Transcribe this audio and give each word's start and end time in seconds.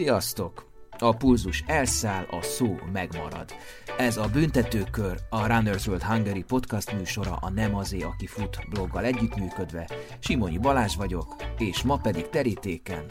Sziasztok! 0.00 0.66
A 0.98 1.16
pulzus 1.16 1.64
elszáll, 1.66 2.26
a 2.30 2.42
szó 2.42 2.78
megmarad. 2.92 3.54
Ez 3.98 4.16
a 4.16 4.28
Büntetőkör, 4.32 5.20
a 5.30 5.46
Runners 5.46 5.86
World 5.86 6.02
Hungary 6.02 6.42
podcast 6.42 6.92
műsora 6.92 7.36
a 7.40 7.50
Nem 7.50 7.74
azé, 7.74 8.02
aki 8.02 8.26
fut 8.26 8.58
bloggal 8.70 9.04
együttműködve. 9.04 9.88
Simonyi 10.18 10.58
Balázs 10.58 10.96
vagyok, 10.96 11.36
és 11.58 11.82
ma 11.82 11.96
pedig 11.96 12.28
terítéken. 12.28 13.04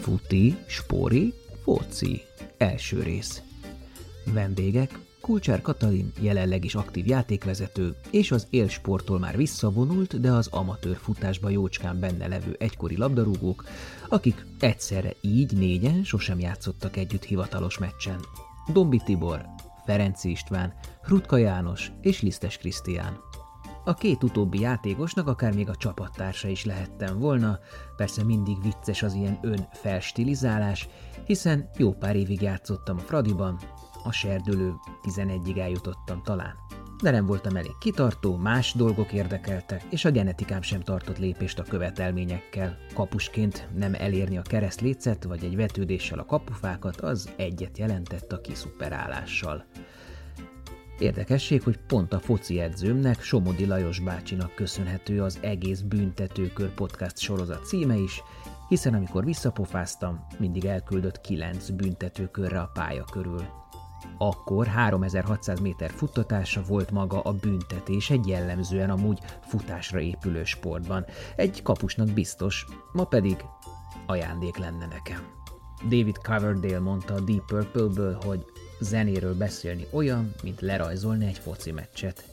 Futi, 0.00 0.56
spori, 0.66 1.34
foci. 1.64 2.22
Első 2.58 3.02
rész. 3.02 3.42
Vendégek 4.24 4.98
Kulcsár 5.26 5.62
Katalin 5.62 6.12
jelenleg 6.20 6.64
is 6.64 6.74
aktív 6.74 7.06
játékvezető, 7.06 7.94
és 8.10 8.30
az 8.30 8.46
élsporttól 8.50 9.18
már 9.18 9.36
visszavonult, 9.36 10.20
de 10.20 10.30
az 10.30 10.46
amatőr 10.46 10.96
futásba 10.96 11.48
jócskán 11.48 12.00
benne 12.00 12.26
levő 12.26 12.56
egykori 12.58 12.96
labdarúgók, 12.96 13.64
akik 14.08 14.46
egyszerre 14.60 15.12
így 15.20 15.56
négyen 15.56 16.04
sosem 16.04 16.40
játszottak 16.40 16.96
együtt 16.96 17.24
hivatalos 17.24 17.78
meccsen. 17.78 18.20
Dombi 18.72 19.00
Tibor, 19.04 19.44
Ferenci 19.84 20.30
István, 20.30 20.74
Rutka 21.02 21.36
János 21.36 21.92
és 22.00 22.22
Lisztes 22.22 22.58
Krisztián. 22.58 23.18
A 23.84 23.94
két 23.94 24.22
utóbbi 24.22 24.60
játékosnak 24.60 25.28
akár 25.28 25.54
még 25.54 25.68
a 25.68 25.76
csapattársa 25.76 26.48
is 26.48 26.64
lehettem 26.64 27.18
volna, 27.18 27.58
persze 27.96 28.24
mindig 28.24 28.62
vicces 28.62 29.02
az 29.02 29.14
ilyen 29.14 29.38
ön 29.42 29.68
felstilizálás, 29.72 30.88
hiszen 31.24 31.70
jó 31.76 31.92
pár 31.92 32.16
évig 32.16 32.42
játszottam 32.42 32.96
a 32.96 33.00
Fradiban, 33.00 33.58
a 34.06 34.12
serdülő 34.12 34.74
11-ig 35.02 35.58
eljutottam 35.58 36.22
talán. 36.22 36.54
De 37.02 37.10
nem 37.10 37.26
voltam 37.26 37.56
elég 37.56 37.78
kitartó, 37.78 38.36
más 38.36 38.72
dolgok 38.72 39.12
érdekeltek, 39.12 39.82
és 39.90 40.04
a 40.04 40.10
genetikám 40.10 40.62
sem 40.62 40.80
tartott 40.80 41.18
lépést 41.18 41.58
a 41.58 41.62
követelményekkel. 41.62 42.76
Kapusként 42.94 43.68
nem 43.74 43.94
elérni 43.94 44.38
a 44.38 44.42
keresztlécet 44.42 45.24
vagy 45.24 45.44
egy 45.44 45.56
vetődéssel 45.56 46.18
a 46.18 46.24
kapufákat, 46.24 47.00
az 47.00 47.30
egyet 47.36 47.78
jelentett 47.78 48.32
a 48.32 48.40
kiszuperálással. 48.40 49.64
Érdekesség, 50.98 51.62
hogy 51.62 51.78
pont 51.86 52.12
a 52.12 52.20
foci 52.20 52.60
edzőmnek, 52.60 53.22
Somodi 53.22 53.66
Lajos 53.66 54.00
bácsinak 54.00 54.54
köszönhető 54.54 55.22
az 55.22 55.38
egész 55.42 55.80
Büntetőkör 55.80 56.74
podcast 56.74 57.18
sorozat 57.18 57.66
címe 57.66 57.96
is, 57.96 58.22
hiszen 58.68 58.94
amikor 58.94 59.24
visszapofáztam, 59.24 60.26
mindig 60.38 60.64
elküldött 60.64 61.20
kilenc 61.20 61.68
büntetőkörre 61.68 62.60
a 62.60 62.70
pálya 62.74 63.04
körül. 63.04 63.65
Akkor 64.18 64.66
3600 64.66 65.60
méter 65.60 65.90
futtatása 65.90 66.62
volt 66.62 66.90
maga 66.90 67.20
a 67.20 67.32
büntetés 67.32 68.10
egy 68.10 68.26
jellemzően 68.26 68.90
amúgy 68.90 69.18
futásra 69.46 70.00
épülő 70.00 70.44
sportban. 70.44 71.04
Egy 71.36 71.62
kapusnak 71.62 72.08
biztos, 72.08 72.66
ma 72.92 73.04
pedig 73.04 73.44
ajándék 74.06 74.56
lenne 74.56 74.86
nekem. 74.86 75.34
David 75.82 76.16
Coverdale 76.18 76.78
mondta 76.78 77.14
a 77.14 77.20
Deep 77.20 77.46
Purple-ből, 77.46 78.18
hogy 78.24 78.44
zenéről 78.80 79.36
beszélni 79.36 79.86
olyan, 79.92 80.34
mint 80.42 80.60
lerajzolni 80.60 81.26
egy 81.26 81.38
foci 81.38 81.72
meccset. 81.72 82.24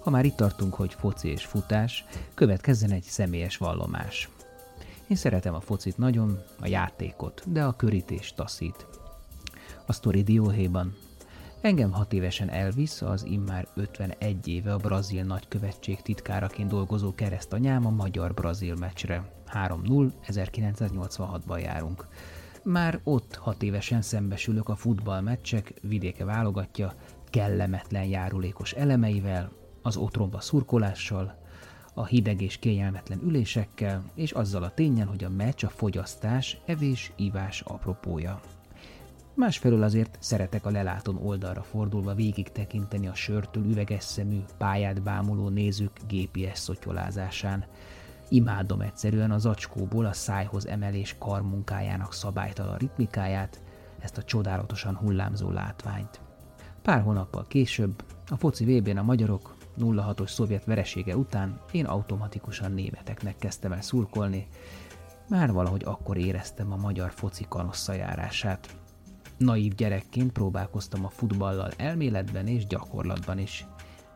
Ha 0.00 0.10
már 0.10 0.24
itt 0.24 0.36
tartunk, 0.36 0.74
hogy 0.74 0.94
foci 0.94 1.28
és 1.28 1.44
futás, 1.44 2.04
következzen 2.34 2.90
egy 2.90 3.02
személyes 3.02 3.56
vallomás. 3.56 4.28
Én 5.08 5.16
szeretem 5.16 5.54
a 5.54 5.60
focit 5.60 5.98
nagyon, 5.98 6.42
a 6.60 6.66
játékot, 6.66 7.42
de 7.52 7.64
a 7.64 7.76
körítés 7.76 8.32
taszít. 8.32 8.86
A 9.86 9.92
sztori 9.92 10.22
dióhéjban 10.22 10.94
Engem 11.64 11.92
hat 11.92 12.12
évesen 12.12 12.50
elvisz 12.50 13.02
az 13.02 13.24
immár 13.24 13.66
51 13.74 14.48
éve 14.48 14.72
a 14.72 14.76
brazil 14.76 15.24
nagykövetség 15.24 16.02
titkáraként 16.02 16.68
dolgozó 16.68 17.14
keresztanyám 17.14 17.86
a 17.86 17.90
magyar-brazil 17.90 18.74
meccsre. 18.74 19.30
3-0, 19.52 20.10
1986-ban 20.26 21.62
járunk. 21.62 22.06
Már 22.62 23.00
ott 23.04 23.34
hat 23.34 23.62
évesen 23.62 24.02
szembesülök 24.02 24.68
a 24.68 24.76
futballmeccsek 24.76 25.74
vidéke 25.82 26.24
válogatja 26.24 26.94
kellemetlen 27.30 28.04
járulékos 28.04 28.72
elemeivel, 28.72 29.50
az 29.82 29.96
otromba 29.96 30.40
szurkolással, 30.40 31.43
a 31.94 32.04
hideg 32.04 32.42
és 32.42 32.58
kényelmetlen 32.58 33.20
ülésekkel, 33.22 34.02
és 34.14 34.32
azzal 34.32 34.62
a 34.62 34.74
tényen, 34.74 35.06
hogy 35.06 35.24
a 35.24 35.28
meccs 35.28 35.64
a 35.64 35.68
fogyasztás, 35.68 36.58
evés, 36.66 37.12
ivás 37.16 37.60
apropója. 37.60 38.40
Másfelől 39.34 39.82
azért 39.82 40.16
szeretek 40.20 40.66
a 40.66 40.70
lelátón 40.70 41.16
oldalra 41.16 41.62
fordulva 41.62 42.14
végig 42.14 42.52
tekinteni 42.52 43.06
a 43.08 43.14
sörtől 43.14 43.64
üveges 43.64 44.04
szemű, 44.04 44.40
pályát 44.58 45.02
bámuló 45.02 45.48
nézők 45.48 46.00
GPS 46.08 46.58
szotyolázásán. 46.58 47.64
Imádom 48.28 48.80
egyszerűen 48.80 49.30
az 49.30 49.46
acskóból 49.46 50.04
a 50.04 50.12
szájhoz 50.12 50.66
emelés 50.66 51.16
karmunkájának 51.18 52.12
szabálytalan 52.12 52.76
ritmikáját, 52.76 53.62
ezt 54.00 54.18
a 54.18 54.22
csodálatosan 54.22 54.96
hullámzó 54.96 55.50
látványt. 55.50 56.20
Pár 56.82 57.02
hónappal 57.02 57.44
később 57.48 58.04
a 58.30 58.36
foci 58.36 58.64
vb 58.64 58.98
a 58.98 59.02
magyarok 59.02 59.53
06-os 59.78 60.30
szovjet 60.30 60.64
veresége 60.64 61.16
után 61.16 61.60
én 61.72 61.84
automatikusan 61.84 62.72
németeknek 62.72 63.36
kezdtem 63.36 63.72
el 63.72 63.82
szurkolni, 63.82 64.46
már 65.28 65.52
valahogy 65.52 65.82
akkor 65.84 66.16
éreztem 66.16 66.72
a 66.72 66.76
magyar 66.76 67.12
foci 67.12 67.46
kanossza 67.48 67.92
járását. 67.92 68.76
Naív 69.36 69.74
gyerekként 69.74 70.32
próbálkoztam 70.32 71.04
a 71.04 71.08
futballal 71.08 71.70
elméletben 71.76 72.46
és 72.46 72.66
gyakorlatban 72.66 73.38
is. 73.38 73.66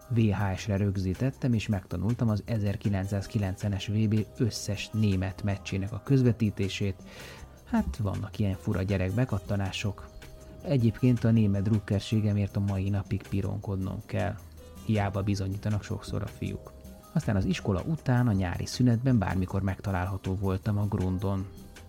VHS-re 0.09 0.77
rögzítettem 0.77 1.53
és 1.53 1.69
megtanultam 1.69 2.29
az 2.29 2.43
1990-es 2.47 3.85
VB 3.89 4.27
összes 4.37 4.91
német 4.93 5.43
meccsének 5.43 5.93
a 5.93 6.03
közvetítését. 6.05 7.03
Hát 7.65 7.97
vannak 7.97 8.39
ilyen 8.39 8.57
fura 8.57 8.83
gyerekbekattanások. 8.83 10.09
Egyébként 10.63 11.25
a 11.25 11.31
német 11.31 11.63
drukkerségemért 11.63 12.57
a 12.57 12.61
mai 12.61 12.89
napig 12.89 13.23
pironkodnom 13.29 14.03
kell 14.07 14.35
hiába 14.89 15.23
bizonyítanak 15.23 15.83
sokszor 15.83 16.23
a 16.23 16.27
fiúk. 16.27 16.73
Aztán 17.13 17.37
az 17.37 17.45
iskola 17.45 17.83
után 17.87 18.29
a 18.29 18.33
nyári 18.33 18.67
szünetben 18.67 19.19
bármikor 19.19 19.63
megtalálható 19.63 20.35
voltam 20.35 20.79
a 20.79 20.87
grundon. 20.87 21.47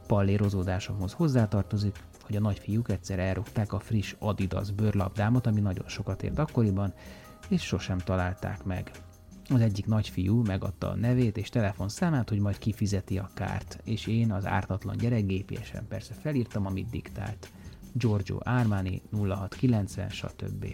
Pallérozódásomhoz 0.07 1.13
hozzátartozik, 1.13 2.03
hogy 2.23 2.35
a 2.35 2.39
nagyfiúk 2.39 2.89
egyszer 2.89 3.19
elrúgták 3.19 3.73
a 3.73 3.79
friss 3.79 4.15
Adidas 4.19 4.71
bőrlabdámat, 4.71 5.47
ami 5.47 5.59
nagyon 5.59 5.87
sokat 5.87 6.23
ért 6.23 6.39
akkoriban, 6.39 6.93
és 7.49 7.61
sosem 7.61 7.97
találták 7.97 8.63
meg. 8.63 8.91
Az 9.49 9.61
egyik 9.61 9.85
nagyfiú 9.85 10.43
megadta 10.43 10.89
a 10.89 10.95
nevét 10.95 11.37
és 11.37 11.49
telefonszámát, 11.49 12.29
hogy 12.29 12.39
majd 12.39 12.57
kifizeti 12.57 13.17
a 13.17 13.29
kárt, 13.33 13.79
és 13.83 14.07
én 14.07 14.31
az 14.31 14.45
ártatlan 14.45 14.97
gyerek 14.97 15.25
gépiesen 15.25 15.87
persze 15.87 16.13
felírtam, 16.13 16.65
amit 16.65 16.89
diktált. 16.89 17.51
Giorgio 17.93 18.37
Armani 18.39 19.01
0690, 19.11 20.09
stb. 20.09 20.65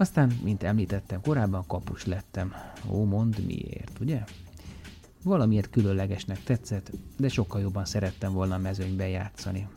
Aztán, 0.00 0.38
mint 0.42 0.62
említettem 0.62 1.20
korábban, 1.20 1.66
kapus 1.66 2.06
lettem. 2.06 2.54
Ó, 2.88 3.04
mond 3.04 3.46
miért, 3.46 4.00
ugye? 4.00 4.24
Valamiért 5.22 5.70
különlegesnek 5.70 6.42
tetszett, 6.42 6.90
de 7.16 7.28
sokkal 7.28 7.60
jobban 7.60 7.84
szerettem 7.84 8.32
volna 8.32 8.54
a 8.54 8.58
mezőnyben 8.58 9.08
játszani. 9.08 9.68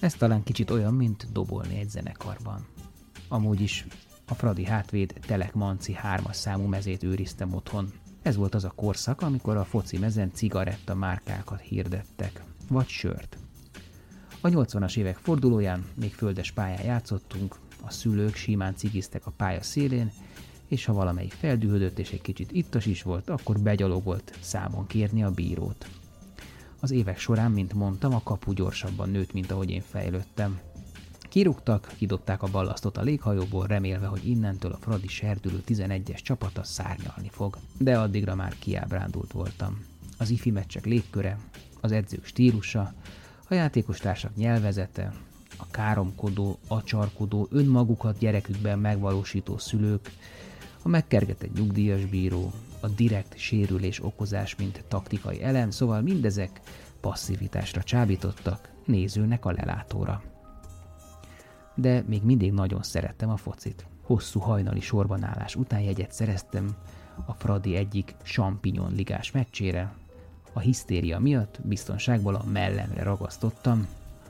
Ez 0.00 0.14
talán 0.14 0.42
kicsit 0.42 0.70
olyan, 0.70 0.94
mint 0.94 1.32
dobolni 1.32 1.78
egy 1.78 1.90
zenekarban. 1.90 2.66
Amúgy 3.28 3.60
is 3.60 3.86
a 4.26 4.34
Fradi 4.34 4.64
hátvéd 4.64 5.12
Telek 5.26 5.54
Manci 5.54 5.92
hármas 5.92 6.36
számú 6.36 6.66
mezét 6.66 7.02
őriztem 7.02 7.54
otthon. 7.54 7.92
Ez 8.22 8.36
volt 8.36 8.54
az 8.54 8.64
a 8.64 8.72
korszak, 8.76 9.22
amikor 9.22 9.56
a 9.56 9.64
foci 9.64 9.98
mezen 9.98 10.30
cigaretta 10.32 10.94
márkákat 10.94 11.60
hirdettek, 11.60 12.42
vagy 12.68 12.88
sört. 12.88 13.38
A 14.40 14.48
80-as 14.48 14.96
évek 14.96 15.16
fordulóján 15.16 15.84
még 15.94 16.14
földes 16.14 16.52
pályán 16.52 16.84
játszottunk, 16.84 17.56
a 17.88 17.90
szülők 17.90 18.34
simán 18.34 18.76
cigiztek 18.76 19.26
a 19.26 19.30
pálya 19.36 19.62
szélén, 19.62 20.12
és 20.66 20.84
ha 20.84 20.92
valamelyik 20.92 21.32
feldühödött 21.32 21.98
és 21.98 22.10
egy 22.10 22.20
kicsit 22.20 22.52
ittas 22.52 22.86
is 22.86 23.02
volt, 23.02 23.30
akkor 23.30 23.58
begyalogolt 23.58 24.38
számon 24.40 24.86
kérni 24.86 25.22
a 25.24 25.30
bírót. 25.30 25.88
Az 26.80 26.90
évek 26.90 27.18
során, 27.18 27.50
mint 27.50 27.72
mondtam, 27.72 28.14
a 28.14 28.22
kapu 28.22 28.52
gyorsabban 28.52 29.10
nőtt, 29.10 29.32
mint 29.32 29.50
ahogy 29.50 29.70
én 29.70 29.82
fejlődtem. 29.90 30.60
Kirúgtak, 31.20 31.92
kidobták 31.96 32.42
a 32.42 32.50
ballasztot 32.50 32.96
a 32.96 33.02
léghajóból, 33.02 33.66
remélve, 33.66 34.06
hogy 34.06 34.28
innentől 34.28 34.72
a 34.72 34.78
Fradi 34.80 35.08
serdülő 35.08 35.62
11-es 35.66 36.22
csapata 36.22 36.62
szárnyalni 36.64 37.28
fog. 37.30 37.58
De 37.78 37.98
addigra 37.98 38.34
már 38.34 38.54
kiábrándult 38.58 39.32
voltam. 39.32 39.84
Az 40.18 40.30
ifi 40.30 40.50
meccsek 40.50 40.84
légköre, 40.84 41.38
az 41.80 41.92
edzők 41.92 42.24
stílusa, 42.24 42.94
a 43.48 43.54
játékos 43.54 43.98
társak 43.98 44.36
nyelvezete, 44.36 45.12
a 45.58 45.66
káromkodó, 45.70 46.58
acsarkodó, 46.68 47.48
önmagukat 47.50 48.18
gyerekükben 48.18 48.78
megvalósító 48.78 49.58
szülők, 49.58 50.12
a 50.82 50.88
megkergetett 50.88 51.54
nyugdíjas 51.54 52.04
bíró, 52.04 52.52
a 52.80 52.88
direkt 52.88 53.38
sérülés 53.38 54.04
okozás, 54.04 54.56
mint 54.56 54.84
taktikai 54.88 55.42
elem, 55.42 55.70
szóval 55.70 56.00
mindezek 56.00 56.60
passzivitásra 57.00 57.82
csábítottak, 57.82 58.72
nézőnek 58.84 59.44
a 59.44 59.52
lelátóra. 59.52 60.22
De 61.74 62.04
még 62.06 62.22
mindig 62.22 62.52
nagyon 62.52 62.82
szerettem 62.82 63.30
a 63.30 63.36
focit. 63.36 63.86
Hosszú 64.02 64.40
hajnali 64.40 64.80
sorbanállás 64.80 65.56
után 65.56 65.80
jegyet 65.80 66.12
szereztem 66.12 66.76
a 67.26 67.32
Fradi 67.32 67.76
egyik 67.76 68.14
champignon 68.22 68.92
ligás 68.92 69.30
meccsére. 69.30 69.94
A 70.52 70.60
hisztéria 70.60 71.18
miatt 71.18 71.60
biztonságból 71.62 72.34
a 72.34 72.44
mellemre 72.52 73.02
ragasztottam, 73.02 73.86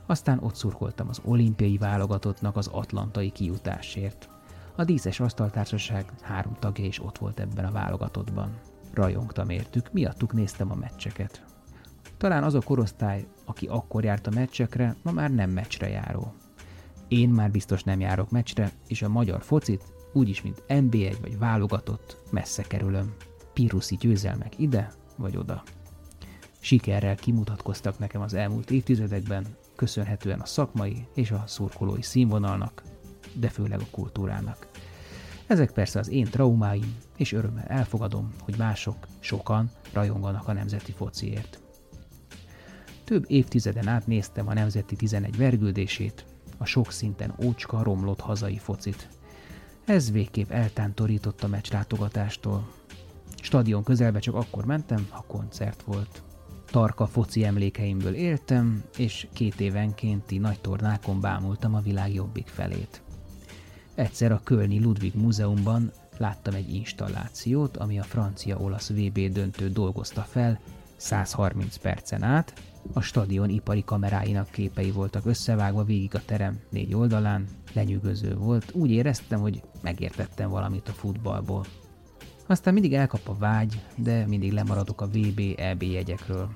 aztán 0.08 0.38
ott 0.42 0.54
szurkoltam 0.54 1.08
az 1.08 1.20
olimpiai 1.24 1.78
válogatottnak 1.78 2.56
az 2.56 2.66
atlantai 2.66 3.30
kijutásért. 3.30 4.28
A 4.76 4.84
díszes 4.84 5.20
asztaltársaság 5.20 6.12
három 6.20 6.54
tagja 6.58 6.84
is 6.84 7.02
ott 7.02 7.18
volt 7.18 7.40
ebben 7.40 7.64
a 7.64 7.72
válogatottban. 7.72 8.58
Rajongtam 8.92 9.48
értük, 9.48 9.92
miattuk 9.92 10.32
néztem 10.32 10.70
a 10.70 10.74
meccseket. 10.74 11.44
Talán 12.16 12.42
az 12.42 12.54
a 12.54 12.60
korosztály, 12.60 13.26
aki 13.44 13.66
akkor 13.66 14.04
járt 14.04 14.26
a 14.26 14.30
meccsekre, 14.34 14.96
ma 15.02 15.10
már 15.10 15.30
nem 15.30 15.50
meccsre 15.50 15.88
járó. 15.88 16.34
Én 17.08 17.28
már 17.28 17.50
biztos 17.50 17.82
nem 17.82 18.00
járok 18.00 18.30
meccsre, 18.30 18.72
és 18.86 19.02
a 19.02 19.08
magyar 19.08 19.42
focit, 19.42 19.84
úgyis, 20.12 20.42
mint 20.42 20.62
NB1 20.68 21.16
vagy 21.20 21.38
válogatott, 21.38 22.16
messze 22.30 22.62
kerülöm. 22.62 23.14
Piruszi 23.52 23.96
győzelmek 23.96 24.58
ide 24.58 24.92
vagy 25.16 25.36
oda. 25.36 25.62
Sikerrel 26.60 27.16
kimutatkoztak 27.16 27.98
nekem 27.98 28.20
az 28.20 28.34
elmúlt 28.34 28.70
évtizedekben, 28.70 29.46
köszönhetően 29.78 30.40
a 30.40 30.46
szakmai 30.46 31.06
és 31.14 31.30
a 31.30 31.44
szurkolói 31.46 32.02
színvonalnak, 32.02 32.82
de 33.34 33.48
főleg 33.48 33.80
a 33.80 33.86
kultúrának. 33.90 34.66
Ezek 35.46 35.70
persze 35.70 35.98
az 35.98 36.08
én 36.08 36.24
traumáim, 36.24 36.96
és 37.16 37.32
örömmel 37.32 37.64
elfogadom, 37.64 38.32
hogy 38.40 38.56
mások, 38.56 39.06
sokan 39.20 39.70
rajonganak 39.92 40.48
a 40.48 40.52
nemzeti 40.52 40.92
fociért. 40.92 41.60
Több 43.04 43.24
évtizeden 43.26 43.88
át 43.88 44.06
néztem 44.06 44.48
a 44.48 44.54
Nemzeti 44.54 44.96
11 44.96 45.36
vergődését, 45.36 46.24
a 46.56 46.64
sok 46.64 46.92
szinten 46.92 47.34
ócska, 47.44 47.82
romlott 47.82 48.20
hazai 48.20 48.58
focit. 48.58 49.08
Ez 49.84 50.10
végképp 50.10 50.50
eltántorított 50.50 51.42
a 51.42 51.48
meccs 51.48 51.72
látogatástól. 51.72 52.68
Stadion 53.42 53.82
közelbe 53.82 54.18
csak 54.18 54.34
akkor 54.34 54.64
mentem, 54.64 55.06
ha 55.10 55.24
koncert 55.26 55.82
volt. 55.82 56.22
Tarka 56.70 57.06
foci 57.06 57.44
emlékeimből 57.44 58.14
éltem, 58.14 58.84
és 58.96 59.26
két 59.32 59.60
évenkénti 59.60 60.38
nagy 60.38 60.60
tornákon 60.60 61.20
bámultam 61.20 61.74
a 61.74 61.80
világ 61.80 62.14
jobbik 62.14 62.46
felét. 62.46 63.02
Egyszer 63.94 64.32
a 64.32 64.40
Kölni 64.44 64.80
Ludwig 64.80 65.14
Múzeumban 65.14 65.92
láttam 66.18 66.54
egy 66.54 66.74
installációt, 66.74 67.76
ami 67.76 67.98
a 67.98 68.02
francia-olasz 68.02 68.90
VB 68.90 69.18
döntő 69.18 69.68
dolgozta 69.68 70.20
fel 70.22 70.60
130 70.96 71.76
percen 71.76 72.22
át, 72.22 72.52
a 72.92 73.00
stadion 73.00 73.48
ipari 73.48 73.84
kameráinak 73.84 74.50
képei 74.50 74.90
voltak 74.90 75.26
összevágva 75.26 75.84
végig 75.84 76.14
a 76.14 76.24
terem 76.24 76.60
négy 76.70 76.94
oldalán, 76.94 77.46
lenyűgöző 77.72 78.36
volt, 78.36 78.72
úgy 78.74 78.90
éreztem, 78.90 79.40
hogy 79.40 79.62
megértettem 79.82 80.50
valamit 80.50 80.88
a 80.88 80.92
futballból. 80.92 81.64
Aztán 82.50 82.72
mindig 82.72 82.94
elkap 82.94 83.28
a 83.28 83.36
vágy, 83.38 83.82
de 83.96 84.26
mindig 84.26 84.52
lemaradok 84.52 85.00
a 85.00 85.06
VB, 85.06 85.40
EB 85.56 85.82
jegyekről. 85.82 86.48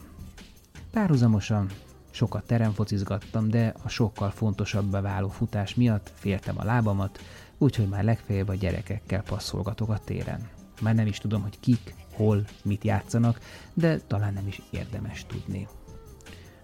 Párhuzamosan 0.91 1.71
sokat 2.11 2.47
teremfocizgattam, 2.47 3.49
de 3.49 3.75
a 3.83 3.89
sokkal 3.89 4.31
fontosabbá 4.31 5.01
váló 5.01 5.29
futás 5.29 5.75
miatt 5.75 6.13
féltem 6.15 6.59
a 6.59 6.65
lábamat, 6.65 7.21
úgyhogy 7.59 7.89
már 7.89 8.05
legfeljebb 8.05 8.49
a 8.49 8.55
gyerekekkel 8.55 9.23
passzolgatok 9.23 9.89
a 9.89 9.99
téren. 10.05 10.49
Már 10.81 10.95
nem 10.95 11.07
is 11.07 11.19
tudom, 11.19 11.43
hogy 11.43 11.61
kik, 11.61 11.95
hol, 12.15 12.45
mit 12.65 12.85
játszanak, 12.85 13.41
de 13.75 13.99
talán 13.99 14.33
nem 14.33 14.47
is 14.47 14.63
érdemes 14.71 15.27
tudni. 15.27 15.69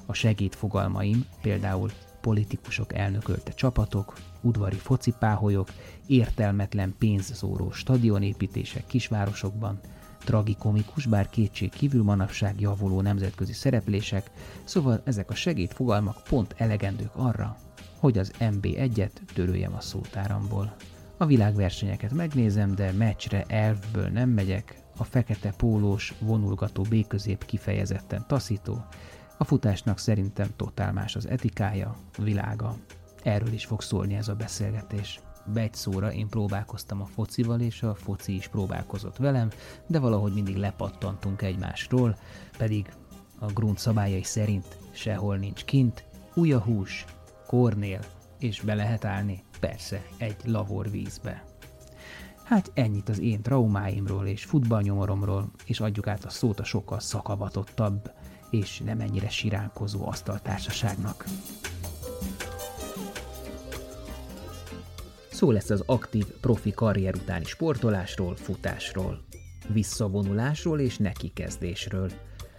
A 0.07 0.13
segédfogalmaim 0.13 1.25
például 1.43 1.91
politikusok 2.21 2.95
elnökölte 2.95 3.53
csapatok, 3.53 4.19
udvari 4.41 4.77
focipáholyok, 4.77 5.69
értelmetlen 6.07 6.95
pénzzóró 6.99 7.71
stadionépítések 7.71 8.87
kisvárosokban, 8.87 9.81
tragikomikus, 10.19 11.07
bár 11.07 11.29
kétség 11.29 11.71
kívül 11.71 12.03
manapság 12.03 12.61
javuló 12.61 13.01
nemzetközi 13.01 13.53
szereplések, 13.53 14.31
szóval 14.65 15.01
ezek 15.05 15.31
a 15.31 15.35
segédfogalmak 15.35 16.23
pont 16.29 16.55
elegendők 16.57 17.17
arra, 17.17 17.57
hogy 17.99 18.19
az 18.19 18.33
MB1-et 18.39 19.11
töröljem 19.35 19.75
a 19.75 19.81
szótáramból. 19.81 20.77
A 21.17 21.27
világversenyeket 21.27 22.13
megnézem, 22.13 22.75
de 22.75 22.93
meccsre 22.93 23.45
elvből 23.49 24.09
nem 24.09 24.29
megyek, 24.29 24.83
a 24.97 25.05
fekete 25.05 25.53
pólós, 25.57 26.15
vonulgató 26.21 26.83
béközép 26.83 27.45
kifejezetten 27.45 28.25
taszító, 28.29 28.85
a 29.37 29.45
futásnak 29.45 29.99
szerintem 29.99 30.49
totál 30.57 30.93
más 30.93 31.17
az 31.17 31.29
etikája, 31.29 31.97
világa. 32.17 32.77
Erről 33.23 33.53
is 33.53 33.65
fog 33.65 33.83
szólni 33.83 34.15
ez 34.15 34.29
a 34.29 34.35
beszélgetés. 34.35 35.21
Begy 35.53 35.75
szóra 35.75 36.13
én 36.13 36.29
próbálkoztam 36.29 37.01
a 37.01 37.07
focival, 37.07 37.61
és 37.61 37.83
a 37.83 37.95
foci 37.95 38.35
is 38.35 38.49
próbálkozott 38.49 39.17
velem, 39.17 39.51
de 39.87 39.99
valahogy 39.99 40.33
mindig 40.33 40.57
lepattantunk 40.57 41.43
egymásról, 41.43 42.17
pedig 42.59 42.93
a 43.39 43.47
grunt 43.47 43.79
szabályai 43.79 44.23
szerint 44.23 44.79
sehol 44.91 45.37
nincs 45.37 45.65
kint, 45.65 46.05
új 46.35 46.53
a 46.53 46.59
hús, 46.59 47.05
kornél, 47.47 48.01
és 48.39 48.61
be 48.61 48.75
lehet 48.75 49.05
állni, 49.05 49.45
persze, 49.61 50.03
egy 50.17 50.37
lavor 50.45 50.91
vízbe. 50.91 51.45
Hát 52.45 52.71
ennyit 52.75 53.09
az 53.09 53.19
én 53.19 53.43
traumáimról 53.43 54.27
és 54.27 54.45
futballnyomoromról, 54.45 55.51
és 55.65 55.81
adjuk 55.81 56.07
át 56.07 56.25
a 56.25 56.31
szót 56.31 56.61
a 56.61 56.65
sokkal 56.65 57.01
szakavatottabb 57.01 58.11
és 58.51 58.79
nem 58.85 59.01
ennyire 59.01 59.29
siránkozó 59.29 60.07
asztaltársaságnak. 60.07 61.25
Szó 65.39 65.51
lesz 65.51 65.71
az 65.71 65.83
aktív 65.87 66.25
profi 66.41 66.71
karrier 66.71 67.15
utáni 67.15 67.45
sportolásról, 67.45 68.37
futásról, 68.37 69.21
visszavonulásról 69.73 70.81
és 70.81 70.97
nekikezdésről. 70.97 72.11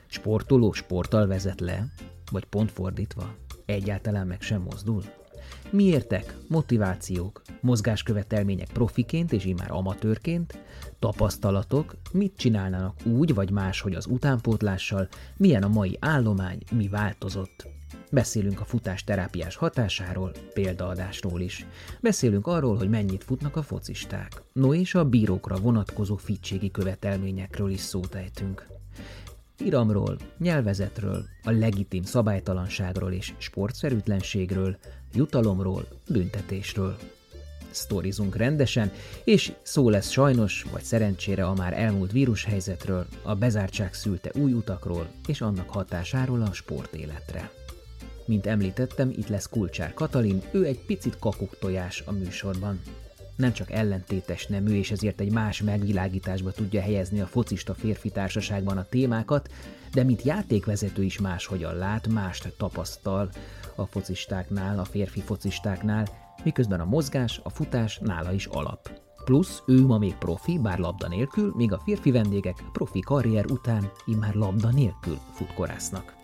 Sportoló 0.07 0.71
sporttal 0.71 1.27
vezet 1.27 1.59
le, 1.59 1.85
vagy 2.31 2.45
pont 2.45 2.71
fordítva, 2.71 3.35
egyáltalán 3.65 4.27
meg 4.27 4.41
sem 4.41 4.61
mozdul. 4.61 5.03
Miértek, 5.69 6.35
motivációk, 6.47 7.41
mozgáskövetelmények 7.61 8.67
profiként 8.67 9.31
és 9.31 9.45
immár 9.45 9.71
amatőrként, 9.71 10.63
tapasztalatok, 10.99 11.95
mit 12.11 12.37
csinálnának 12.37 13.05
úgy 13.05 13.33
vagy 13.33 13.51
máshogy 13.51 13.95
az 13.95 14.05
utánpótlással, 14.05 15.07
milyen 15.37 15.63
a 15.63 15.67
mai 15.67 15.97
állomány, 15.99 16.59
mi 16.71 16.87
változott. 16.87 17.67
Beszélünk 18.11 18.59
a 18.59 18.65
futás 18.65 19.03
terápiás 19.03 19.55
hatásáról, 19.55 20.31
példaadásról 20.53 21.41
is. 21.41 21.65
Beszélünk 22.01 22.48
arról, 22.48 22.77
hogy 22.77 22.89
mennyit 22.89 23.24
futnak 23.24 23.55
a 23.55 23.62
focisták. 23.62 24.41
No 24.53 24.74
és 24.74 24.95
a 24.95 25.05
bírókra 25.05 25.55
vonatkozó 25.55 26.15
fittségi 26.15 26.72
követelményekről 26.72 27.69
is 27.69 27.79
szót 27.79 28.15
ejtünk. 28.15 28.67
Iramról, 29.57 30.17
nyelvezetről, 30.38 31.25
a 31.43 31.51
legitim 31.51 32.03
szabálytalanságról 32.03 33.12
és 33.12 33.34
sportszerűtlenségről, 33.38 34.77
jutalomról, 35.13 35.88
büntetésről. 36.07 36.98
Sztorizunk 37.69 38.36
rendesen, 38.36 38.91
és 39.24 39.53
szó 39.62 39.89
lesz 39.89 40.10
sajnos, 40.10 40.65
vagy 40.72 40.84
szerencsére 40.84 41.45
a 41.45 41.53
már 41.53 41.74
elmúlt 41.74 42.12
vírushelyzetről, 42.12 43.05
a 43.24 43.36
bezártság 43.36 43.93
szülte 43.93 44.31
új 44.36 44.53
utakról 44.53 45.07
és 45.27 45.41
annak 45.41 45.69
hatásáról 45.69 46.41
a 46.41 46.53
sportéletre. 46.53 47.51
Mint 48.29 48.45
említettem, 48.45 49.09
itt 49.09 49.27
lesz 49.27 49.50
Kulcsár 49.50 49.93
Katalin, 49.93 50.41
ő 50.51 50.65
egy 50.65 50.79
picit 50.86 51.19
kakuktojás 51.19 52.03
a 52.05 52.12
műsorban 52.12 52.81
nem 53.36 53.53
csak 53.53 53.71
ellentétes 53.71 54.48
nemű, 54.48 54.77
és 54.77 54.91
ezért 54.91 55.19
egy 55.19 55.31
más 55.31 55.62
megvilágításba 55.62 56.51
tudja 56.51 56.81
helyezni 56.81 57.19
a 57.21 57.25
focista 57.25 57.74
férfi 57.74 58.09
társaságban 58.09 58.77
a 58.77 58.86
témákat, 58.86 59.51
de 59.91 60.03
mint 60.03 60.21
játékvezető 60.21 61.03
is 61.03 61.19
máshogyan 61.19 61.75
lát, 61.75 62.07
mást 62.07 62.53
tapasztal 62.57 63.29
a 63.75 63.86
focistáknál, 63.86 64.79
a 64.79 64.86
férfi 64.86 65.21
focistáknál, 65.21 66.07
miközben 66.43 66.79
a 66.79 66.86
mozgás, 66.86 67.39
a 67.43 67.50
futás 67.50 68.00
nála 68.00 68.31
is 68.31 68.45
alap. 68.45 68.91
Plusz 69.25 69.63
ő 69.67 69.86
ma 69.86 69.98
még 69.98 70.15
profi, 70.15 70.59
bár 70.59 70.79
labda 70.79 71.07
nélkül, 71.07 71.53
míg 71.55 71.74
a 71.74 71.81
férfi 71.86 72.12
vendégek 72.12 72.63
profi 72.71 73.00
karrier 73.00 73.45
után 73.45 73.91
immár 74.05 74.33
labda 74.33 74.69
nélkül 74.69 75.17
futkorásznak. 75.33 76.18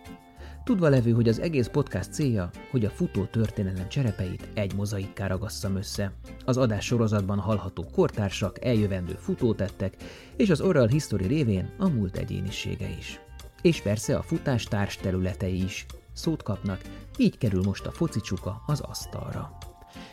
Tudva 0.66 0.90
levő, 0.90 1.12
hogy 1.12 1.28
az 1.28 1.40
egész 1.40 1.68
podcast 1.68 2.14
célja, 2.14 2.50
hogy 2.72 2.86
a 2.86 2.90
futó 2.90 3.24
történelem 3.24 3.90
cserepeit 3.90 4.48
egy 4.54 4.76
mozaikká 4.76 5.28
ragasszam 5.28 5.76
össze. 5.76 6.14
Az 6.46 6.58
adás 6.58 6.86
sorozatban 6.86 7.40
hallható 7.40 7.86
kortársak, 7.92 8.66
eljövendő 8.66 9.14
futótettek, 9.14 9.96
és 10.36 10.50
az 10.50 10.62
oral 10.62 10.88
history 10.88 11.28
révén 11.28 11.70
a 11.78 11.90
múlt 11.90 12.18
egyénisége 12.18 12.90
is. 12.98 13.20
És 13.62 13.82
persze 13.82 14.18
a 14.18 14.22
futás 14.22 14.64
társ 14.64 14.98
területei 14.98 15.64
is 15.64 15.86
szót 16.14 16.44
kapnak, 16.44 16.82
így 17.18 17.38
kerül 17.38 17.64
most 17.64 17.86
a 17.86 17.92
focicsuka 17.92 18.62
az 18.66 18.80
asztalra. 18.80 19.58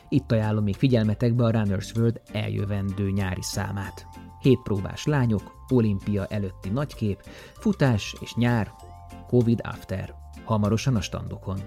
Itt 0.09 0.33
ajánlom 0.33 0.65
még 0.65 0.75
figyelmetekbe 0.75 1.45
a 1.45 1.51
Runners 1.51 1.93
World 1.95 2.21
eljövendő 2.33 3.11
nyári 3.11 3.43
számát. 3.43 4.07
Hét 4.41 4.63
próbás 4.63 5.05
lányok, 5.05 5.53
olimpia 5.69 6.27
előtti 6.27 6.69
nagykép, 6.69 7.23
futás 7.55 8.15
és 8.21 8.35
nyár, 8.35 8.73
Covid 9.27 9.61
after 9.65 10.22
hamarosan 10.53 10.97
a 10.97 11.01
standokon. 11.01 11.61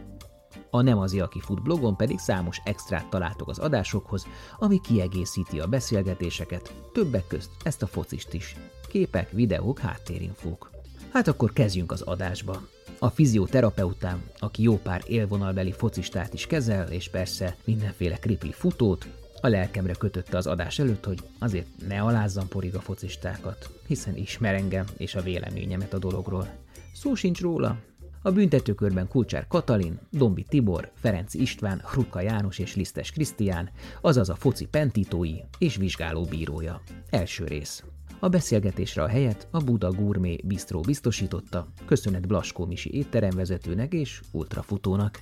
A 0.70 0.82
Nem 0.82 0.98
az 0.98 1.14
aki 1.14 1.40
fut 1.40 1.62
blogon 1.62 1.96
pedig 1.96 2.20
számos 2.20 2.62
extrát 2.64 3.10
találtok 3.10 3.50
az 3.50 3.60
adásokhoz, 3.60 4.28
ami 4.60 4.82
kiegészíti 4.82 5.60
a 5.60 5.68
beszélgetéseket, 5.68 6.74
többek 6.94 7.28
közt 7.28 7.50
ezt 7.64 7.82
a 7.82 7.88
focist 7.88 8.34
is. 8.34 8.56
Képek, 8.88 9.32
videók, 9.32 9.80
háttérinfók. 9.80 10.70
Hát 11.12 11.28
akkor 11.28 11.54
kezdjünk 11.54 11.92
az 11.92 12.02
adásba. 12.02 12.62
A 13.00 13.10
fizioterapeutám, 13.10 14.24
aki 14.40 14.64
jó 14.64 14.78
pár 14.78 15.04
élvonalbeli 15.08 15.72
focistát 15.72 16.34
is 16.34 16.48
kezel, 16.48 16.88
és 16.92 17.10
persze 17.10 17.56
mindenféle 17.64 18.16
kripli 18.16 18.52
futót, 18.52 19.08
a 19.42 19.48
lelkemre 19.48 19.94
kötötte 19.94 20.38
az 20.38 20.48
adás 20.48 20.80
előtt, 20.80 21.06
hogy 21.06 21.20
azért 21.40 21.68
ne 21.88 22.02
alázzam 22.02 22.48
porig 22.48 22.76
a 22.76 22.82
focistákat, 22.82 23.70
hiszen 23.88 24.16
ismer 24.18 24.54
engem 24.54 24.86
és 24.98 25.16
a 25.16 25.22
véleményemet 25.22 25.94
a 25.94 26.00
dologról. 26.00 26.48
Szó 26.94 27.16
sincs 27.16 27.42
róla. 27.42 27.78
A 28.26 28.32
büntetőkörben 28.32 29.08
Kulcsár 29.08 29.48
Katalin, 29.48 30.00
Dombi 30.12 30.44
Tibor, 30.44 30.92
Ferenc 30.94 31.34
István, 31.34 31.82
Hrukka 31.86 32.22
János 32.22 32.60
és 32.60 32.76
Lisztes 32.76 33.12
Krisztián, 33.12 33.70
azaz 34.02 34.30
a 34.30 34.36
foci 34.36 34.66
pentítói 34.66 35.36
és 35.58 35.76
vizsgálóbírója. 35.76 36.82
Első 37.10 37.46
rész. 37.46 37.84
A 38.20 38.30
beszélgetésre 38.30 39.04
a 39.04 39.08
helyet 39.08 39.48
a 39.52 39.60
Buda 39.60 39.92
Gourmet 39.92 40.46
Bistró 40.48 40.80
biztosította, 40.80 41.68
köszönet 41.86 42.28
Blaskó 42.28 42.66
Misi 42.66 42.94
étteremvezetőnek 42.94 43.94
és 43.94 44.22
ultrafutónak. 44.32 45.20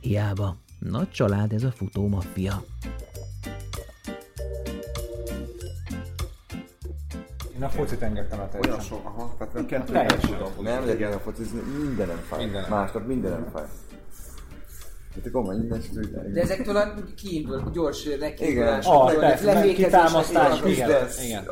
Hiába, 0.00 0.56
nagy 0.78 1.10
család 1.10 1.52
ez 1.52 1.64
a 1.64 1.70
futó 1.70 2.06
maffia. 7.64 7.80
Én 7.80 7.84
a 7.84 7.86
focit 7.86 8.02
engedtem 8.02 8.38
a 8.38 8.42
Olyan 8.42 8.50
teljesen. 8.62 8.80
sok, 8.80 9.00
aha, 9.04 9.34
tehát 9.38 9.54
nem 9.54 9.66
kettő 9.66 9.92
nem 9.92 10.06
tudom. 10.06 10.52
Nem 10.64 10.86
legyen 10.86 11.12
a 11.12 11.18
focizni, 11.18 11.60
mindenem 11.84 12.16
fáj. 12.16 12.44
Mindenem. 12.44 12.70
Másnap 12.70 13.06
mindenem 13.06 13.48
fáj. 13.52 13.64
Hát 15.14 15.26
akkor 15.26 15.42
menj 15.42 15.58
minden 15.58 16.32
De 16.32 16.40
ezektől 16.40 16.76
a 16.76 16.94
kiindul, 17.16 17.62
gyors 17.72 18.06
Ah, 18.82 19.14
persze, 19.14 19.72
kitámasztás, 19.72 20.60
Kis 20.60 20.76
igen, 20.76 20.88
lesz. 20.88 21.24
igen, 21.24 21.44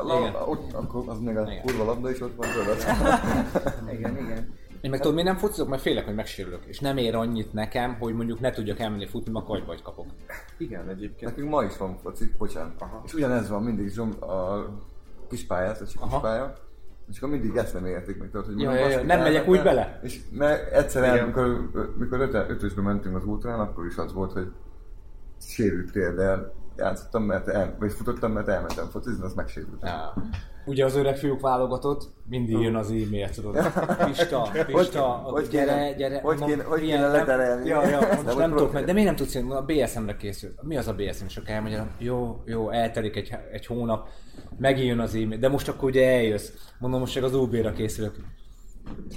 akkor 0.73 1.03
az 1.07 1.19
meg 1.19 1.37
a 1.37 1.49
kurva 1.61 1.83
labda 1.83 2.09
is 2.09 2.21
ott 2.21 2.35
van 2.35 2.47
tudod. 2.51 2.77
Igen, 3.91 4.17
igen. 4.17 4.61
Én 4.81 4.89
meg 4.89 4.99
tudod, 4.99 5.13
miért 5.15 5.29
nem 5.29 5.37
focizok? 5.37 5.67
Mert 5.67 5.81
félek, 5.81 6.05
hogy 6.05 6.15
megsérülök. 6.15 6.63
És 6.65 6.79
nem 6.79 6.97
ér 6.97 7.15
annyit 7.15 7.53
nekem, 7.53 7.95
hogy 7.99 8.13
mondjuk 8.13 8.39
ne 8.39 8.51
tudjak 8.51 8.79
elmenni 8.79 9.07
futni, 9.07 9.31
mert 9.31 9.45
kagyba 9.45 9.75
kapok. 9.83 10.05
Igen, 10.57 10.89
egyébként. 10.89 11.31
Nekünk 11.31 11.49
ma 11.49 11.63
is 11.63 11.77
van 11.77 11.97
foci, 11.97 12.31
bocsánat. 12.37 12.81
Aha. 12.81 13.01
És 13.05 13.13
ugyanez 13.13 13.49
van 13.49 13.63
mindig 13.63 13.89
zsom, 13.89 14.09
a 14.19 14.65
kispályát, 15.33 15.81
a 15.81 15.85
Aha. 15.99 16.09
kispálya. 16.09 16.53
És 17.09 17.17
akkor 17.17 17.29
mindig 17.29 17.55
ezt 17.55 17.73
nem 17.73 17.85
értik 17.85 18.17
meg, 18.19 18.29
tudod, 18.29 18.45
hogy 18.45 18.59
Ja, 18.59 18.73
ja, 18.73 18.87
ja, 18.87 19.03
nem 19.03 19.19
hogy 19.21 19.27
megyek 19.27 19.47
úgy 19.47 19.57
elmentem, 19.57 19.85
bele? 19.85 19.99
És 20.03 20.19
mert 20.31 20.71
egyszer, 20.71 21.13
Igen. 21.13 21.25
mikor, 21.27 21.69
mikor 21.97 22.19
ötösbe 22.49 22.81
mentünk 22.81 23.15
az 23.15 23.25
útrán, 23.25 23.59
akkor 23.59 23.85
is 23.85 23.97
az 23.97 24.13
volt, 24.13 24.31
hogy 24.31 24.51
sérült 25.41 25.91
térdel 25.91 26.53
játszottam, 26.77 27.23
mert 27.23 27.47
el, 27.47 27.75
vagy 27.79 27.91
futottam, 27.91 28.31
mert 28.31 28.47
elmentem 28.47 28.89
focizni, 28.89 29.23
az 29.23 29.33
megsérült. 29.33 29.81
Ja. 29.81 30.13
Ugye 30.65 30.85
az 30.85 30.95
öreg 30.95 31.17
fiúk 31.17 31.41
válogatott, 31.41 32.09
mindig 32.29 32.59
jön 32.59 32.75
az 32.75 32.89
e-mail, 32.89 33.29
tudod. 33.29 33.57
Pista, 34.05 34.49
Pista, 34.65 35.01
hogy 35.03 35.47
gyere, 35.47 35.71
kéne- 35.73 35.93
gyere. 35.93 36.19
hogy 36.21 36.39
mondom, 36.39 36.47
kéne- 36.57 36.63
hogy 36.69 36.81
kéne 36.81 36.99
nem- 36.99 37.11
leterelni? 37.11 37.67
Ja, 37.67 37.87
ja, 37.87 37.99
Nem, 37.99 38.09
most 38.09 38.21
hogy 38.27 38.35
nem 38.37 38.49
tudok 38.49 38.73
meg, 38.73 38.85
de 38.85 38.93
miért 38.93 39.07
nem 39.07 39.15
tudsz 39.17 39.33
jönni? 39.33 39.51
a 39.53 39.61
BSM-re 39.61 40.15
készül. 40.15 40.53
Mi 40.61 40.77
az 40.77 40.87
a 40.87 40.93
BSM? 40.93 41.25
És 41.27 41.37
akkor 41.37 41.49
elmondja, 41.49 41.87
jó, 41.97 42.41
jó, 42.45 42.69
eltelik 42.69 43.15
egy, 43.15 43.35
egy 43.51 43.65
hónap, 43.65 44.07
megint 44.57 44.87
jön 44.87 44.99
az 44.99 45.15
e-mail, 45.15 45.37
de 45.39 45.49
most 45.49 45.67
akkor 45.69 45.89
ugye 45.89 46.07
eljössz. 46.09 46.49
Mondom, 46.79 46.99
most 46.99 47.13
csak 47.13 47.23
az 47.23 47.33
UB-ra 47.35 47.71
készülök. 47.71 48.15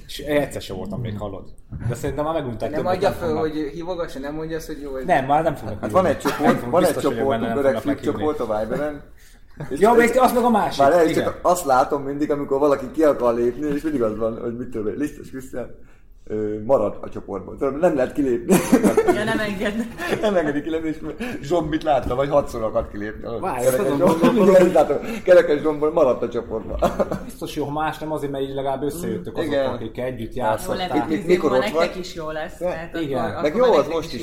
És 0.07 0.19
egyszer 0.19 0.63
sem 0.63 0.77
voltam 0.77 1.01
még, 1.01 1.19
hallod. 1.19 1.45
De 1.89 1.95
szerintem 1.95 2.25
már 2.25 2.35
megunták. 2.35 2.71
Nem 2.71 2.87
adja 2.87 3.11
föl, 3.11 3.27
fognak. 3.29 3.43
hogy 3.43 3.71
hívogassa, 3.75 4.19
nem 4.19 4.35
mondja 4.35 4.57
azt, 4.57 4.67
hogy 4.67 4.81
jó. 4.83 4.91
Nem, 5.05 5.27
már 5.27 5.43
nem 5.43 5.55
fognak 5.55 5.81
Hát 5.81 5.91
van 5.91 6.07
egy 6.07 6.19
csoport, 6.19 6.61
van 6.71 6.85
egy 6.85 7.41
nem 7.41 7.59
öreg 7.59 7.81
meghívni. 7.85 8.21
csoport 8.21 8.41
a 8.41 8.59
Viberen. 8.61 9.03
És 9.69 9.79
Ja, 9.81 9.91
ez- 9.91 9.97
még 9.97 10.19
az 10.19 10.33
meg 10.33 10.43
a 10.45 10.51
másik. 10.51 10.83
Már 10.83 10.93
el, 10.93 11.13
csak 11.13 11.39
azt 11.43 11.65
látom 11.65 12.03
mindig, 12.03 12.31
amikor 12.31 12.59
valaki 12.59 12.91
ki 12.91 13.03
akar 13.03 13.35
lépni, 13.35 13.67
és 13.67 13.83
mindig 13.83 14.03
az 14.03 14.17
van, 14.19 14.41
hogy 14.41 14.57
mit 14.57 14.69
tudom, 14.69 14.87
én, 14.87 14.95
Lisztes 14.97 15.31
Krisztián 15.31 15.75
marad 16.64 16.99
a 17.00 17.09
csoportból. 17.09 17.56
Tudod, 17.56 17.78
nem 17.80 17.95
lehet 17.97 18.12
kilépni. 18.12 18.56
Ja, 19.14 19.25
nem 19.25 19.38
engednek. 19.38 19.87
nem 20.21 20.37
engedi 20.37 20.62
kilépni, 20.62 20.88
és 20.88 20.99
Zsombit 21.42 21.83
látta, 21.83 22.14
vagy 22.14 22.28
hatszor 22.28 22.62
akart 22.62 22.90
kilépni. 22.90 23.40
Várj, 23.40 23.66
Kerekes 25.25 25.61
Zsombból 25.61 25.92
maradt 25.92 26.23
a 26.23 26.28
csoportban. 26.28 26.78
Biztos 27.25 27.56
jó, 27.56 27.64
ha 27.64 27.73
más 27.73 27.99
nem 27.99 28.12
azért, 28.12 28.33
mert 28.33 28.45
így 28.45 28.54
legalább 28.54 28.83
összejöttök 28.83 29.37
azok, 29.37 29.49
Igen. 29.52 29.66
akik 29.71 29.99
együtt 29.99 30.35
Jó 30.35 30.45
játszották. 30.45 31.09
mit- 31.09 31.26
mikor 31.26 31.52
ott 31.52 31.68
vagy? 31.71 31.97
is 31.99 32.14
jó 32.14 32.30
lesz. 32.30 32.61
Ja, 32.61 32.68
Tehát 32.68 33.00
igen. 33.00 33.25
akkor, 33.25 33.42
Meg 33.42 33.54
akkor 33.54 33.66
jó 33.66 33.75
az 33.75 33.87
most 33.88 34.14
is, 34.14 34.23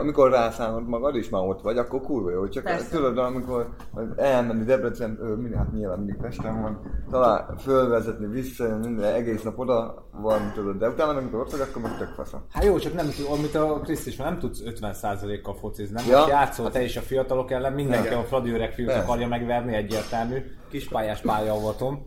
amikor 0.00 0.30
rászállod 0.30 0.88
magad, 0.88 1.16
és 1.16 1.28
már 1.28 1.42
ott 1.42 1.62
vagy, 1.62 1.78
akkor 1.78 2.00
kurva 2.00 2.30
jó. 2.30 2.48
Csak 2.48 2.64
Persze. 2.64 2.96
tudod, 2.96 3.18
amikor 3.18 3.68
elmenni 4.16 4.64
Debrecen, 4.64 5.18
hát 5.56 5.72
nyilván 5.72 5.98
mindig 5.98 6.16
Pesten 6.16 6.62
van, 6.62 6.80
talán 7.10 7.56
fölvezetni, 7.58 8.26
vissza, 8.26 8.78
minden, 8.82 9.14
egész 9.14 9.42
nap 9.42 9.58
oda 9.58 10.08
van, 10.20 10.52
tudod, 10.54 10.76
de 10.76 10.88
utána, 10.88 11.12
ott 11.34 11.50
vagy, 11.50 11.60
akkor 11.60 11.82
meg 11.82 11.98
tök 11.98 12.08
fasza. 12.16 12.44
Hát 12.52 12.64
jó, 12.64 12.78
csak 12.78 12.94
nem 12.94 13.10
tud, 13.10 13.26
amit 13.38 13.54
a 13.54 13.80
Kriszt 13.84 14.06
is, 14.06 14.16
nem 14.16 14.38
tudsz 14.38 14.62
50%-kal 14.64 15.54
focizni. 15.54 15.94
Nem 15.94 16.06
Ja. 16.08 16.16
most 16.18 16.28
játszol 16.30 16.70
te 16.70 16.82
is 16.82 16.96
a 16.96 17.00
fiatalok 17.00 17.50
ellen, 17.50 17.72
mindenki 17.72 18.06
Igen. 18.06 18.18
a 18.18 18.22
Fradi 18.22 18.50
öreg 18.50 18.72
fiút 18.72 18.88
Persze. 18.88 19.02
akarja 19.04 19.28
megverni, 19.28 19.74
egyértelmű. 19.74 20.42
Kispályás 20.70 21.20
pályaavatom, 21.20 22.06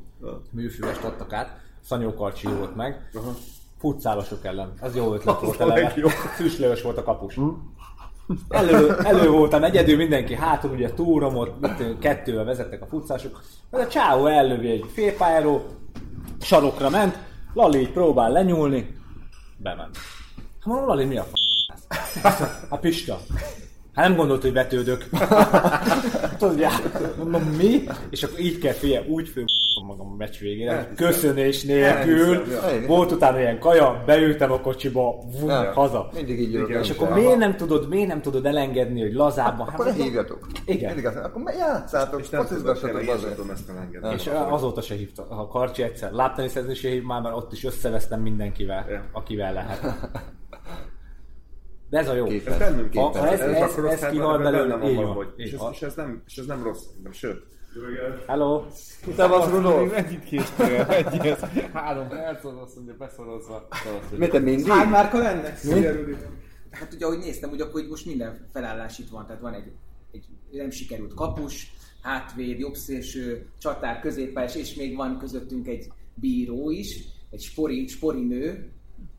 műfüvest 0.51 1.03
adtak 1.03 1.33
át, 1.33 1.57
Szanyó 1.83 2.13
Karcsi 2.13 2.47
volt 2.47 2.75
meg. 2.75 3.09
Futszálosok 3.79 4.45
ellen. 4.45 4.73
Ez 4.81 4.95
jó 4.95 5.13
ötlet 5.13 5.39
volt 5.41 5.59
eleve. 5.59 5.89
Füstlős 6.35 6.81
volt 6.87 6.97
a 6.97 7.03
kapus. 7.03 7.39
Elő, 8.49 8.95
elő 9.03 9.29
voltam 9.29 9.63
egyedül, 9.63 9.97
mindenki 9.97 10.35
hátul, 10.35 10.71
ugye 10.71 10.93
túromot, 10.93 11.51
kettővel 11.99 12.43
vezettek 12.43 12.81
a 12.81 12.85
futszások. 12.85 13.41
Ez 13.71 13.79
a 13.79 13.87
csávó 13.87 14.25
ellövi 14.25 14.69
egy 14.69 14.85
félpályáról, 14.93 15.63
sarokra 16.41 16.89
ment, 16.89 17.17
Lali 17.53 17.79
így 17.79 17.91
próbál 17.91 18.31
lenyúlni, 18.31 18.95
bement. 19.61 19.97
Hát 20.59 20.65
mondom, 20.65 20.87
Lali, 20.87 21.05
mi 21.05 21.17
a 21.17 21.23
f***? 21.23 21.31
Hát 22.69 22.79
Pista. 22.81 23.19
Hát 23.93 24.07
nem 24.07 24.17
gondolt, 24.17 24.41
hogy 24.41 24.53
vetődök. 24.53 25.09
Tudod, 26.37 26.59
mondom, 27.17 27.43
mi? 27.43 27.83
És 28.09 28.23
akkor 28.23 28.39
így 28.39 28.57
kell 28.57 28.73
fie, 28.73 29.01
úgy 29.07 29.29
fő 29.29 29.45
magam 29.89 30.11
a 30.11 30.15
meccs 30.15 30.37
végére, 30.39 30.91
köszönés 30.95 31.63
nélkül. 31.63 32.35
Elhiszem. 32.35 32.85
Volt 32.87 33.11
utána 33.11 33.39
ilyen 33.39 33.59
kaja, 33.59 34.03
beültem 34.05 34.51
a 34.51 34.59
kocsiba, 34.61 35.15
vum, 35.39 35.49
Ja. 35.49 35.71
haza. 35.73 36.09
Mindig 36.13 36.39
így 36.39 36.53
jövök. 36.53 36.83
És 36.83 36.89
akkor 36.89 37.13
miért 37.13 37.37
nem 37.37 37.55
tudod, 37.55 37.89
miért 37.89 38.07
nem 38.07 38.21
tudod 38.21 38.45
elengedni, 38.45 39.01
hogy 39.01 39.13
lazábban? 39.13 39.67
Akkor 39.67 39.85
Hát, 39.85 39.97
ne 39.97 40.03
hívjatok. 40.03 40.47
Igen. 40.65 40.87
Mindig 40.87 41.05
azt 41.05 41.15
mondom, 41.15 41.41
akkor 41.41 41.53
játszátok, 41.53 42.23
focizgassatok 42.23 43.07
azért. 43.07 43.39
és 44.15 44.29
azóta 44.49 44.81
se 44.81 44.95
hívta. 44.95 45.25
A 45.29 45.47
Karcsi 45.47 45.83
egyszer 45.83 46.11
lápteniszedni 46.11 46.73
se 46.73 46.89
hív 46.89 47.03
már, 47.03 47.21
mert 47.21 47.35
ott 47.35 47.51
is 47.51 47.63
összevesztem 47.63 48.21
mindenkivel, 48.21 48.85
Ja. 48.89 49.03
akivel 49.13 49.53
lehet. 49.53 49.81
De 51.89 51.97
ez 51.97 52.09
a 52.09 52.13
jó. 52.13 52.25
Két 52.25 52.47
Ez 52.47 52.57
nem 52.59 52.89
Ha- 52.93 53.17
ha 53.17 53.27
ez- 53.27 53.39
ez- 53.39 53.75
rossz 53.75 53.91
ez 53.93 54.01
hát 54.01 54.11
kihal 54.11 54.37
belőle, 54.37 54.79
így 54.89 54.95
van. 54.95 55.33
És 55.35 55.51
ez, 55.51 55.59
és 55.71 55.81
ez 55.81 55.95
nem, 55.95 56.21
és 56.25 56.37
ez 56.37 56.45
nem, 57.73 57.83
sőt. 57.95 58.25
Hello! 58.25 58.65
Szevasz, 59.15 59.49
Rudolf! 59.49 59.91
Mennyit 59.91 60.23
késtél? 60.23 60.85
Mennyit? 60.85 61.39
Három 61.73 62.07
perc 62.07 62.45
az 62.45 62.57
azt 62.57 62.75
mondja, 62.75 62.95
beszorozva. 62.97 63.67
Mit 64.17 64.29
te 64.31 64.39
mindig? 64.39 64.67
Hány 64.67 64.89
márka 64.89 65.17
lenne? 65.17 65.53
Hát 66.71 66.93
ugye, 66.93 67.05
ahogy 67.05 67.17
néztem, 67.17 67.49
hogy 67.49 67.61
akkor 67.61 67.85
most 67.89 68.05
minden 68.05 68.47
felállás 68.53 68.99
itt 68.99 69.09
van, 69.09 69.25
tehát 69.25 69.41
van 69.41 69.53
egy, 69.53 69.71
egy 70.11 70.25
nem 70.51 70.69
sikerült 70.69 71.13
kapus, 71.13 71.73
hátvéd, 72.01 72.59
jobbszélső, 72.59 73.47
csatár, 73.57 73.99
középpályás, 73.99 74.55
és 74.55 74.75
még 74.75 74.95
van 74.95 75.17
közöttünk 75.17 75.67
egy 75.67 75.91
bíró 76.13 76.71
is, 76.71 77.03
egy 77.29 77.41
spori, 77.41 77.87
spori 77.87 78.25
nő, 78.25 78.71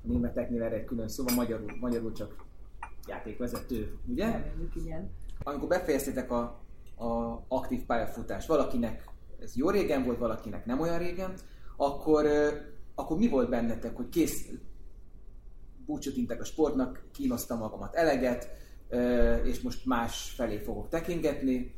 a 0.05 0.09
németeknél 0.09 0.63
erre 0.63 0.75
egy 0.77 0.85
külön 0.85 1.09
szóval, 1.09 1.35
magyarul, 1.35 1.77
magyarul 1.81 2.13
csak 2.13 2.45
játékvezető, 3.07 3.97
ugye? 4.07 4.53
Igen. 4.77 5.11
amikor 5.43 5.69
befejeztétek 5.69 6.31
a, 6.31 6.61
a 7.01 7.45
aktív 7.49 7.85
pályafutást, 7.85 8.49
valakinek 8.49 9.05
ez 9.39 9.57
jó 9.57 9.71
régen 9.71 10.05
volt, 10.05 10.19
valakinek 10.19 10.67
nem 10.67 10.81
olyan 10.81 10.99
régen, 10.99 11.35
akkor, 11.77 12.27
akkor 12.95 13.17
mi 13.17 13.29
volt 13.29 13.49
bennetek, 13.49 13.97
hogy 13.97 14.09
kész, 14.09 14.49
búcsút 15.87 16.17
intek 16.17 16.41
a 16.41 16.45
sportnak, 16.45 17.05
kínosztam 17.13 17.59
magamat 17.59 17.95
eleget, 17.95 18.49
és 19.45 19.61
most 19.61 19.87
más 19.87 20.31
felé 20.31 20.59
fogok 20.59 20.89
tekingetni, 20.89 21.75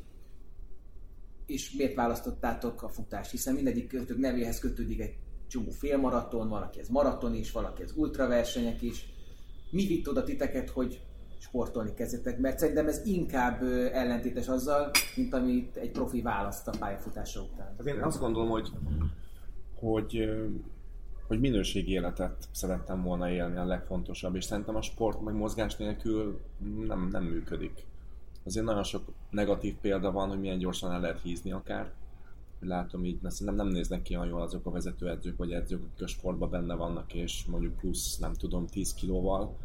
és 1.47 1.73
miért 1.73 1.95
választottátok 1.95 2.83
a 2.83 2.89
futást? 2.89 3.31
Hiszen 3.31 3.55
mindegyik 3.55 3.89
kötök 3.89 4.19
nevéhez 4.19 4.59
kötődik 4.59 5.01
egy 5.01 5.17
csomó 5.49 5.71
félmaraton, 5.71 6.49
valaki 6.49 6.81
ez 6.81 6.89
maraton 6.89 7.35
is, 7.35 7.53
valaki 7.53 7.83
ez 7.83 7.93
ultraversenyek 7.97 8.83
is. 8.83 9.07
Mi 9.71 9.87
vitt 9.87 10.09
oda 10.09 10.23
titeket, 10.23 10.71
hogy 10.71 11.01
sportolni 11.43 11.95
kezdetek? 11.95 12.39
Mert 12.39 12.59
szerintem 12.59 12.89
ez 12.89 13.07
inkább 13.07 13.63
ellentétes 13.93 14.49
azzal, 14.49 14.91
mint 15.17 15.35
amit 15.35 15.77
egy 15.77 15.91
profi 15.91 16.23
választ 16.23 16.69
a 16.69 16.75
pályafutása 16.79 17.41
után. 17.41 17.75
Hát 17.77 17.87
én 17.87 18.03
azt 18.03 18.21
gondolom, 18.21 18.49
hogy, 18.49 18.69
hogy, 19.75 20.31
hogy 21.27 21.41
minőségi 21.41 21.93
életet 21.93 22.49
szerettem 22.53 23.03
volna 23.03 23.31
élni 23.31 23.57
a 23.57 23.65
legfontosabb, 23.65 24.35
és 24.35 24.45
szerintem 24.45 24.77
a 24.77 24.83
sport 24.83 25.21
meg 25.21 25.35
mozgás 25.35 25.77
nélkül 25.77 26.41
nem, 26.87 27.09
nem 27.13 27.25
működik. 27.25 27.87
Azért 28.45 28.67
nagyon 28.67 28.83
sok 28.83 29.13
negatív 29.31 29.75
példa 29.81 30.13
van, 30.13 30.29
hogy 30.29 30.41
milyen 30.41 30.59
gyorsan 30.59 30.93
el 30.93 31.01
lehet 31.01 31.21
hízni 31.23 31.53
akár. 31.53 31.93
látom 32.61 33.05
így, 33.05 33.19
mert 33.23 33.35
szerintem 33.35 33.67
nem 33.67 33.75
néznek 33.75 34.03
ki 34.03 34.15
olyan 34.17 34.29
jól 34.29 34.43
azok 34.43 34.67
a 34.67 34.71
vezetőedzők 34.71 35.37
vagy 35.37 35.53
edzők, 35.53 35.83
akik 35.83 36.05
a 36.05 36.07
sportban 36.07 36.51
benne 36.51 36.75
vannak, 36.75 37.15
és 37.15 37.45
mondjuk 37.45 37.77
plusz, 37.77 38.19
nem 38.19 38.35
tudom, 38.35 38.67
10 38.67 38.95
kilóval. 38.95 39.57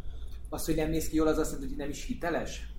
Az, 0.49 0.65
hogy 0.65 0.75
nem 0.75 0.89
néz 0.89 1.09
ki 1.09 1.15
jól, 1.15 1.27
az 1.27 1.37
azt 1.37 1.51
jelenti, 1.51 1.73
hogy 1.73 1.81
nem 1.81 1.89
is 1.89 2.05
hiteles? 2.05 2.73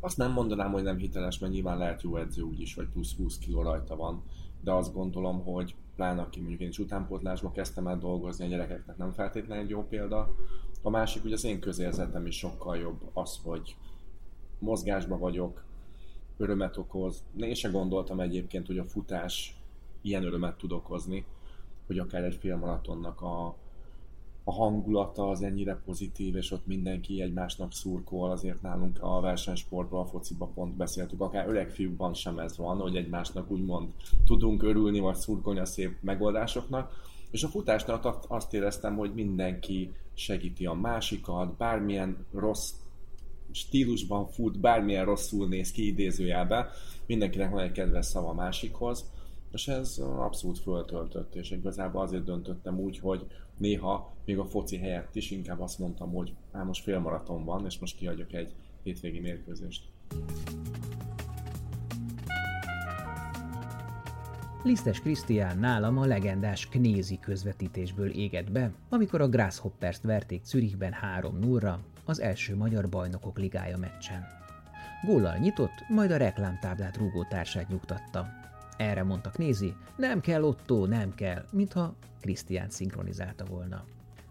Azt 0.00 0.16
nem 0.16 0.32
mondanám, 0.32 0.72
hogy 0.72 0.82
nem 0.82 0.96
hiteles, 0.96 1.38
mert 1.38 1.52
nyilván 1.52 1.78
lehet 1.78 2.02
jó 2.02 2.16
edző 2.16 2.42
úgyis, 2.42 2.74
vagy 2.74 2.88
plusz 2.88 3.16
20 3.16 3.38
kiló 3.38 3.62
rajta 3.62 3.96
van, 3.96 4.22
de 4.60 4.72
azt 4.72 4.94
gondolom, 4.94 5.44
hogy 5.44 5.74
pláne 5.96 6.20
aki 6.20 6.38
mondjuk 6.40 6.60
én 6.60 6.68
is 6.68 6.78
utánpótlásba 6.78 7.50
kezdtem 7.50 7.86
el 7.86 7.98
dolgozni, 7.98 8.44
a 8.44 8.48
gyerekeknek 8.48 8.96
nem 8.96 9.12
feltétlenül 9.12 9.64
egy 9.64 9.70
jó 9.70 9.86
példa. 9.86 10.34
A 10.82 10.90
másik, 10.90 11.22
hogy 11.22 11.32
az 11.32 11.44
én 11.44 11.60
közérzetem 11.60 12.26
is 12.26 12.36
sokkal 12.36 12.76
jobb 12.76 13.10
az, 13.12 13.38
hogy 13.42 13.76
mozgásban 14.58 15.18
vagyok, 15.18 15.64
örömet 16.36 16.76
okoz. 16.76 17.22
Én 17.36 17.54
se 17.54 17.68
gondoltam 17.68 18.20
egyébként, 18.20 18.66
hogy 18.66 18.78
a 18.78 18.84
futás 18.84 19.56
ilyen 20.00 20.24
örömet 20.24 20.56
tud 20.56 20.72
okozni, 20.72 21.24
hogy 21.86 21.98
akár 21.98 22.24
egy 22.24 22.34
félmaratonnak 22.34 23.20
a, 23.20 23.56
a 24.44 24.52
hangulata 24.52 25.28
az 25.28 25.42
ennyire 25.42 25.80
pozitív, 25.84 26.36
és 26.36 26.50
ott 26.50 26.66
mindenki 26.66 27.22
egymásnak 27.22 27.72
szurkol, 27.72 28.30
azért 28.30 28.62
nálunk 28.62 28.98
a 29.00 29.20
versenysportban, 29.20 30.00
a 30.00 30.06
fociba 30.06 30.46
pont 30.54 30.76
beszéltük, 30.76 31.20
akár 31.20 31.48
öreg 31.48 31.70
fiúkban 31.70 32.14
sem 32.14 32.38
ez 32.38 32.56
van, 32.56 32.78
hogy 32.78 32.96
egymásnak 32.96 33.50
úgymond 33.50 33.92
tudunk 34.26 34.62
örülni, 34.62 35.00
vagy 35.00 35.16
szurkolni 35.16 35.60
a 35.60 35.64
szép 35.64 35.96
megoldásoknak. 36.00 37.10
És 37.30 37.42
a 37.42 37.48
futásnál 37.48 38.20
azt 38.28 38.54
éreztem, 38.54 38.96
hogy 38.96 39.14
mindenki 39.14 39.92
segíti 40.14 40.66
a 40.66 40.72
másikat, 40.72 41.56
bármilyen 41.56 42.26
rossz 42.32 42.72
stílusban 43.50 44.26
fut, 44.26 44.60
bármilyen 44.60 45.04
rosszul 45.04 45.48
néz 45.48 45.70
ki 45.70 45.86
idézőjelbe, 45.86 46.70
mindenkinek 47.06 47.50
van 47.50 47.62
egy 47.62 47.72
kedves 47.72 48.06
szava 48.06 48.28
a 48.28 48.34
másikhoz, 48.34 49.10
és 49.52 49.68
ez 49.68 49.98
abszolút 49.98 50.58
föltöltött, 50.58 51.34
és 51.34 51.50
igazából 51.50 52.02
azért 52.02 52.24
döntöttem 52.24 52.78
úgy, 52.78 52.98
hogy 52.98 53.26
néha 53.62 54.12
még 54.24 54.38
a 54.38 54.44
foci 54.44 54.76
helyett 54.76 55.14
is 55.14 55.30
inkább 55.30 55.60
azt 55.60 55.78
mondtam, 55.78 56.12
hogy 56.12 56.34
már 56.52 56.64
most 56.64 56.82
félmaraton 56.82 57.44
van, 57.44 57.64
és 57.64 57.78
most 57.78 57.96
kiadjak 57.96 58.32
egy 58.32 58.54
hétvégi 58.82 59.20
mérkőzést. 59.20 59.84
Lisztes 64.62 65.00
Krisztián 65.00 65.58
nálam 65.58 65.98
a 65.98 66.06
legendás 66.06 66.68
Knézi 66.68 67.18
közvetítésből 67.18 68.10
égett 68.10 68.50
be, 68.50 68.72
amikor 68.88 69.20
a 69.20 69.28
Grasshoppers-t 69.28 70.02
verték 70.02 70.44
Zürichben 70.44 70.92
3 70.92 71.38
0 71.38 71.80
az 72.04 72.20
első 72.20 72.56
magyar 72.56 72.88
bajnokok 72.88 73.38
ligája 73.38 73.78
meccsen. 73.78 74.26
Góllal 75.06 75.36
nyitott, 75.36 75.84
majd 75.88 76.10
a 76.10 76.16
reklámtáblát 76.16 76.96
rúgó 76.96 77.26
társát 77.28 77.68
nyugtatta. 77.68 78.41
Erre 78.76 79.02
mondtak 79.02 79.38
nézi, 79.38 79.74
nem 79.96 80.20
kell 80.20 80.42
Otto, 80.42 80.86
nem 80.86 81.14
kell, 81.14 81.44
mintha 81.50 81.94
Krisztián 82.20 82.70
szinkronizálta 82.70 83.44
volna. 83.44 83.84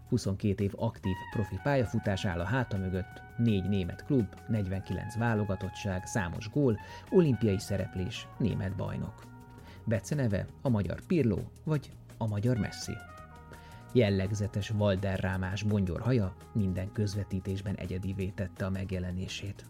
22 0.08 0.64
év 0.64 0.72
aktív 0.76 1.14
profi 1.32 1.58
pályafutás 1.62 2.24
áll 2.24 2.40
a 2.40 2.44
háta 2.44 2.76
mögött, 2.76 3.22
négy 3.36 3.68
német 3.68 4.04
klub, 4.04 4.34
49 4.48 5.16
válogatottság, 5.16 6.04
számos 6.04 6.50
gól, 6.50 6.78
olimpiai 7.10 7.58
szereplés, 7.58 8.28
német 8.38 8.76
bajnok. 8.76 9.22
Bece 9.84 10.14
neve 10.14 10.46
a 10.62 10.68
magyar 10.68 11.00
Pirló 11.06 11.50
vagy 11.64 11.90
a 12.18 12.26
magyar 12.26 12.56
Messi. 12.56 12.96
Jellegzetes 13.92 14.68
valderrámás 14.68 15.62
bongyor 15.62 16.00
haja 16.00 16.36
minden 16.52 16.92
közvetítésben 16.92 17.74
egyedivé 17.74 18.26
tette 18.26 18.66
a 18.66 18.70
megjelenését. 18.70 19.64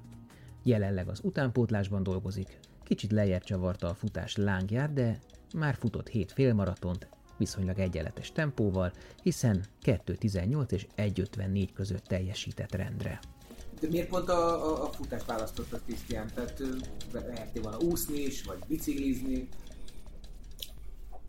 Jelenleg 0.62 1.08
az 1.08 1.20
utánpótlásban 1.24 2.02
dolgozik, 2.02 2.58
kicsit 2.92 3.12
lejjebb 3.12 3.42
csavarta 3.42 3.88
a 3.88 3.94
futás 3.94 4.36
lángját, 4.36 4.92
de 4.92 5.18
már 5.54 5.74
futott 5.74 6.08
hét 6.08 6.32
félmaratont, 6.32 7.08
viszonylag 7.36 7.78
egyenletes 7.78 8.32
tempóval, 8.32 8.92
hiszen 9.22 9.64
2.18 9.84 10.70
és 10.70 10.86
1.54 10.96 11.68
között 11.74 12.04
teljesített 12.04 12.74
rendre. 12.74 13.20
De 13.80 13.88
miért 13.88 14.08
pont 14.08 14.28
a, 14.28 14.66
a, 14.66 14.84
a 14.84 14.92
futást 14.92 15.26
választotta 15.26 15.80
Krisztián? 15.84 16.30
Tehát 16.34 16.62
lehetné 17.12 17.60
volna 17.60 17.78
úszni 17.78 18.18
is, 18.18 18.42
vagy 18.42 18.58
biciklizni? 18.68 19.48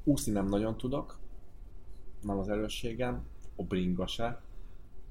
Úszni 0.04 0.32
nem 0.32 0.46
nagyon 0.46 0.78
tudok, 0.78 1.20
nem 2.22 2.38
az 2.38 2.50
erősségem, 2.50 3.24
a 3.56 3.64
bringa 3.64 4.08
se. 4.08 4.42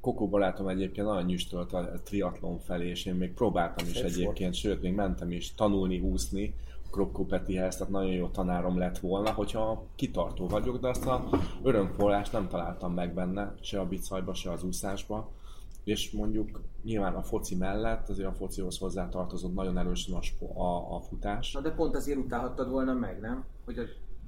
Kokó 0.03 0.29
barátom 0.29 0.69
egyébként 0.69 1.07
nagyon 1.07 1.25
nyüstölt 1.25 1.73
a 1.73 2.01
triatlon 2.05 2.59
felé, 2.59 2.89
és 2.89 3.07
én 3.07 3.15
még 3.15 3.33
próbáltam 3.33 3.87
is 3.87 3.97
Szép 3.97 4.05
egyébként, 4.05 4.55
sőt, 4.55 4.83
még 4.83 4.95
mentem 4.95 5.31
is 5.31 5.55
tanulni, 5.55 6.01
úszni 6.01 6.55
Krokko 6.93 7.25
Petihez, 7.25 7.77
tehát 7.77 7.93
nagyon 7.93 8.13
jó 8.13 8.29
tanárom 8.29 8.79
lett 8.79 8.99
volna, 8.99 9.33
hogyha 9.33 9.85
kitartó 9.95 10.47
vagyok, 10.47 10.81
de 10.81 10.89
azt 10.89 11.07
a 11.07 11.29
örömforrást 11.63 12.33
nem 12.33 12.49
találtam 12.49 12.95
meg 12.95 13.15
benne, 13.15 13.55
se 13.61 13.81
a 13.81 13.87
bicajba, 13.87 14.35
se 14.35 14.51
az 14.51 14.63
úszásba. 14.63 15.31
És 15.85 16.11
mondjuk 16.11 16.61
nyilván 16.85 17.15
a 17.15 17.23
foci 17.23 17.57
mellett, 17.57 18.09
azért 18.09 18.29
a 18.29 18.33
focihoz 18.33 18.79
hozzá 18.79 19.09
tartozott 19.09 19.55
nagyon 19.55 19.79
erősen 19.79 20.15
a, 20.15 20.45
a, 20.61 20.95
a 20.95 21.01
futás. 21.01 21.53
Na 21.53 21.61
de 21.61 21.71
pont 21.71 21.97
azért 21.97 22.19
utálhattad 22.19 22.71
volna 22.71 22.93
meg, 22.93 23.21
nem? 23.21 23.45
Hogy 23.65 23.79
a 23.79 23.83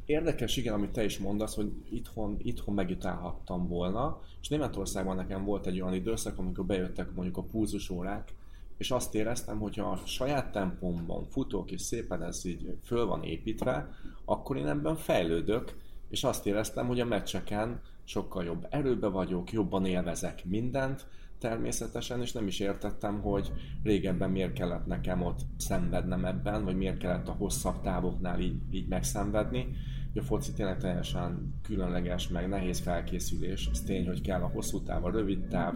Érdekes, 0.06 0.56
igen, 0.56 0.74
amit 0.74 0.90
te 0.90 1.04
is 1.04 1.18
mondasz, 1.18 1.54
hogy 1.54 1.72
itthon, 1.90 2.36
itthon 2.38 2.74
megütálhattam 2.74 3.68
volna, 3.68 4.20
és 4.40 4.48
Németországban 4.48 5.16
nekem 5.16 5.44
volt 5.44 5.66
egy 5.66 5.80
olyan 5.80 5.94
időszak, 5.94 6.38
amikor 6.38 6.64
bejöttek 6.64 7.14
mondjuk 7.14 7.36
a 7.36 7.42
pulzusórák, 7.42 8.34
és 8.76 8.90
azt 8.90 9.14
éreztem, 9.14 9.58
hogy 9.58 9.76
ha 9.76 9.90
a 9.90 10.06
saját 10.06 10.52
tempomban 10.52 11.24
futok, 11.24 11.70
és 11.70 11.80
szépen 11.80 12.22
ez 12.22 12.44
így 12.44 12.76
föl 12.82 13.06
van 13.06 13.22
építve, 13.22 13.88
akkor 14.24 14.56
én 14.56 14.66
ebben 14.66 14.96
fejlődök, 14.96 15.76
és 16.08 16.24
azt 16.24 16.46
éreztem, 16.46 16.86
hogy 16.86 17.00
a 17.00 17.04
meccseken 17.04 17.80
sokkal 18.04 18.44
jobb 18.44 18.66
erőbe 18.70 19.08
vagyok, 19.08 19.52
jobban 19.52 19.86
élvezek 19.86 20.44
mindent, 20.44 21.06
természetesen, 21.38 22.20
és 22.20 22.32
nem 22.32 22.46
is 22.46 22.60
értettem, 22.60 23.20
hogy 23.20 23.52
régebben 23.82 24.30
miért 24.30 24.52
kellett 24.52 24.86
nekem 24.86 25.22
ott 25.22 25.40
szenvednem 25.56 26.24
ebben, 26.24 26.64
vagy 26.64 26.76
miért 26.76 26.98
kellett 26.98 27.28
a 27.28 27.36
hosszabb 27.38 27.80
távoknál 27.80 28.40
így, 28.40 28.56
így 28.70 28.88
megszenvedni. 28.88 29.76
A 30.16 30.22
foci 30.22 30.52
tényleg 30.52 30.78
teljesen 30.78 31.54
különleges, 31.62 32.28
meg 32.28 32.48
nehéz 32.48 32.80
felkészülés. 32.80 33.68
Az 33.72 33.80
tény, 33.80 34.06
hogy 34.06 34.20
kell 34.20 34.42
a 34.42 34.48
hosszú 34.48 34.82
táv, 34.82 35.04
a 35.04 35.10
rövid 35.10 35.46
táv, 35.46 35.74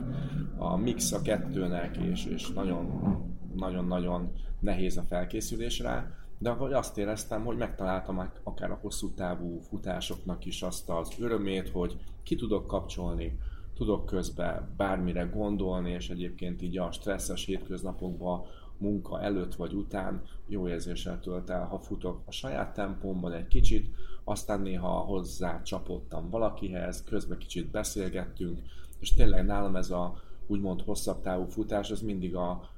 a 0.57 0.77
mix 0.77 1.12
a 1.12 1.22
kettőnek, 1.22 1.96
és, 1.96 2.24
és 2.24 2.51
nagyon, 2.51 3.16
nagyon-nagyon 3.55 4.33
nehéz 4.61 4.96
a 4.96 5.03
felkészülés 5.03 5.79
rá. 5.79 6.11
De 6.38 6.51
azt 6.51 6.98
éreztem, 6.98 7.44
hogy 7.44 7.57
megtaláltam 7.57 8.31
akár 8.42 8.70
a 8.70 8.79
hosszú 8.81 9.11
távú 9.14 9.61
futásoknak 9.61 10.44
is 10.44 10.62
azt 10.62 10.90
az 10.90 11.14
örömét, 11.18 11.68
hogy 11.68 11.96
ki 12.22 12.37
tudok 12.37 12.66
kapcsolni, 12.66 13.38
tudok 13.74 14.07
közben 14.07 14.68
bármire 14.77 15.22
gondolni, 15.22 15.90
és 15.90 16.11
egyébként 16.11 16.62
így 16.62 16.79
a 16.79 16.92
stresszes 16.92 17.44
hétköznapokban 17.44 18.44
munka 18.77 19.22
előtt 19.22 19.55
vagy 19.55 19.72
után 19.72 20.22
jó 20.46 20.68
érzéssel 20.68 21.20
tölt 21.20 21.51
el, 21.51 21.64
ha 21.64 21.79
futok 21.79 22.22
a 22.27 22.31
saját 22.31 22.74
tempómban 22.74 23.33
egy 23.33 23.46
kicsit, 23.46 23.94
aztán 24.29 24.61
néha 24.61 24.88
hozzá 24.88 25.62
csapottam 25.62 26.31
valakihez, 26.31 27.05
közben 27.05 27.38
kicsit 27.38 27.71
beszélgettünk, 27.71 28.61
és 28.99 29.14
tényleg 29.14 29.45
nálam 29.45 29.77
ez 29.77 29.91
a 29.91 30.23
úgymond 30.47 30.83
hosszabb 30.83 31.23
távú 31.23 31.45
futás, 31.45 31.91
az 31.91 32.01
mindig 32.01 32.37
a, 32.37 32.69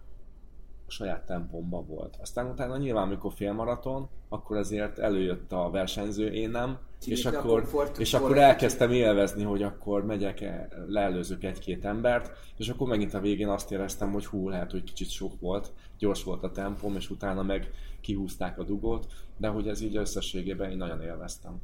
saját 0.90 1.26
tempomban 1.26 1.86
volt. 1.86 2.16
Aztán 2.20 2.46
utána 2.46 2.76
nyilván, 2.76 3.02
amikor 3.02 3.32
félmaraton, 3.32 4.08
akkor 4.28 4.56
azért 4.56 4.98
előjött 4.98 5.52
a 5.52 5.70
versenyző, 5.70 6.32
én 6.32 6.50
nem, 6.50 6.78
és 7.04 7.24
akkor, 7.24 7.68
és 7.98 8.14
akkor 8.14 8.38
elkezdtem 8.38 8.90
élvezni, 8.90 9.42
hogy 9.42 9.62
akkor 9.62 10.04
megyek, 10.04 10.44
leelőzök 10.86 11.44
egy-két 11.44 11.84
embert, 11.84 12.30
és 12.56 12.68
akkor 12.68 12.88
megint 12.88 13.14
a 13.14 13.20
végén 13.20 13.48
azt 13.48 13.72
éreztem, 13.72 14.12
hogy 14.12 14.26
hú, 14.26 14.48
lehet, 14.48 14.70
hogy 14.70 14.84
kicsit 14.84 15.10
sok 15.10 15.40
volt, 15.40 15.72
gyors 15.98 16.24
volt 16.24 16.42
a 16.42 16.50
tempom, 16.50 16.96
és 16.96 17.10
utána 17.10 17.42
meg 17.42 17.70
kihúzták 18.00 18.58
a 18.58 18.64
dugót, 18.64 19.06
de 19.36 19.48
hogy 19.48 19.68
ez 19.68 19.80
így 19.80 19.96
összességében 19.96 20.70
én 20.70 20.76
nagyon 20.76 21.02
élveztem. 21.02 21.60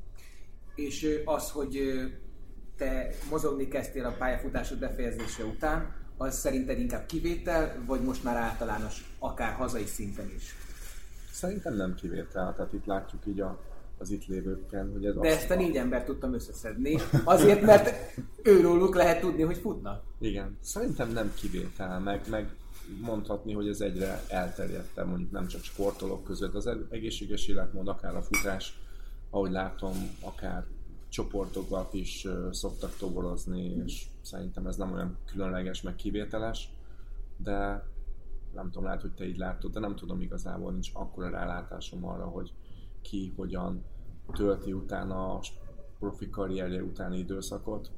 És 0.74 1.22
az, 1.24 1.50
hogy 1.50 1.78
te 2.76 3.08
mozogni 3.30 3.68
kezdtél 3.68 4.04
a 4.04 4.14
pályafutásod 4.18 4.78
befejezése 4.78 5.44
után, 5.44 5.94
az 6.16 6.38
szerinted 6.38 6.79
inkább 6.79 7.07
kivétel, 7.07 7.83
vagy 7.87 8.00
most 8.00 8.24
már 8.24 8.37
általános, 8.37 9.14
akár 9.18 9.52
hazai 9.52 9.85
szinten 9.85 10.31
is? 10.37 10.55
Szerintem 11.33 11.74
nem 11.74 11.94
kivétel, 11.94 12.55
tehát 12.55 12.72
itt 12.72 12.87
látjuk 12.87 13.26
így 13.26 13.40
a, 13.40 13.59
az 13.98 14.11
itt 14.11 14.26
lévőkkel, 14.26 14.88
hogy 14.92 15.07
ez 15.07 15.14
De 15.14 15.29
ezt 15.29 15.50
a 15.50 15.55
négy 15.55 15.76
ember 15.76 16.05
tudtam 16.05 16.35
összeszedni, 16.35 16.98
azért, 17.24 17.62
mert 17.62 18.14
őróluk 18.42 18.94
lehet 18.94 19.20
tudni, 19.20 19.42
hogy 19.42 19.57
futnak. 19.57 20.02
Igen, 20.18 20.57
szerintem 20.61 21.12
nem 21.12 21.33
kivétel, 21.35 22.00
meg, 22.00 22.20
meg 22.31 22.55
mondhatni, 23.00 23.52
hogy 23.52 23.68
ez 23.68 23.81
egyre 23.81 24.22
elterjedtem, 24.29 25.09
mondjuk 25.09 25.31
nem 25.31 25.46
csak 25.46 25.62
sportolók 25.62 26.24
között, 26.24 26.55
az 26.55 26.70
egészséges 26.90 27.48
életmód, 27.48 27.88
akár 27.88 28.16
a 28.16 28.22
futás, 28.22 28.79
ahogy 29.31 29.50
látom, 29.50 30.16
akár 30.20 30.64
csoportokat 31.16 31.94
is 31.94 32.26
szoktak 32.50 32.96
toborozni, 32.96 33.83
és 33.85 34.07
szerintem 34.20 34.66
ez 34.66 34.76
nem 34.76 34.92
olyan 34.92 35.16
különleges, 35.26 35.83
meg 35.83 35.94
kivételes, 35.94 36.68
de 37.37 37.85
nem 38.55 38.70
tudom, 38.70 38.85
lehet, 38.85 39.00
hogy 39.00 39.12
te 39.14 39.26
így 39.26 39.37
látod, 39.37 39.72
de 39.72 39.81
nem 39.81 39.96
tudom 39.96 40.20
igazából, 40.20 40.72
nincs 40.72 40.90
akkora 40.92 41.31
rálátásom 41.31 42.05
arra, 42.05 42.24
hogy 42.24 42.52
ki 43.02 43.33
hogyan 43.37 43.85
tölti 44.33 44.72
utána 44.72 45.35
a 45.35 45.40
profi 45.98 46.31
karrierje 46.31 46.83
utáni 46.83 47.18
időszakot. 47.18 47.90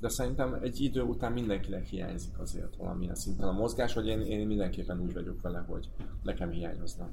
De 0.00 0.08
szerintem 0.08 0.54
egy 0.62 0.80
idő 0.80 1.02
után 1.02 1.32
mindenkinek 1.32 1.86
hiányzik 1.86 2.38
azért 2.38 2.76
valamilyen 2.76 3.14
szinten 3.14 3.48
a 3.48 3.52
mozgás, 3.52 3.92
hogy 3.92 4.06
én, 4.06 4.20
én 4.20 4.46
mindenképpen 4.46 5.00
úgy 5.00 5.12
vagyok 5.12 5.40
vele, 5.40 5.64
hogy 5.68 5.88
nekem 6.22 6.50
hiányozna. 6.50 7.08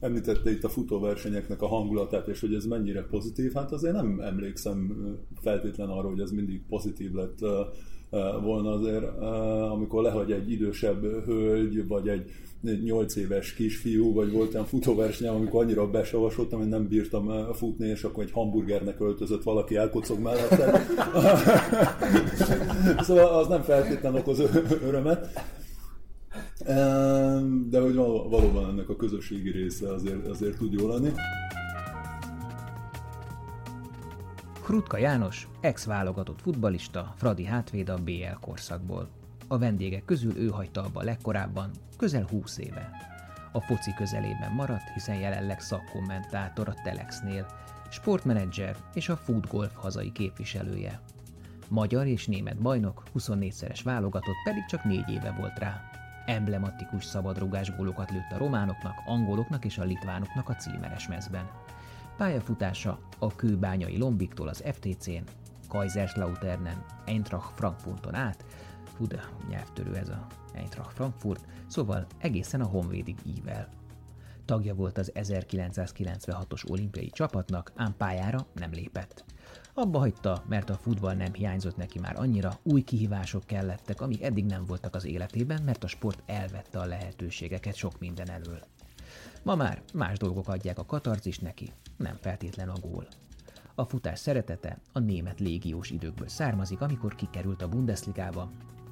Említette 0.00 0.50
itt 0.50 0.64
a 0.64 0.68
futóversenyeknek 0.68 1.62
a 1.62 1.66
hangulatát, 1.66 2.28
és 2.28 2.40
hogy 2.40 2.54
ez 2.54 2.64
mennyire 2.64 3.02
pozitív. 3.02 3.52
Hát 3.52 3.72
azért 3.72 3.94
nem 3.94 4.20
emlékszem 4.20 4.96
feltétlen 5.40 5.88
arra, 5.88 6.08
hogy 6.08 6.20
ez 6.20 6.30
mindig 6.30 6.62
pozitív 6.68 7.12
lett 7.12 7.38
volna 8.42 8.72
azért, 8.72 9.04
amikor 9.70 10.02
lehagy 10.02 10.32
egy 10.32 10.50
idősebb 10.50 11.24
hölgy, 11.24 11.86
vagy 11.86 12.08
egy 12.08 12.30
8 12.82 13.16
éves 13.16 13.54
kisfiú, 13.54 14.12
vagy 14.12 14.32
volt 14.32 14.54
olyan 14.54 14.66
futóversenyem, 14.66 15.34
amikor 15.34 15.62
annyira 15.62 15.90
besavasodtam, 15.90 16.58
hogy 16.58 16.68
nem 16.68 16.88
bírtam 16.88 17.52
futni, 17.52 17.88
és 17.88 18.02
akkor 18.02 18.24
egy 18.24 18.30
hamburgernek 18.32 19.00
öltözött 19.00 19.42
valaki 19.42 19.76
elkocog 19.76 20.18
mellette. 20.18 20.86
szóval 23.06 23.38
az 23.38 23.48
nem 23.48 23.62
feltétlenül 23.62 24.18
okoz 24.18 24.42
örömet. 24.86 25.28
De 27.70 27.80
hogy 27.80 27.94
valóban 27.94 28.68
ennek 28.70 28.88
a 28.88 28.96
közösségi 28.96 29.50
része 29.50 29.92
azért, 29.92 30.26
azért 30.26 30.58
tud 30.58 30.72
jól 30.72 30.90
lenni. 30.90 31.12
Krutka 34.64 34.98
János, 34.98 35.48
ex-válogatott 35.60 36.40
futbalista, 36.40 37.14
Fradi 37.16 37.44
hátvéd 37.44 37.88
a 37.88 37.96
BL 37.96 38.38
korszakból. 38.40 39.08
A 39.48 39.58
vendégek 39.58 40.04
közül 40.04 40.36
ő 40.36 40.48
hagyta 40.48 40.82
abba 40.82 41.02
legkorábban, 41.02 41.70
közel 41.96 42.26
20 42.30 42.58
éve. 42.58 42.90
A 43.52 43.60
foci 43.60 43.94
közelében 43.94 44.52
maradt, 44.52 44.88
hiszen 44.94 45.14
jelenleg 45.14 45.60
szakkommentátor 45.60 46.68
a 46.68 46.74
Telexnél, 46.82 47.46
sportmenedzser 47.90 48.76
és 48.94 49.08
a 49.08 49.16
Food 49.16 49.46
Golf 49.46 49.74
hazai 49.74 50.12
képviselője. 50.12 51.00
Magyar 51.68 52.06
és 52.06 52.26
német 52.26 52.58
bajnok, 52.58 53.02
24-szeres 53.18 53.80
válogatott 53.84 54.42
pedig 54.44 54.64
csak 54.64 54.84
négy 54.84 55.08
éve 55.08 55.34
volt 55.38 55.58
rá. 55.58 55.82
Emblematikus 56.26 57.04
szabadrugás 57.04 57.76
gólokat 57.76 58.10
lőtt 58.10 58.32
a 58.32 58.38
románoknak, 58.38 58.94
angoloknak 59.06 59.64
és 59.64 59.78
a 59.78 59.84
litvánoknak 59.84 60.48
a 60.48 60.54
címeres 60.54 61.08
mezben. 61.08 61.63
Pályafutása 62.16 62.98
a 63.18 63.34
kőbányai 63.34 63.98
Lombiktól 63.98 64.48
az 64.48 64.62
FTC-n, 64.72 65.22
Kaiserslauternen, 65.68 66.84
Eintracht 67.04 67.52
Frankfurton 67.54 68.14
át, 68.14 68.44
fú 68.96 69.06
de 69.06 69.28
nyelvtörő 69.48 69.96
ez 69.96 70.08
a 70.08 70.26
Eintracht 70.52 70.92
Frankfurt, 70.92 71.44
szóval 71.66 72.06
egészen 72.18 72.60
a 72.60 72.66
Honvédig 72.66 73.16
ível. 73.36 73.68
Tagja 74.44 74.74
volt 74.74 74.98
az 74.98 75.12
1996-os 75.14 76.70
olimpiai 76.70 77.10
csapatnak, 77.10 77.72
ám 77.76 77.94
pályára 77.96 78.46
nem 78.54 78.70
lépett. 78.72 79.24
Abba 79.74 79.98
hagyta, 79.98 80.44
mert 80.48 80.70
a 80.70 80.74
futball 80.74 81.14
nem 81.14 81.32
hiányzott 81.32 81.76
neki 81.76 81.98
már 81.98 82.18
annyira, 82.18 82.58
új 82.62 82.82
kihívások 82.82 83.44
kellettek, 83.44 84.00
amik 84.00 84.22
eddig 84.22 84.44
nem 84.44 84.64
voltak 84.64 84.94
az 84.94 85.04
életében, 85.04 85.62
mert 85.62 85.84
a 85.84 85.86
sport 85.86 86.22
elvette 86.26 86.78
a 86.78 86.86
lehetőségeket 86.86 87.74
sok 87.74 87.98
minden 87.98 88.30
elől. 88.30 88.60
Ma 89.44 89.54
már 89.54 89.82
más 89.94 90.18
dolgok 90.18 90.48
adják 90.48 90.78
a 90.78 90.84
katarzis 90.84 91.38
neki, 91.38 91.72
nem 91.96 92.16
feltétlen 92.20 92.68
a 92.68 92.78
gól. 92.80 93.06
A 93.74 93.84
futás 93.84 94.18
szeretete 94.18 94.78
a 94.92 94.98
német 94.98 95.40
légiós 95.40 95.90
időkből 95.90 96.28
származik, 96.28 96.80
amikor 96.80 97.14
kikerült 97.14 97.62
a 97.62 97.68
Bundesligába. 97.68 98.50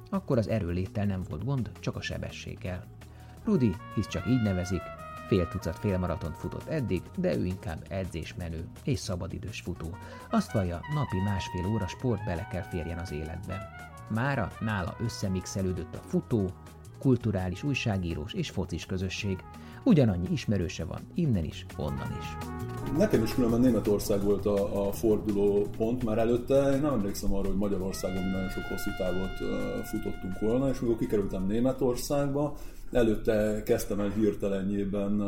Akkor 0.09 0.37
az 0.37 0.47
erőléttel 0.47 1.05
nem 1.05 1.23
volt 1.29 1.45
gond, 1.45 1.71
csak 1.79 1.95
a 1.95 2.01
sebességgel. 2.01 2.85
Rudi, 3.43 3.75
hisz 3.95 4.07
csak 4.07 4.27
így 4.27 4.41
nevezik, 4.41 4.81
fél 5.27 5.47
tucat 5.47 5.79
félmaratont 5.79 6.37
futott 6.37 6.67
eddig, 6.67 7.01
de 7.17 7.35
ő 7.35 7.45
inkább 7.45 7.85
edzésmenő 7.89 8.67
és 8.83 8.99
szabadidős 8.99 9.61
futó. 9.61 9.97
Azt 10.31 10.51
vallja, 10.51 10.81
napi 10.93 11.17
másfél 11.25 11.65
óra 11.65 11.87
sport 11.87 12.23
bele 12.25 12.47
kell 12.51 12.61
férjen 12.61 12.99
az 12.99 13.11
életbe. 13.11 13.69
Mára 14.09 14.51
nála 14.59 14.95
összemixelődött 14.99 15.95
a 15.95 16.01
futó, 16.07 16.51
kulturális 17.03 17.63
újságírós 17.63 18.33
és 18.33 18.49
focis 18.49 18.85
közösség, 18.85 19.37
Ugyanannyi 19.85 20.27
ismerőse 20.31 20.85
van, 20.85 20.99
innen 21.13 21.43
is, 21.43 21.65
onnan 21.77 22.17
is. 22.19 22.37
Nekem 22.97 23.23
is 23.23 23.33
különben 23.33 23.59
Németország 23.59 24.23
volt 24.23 24.45
a, 24.45 24.87
a 24.87 24.91
forduló 24.91 25.67
pont, 25.77 26.03
már 26.03 26.17
előtte 26.17 26.71
én 26.73 26.81
nem 26.81 26.93
emlékszem 26.93 27.33
arra, 27.33 27.47
hogy 27.47 27.57
Magyarországon 27.57 28.23
nagyon 28.23 28.49
sok 28.49 28.63
hosszú 28.63 28.89
távot 28.97 29.39
uh, 29.41 29.83
futottunk 29.83 30.39
volna, 30.39 30.69
és 30.69 30.79
amikor 30.79 30.97
kikerültem 30.97 31.45
Németországba, 31.45 32.57
előtte 32.91 33.63
kezdtem 33.65 33.99
el 33.99 34.09
hirtelenjében 34.09 35.21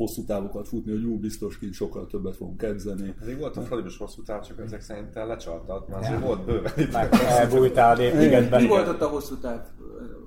hosszú 0.00 0.24
távokat 0.24 0.68
futni, 0.68 0.92
hogy 0.92 1.02
jó, 1.02 1.18
biztos 1.18 1.58
ki 1.58 1.72
sokkal 1.72 2.06
többet 2.06 2.36
fogunk 2.36 2.62
edzeni. 2.62 3.14
Ezért 3.20 3.38
volt 3.38 3.56
a 3.56 3.60
Fradibos 3.60 3.96
hosszú 3.96 4.22
táv, 4.22 4.46
csak 4.46 4.60
ezek 4.60 4.80
szerint 4.80 5.10
te 5.10 5.24
lecsaltad, 5.24 5.88
mert 5.88 6.04
azért 6.04 6.20
volt 6.20 6.44
bőven. 6.44 6.72
Elbújtál 7.12 7.96
a 8.52 8.58
Mi 8.58 8.66
volt 8.66 8.88
ott 8.88 9.00
a 9.00 9.06
hosszú 9.06 9.34
táv? 9.36 9.60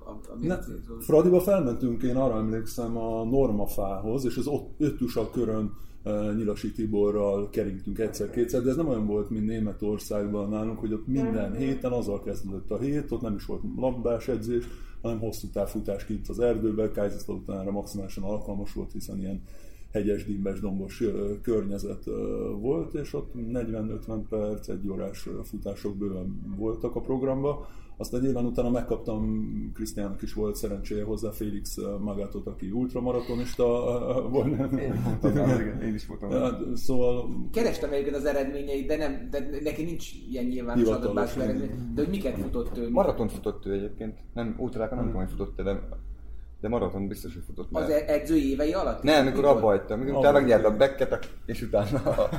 A, 0.06 0.10
a 0.10 1.02
Fradiba 1.02 1.40
felmentünk, 1.40 2.04
én 2.04 2.16
arra 2.16 2.38
emlékszem 2.38 2.98
a 2.98 3.24
Normafához, 3.24 4.26
és 4.26 4.38
az 4.38 4.48
ott 4.48 4.74
öttusa 4.78 5.30
körön 5.30 5.72
uh, 6.04 6.36
Nyilasi 6.36 6.72
Tiborral 6.72 7.50
keringtünk 7.50 8.00
egyszer-kétszer, 8.00 8.62
de 8.62 8.70
ez 8.70 8.76
nem 8.76 8.88
olyan 8.88 9.06
volt, 9.06 9.30
mint 9.30 9.46
Németországban 9.46 10.50
nálunk, 10.50 10.80
hogy 10.80 10.94
ott 10.94 11.08
minden 11.08 11.56
héten 11.56 11.92
azzal 11.92 12.24
kezdődött 12.24 12.72
a 12.72 12.78
hét, 12.78 13.12
ott 13.12 13.22
nem 13.22 13.36
is 13.36 13.46
volt 13.46 13.62
labdás 13.76 14.28
edzés, 14.28 14.66
hanem 15.02 15.20
hosszú 15.20 15.48
távfutás 15.48 16.06
kint 16.06 16.30
az 16.30 16.40
erdőben, 16.40 16.92
Kaiserslauterre 16.94 17.72
maximálisan 17.72 18.24
alkalmas 18.24 18.74
volt, 18.74 18.92
hiszen 18.92 19.20
ilyen 19.20 19.42
hegyes, 19.94 20.26
dimbes, 20.26 20.60
dombos 20.60 21.04
környezet 21.42 22.04
volt, 22.60 22.94
és 22.94 23.14
ott 23.14 23.32
40-50 23.36 24.22
perc, 24.30 24.68
egy 24.68 24.90
órás 24.90 25.30
futások 25.44 25.98
bőven 25.98 26.56
voltak 26.58 26.96
a 26.96 27.02
programba. 27.02 27.68
Aztán 27.98 28.22
nyilván 28.22 28.46
utána 28.46 28.70
megkaptam, 28.70 29.52
Krisztiának 29.74 30.22
is 30.22 30.34
volt 30.34 30.56
szerencséje 30.56 31.04
hozzá, 31.04 31.30
Félix 31.30 31.78
Magátot, 32.00 32.48
aki 32.48 32.72
ultramaratonista 32.72 33.64
volt. 34.30 34.72
Én, 34.80 34.94
én 35.82 35.94
is 35.94 36.08
voltam. 36.08 36.32
Ja, 36.32 36.60
szóval... 36.76 37.30
Kerestem 37.52 37.92
egyébként 37.92 38.16
az 38.16 38.26
eredményeit, 38.26 38.88
de, 38.88 38.98
nem, 38.98 39.28
de 39.32 39.50
neki 39.64 39.84
nincs 39.84 40.12
ilyen 40.30 40.46
nyilvános 40.46 40.88
adatbázis 40.88 41.36
eredmény. 41.36 41.70
De 41.94 42.02
hogy 42.02 42.10
miket 42.10 42.38
futott 42.38 42.78
ő? 42.78 42.90
Maraton 42.90 43.28
futott 43.28 43.66
ő 43.66 43.74
egyébként. 43.74 44.18
Nem, 44.34 44.56
ultrákon 44.58 44.98
nem 44.98 45.08
tudom, 45.08 45.22
hogy 45.22 45.32
futott, 45.32 45.62
de 45.62 45.90
de 46.64 46.70
maraton 46.70 47.08
biztos, 47.08 47.34
hogy 47.34 47.44
futott 47.44 47.70
Az 47.72 47.90
e- 47.90 48.04
edzői 48.08 48.50
évei 48.50 48.74
alatt? 48.74 49.04
Nem, 49.04 49.26
amikor 49.26 49.46
abba 49.46 49.66
hagytam. 49.66 50.00
Amikor 50.00 50.18
utána 50.18 50.40
megnyerte 50.40 50.68
a 50.68 50.78
bekket, 50.78 51.30
és 51.46 51.62
utána... 51.62 52.02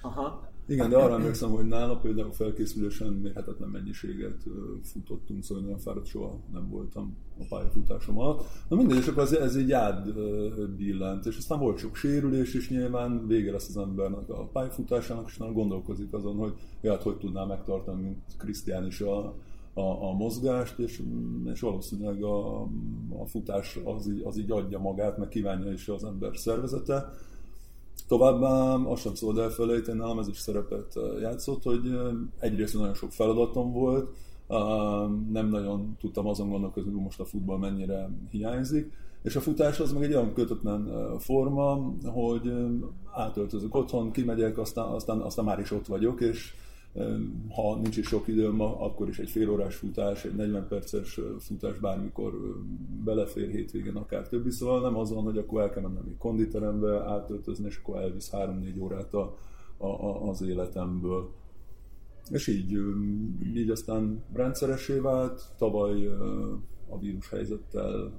Aha. 0.00 0.48
Igen, 0.66 0.90
de 0.90 0.96
arra 0.96 1.14
emlékszem, 1.14 1.50
hogy 1.50 1.64
nála 1.64 1.96
például 1.96 2.32
felkészülésen 2.32 3.12
mérhetetlen 3.12 3.68
mennyiséget 3.68 4.36
futottunk, 4.82 5.44
szóval 5.44 5.64
olyan 5.64 5.78
fáradt 5.78 6.06
soha 6.06 6.38
nem 6.52 6.68
voltam 6.70 7.16
a 7.38 7.44
pályafutásom 7.48 8.18
alatt. 8.18 8.44
Na 8.68 8.76
mindegy, 8.76 8.98
és 8.98 9.06
akkor 9.06 9.22
ez, 9.22 9.32
ez 9.32 9.56
így 9.56 9.72
átbillent, 9.72 11.26
és 11.26 11.36
aztán 11.36 11.58
volt 11.58 11.78
sok 11.78 11.96
sérülés 11.96 12.54
is 12.54 12.70
nyilván, 12.70 13.26
vége 13.26 13.52
lesz 13.52 13.68
az 13.68 13.76
embernek 13.76 14.28
a 14.28 14.48
pályafutásának, 14.52 15.28
és 15.28 15.36
nem 15.36 15.52
gondolkozik 15.52 16.12
azon, 16.12 16.36
hogy 16.36 16.52
ja, 16.80 16.90
hát 16.90 17.02
hogy 17.02 17.16
tudná 17.16 17.44
megtartani, 17.44 18.02
mint 18.02 18.18
Krisztián 18.38 18.86
is 18.86 19.00
a, 19.00 19.34
a, 19.78 20.08
a 20.08 20.12
mozgást, 20.12 20.78
és, 20.78 21.02
és 21.52 21.60
valószínűleg 21.60 22.22
a, 22.22 22.62
a 23.20 23.26
futás 23.26 23.78
az 23.84 24.08
így, 24.08 24.22
az 24.24 24.38
így 24.38 24.50
adja 24.50 24.78
magát, 24.78 25.18
meg 25.18 25.28
kívánja 25.28 25.72
is 25.72 25.88
az 25.88 26.04
ember 26.04 26.36
szervezete. 26.36 27.12
Továbbá 28.08 28.74
azt 28.74 29.02
sem 29.02 29.14
szabad 29.14 29.38
elfelejteni, 29.38 29.98
nálam 29.98 30.18
ez 30.18 30.28
is 30.28 30.38
szerepet 30.38 30.94
játszott, 31.20 31.62
hogy 31.62 31.98
egyrészt 32.38 32.74
nagyon 32.74 32.94
sok 32.94 33.12
feladatom 33.12 33.72
volt, 33.72 34.16
nem 35.32 35.48
nagyon 35.48 35.96
tudtam 36.00 36.26
azon 36.26 36.48
gondolkozni, 36.48 36.92
hogy 36.92 37.02
most 37.02 37.20
a 37.20 37.24
futball 37.24 37.58
mennyire 37.58 38.10
hiányzik, 38.30 38.92
és 39.22 39.36
a 39.36 39.40
futás 39.40 39.80
az 39.80 39.92
meg 39.92 40.02
egy 40.02 40.14
olyan 40.14 40.32
kötetlen 40.32 40.90
forma, 41.18 41.94
hogy 42.04 42.52
átöltözök 43.12 43.74
otthon, 43.74 44.10
kimegyek, 44.10 44.58
aztán, 44.58 44.88
aztán, 44.88 45.20
aztán 45.20 45.44
már 45.44 45.58
is 45.58 45.70
ott 45.70 45.86
vagyok, 45.86 46.20
és 46.20 46.54
ha 47.48 47.76
nincs 47.76 47.96
is 47.96 48.06
sok 48.06 48.28
időm, 48.28 48.60
akkor 48.60 49.08
is 49.08 49.18
egy 49.18 49.30
fél 49.30 49.50
órás 49.50 49.76
futás, 49.76 50.24
egy 50.24 50.34
40 50.34 50.68
perces 50.68 51.20
futás 51.38 51.78
bármikor 51.78 52.62
belefér 53.04 53.50
hétvégén, 53.50 53.96
akár 53.96 54.28
többi, 54.28 54.50
szóval 54.50 54.80
nem 54.80 54.96
az 54.96 55.12
van, 55.12 55.24
hogy 55.24 55.38
akkor 55.38 55.60
el 55.60 55.70
kell 55.70 55.82
mennem 55.82 56.04
egy 56.06 56.16
konditerembe, 56.18 57.04
átöltözni, 57.04 57.66
és 57.66 57.80
akkor 57.82 57.96
elvisz 57.96 58.30
3-4 58.32 58.80
órát 58.80 59.14
a, 59.14 59.36
a, 59.76 60.28
az 60.28 60.42
életemből. 60.42 61.30
És 62.30 62.46
így, 62.46 62.78
így 63.54 63.70
aztán 63.70 64.22
rendszeresé 64.32 64.98
vált, 64.98 65.42
tavaly 65.56 66.06
a 66.88 66.98
vírus 66.98 67.28
helyzettel 67.28 68.12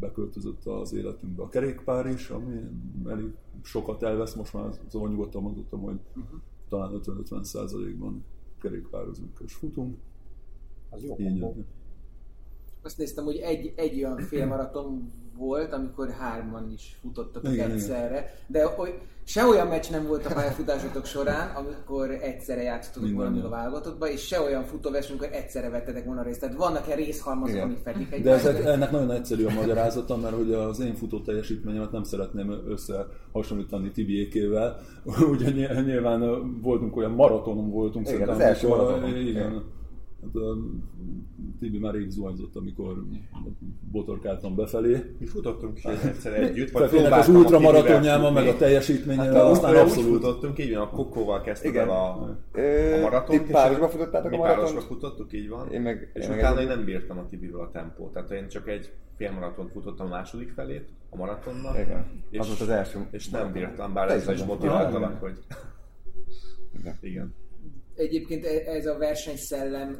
beköltözött 0.00 0.64
az 0.64 0.92
életünkbe 0.92 1.42
a 1.42 1.48
kerékpár 1.48 2.06
is, 2.06 2.28
ami 2.30 2.60
elég 3.06 3.32
sokat 3.62 4.02
elvesz, 4.02 4.34
most 4.34 4.52
már 4.52 4.70
szóval 4.88 5.08
nyugodtan 5.08 5.42
mondottam, 5.42 5.80
hogy 5.80 5.98
uh-huh 6.16 6.40
talán 6.72 7.00
50-50 7.04 7.42
százalékban 7.42 8.24
kerékpározunk 8.60 9.38
és 9.44 9.54
futunk. 9.54 9.96
Az 10.90 11.02
jó 11.02 11.16
Így 11.18 11.64
azt 12.82 12.98
néztem, 12.98 13.24
hogy 13.24 13.36
egy, 13.36 13.72
egy 13.76 14.04
olyan 14.04 14.18
félmaraton 14.18 15.12
volt, 15.36 15.72
amikor 15.72 16.10
hárman 16.10 16.70
is 16.74 16.98
futottak 17.00 17.48
Igen, 17.52 17.70
egyszerre, 17.70 18.30
de 18.46 18.64
hogy 18.64 18.94
se 19.24 19.44
olyan 19.44 19.66
meccs 19.66 19.90
nem 19.90 20.06
volt 20.06 20.26
a 20.26 20.34
pályafutásotok 20.34 21.04
során, 21.04 21.56
amikor 21.56 22.10
egyszerre 22.10 22.62
játszottatok 22.62 23.02
Minden 23.02 23.24
valamit 23.24 23.44
a 23.44 23.48
válogatottba, 23.48 24.08
és 24.08 24.26
se 24.26 24.40
olyan 24.40 24.64
futóverseny, 24.64 25.16
amikor 25.18 25.36
egyszerre 25.36 25.68
vettetek 25.68 26.04
volna 26.04 26.22
részt. 26.22 26.40
Tehát 26.40 26.56
vannak-e 26.56 26.94
részhalmazok, 26.94 27.54
Igen. 27.54 27.66
amik 27.66 27.78
fedik 27.78 28.22
De 28.22 28.30
ez, 28.30 28.44
ennek 28.46 28.90
nagyon 28.90 29.10
egyszerű 29.10 29.44
a 29.44 29.52
magyarázata, 29.52 30.16
mert 30.16 30.34
hogy 30.34 30.52
az 30.52 30.80
én 30.80 30.94
futó 30.94 31.20
teljesítményemet 31.20 31.92
nem 31.92 32.02
szeretném 32.02 32.50
összehasonlítani 32.66 33.90
Tibiékével. 33.90 34.80
Ugye 35.32 35.50
ny- 35.50 35.84
nyilván 35.84 36.20
voltunk 36.62 36.96
olyan 36.96 37.10
maratonon 37.10 37.70
voltunk. 37.70 38.06
Igen, 38.06 38.18
szerintem, 38.18 38.34
az 38.34 38.40
első 38.40 38.66
amikor- 38.66 38.84
maratonon. 38.84 39.16
Igen. 39.26 39.80
Hát, 40.22 40.30
ö, 40.34 40.54
Tibi 41.60 41.78
már 41.78 41.94
rég 41.94 42.10
zuhanyzott, 42.10 42.56
amikor 42.56 43.02
botorkáltam 43.90 44.54
befelé. 44.56 45.14
Mi 45.18 45.26
futottunk 45.26 45.78
is 45.78 45.84
egyszer 45.84 46.32
együtt, 46.42 46.70
vagy 46.70 46.90
tényleg 46.90 47.12
az 47.12 47.28
a 47.28 47.44
Tibivel 47.44 48.30
meg 48.30 48.46
a 48.46 48.56
teljesítményével, 48.56 49.34
Hát 49.34 49.42
aztán 49.50 49.76
abszolút 49.76 50.10
futottunk, 50.10 50.58
így 50.58 50.74
van, 50.74 50.82
a 50.82 50.90
Kokóval 50.90 51.40
kezdtük 51.40 51.74
el 51.74 51.88
a, 51.90 52.08
a 52.12 52.38
maratont. 53.00 53.44
ti 53.44 53.52
párosba 53.52 53.84
a- 53.84 53.88
futottátok 53.88 54.32
a 54.32 54.36
maratont? 54.36 54.68
párosba 54.68 54.80
futottuk, 54.94 55.32
így 55.32 55.48
van. 55.48 55.70
Én 55.72 55.80
meg- 55.80 56.10
és 56.14 56.24
én 56.24 56.32
utána 56.32 56.60
én 56.60 56.66
nem 56.66 56.84
bírtam 56.84 57.18
a 57.18 57.26
Tibivel 57.26 57.60
a 57.60 57.70
tempót. 57.70 58.12
Tehát 58.12 58.30
én 58.30 58.48
csak 58.48 58.68
egy 58.68 58.92
félmaratont 59.16 59.70
futottam 59.72 60.06
a 60.06 60.10
második 60.10 60.50
felét, 60.50 60.88
a 61.10 61.16
maratonnal. 61.16 61.74
Igen. 61.80 62.06
És, 62.30 62.38
Az 62.38 62.46
volt 62.46 62.60
az 62.60 62.68
első. 62.68 63.06
És 63.10 63.28
nem 63.28 63.52
bírtam, 63.52 63.92
bár 63.92 64.10
ezzel 64.10 64.34
is 64.34 64.44
motiváltalak, 64.44 65.20
hogy... 65.20 65.38
Igen. 67.00 67.34
Egyébként 67.94 68.44
e- 68.44 68.72
ez 68.72 68.86
a 68.86 68.98
versenyszellem, 68.98 69.98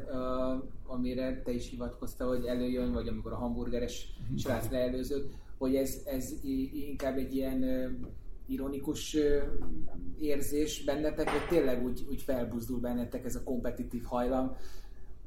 amire 0.85 1.41
te 1.41 1.51
is 1.51 1.69
hivatkoztál, 1.69 2.27
hogy 2.27 2.45
előjön, 2.45 2.91
vagy 2.91 3.07
amikor 3.07 3.31
a 3.31 3.37
hamburgeres 3.37 4.07
srác 4.37 4.69
leelőzött, 4.69 5.33
hogy 5.57 5.75
ez, 5.75 6.01
ez 6.05 6.33
inkább 6.71 7.17
egy 7.17 7.35
ilyen 7.35 7.63
ironikus 8.47 9.17
érzés 10.19 10.83
bennetek, 10.83 11.29
hogy 11.29 11.47
tényleg 11.47 11.83
úgy, 11.83 12.05
úgy 12.09 12.21
felbuzdul 12.21 12.79
bennetek 12.79 13.25
ez 13.25 13.35
a 13.35 13.43
kompetitív 13.43 14.03
hajlam, 14.03 14.55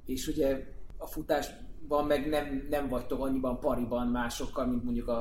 és 0.07 0.27
ugye 0.27 0.65
a 0.97 1.07
futásban 1.07 2.07
meg 2.07 2.29
nem, 2.29 2.67
nem 2.71 2.89
vagytok 2.89 3.21
annyiban 3.21 3.61
pariban 3.61 4.07
másokkal, 4.07 4.67
mint 4.67 4.85
mondjuk 4.85 5.09
a, 5.09 5.19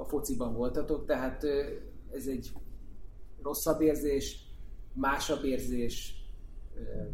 a 0.00 0.04
fociban 0.04 0.54
voltatok, 0.54 1.06
tehát 1.06 1.44
ez 2.12 2.26
egy 2.26 2.52
rosszabb 3.42 3.80
érzés, 3.80 4.36
másabb 4.94 5.44
érzés, 5.44 6.19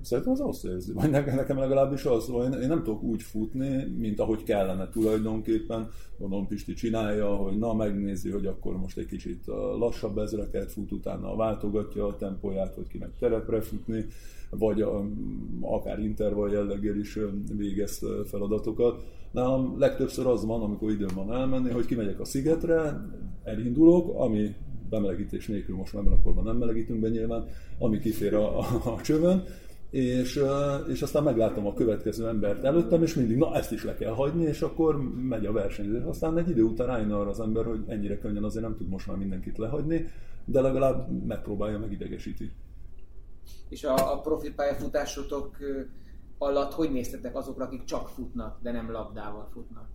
Szerintem 0.03 0.33
az 0.33 0.41
azt 0.41 0.65
érzi, 0.65 0.93
vagy 0.93 1.11
nekem, 1.11 1.59
legalábbis 1.59 2.05
az, 2.05 2.27
hogy 2.27 2.63
én, 2.63 2.69
nem 2.69 2.83
tudok 2.83 3.03
úgy 3.03 3.23
futni, 3.23 3.95
mint 3.99 4.21
ahogy 4.21 4.43
kellene 4.43 4.89
tulajdonképpen. 4.89 5.89
Gondolom 6.19 6.47
Pisti 6.47 6.73
csinálja, 6.75 7.35
hogy 7.35 7.59
na 7.59 7.75
megnézi, 7.75 8.31
hogy 8.31 8.47
akkor 8.47 8.77
most 8.77 8.99
egy 8.99 9.07
kicsit 9.07 9.47
lassabb 9.79 10.19
ezreket 10.19 10.73
fut, 10.73 10.93
utána 10.93 11.37
váltogatja 11.37 12.07
a 12.07 12.17
tempóját, 12.17 12.75
hogy 12.75 12.87
ki 12.87 12.99
meg 12.99 13.11
terepre 13.19 13.61
futni, 13.61 14.07
vagy 14.51 14.85
akár 15.61 15.99
intervall 15.99 16.51
jelleggel 16.51 16.97
is 16.97 17.19
végez 17.57 18.03
feladatokat. 18.25 19.05
Nálam 19.31 19.79
legtöbbször 19.79 20.27
az 20.27 20.45
van, 20.45 20.63
amikor 20.63 20.91
időm 20.91 21.15
van 21.15 21.33
elmenni, 21.33 21.71
hogy 21.71 21.87
kimegyek 21.87 22.21
a 22.21 22.25
szigetre, 22.25 23.07
elindulok, 23.45 24.21
ami 24.21 24.55
bemelegítés 24.91 25.47
nélkül 25.47 25.77
most 25.77 25.93
már 25.93 26.03
ebben 26.03 26.19
a 26.19 26.23
korban 26.23 26.45
nem 26.45 26.57
melegítünk 26.57 27.01
be 27.01 27.09
nyilván, 27.09 27.49
ami 27.79 27.99
kifér 27.99 28.35
a, 28.35 28.59
a, 28.59 28.65
a 28.85 29.01
csövön, 29.01 29.45
és, 29.91 30.41
és 30.89 31.03
aztán 31.03 31.23
meglátom 31.23 31.67
a 31.67 31.75
következő 31.75 32.29
embert 32.29 32.65
előttem, 32.65 33.03
és 33.03 33.15
mindig, 33.15 33.37
na 33.37 33.55
ezt 33.55 33.73
is 33.73 33.85
le 33.85 33.95
kell 33.95 34.13
hagyni, 34.13 34.45
és 34.45 34.63
akkor 34.63 35.13
megy 35.15 35.47
a 35.47 35.53
verseny. 35.53 36.03
Aztán 36.03 36.39
egy 36.39 36.49
idő 36.49 36.63
után 36.63 36.87
rájön 36.87 37.13
arra 37.13 37.31
az 37.31 37.41
ember, 37.41 37.65
hogy 37.65 37.85
ennyire 37.87 38.19
könnyen 38.19 38.45
azért 38.45 38.65
nem 38.65 38.77
tud 38.77 38.89
most 38.89 39.07
már 39.07 39.17
mindenkit 39.17 39.59
lehagyni, 39.59 40.07
de 40.45 40.61
legalább 40.61 41.27
megpróbálja, 41.27 41.79
meg 41.79 41.93
idegesíti. 41.93 42.53
És 43.69 43.85
a, 43.85 44.13
a 44.13 44.21
profi 44.21 44.53
pályafutásotok 44.53 45.57
alatt 46.39 46.73
hogy 46.73 46.93
néztetek 46.93 47.37
azokra, 47.37 47.65
akik 47.65 47.85
csak 47.85 48.09
futnak, 48.09 48.59
de 48.63 48.73
nem 48.73 48.91
labdával 48.91 49.49
futnak? 49.53 49.89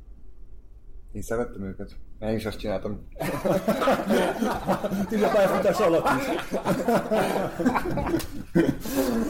Én 1.12 1.21
szerettem 1.21 1.63
őket. 1.63 1.95
Én 2.19 2.36
is 2.36 2.45
azt 2.45 2.58
csináltam. 2.58 2.91
Így 5.13 5.24
a 5.24 5.30
pályafutás 5.30 5.80
alatt 5.80 6.08
is. 6.19 6.26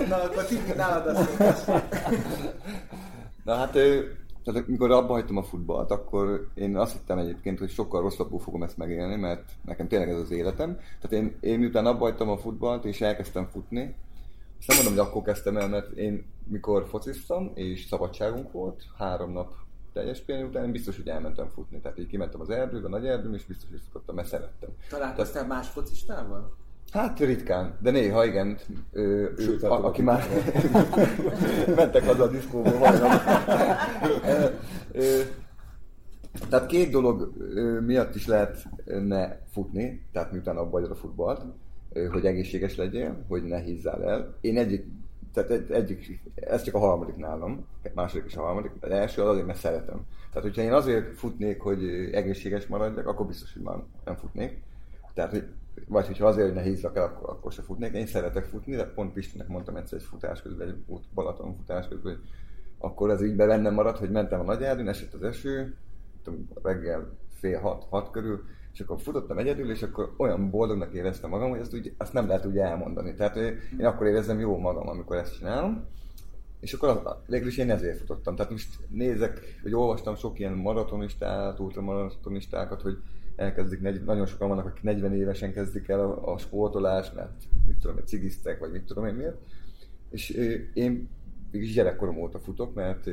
Na, 0.08 0.24
akkor 0.24 0.46
Tibi, 0.46 0.72
nálad 0.76 1.08
azt 1.08 1.40
Na 3.46 3.56
hát, 3.56 3.76
ö, 3.76 4.00
tehát 4.44 4.68
mikor 4.68 4.92
abba 4.92 5.14
hagytam 5.14 5.38
a 5.38 5.44
futballt, 5.44 5.92
akkor 5.92 6.48
én 6.54 6.78
azt 6.78 6.92
hittem 6.92 7.18
egyébként, 7.18 7.60
hogy 7.60 7.70
sokkal 7.70 8.02
rosszabbul 8.02 8.40
fogom 8.40 8.64
ezt 8.64 8.78
megélni, 8.78 9.16
mert 9.16 9.52
nekem 9.66 9.88
tényleg 9.88 10.10
ez 10.10 10.20
az 10.20 10.32
életem. 10.32 10.76
Tehát 10.76 11.26
én, 11.26 11.38
én 11.40 11.60
miután 11.60 11.86
abba 11.86 12.04
hagytam 12.04 12.30
a 12.30 12.38
futballt, 12.38 12.86
és 12.86 13.02
elkezdtem 13.02 13.48
futni, 13.52 13.96
azt 14.60 14.68
nem 14.68 14.78
mondom, 14.78 14.94
hogy 14.98 15.08
akkor 15.08 15.22
kezdtem 15.22 15.58
el, 15.58 15.68
mert 15.68 15.92
én 15.92 16.26
mikor 16.48 16.88
fociztam, 16.88 17.52
és 17.54 17.86
szabadságunk 17.86 18.52
volt, 18.52 18.84
három 18.98 19.32
nap 19.32 19.54
teljes 19.94 20.20
pihenő 20.22 20.46
után, 20.46 20.64
én 20.64 20.72
biztos, 20.72 20.96
hogy 20.96 21.08
elmentem 21.08 21.48
futni. 21.48 21.80
Tehát 21.80 22.00
így 22.00 22.08
kimentem 22.08 22.42
az 22.42 22.50
erdőbe, 22.50 22.86
a 22.86 22.90
nagy 22.90 23.06
erdőbe, 23.06 23.36
és 23.36 23.46
biztos, 23.46 23.70
hogy 23.70 23.82
futottam, 23.86 24.16
mert 24.16 24.28
szerettem. 24.28 24.70
találkoztál 24.90 25.48
más 25.48 25.68
focistával? 25.68 26.56
Hát 26.92 27.20
ritkán, 27.20 27.78
de 27.80 27.92
néha 27.92 28.26
igen. 28.26 28.58
Ö, 28.92 29.02
ő, 29.02 29.34
Sőt, 29.38 29.64
a, 29.64 29.86
aki 29.86 30.02
már 30.02 30.24
mentek 31.76 32.06
haza 32.06 32.24
a 32.24 32.28
diszkóból 32.28 32.78
hajnal. 32.78 33.20
Tehát 36.50 36.66
két 36.66 36.92
dolog 36.92 37.34
miatt 37.86 38.16
is 38.16 38.28
lehet 38.28 38.64
ne 38.86 39.38
futni, 39.52 40.08
tehát 40.12 40.32
miután 40.32 40.58
abba 40.58 40.90
a 40.90 40.96
futballt, 40.96 41.42
hogy 42.12 42.26
egészséges 42.26 42.76
legyél, 42.76 43.26
hogy 43.28 43.44
ne 43.44 43.60
hízzál 43.60 44.04
el. 44.04 44.38
Én 44.42 44.58
egyik, 44.58 44.86
tehát 45.34 45.50
egy, 45.50 45.72
egyik, 45.72 46.22
ez 46.36 46.64
csak 46.64 46.76
a 46.76 46.80
harmadik 46.80 47.16
nálam, 47.16 47.66
második 47.94 48.26
és 48.26 48.36
a 48.36 48.42
harmadik, 48.42 48.72
az 48.80 48.90
első 48.90 49.22
az 49.22 49.28
azért, 49.28 49.46
mert 49.46 49.60
szeretem. 49.60 50.06
Tehát, 50.34 50.48
hogyha 50.48 50.62
én 50.62 50.74
azért 50.74 51.18
futnék, 51.18 51.62
hogy 51.62 51.84
egészséges 52.14 52.68
maradjak, 52.68 53.08
akkor 53.08 53.26
biztos, 53.26 53.54
hogy 53.54 53.62
már 53.62 53.78
nem 54.06 54.16
futnék. 54.16 54.62
Tehát, 55.14 55.32
hogy, 55.32 55.48
vagy 55.88 56.08
hogyha 56.08 56.28
azért, 56.28 56.46
hogy 56.46 56.56
ne 56.56 56.62
hízzak 56.62 56.96
el, 56.96 57.04
akkor, 57.04 57.30
akkor 57.30 57.52
se 57.52 57.62
futnék. 57.62 57.94
Én 57.94 58.06
szeretek 58.06 58.46
futni, 58.46 58.76
de 58.76 58.86
pont 58.86 59.14
Pistinek 59.14 59.48
mondtam 59.48 59.76
egyszer 59.76 59.98
egy 59.98 60.06
futás 60.06 60.42
közben, 60.42 60.68
egy 60.68 60.84
út 60.88 61.04
Balaton 61.14 61.56
futás 61.56 61.88
közben, 61.88 62.14
hogy 62.14 62.22
akkor 62.78 63.10
ez 63.10 63.24
így 63.24 63.36
bennem 63.36 63.74
maradt, 63.74 63.98
hogy 63.98 64.12
mentem 64.12 64.40
a 64.40 64.44
nagy 64.44 64.64
erdőn, 64.64 64.88
esett 64.88 65.14
az 65.14 65.24
eső, 65.24 65.76
tudom, 66.24 66.48
reggel 66.64 67.18
fél 67.30 67.60
hat, 67.60 67.86
hat 67.90 68.12
körül, 68.12 68.44
és 68.74 68.80
akkor 68.80 69.02
futottam 69.02 69.38
egyedül, 69.38 69.72
és 69.72 69.84
akkor 69.84 70.14
olyan 70.18 70.50
boldognak 70.50 70.94
éreztem 70.94 71.30
magam, 71.30 71.50
hogy 71.50 71.60
ezt, 71.60 71.74
úgy, 71.74 71.94
azt 71.98 72.14
nem 72.14 72.28
lehet 72.28 72.46
úgy 72.46 72.58
elmondani. 72.58 73.14
Tehát 73.16 73.36
én 73.80 73.86
akkor 73.86 74.08
érezem 74.08 74.40
jó 74.40 74.58
magam, 74.58 74.88
amikor 74.88 75.16
ezt 75.18 75.38
csinálom. 75.38 75.86
És 76.60 76.74
akkor 76.74 76.90
az, 76.90 77.16
végül 77.28 77.48
is 77.48 77.58
én 77.58 77.72
ezért 77.72 77.98
futottam. 77.98 78.36
Tehát 78.36 78.52
most 78.52 78.80
nézek, 78.90 79.60
hogy 79.62 79.74
olvastam 79.74 80.16
sok 80.16 80.40
ilyen 80.40 80.54
maratonistát, 80.54 81.60
ultramaratonistákat, 81.60 82.82
hogy 82.82 82.98
elkezdik, 83.36 83.82
negy- 83.82 84.04
nagyon 84.06 84.26
sokan 84.26 84.48
vannak, 84.48 84.66
akik 84.66 84.84
40 84.84 85.14
évesen 85.14 85.54
kezdik 85.54 85.88
el 85.88 86.00
a, 86.00 86.34
a 86.34 86.38
sportolást, 86.38 87.16
mert 87.16 87.32
mit 87.68 87.78
tudom, 87.78 87.98
én, 87.98 88.06
cigiztek, 88.06 88.60
vagy 88.60 88.72
mit 88.72 88.84
tudom 88.84 89.06
én 89.06 89.14
miért. 89.14 89.38
És 90.10 90.30
én 90.74 91.10
mégis 91.52 91.74
gyerekkorom 91.74 92.18
óta 92.18 92.40
futok, 92.40 92.74
mert 92.74 93.10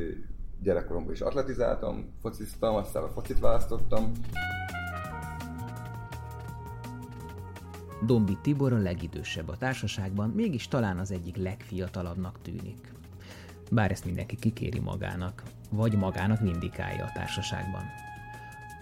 gyerekkoromban 0.62 1.12
is 1.12 1.20
atletizáltam, 1.20 2.12
fociztam, 2.20 2.74
aztán 2.74 3.02
a 3.02 3.08
focit 3.08 3.38
választottam. 3.38 4.12
Dombi 8.02 8.38
Tibor 8.42 8.72
a 8.72 8.78
legidősebb 8.78 9.48
a 9.48 9.56
társaságban, 9.56 10.30
mégis 10.30 10.68
talán 10.68 10.98
az 10.98 11.10
egyik 11.10 11.36
legfiatalabbnak 11.36 12.38
tűnik. 12.42 12.92
Bár 13.70 13.90
ezt 13.90 14.04
mindenki 14.04 14.36
kikéri 14.36 14.78
magának, 14.78 15.42
vagy 15.70 15.92
magának 15.92 16.40
vindikálja 16.40 17.04
a 17.04 17.12
társaságban. 17.14 17.82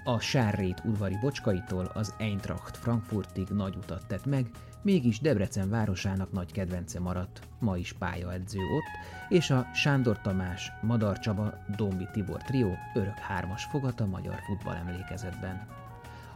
A 0.05 0.20
Sárrét 0.20 0.83
udvari 0.85 1.16
bocskaitól 1.20 1.90
az 1.94 2.14
Eintracht 2.18 2.76
Frankfurtig 2.76 3.48
nagy 3.48 3.76
utat 3.76 4.07
tett 4.07 4.26
meg, 4.26 4.50
mégis 4.83 5.20
Debrecen 5.20 5.70
városának 5.70 6.33
nagy 6.33 6.52
kedvence 6.52 7.00
maradt, 7.00 7.40
ma 7.59 7.76
is 7.76 7.92
pályaedző 7.92 8.59
ott, 8.59 8.90
és 9.29 9.50
a 9.50 9.66
Sándor 9.74 10.20
Tamás, 10.20 10.72
Madar 10.83 11.18
Csaba, 11.18 11.55
Dombi 11.76 12.09
Tibor 12.12 12.42
trió 12.42 12.76
örök 12.94 13.18
hármas 13.18 13.64
fogat 13.64 14.00
a 14.00 14.07
magyar 14.07 14.38
futball 14.46 14.74
emlékezetben. 14.74 15.66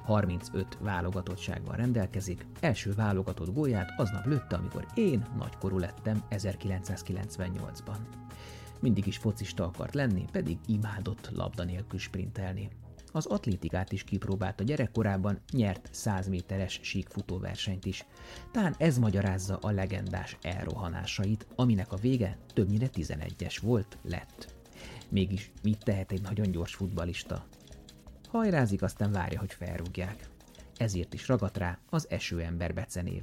35 0.05 0.79
válogatottsággal 0.81 1.77
rendelkezik, 1.77 2.47
első 2.61 2.93
válogatott 2.95 3.55
gólját 3.55 3.93
aznap 3.97 4.27
lőtte, 4.27 4.57
amikor 4.57 4.87
én 4.95 5.27
nagykorú 5.39 5.79
lettem 5.79 6.23
1998-ban. 6.31 7.97
Mindig 8.81 9.07
is 9.07 9.17
focista 9.17 9.65
akart 9.65 9.95
lenni, 9.95 10.25
pedig 10.33 10.59
imádott 10.67 11.31
labda 11.35 11.65
nélkül 11.65 11.99
sprintelni. 11.99 12.69
Az 13.13 13.27
atlétikát 13.27 13.93
is 13.93 14.05
kipróbálta 14.05 14.65
gyerekkorában, 14.65 15.39
nyert 15.53 15.89
100 15.93 16.29
méteres 16.29 16.81
síkfutóversenyt 16.83 17.85
is. 17.85 18.07
Tán 18.53 18.75
ez 18.79 18.99
magyarázza 18.99 19.59
a 19.61 19.71
legendás 19.71 20.37
elrohanásait, 20.43 21.47
aminek 21.55 21.93
a 21.93 21.97
vége 21.97 22.39
többnyire 22.55 22.89
11-es 22.95 23.59
volt, 23.63 23.99
lett. 24.03 24.55
Mégis 25.09 25.51
mit 25.63 25.85
tehet 25.85 26.13
egy 26.13 26.23
nagyon 26.23 26.51
gyors 26.51 26.75
futbalista? 26.75 27.45
Hajrázik, 28.31 28.83
aztán 28.83 29.13
várja, 29.13 29.39
hogy 29.39 29.53
felrúgják. 29.53 30.29
Ezért 30.77 31.15
is 31.15 31.29
ragadt 31.29 31.57
rá 31.57 31.79
az 31.91 32.07
esőember 32.11 32.75
becenév. 32.75 33.23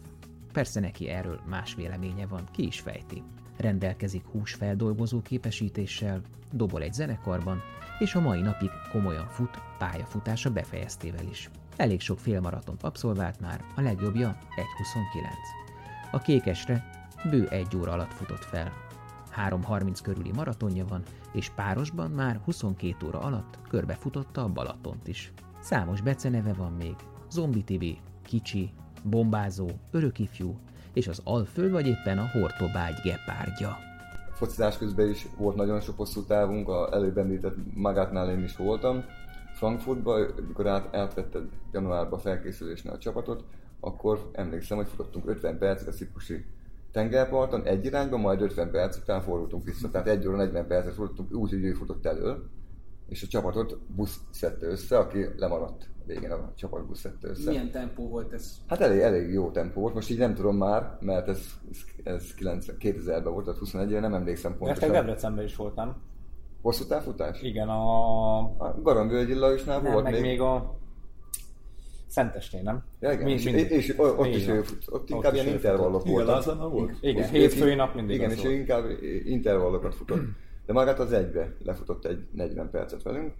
Persze 0.51 0.79
neki 0.79 1.09
erről 1.09 1.41
más 1.45 1.75
véleménye 1.75 2.27
van, 2.27 2.49
ki 2.51 2.65
is 2.65 2.79
fejti. 2.79 3.23
Rendelkezik 3.57 4.25
húsfeldolgozó 4.25 5.21
képesítéssel, 5.21 6.21
dobol 6.51 6.81
egy 6.81 6.93
zenekarban, 6.93 7.61
és 7.99 8.15
a 8.15 8.19
mai 8.19 8.41
napig 8.41 8.69
komolyan 8.91 9.27
fut 9.27 9.59
pályafutása 9.77 10.51
befejeztével 10.51 11.25
is. 11.29 11.49
Elég 11.75 12.01
sok 12.01 12.19
félmaratont 12.19 12.83
abszolvált 12.83 13.39
már, 13.39 13.63
a 13.75 13.81
legjobbja 13.81 14.37
1.29. 14.55 16.11
A 16.11 16.17
kékesre 16.17 16.89
bő 17.29 17.47
egy 17.47 17.75
óra 17.77 17.91
alatt 17.91 18.13
futott 18.13 18.43
fel. 18.43 18.86
3.30 19.37 19.99
körüli 20.03 20.31
maratonja 20.31 20.85
van, 20.85 21.03
és 21.33 21.49
párosban 21.49 22.11
már 22.11 22.39
22 22.45 23.07
óra 23.07 23.19
alatt 23.19 23.59
körbefutotta 23.69 24.43
a 24.43 24.49
Balatont 24.49 25.07
is. 25.07 25.33
Számos 25.59 26.01
beceneve 26.01 26.53
van 26.53 26.71
még, 26.71 26.95
Zombi 27.29 27.63
TV, 27.63 27.83
Kicsi, 28.23 28.69
Bombázó, 29.03 29.69
Örökifjú, 29.91 30.59
és 30.93 31.07
az 31.07 31.21
Alföld 31.23 31.71
vagy 31.71 31.87
éppen 31.87 32.17
a 32.17 32.29
Hortobágy 32.31 32.95
gepárdja. 33.03 33.77
Focizás 34.31 34.77
közben 34.77 35.09
is 35.09 35.27
volt 35.37 35.55
nagyon 35.55 35.79
sok 35.79 35.97
hosszú 35.97 36.23
távunk, 36.23 36.69
a 36.69 36.89
előbb 36.93 37.17
említett 37.17 37.55
Magátnál 37.73 38.29
én 38.29 38.43
is 38.43 38.55
voltam. 38.55 39.03
Frankfurtba, 39.53 40.13
amikor 40.37 40.67
át, 40.67 40.95
átvetted 40.95 41.43
januárban 41.71 42.19
felkészülésnél 42.19 42.93
a 42.93 42.97
csapatot, 42.97 43.43
akkor 43.79 44.29
emlékszem, 44.33 44.77
hogy 44.77 44.87
futottunk 44.87 45.29
50 45.29 45.57
percet 45.57 45.87
a 45.87 45.91
Ciprusi 45.91 46.45
tengerparton 46.91 47.65
egy 47.65 47.85
irányba, 47.85 48.17
majd 48.17 48.41
50 48.41 48.71
perc 48.71 48.97
után 48.97 49.21
fordultunk 49.21 49.63
vissza. 49.63 49.89
Tehát 49.89 50.07
egy 50.07 50.27
óra 50.27 50.37
40 50.37 50.67
percet 50.67 50.93
futottunk 50.93 51.33
úgy, 51.33 51.49
hogy 51.49 51.63
ő 51.63 51.73
futott 51.73 52.05
elő, 52.05 52.43
és 53.09 53.23
a 53.23 53.27
csapatot 53.27 53.77
busz 53.95 54.19
szedte 54.31 54.65
össze, 54.65 54.97
aki 54.97 55.25
lemaradt 55.37 55.89
a 55.99 56.03
végén 56.05 56.31
a 56.31 56.51
csapatbusz 56.55 56.99
szedte 56.99 57.27
össze. 57.27 57.49
Milyen 57.49 57.71
tempó 57.71 58.09
volt 58.09 58.33
ez? 58.33 58.57
Hát 58.67 58.79
elég, 58.79 58.99
elég 58.99 59.33
jó 59.33 59.51
tempó 59.51 59.81
volt, 59.81 59.93
most 59.93 60.09
így 60.09 60.17
nem 60.17 60.33
tudom 60.33 60.57
már, 60.57 60.97
mert 60.99 61.27
ez, 61.27 61.41
ez, 61.71 61.77
ez 62.03 62.33
90, 62.33 62.75
2000-ben 62.79 63.33
volt, 63.33 63.45
tehát 63.45 63.59
21 63.59 63.99
nem 63.99 64.13
emlékszem 64.13 64.57
pontosan. 64.57 64.91
Debrecenben 64.91 65.45
is 65.45 65.55
volt, 65.55 65.75
nem? 65.75 65.95
Hosszú 66.61 66.85
távfutás? 66.85 67.41
Igen, 67.41 67.69
a... 67.69 68.39
A 68.39 68.81
Garamvölgyi 68.81 69.33
Lajosnál 69.33 69.81
volt 69.81 70.03
meg 70.03 70.13
még. 70.13 70.21
még 70.21 70.41
a... 70.41 70.75
Szentestén, 72.07 72.63
nem? 72.63 72.83
Ja, 72.99 73.11
igen, 73.11 73.23
Mind- 73.23 73.55
és, 73.55 73.69
és, 73.69 73.93
ott 73.97 74.25
is 74.25 74.47
ő 74.47 74.59
ott 74.59 74.91
Ott 74.91 75.09
inkább 75.09 75.33
ilyen 75.33 75.47
intervallok 75.47 76.01
Igen, 76.01 76.13
voltak. 76.13 76.35
Lázánál 76.35 76.67
volt? 76.67 76.97
Igen, 77.01 77.29
hétfői 77.29 77.75
nap 77.75 77.95
mindig 77.95 78.15
Igen, 78.15 78.31
és 78.31 78.41
volt. 78.41 78.49
ő 78.49 78.55
inkább 78.55 78.85
intervallokat 79.25 79.95
futott. 79.95 80.21
De 80.65 80.73
magát 80.73 80.99
az 80.99 81.11
egybe 81.11 81.53
lefutott 81.63 82.05
egy 82.05 82.27
40 82.31 82.69
percet 82.69 83.03
velünk. 83.03 83.33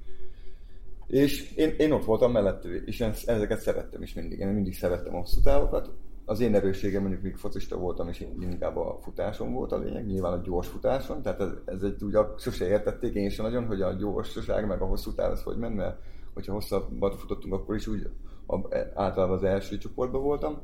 És 1.07 1.51
én, 1.55 1.75
én 1.77 1.91
ott 1.91 2.05
voltam 2.05 2.31
mellett, 2.31 2.65
és 2.65 2.99
én 2.99 3.11
ezeket 3.25 3.59
szerettem 3.59 4.01
is 4.01 4.13
mindig. 4.13 4.39
Én 4.39 4.47
mindig 4.47 4.73
szerettem 4.73 5.15
a 5.15 5.17
hosszú 5.17 5.41
távokat. 5.41 5.91
Az 6.25 6.39
én 6.39 6.55
erősségem 6.55 7.01
mondjuk 7.01 7.21
még 7.21 7.35
focista 7.35 7.77
voltam, 7.77 8.07
és 8.09 8.25
inkább 8.39 8.77
a 8.77 8.97
futáson 9.01 9.53
volt 9.53 9.71
a 9.71 9.77
lényeg, 9.77 10.05
nyilván 10.05 10.33
a 10.33 10.41
gyors 10.43 10.67
futáson. 10.67 11.21
Tehát 11.21 11.41
ez, 11.41 11.49
ez 11.65 11.81
egy, 11.83 12.03
ugye 12.03 12.19
sose 12.37 12.67
értették 12.67 13.13
én 13.13 13.29
sem 13.29 13.45
nagyon, 13.45 13.65
hogy 13.65 13.81
a 13.81 13.93
gyorsaság 13.93 14.67
meg 14.67 14.81
a 14.81 14.85
hosszú 14.85 15.13
táv 15.13 15.31
az 15.31 15.43
hogy 15.43 15.57
ment, 15.57 15.75
mert 15.75 15.97
hogyha 16.33 16.53
hosszabbat 16.53 17.19
futottunk, 17.19 17.53
akkor 17.53 17.75
is 17.75 17.87
úgy 17.87 18.09
általában 18.93 19.35
az 19.35 19.43
első 19.43 19.77
csoportban 19.77 20.21
voltam. 20.21 20.57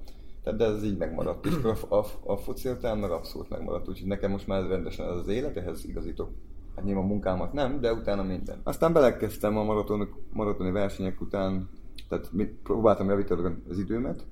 Tehát 0.43 0.60
de 0.60 0.65
ez 0.65 0.84
így 0.84 0.98
megmaradt. 0.98 1.46
És 1.46 1.54
a, 1.63 1.96
a, 1.96 2.06
a 2.24 2.38
foci 2.38 2.69
meg 2.82 3.12
abszolút 3.12 3.50
megmaradt. 3.50 3.89
Úgyhogy 3.89 4.08
nekem 4.08 4.32
most 4.32 4.48
már 4.48 4.67
rendesen 4.67 5.10
ez 5.10 5.15
az 5.17 5.28
élet, 5.28 5.58
ehhez 5.58 5.86
igazítok. 5.86 6.30
Hát 6.76 6.86
nyilván 6.86 7.04
a 7.04 7.08
munkámat 7.08 7.54
nem, 7.54 7.80
de 7.82 7.93
utána 7.93 8.24
minden. 8.24 8.60
Aztán 8.63 8.93
belekezdtem 8.93 9.58
a 9.58 9.63
maraton, 9.63 10.10
maratoni 10.34 10.72
versenyek 10.72 11.22
után, 11.22 11.69
tehát 12.10 12.32
próbáltam 12.63 13.10
javítani 13.10 13.56
az 13.69 13.78
időmet. 13.78 14.26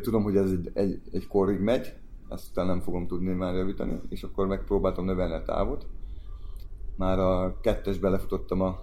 Tudom, 0.00 0.22
hogy 0.22 0.36
ez 0.36 0.50
egy, 0.50 0.70
egy, 0.74 1.00
egy 1.12 1.26
korig 1.26 1.60
megy, 1.60 1.94
azt 2.28 2.50
utána 2.50 2.68
nem 2.68 2.80
fogom 2.80 3.06
tudni 3.06 3.32
már 3.32 3.54
javítani, 3.54 4.00
és 4.08 4.22
akkor 4.22 4.46
megpróbáltam 4.46 5.04
növelni 5.04 5.34
a 5.34 5.42
távot. 5.42 5.86
Már 6.96 7.18
a 7.18 7.56
kettes 7.60 7.98
belefutottam 7.98 8.60
a, 8.60 8.78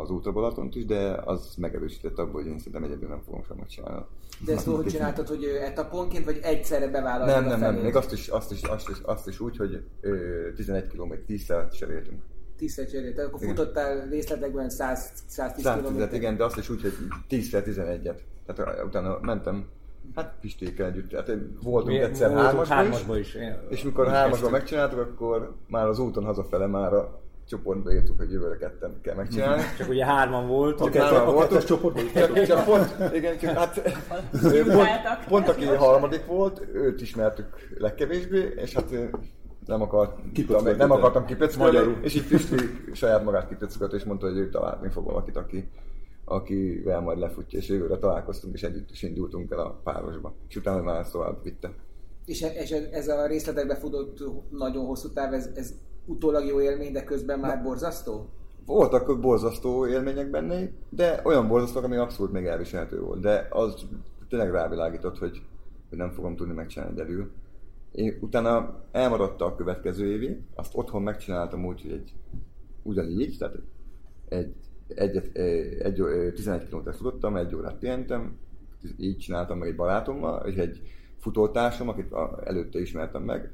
az 0.00 0.10
Ultra 0.10 0.32
Balatont 0.32 0.74
is, 0.74 0.84
de 0.84 1.20
az 1.24 1.54
megerősített 1.58 2.18
abból, 2.18 2.42
hogy 2.42 2.50
én 2.50 2.58
szerintem 2.58 2.82
egyedül 2.82 3.08
nem 3.08 3.20
fogom 3.24 3.42
sem 3.46 3.56
megcsinálni. 3.56 4.04
De 4.44 4.52
ezt 4.52 4.68
úgy 4.68 4.86
csináltad, 4.86 5.28
hogy 5.28 5.44
etaponként, 5.44 6.24
vagy 6.24 6.38
egyszerre 6.42 6.88
bevállaltad 6.88 7.34
Nem, 7.34 7.44
a 7.44 7.56
nem, 7.56 7.74
nem, 7.74 7.82
még 7.82 7.96
azt 7.96 8.12
is, 8.12 8.28
azt 8.28 8.52
is, 8.52 8.62
azt 8.62 8.88
is, 8.88 8.96
azt 9.02 9.28
is 9.28 9.40
úgy, 9.40 9.56
hogy 9.56 9.82
ö, 10.00 10.52
11 10.54 10.86
km 10.86 11.12
10-szer 11.28 11.70
cseréltünk. 11.70 12.22
Tízszer 12.56 12.86
cserélt. 12.90 13.18
Akkor 13.18 13.42
Igen. 13.42 13.54
futottál 13.54 14.08
részletekben 14.08 14.70
100, 14.70 15.12
110 15.26 15.64
110 15.64 15.92
km. 15.92 16.14
igen, 16.14 16.36
de 16.36 16.44
azt 16.44 16.56
is 16.56 16.68
úgy, 16.68 16.82
hogy 16.82 16.92
10-szer 17.30 17.62
11-et. 17.66 18.18
Tehát 18.46 18.84
utána 18.84 19.18
mentem, 19.20 19.66
hát 20.14 20.34
Pistékkel 20.40 20.86
együtt. 20.86 21.08
Tehát 21.08 21.30
voltunk 21.62 21.96
Mi- 21.96 22.02
egyszer 22.02 22.30
hármasban 22.30 22.62
is, 22.62 22.68
hármasba 22.68 23.18
is. 23.18 23.36
És 23.68 23.82
mikor 23.82 24.06
mi 24.06 24.12
hármasban 24.12 24.50
megcsináltuk, 24.50 24.98
akkor 24.98 25.54
már 25.68 25.86
az 25.86 25.98
úton 25.98 26.24
hazafele 26.24 26.66
már 26.66 26.92
a 26.92 27.20
csoportba 27.48 27.92
írtuk, 27.92 28.16
hogy 28.16 28.32
jövőre 28.32 28.56
ketten 28.56 29.00
kell 29.02 29.14
megcsinálni. 29.14 29.62
Csak 29.78 29.88
ugye 29.88 30.04
hárman 30.04 30.46
volt. 30.46 30.78
Csak 30.78 30.94
hárman 30.94 31.34
voltunk. 31.34 31.62
Csak, 32.12 32.42
csak 32.44 32.64
pont, 32.64 33.14
igen, 33.14 33.38
csak 33.38 33.50
hát 33.50 33.82
pont, 34.64 35.26
pont 35.28 35.48
aki 35.48 35.64
harmadik 35.64 36.26
volt, 36.26 36.66
őt 36.72 37.00
ismertük 37.00 37.46
legkevésbé, 37.78 38.52
és 38.56 38.74
hát 38.74 38.90
nem, 39.66 39.82
akart, 39.82 40.18
Kipöckölt. 40.32 40.76
nem 40.76 40.90
akartam 40.90 41.24
Magyarul. 41.58 41.96
és 42.02 42.14
így 42.14 42.26
Pisti 42.26 42.56
saját 42.92 43.24
magát 43.24 43.48
kipeckolt, 43.48 43.92
és 43.92 44.04
mondta, 44.04 44.26
hogy 44.26 44.38
ő 44.38 44.48
találni 44.48 44.88
fog 44.88 45.04
valakit, 45.04 45.36
aki, 45.36 45.70
akivel 46.24 47.00
majd 47.00 47.18
lefutja, 47.18 47.58
és 47.58 47.68
jövőre 47.68 47.96
találkoztunk, 47.96 48.54
és 48.54 48.62
együtt 48.62 48.90
is 48.90 49.02
indultunk 49.02 49.50
el 49.50 49.58
a 49.58 49.80
párosba. 49.84 50.34
És 50.48 50.56
utána 50.56 50.82
már 50.82 51.00
ezt 51.00 51.12
tovább 51.12 51.42
vitte. 51.42 51.70
És, 52.24 52.42
e- 52.42 52.52
és 52.52 52.70
ez 52.70 53.08
a 53.08 53.26
részletekbe 53.26 53.76
futott 53.76 54.18
nagyon 54.50 54.86
hosszú 54.86 55.12
táv, 55.12 55.32
ez, 55.32 55.50
ez 55.54 55.74
utólag 56.06 56.46
jó 56.46 56.60
élmény, 56.60 56.92
de 56.92 57.04
közben 57.04 57.38
már 57.38 57.62
borzasztó? 57.62 58.28
Voltak 58.66 59.20
borzasztó 59.20 59.86
élmények 59.86 60.30
benne, 60.30 60.70
de 60.88 61.20
olyan 61.24 61.48
borzasztók, 61.48 61.84
ami 61.84 61.96
abszolút 61.96 62.32
még 62.32 62.44
elviselhető 62.44 63.00
volt. 63.00 63.20
De 63.20 63.46
az 63.50 63.86
tényleg 64.28 64.50
rávilágított, 64.50 65.18
hogy, 65.18 65.42
hogy 65.88 65.98
nem 65.98 66.10
fogom 66.10 66.36
tudni 66.36 66.54
megcsinálni 66.54 67.00
egyedül. 67.00 67.30
Én 67.92 68.18
utána 68.20 68.80
elmaradt 68.92 69.40
a 69.40 69.54
következő 69.54 70.06
évi, 70.06 70.40
azt 70.54 70.76
otthon 70.76 71.02
megcsináltam 71.02 71.66
úgy, 71.66 71.82
hogy 71.82 71.90
egy, 71.90 72.14
ugyanígy, 72.82 73.36
tehát 73.38 73.56
egy, 74.28 74.54
egyet, 74.88 75.36
egy, 75.36 76.00
egy 76.00 76.32
11 76.34 76.68
km 76.68 76.90
futottam, 76.90 77.36
egy 77.36 77.54
órát 77.54 77.78
pihentem, 77.78 78.38
így 78.96 79.18
csináltam 79.18 79.58
meg 79.58 79.68
egy 79.68 79.76
barátommal, 79.76 80.46
és 80.46 80.54
egy 80.54 80.80
futótársam, 81.18 81.88
akit 81.88 82.12
előtte 82.44 82.80
ismertem 82.80 83.22
meg. 83.22 83.52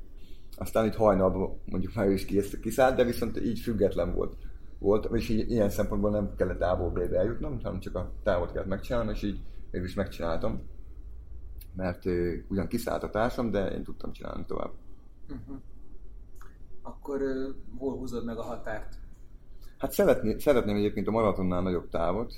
Aztán 0.62 0.86
itt 0.86 0.94
hajnalban 0.94 1.60
mondjuk 1.64 1.94
már 1.94 2.06
ő 2.06 2.12
is 2.12 2.24
kisz- 2.24 2.60
kiszállt, 2.60 2.96
de 2.96 3.04
viszont 3.04 3.40
így 3.40 3.58
független 3.58 4.14
volt. 4.14 4.36
volt 4.78 5.08
és 5.12 5.28
így, 5.28 5.50
ilyen 5.50 5.70
szempontból 5.70 6.10
nem 6.10 6.34
kellett 6.36 6.58
távolba 6.58 7.16
eljutnom, 7.16 7.60
hanem 7.62 7.80
csak 7.80 7.94
a 7.94 8.12
távot 8.22 8.52
kellett 8.52 8.68
megcsinálnom, 8.68 9.12
és 9.12 9.22
így 9.22 9.40
mégis 9.70 9.94
megcsináltam. 9.94 10.62
Mert 11.76 12.06
ö, 12.06 12.34
ugyan 12.48 12.66
kiszállt 12.66 13.02
a 13.02 13.10
társam, 13.10 13.50
de 13.50 13.66
én 13.66 13.82
tudtam 13.82 14.12
csinálni 14.12 14.44
tovább. 14.46 14.70
Akkor 16.82 17.20
ö, 17.20 17.48
hol 17.78 17.96
húzod 17.96 18.24
meg 18.24 18.38
a 18.38 18.42
határt? 18.42 18.94
Hát 19.78 19.92
szeretné, 19.92 20.38
szeretném 20.38 20.76
egyébként 20.76 21.06
a 21.06 21.10
maratonnál 21.10 21.62
nagyobb 21.62 21.88
távot 21.88 22.34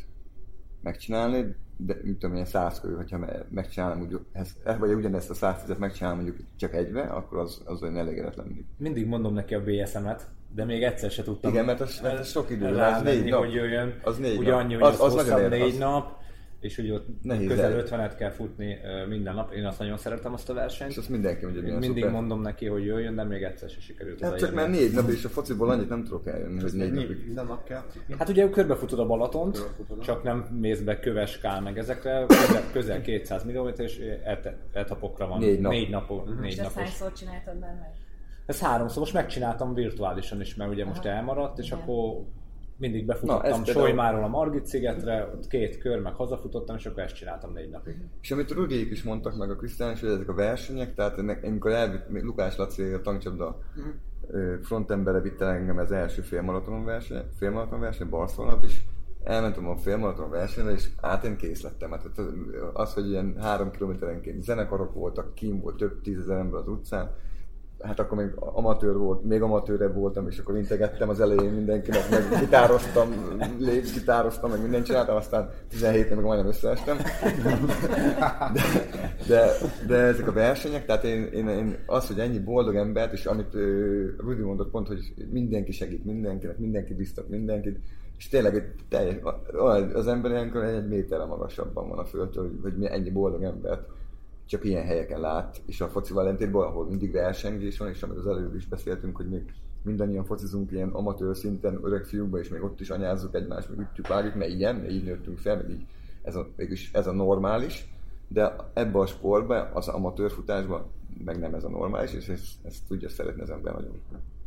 megcsinálni, 0.82 1.56
de 1.76 1.96
mit 2.02 2.18
tudom, 2.18 2.34
ilyen 2.34 2.46
100 2.46 2.80
körül, 2.80 2.96
hogyha 2.96 3.18
me- 3.18 3.46
megcsinálom, 3.50 4.00
úgy, 4.00 4.18
ez, 4.32 4.50
vagy 4.78 4.92
ugyanezt 4.92 5.30
a 5.30 5.34
110-et 5.34 5.78
megcsinálom 5.78 6.18
mondjuk 6.20 6.38
csak 6.56 6.74
egybe, 6.74 7.00
akkor 7.02 7.38
az, 7.38 7.62
az 7.64 7.82
olyan 7.82 7.96
elégedetlen 7.96 8.46
mindig. 8.46 8.64
Mindig 8.78 9.06
mondom 9.06 9.34
neki 9.34 9.54
a 9.54 9.62
BSM-et, 9.62 10.26
de 10.54 10.64
még 10.64 10.82
egyszer 10.82 11.10
se 11.10 11.22
tudtam. 11.22 11.50
Igen, 11.52 11.64
mert 11.64 11.80
az, 11.80 12.00
mert 12.02 12.18
az 12.18 12.28
sok 12.28 12.50
idő, 12.50 12.76
az 12.78 13.02
négy 13.02 13.24
nap. 13.24 13.38
hogy 13.40 13.52
jöjjön. 13.52 13.94
Az 14.02 14.18
négy 14.18 14.38
ugye 14.38 14.50
nap. 14.50 14.60
annyi, 14.60 14.74
hogy 14.74 14.82
Az- 14.82 15.00
az, 15.00 15.00
az 15.00 15.12
hosszabb 15.12 15.50
négy 15.50 15.60
az- 15.60 15.78
nap, 15.78 16.22
és 16.64 16.76
hogy 16.76 16.90
ott 16.90 17.06
Nehéz 17.22 17.48
közel 17.48 17.72
el. 17.72 17.84
50-et 17.86 18.14
kell 18.18 18.30
futni 18.30 18.78
minden 19.08 19.34
nap. 19.34 19.52
Én 19.52 19.64
azt 19.64 19.78
nagyon 19.78 19.96
szeretem 19.96 20.32
azt 20.32 20.50
a 20.50 20.54
versenyt. 20.54 20.90
És 20.90 20.96
azt 20.96 21.08
mindenki 21.08 21.44
mondja, 21.44 21.62
Mindig 21.62 22.02
szuper. 22.02 22.10
mondom 22.10 22.40
neki, 22.40 22.66
hogy 22.66 22.84
jöjjön, 22.84 23.14
de 23.14 23.24
még 23.24 23.42
egyszer 23.42 23.70
se 23.70 23.80
sikerült. 23.80 24.20
Hát 24.20 24.38
csak 24.38 24.54
már 24.54 24.70
négy 24.70 24.92
nap, 24.92 25.08
és 25.08 25.24
a 25.24 25.28
fociból 25.28 25.70
annyit 25.70 25.88
nem 25.88 26.04
tudok 26.04 26.26
eljönni, 26.26 26.60
hogy 26.60 26.72
négy 26.72 26.92
napig. 26.92 27.24
Minden 27.26 27.46
nap 27.46 27.64
kell. 27.64 27.82
Hát 28.18 28.28
ugye 28.28 28.50
körbefutod 28.50 28.98
a 28.98 29.06
Balatont, 29.06 29.58
Körbefutod. 29.58 30.00
csak 30.04 30.22
nem 30.22 30.38
mész 30.60 30.80
be 30.80 30.98
köveskál 31.00 31.60
meg 31.60 31.78
ezekre, 31.78 32.24
közel, 32.26 32.62
közel 32.72 33.00
200 33.00 33.42
km 33.42 33.82
és 33.82 33.98
et, 34.24 34.54
etapokra 34.72 35.26
van. 35.26 35.38
Négy 35.38 35.60
nap. 35.60 35.72
Négy, 35.72 35.90
napok, 35.90 36.28
És 36.28 36.40
négy 36.40 36.50
ezt 36.50 36.58
napos. 36.60 36.74
hányszor 36.82 37.12
csináltad 37.12 37.58
már 37.58 37.74
meg? 37.80 37.90
Ez 38.46 38.60
háromszor, 38.60 38.98
most 38.98 39.12
megcsináltam 39.12 39.74
virtuálisan 39.74 40.40
is, 40.40 40.54
mert 40.54 40.70
ugye 40.70 40.84
most 40.84 41.04
elmaradt, 41.04 41.58
és 41.58 41.66
Igen. 41.66 41.78
akkor 41.78 42.24
mindig 42.76 43.06
Na, 43.06 43.12
befutottam 43.12 43.62
például- 43.62 43.86
Solymáról 43.86 44.24
a 44.24 44.28
Margit 44.28 44.66
szigetre, 44.66 45.30
ott 45.34 45.46
két 45.46 45.78
kör, 45.78 46.00
meg 46.00 46.14
hazafutottam, 46.14 46.76
és 46.76 46.86
akkor 46.86 47.02
ezt 47.02 47.14
csináltam 47.14 47.52
négy 47.52 47.70
napig. 47.70 47.96
És 48.20 48.30
amit 48.30 48.50
a 48.50 48.66
is 48.68 49.02
mondtak 49.02 49.36
meg 49.36 49.50
a 49.50 49.56
Krisztián 49.56 49.92
is, 49.92 50.00
hogy 50.00 50.08
ezek 50.10 50.28
a 50.28 50.34
versenyek, 50.34 50.94
tehát 50.94 51.18
ennek, 51.18 51.44
amikor 51.44 51.70
elvitt 51.70 52.22
Lukás 52.22 52.56
Laci 52.56 52.82
a 52.82 53.00
tankcsapda 53.00 53.58
ö, 54.30 54.54
frontembere 54.62 55.20
vitt 55.20 55.40
el 55.40 55.48
engem 55.48 55.78
az 55.78 55.92
első 55.92 56.22
félmaraton 56.22 56.84
verseny, 56.84 57.22
félmaraton 57.36 57.80
verseny 57.80 58.08
Barcelona, 58.08 58.58
és 58.62 58.80
elmentem 59.24 59.68
a 59.68 59.76
félmaraton 59.76 60.30
versenyre, 60.30 60.72
és 60.72 60.88
át 61.00 61.24
én 61.24 61.36
kész 61.36 61.62
lettem. 61.62 61.90
Hát 61.90 62.04
az, 62.16 62.26
az, 62.72 62.94
hogy 62.94 63.08
ilyen 63.08 63.36
három 63.40 63.70
kilométerenként 63.70 64.42
zenekarok 64.42 64.94
voltak, 64.94 65.34
kim 65.34 65.60
volt 65.60 65.76
több 65.76 66.00
tízezer 66.00 66.38
ember 66.38 66.60
az 66.60 66.68
utcán, 66.68 67.10
hát 67.80 68.00
akkor 68.00 68.18
még 68.18 68.30
amatőr 68.36 68.96
volt, 68.96 69.24
még 69.24 69.42
amatőrebb 69.42 69.94
voltam, 69.94 70.28
és 70.28 70.38
akkor 70.38 70.56
integettem 70.56 71.08
az 71.08 71.20
elején 71.20 71.52
mindenkinek, 71.52 72.10
meg 72.10 72.40
gitároztam, 72.40 73.08
gitároztam, 73.94 74.50
meg 74.50 74.62
mindent 74.62 74.84
csináltam, 74.84 75.16
aztán 75.16 75.50
17 75.68 76.14
meg 76.14 76.24
majdnem 76.24 76.48
összeestem. 76.48 76.96
De, 78.52 78.62
de, 79.26 79.50
de, 79.86 79.96
ezek 79.96 80.28
a 80.28 80.32
versenyek, 80.32 80.86
tehát 80.86 81.04
én, 81.04 81.24
én, 81.24 81.48
én, 81.48 81.78
az, 81.86 82.06
hogy 82.06 82.18
ennyi 82.18 82.38
boldog 82.38 82.74
embert, 82.74 83.12
és 83.12 83.26
amit 83.26 83.54
uh, 83.54 83.60
Rudi 84.18 84.42
mondott 84.42 84.70
pont, 84.70 84.86
hogy 84.86 85.14
mindenki 85.30 85.72
segít 85.72 86.04
mindenkinek, 86.04 86.58
mindenki 86.58 86.94
biztat 86.94 87.28
mindenkit, 87.28 87.78
és 88.18 88.28
tényleg 88.28 88.54
egy 88.54 88.72
teljes, 88.88 89.16
az 89.94 90.06
ember 90.06 90.30
ilyenkor 90.30 90.64
egy 90.64 90.88
méterre 90.88 91.24
magasabban 91.24 91.88
van 91.88 91.98
a 91.98 92.04
földtől, 92.04 92.42
hogy, 92.42 92.58
hogy 92.62 92.84
ennyi 92.84 93.10
boldog 93.10 93.42
embert 93.42 93.88
csak 94.46 94.64
ilyen 94.64 94.84
helyeken 94.84 95.20
lát, 95.20 95.62
és 95.66 95.80
a 95.80 95.88
foci 95.88 96.12
ellentétben, 96.16 96.62
ahol 96.62 96.86
mindig 96.86 97.12
versengés 97.12 97.78
van, 97.78 97.88
és 97.88 98.02
amit 98.02 98.18
az 98.18 98.26
előbb 98.26 98.54
is 98.54 98.66
beszéltünk, 98.66 99.16
hogy 99.16 99.28
még 99.28 99.54
mindannyian 99.82 100.24
focizunk 100.24 100.70
ilyen 100.70 100.88
amatőr 100.88 101.36
szinten, 101.36 101.78
öreg 101.82 102.04
fiúkba, 102.04 102.38
és 102.38 102.48
még 102.48 102.62
ott 102.62 102.80
is 102.80 102.90
anyázzuk 102.90 103.34
egymást, 103.34 103.68
meg 103.68 103.78
ütjük, 103.78 104.06
vágjuk, 104.06 104.34
mert 104.34 104.50
ilyen, 104.50 104.76
mert 104.76 104.90
így 104.90 105.04
nőttünk 105.04 105.38
fel, 105.38 105.56
meg 105.56 105.70
így 105.70 105.86
ez 106.22 106.36
a, 106.36 106.48
mégis 106.56 106.90
ez 106.92 107.06
a 107.06 107.12
normális, 107.12 107.88
de 108.28 108.56
ebbe 108.72 108.98
a 108.98 109.06
sportba, 109.06 109.70
az 109.72 109.88
amatőr 109.88 110.30
futásban 110.30 110.86
meg 111.24 111.38
nem 111.38 111.54
ez 111.54 111.64
a 111.64 111.68
normális, 111.68 112.12
és 112.12 112.28
ezt, 112.28 112.54
ezt 112.62 112.86
tudja 112.88 113.08
szeretni 113.08 113.42
az 113.42 113.50
ember 113.50 113.74
nagyon. 113.74 114.00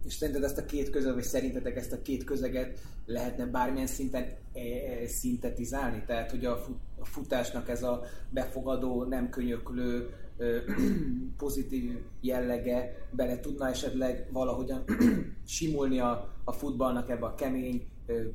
És 0.07 0.13
szerinted 0.13 0.43
ezt 0.43 0.57
a 0.57 0.65
két 0.65 0.89
közeg, 0.89 1.13
vagy 1.13 1.23
szerintetek 1.23 1.75
ezt 1.75 1.93
a 1.93 2.01
két 2.01 2.23
közeget 2.23 2.79
lehetne 3.05 3.45
bármilyen 3.45 3.87
szinten 3.87 4.23
e, 4.53 4.59
e, 4.59 5.07
szintetizálni? 5.07 6.03
Tehát, 6.05 6.31
hogy 6.31 6.45
a 6.45 6.59
futásnak 7.01 7.69
ez 7.69 7.83
a 7.83 8.03
befogadó, 8.29 9.03
nem 9.03 9.29
könyöklő, 9.29 10.09
pozitív 11.37 11.99
jellege 12.21 13.07
bele 13.11 13.39
tudna 13.39 13.69
esetleg 13.69 14.27
valahogyan 14.31 14.83
simulni 15.45 15.99
a, 15.99 16.33
a 16.43 16.51
futballnak 16.51 17.09
ebbe 17.09 17.25
a 17.25 17.35
kemény, 17.35 17.87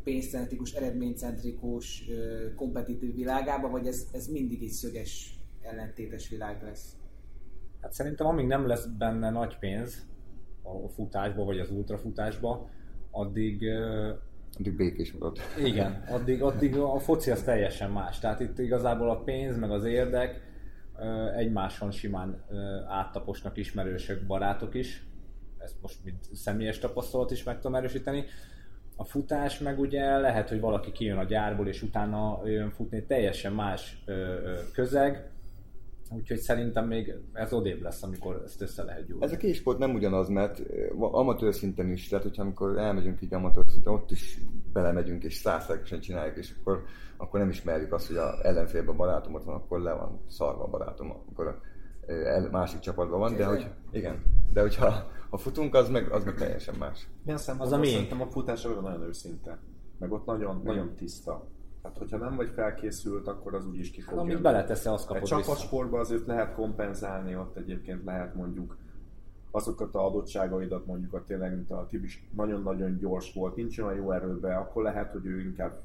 pénzcentrikus, 0.04 0.72
eredménycentrikus, 0.72 2.04
kompetitív 2.56 3.14
világába, 3.14 3.68
vagy 3.68 3.86
ez, 3.86 4.06
ez 4.12 4.26
mindig 4.26 4.62
egy 4.62 4.70
szöges, 4.70 5.40
ellentétes 5.60 6.28
világ 6.28 6.62
lesz? 6.62 6.96
Hát 7.80 7.92
szerintem 7.92 8.26
amíg 8.26 8.46
nem 8.46 8.66
lesz 8.66 8.86
benne 8.86 9.30
nagy 9.30 9.58
pénz, 9.58 10.06
a 10.62 10.88
futásba, 10.88 11.44
vagy 11.44 11.58
az 11.58 11.70
ultrafutásba, 11.70 12.68
addig 13.10 13.68
Addig 14.58 14.76
békés 14.76 15.12
marad. 15.12 15.38
Igen, 15.64 16.04
addig, 16.08 16.42
addig 16.42 16.76
a 16.76 16.98
foci 16.98 17.30
az 17.30 17.42
teljesen 17.42 17.90
más. 17.90 18.18
Tehát 18.18 18.40
itt 18.40 18.58
igazából 18.58 19.10
a 19.10 19.22
pénz, 19.22 19.58
meg 19.58 19.70
az 19.70 19.84
érdek 19.84 20.40
egymáson 21.36 21.90
simán 21.90 22.42
áttaposnak 22.88 23.56
ismerősök, 23.56 24.26
barátok 24.26 24.74
is. 24.74 25.06
Ezt 25.58 25.74
most 25.80 25.96
mint 26.04 26.34
személyes 26.34 26.78
tapasztalat 26.78 27.30
is 27.30 27.42
meg 27.42 27.56
tudom 27.56 27.74
erősíteni. 27.74 28.24
A 28.96 29.04
futás 29.04 29.58
meg 29.58 29.78
ugye 29.78 30.18
lehet, 30.18 30.48
hogy 30.48 30.60
valaki 30.60 30.92
kijön 30.92 31.18
a 31.18 31.24
gyárból, 31.24 31.68
és 31.68 31.82
utána 31.82 32.40
jön 32.44 32.70
futni, 32.70 33.04
teljesen 33.04 33.52
más 33.52 34.04
közeg, 34.72 35.30
Úgyhogy 36.16 36.38
szerintem 36.38 36.86
még 36.86 37.14
ez 37.32 37.52
odébb 37.52 37.82
lesz, 37.82 38.02
amikor 38.02 38.42
ezt 38.44 38.60
össze 38.60 38.82
lehet 38.82 39.06
gyúrni. 39.06 39.24
Ez 39.24 39.32
a 39.32 39.36
két 39.36 39.54
sport 39.54 39.78
nem 39.78 39.94
ugyanaz, 39.94 40.28
mert 40.28 40.62
amatőr 40.98 41.54
szinten 41.54 41.90
is, 41.90 42.08
tehát 42.08 42.24
hogyha 42.24 42.42
amikor 42.42 42.78
elmegyünk 42.78 43.22
így 43.22 43.34
amatőr 43.34 43.64
szinten, 43.68 43.92
ott 43.92 44.10
is 44.10 44.38
belemegyünk 44.72 45.24
és 45.24 45.34
százszerűen 45.34 46.00
csináljuk, 46.00 46.36
és 46.36 46.54
akkor, 46.60 46.84
akkor 47.16 47.40
nem 47.40 47.48
ismerjük 47.48 47.92
azt, 47.92 48.06
hogy 48.06 48.16
a 48.16 48.46
ellenfélben 48.46 48.96
barátom 48.96 49.34
ott 49.34 49.44
van, 49.44 49.54
akkor 49.54 49.80
le 49.80 49.92
van 49.92 50.20
szarva 50.28 50.62
a 50.64 50.68
barátom, 50.68 51.10
akkor 51.10 51.46
a 51.46 51.60
másik 52.50 52.78
csapatban 52.80 53.18
van, 53.18 53.36
de 53.36 53.44
hogy 53.44 53.70
igen, 53.90 54.22
de 54.52 54.60
hogyha 54.60 55.10
ha 55.30 55.38
futunk, 55.38 55.74
az 55.74 55.88
meg, 55.88 56.12
az 56.12 56.24
meg 56.24 56.34
teljesen 56.34 56.74
más. 56.78 57.08
Milyen 57.24 57.40
az 57.58 57.72
a 57.72 57.84
Szerintem 57.84 58.20
a 58.20 58.26
futás 58.26 58.62
nagyon 58.62 59.02
őszinte, 59.02 59.58
meg 59.98 60.12
ott 60.12 60.24
nagyon, 60.26 60.60
nagyon 60.64 60.94
tiszta 60.96 61.46
Hát, 61.82 61.98
hogyha 61.98 62.16
nem 62.16 62.36
vagy 62.36 62.50
felkészült, 62.50 63.26
akkor 63.26 63.54
az 63.54 63.66
úgyis 63.66 63.90
ki 63.90 64.00
fog 64.00 64.14
hát, 64.14 64.22
Amit 64.22 64.42
beleteszel, 64.42 64.92
azt 64.92 65.06
kapod 65.06 65.22
Egy 65.22 65.28
csapatsportban 65.28 66.00
azért 66.00 66.26
lehet 66.26 66.54
kompenzálni, 66.54 67.36
ott 67.36 67.56
egyébként 67.56 68.04
lehet 68.04 68.34
mondjuk 68.34 68.76
azokat 69.50 69.94
a 69.94 70.06
adottságaidat, 70.06 70.86
mondjuk 70.86 71.12
a 71.12 71.24
tényleg, 71.24 71.54
mint 71.54 71.70
a 71.70 71.86
Tibis 71.88 72.28
nagyon-nagyon 72.34 72.98
gyors 72.98 73.32
volt, 73.34 73.56
nincs 73.56 73.78
olyan 73.78 73.96
jó 73.96 74.12
erőbe, 74.12 74.56
akkor 74.56 74.82
lehet, 74.82 75.12
hogy 75.12 75.26
ő 75.26 75.40
inkább 75.40 75.80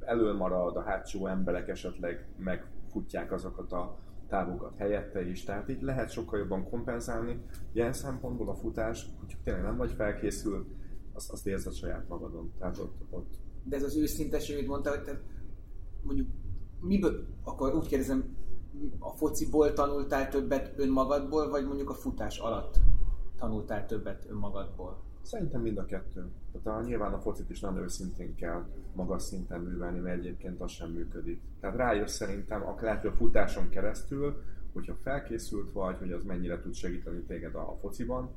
elől 0.00 0.36
marad, 0.36 0.76
a 0.76 0.82
hátsó 0.82 1.26
emberek 1.26 1.68
esetleg 1.68 2.28
megfutják 2.36 3.32
azokat 3.32 3.72
a 3.72 3.98
távokat 4.28 4.76
helyette 4.76 5.28
is, 5.28 5.44
tehát 5.44 5.68
így 5.68 5.82
lehet 5.82 6.10
sokkal 6.10 6.38
jobban 6.38 6.68
kompenzálni. 6.68 7.42
Ilyen 7.72 7.92
szempontból 7.92 8.48
a 8.48 8.54
futás, 8.54 9.06
hogyha 9.20 9.38
tényleg 9.44 9.62
nem 9.62 9.76
vagy 9.76 9.92
felkészült, 9.92 10.68
azt, 11.12 11.32
azt 11.32 11.46
érzed 11.46 11.72
saját 11.72 12.08
magadon. 12.08 12.52
Tehát 12.58 12.78
ott, 12.78 13.00
ott 13.10 13.43
de 13.64 13.76
ez 13.76 13.82
az 13.82 13.96
őszinteség, 13.96 14.56
amit 14.56 14.68
mondta, 14.68 14.90
hogy 14.90 15.02
te 15.02 15.20
mondjuk 16.02 16.28
miből, 16.80 17.26
akkor 17.42 17.74
úgy 17.74 17.86
kérdezem, 17.86 18.36
a 18.98 19.08
fociból 19.08 19.72
tanultál 19.72 20.28
többet 20.28 20.72
önmagadból, 20.76 21.50
vagy 21.50 21.66
mondjuk 21.66 21.90
a 21.90 21.94
futás 21.94 22.38
alatt 22.38 22.80
tanultál 23.38 23.86
többet 23.86 24.26
önmagadból? 24.30 25.02
Szerintem 25.22 25.60
mind 25.60 25.78
a 25.78 25.84
kettő. 25.84 26.30
Tehát 26.52 26.80
a, 26.80 26.86
nyilván 26.86 27.12
a 27.12 27.20
focit 27.20 27.50
is 27.50 27.60
nagyon 27.60 27.82
őszintén 27.82 28.34
kell 28.34 28.66
magas 28.92 29.22
szinten 29.22 29.60
művelni, 29.60 29.98
mert 29.98 30.18
egyébként 30.18 30.60
az 30.60 30.70
sem 30.70 30.90
működik. 30.90 31.40
Tehát 31.60 31.76
rájössz 31.76 32.14
szerintem, 32.14 32.62
a 32.62 32.74
lehet, 32.80 33.00
hogy 33.00 33.10
a 33.10 33.16
futáson 33.16 33.68
keresztül, 33.68 34.42
hogyha 34.72 34.94
felkészült 34.94 35.72
vagy, 35.72 35.98
hogy 35.98 36.12
az 36.12 36.24
mennyire 36.24 36.60
tud 36.60 36.74
segíteni 36.74 37.22
téged 37.22 37.54
a 37.54 37.76
fociban, 37.80 38.30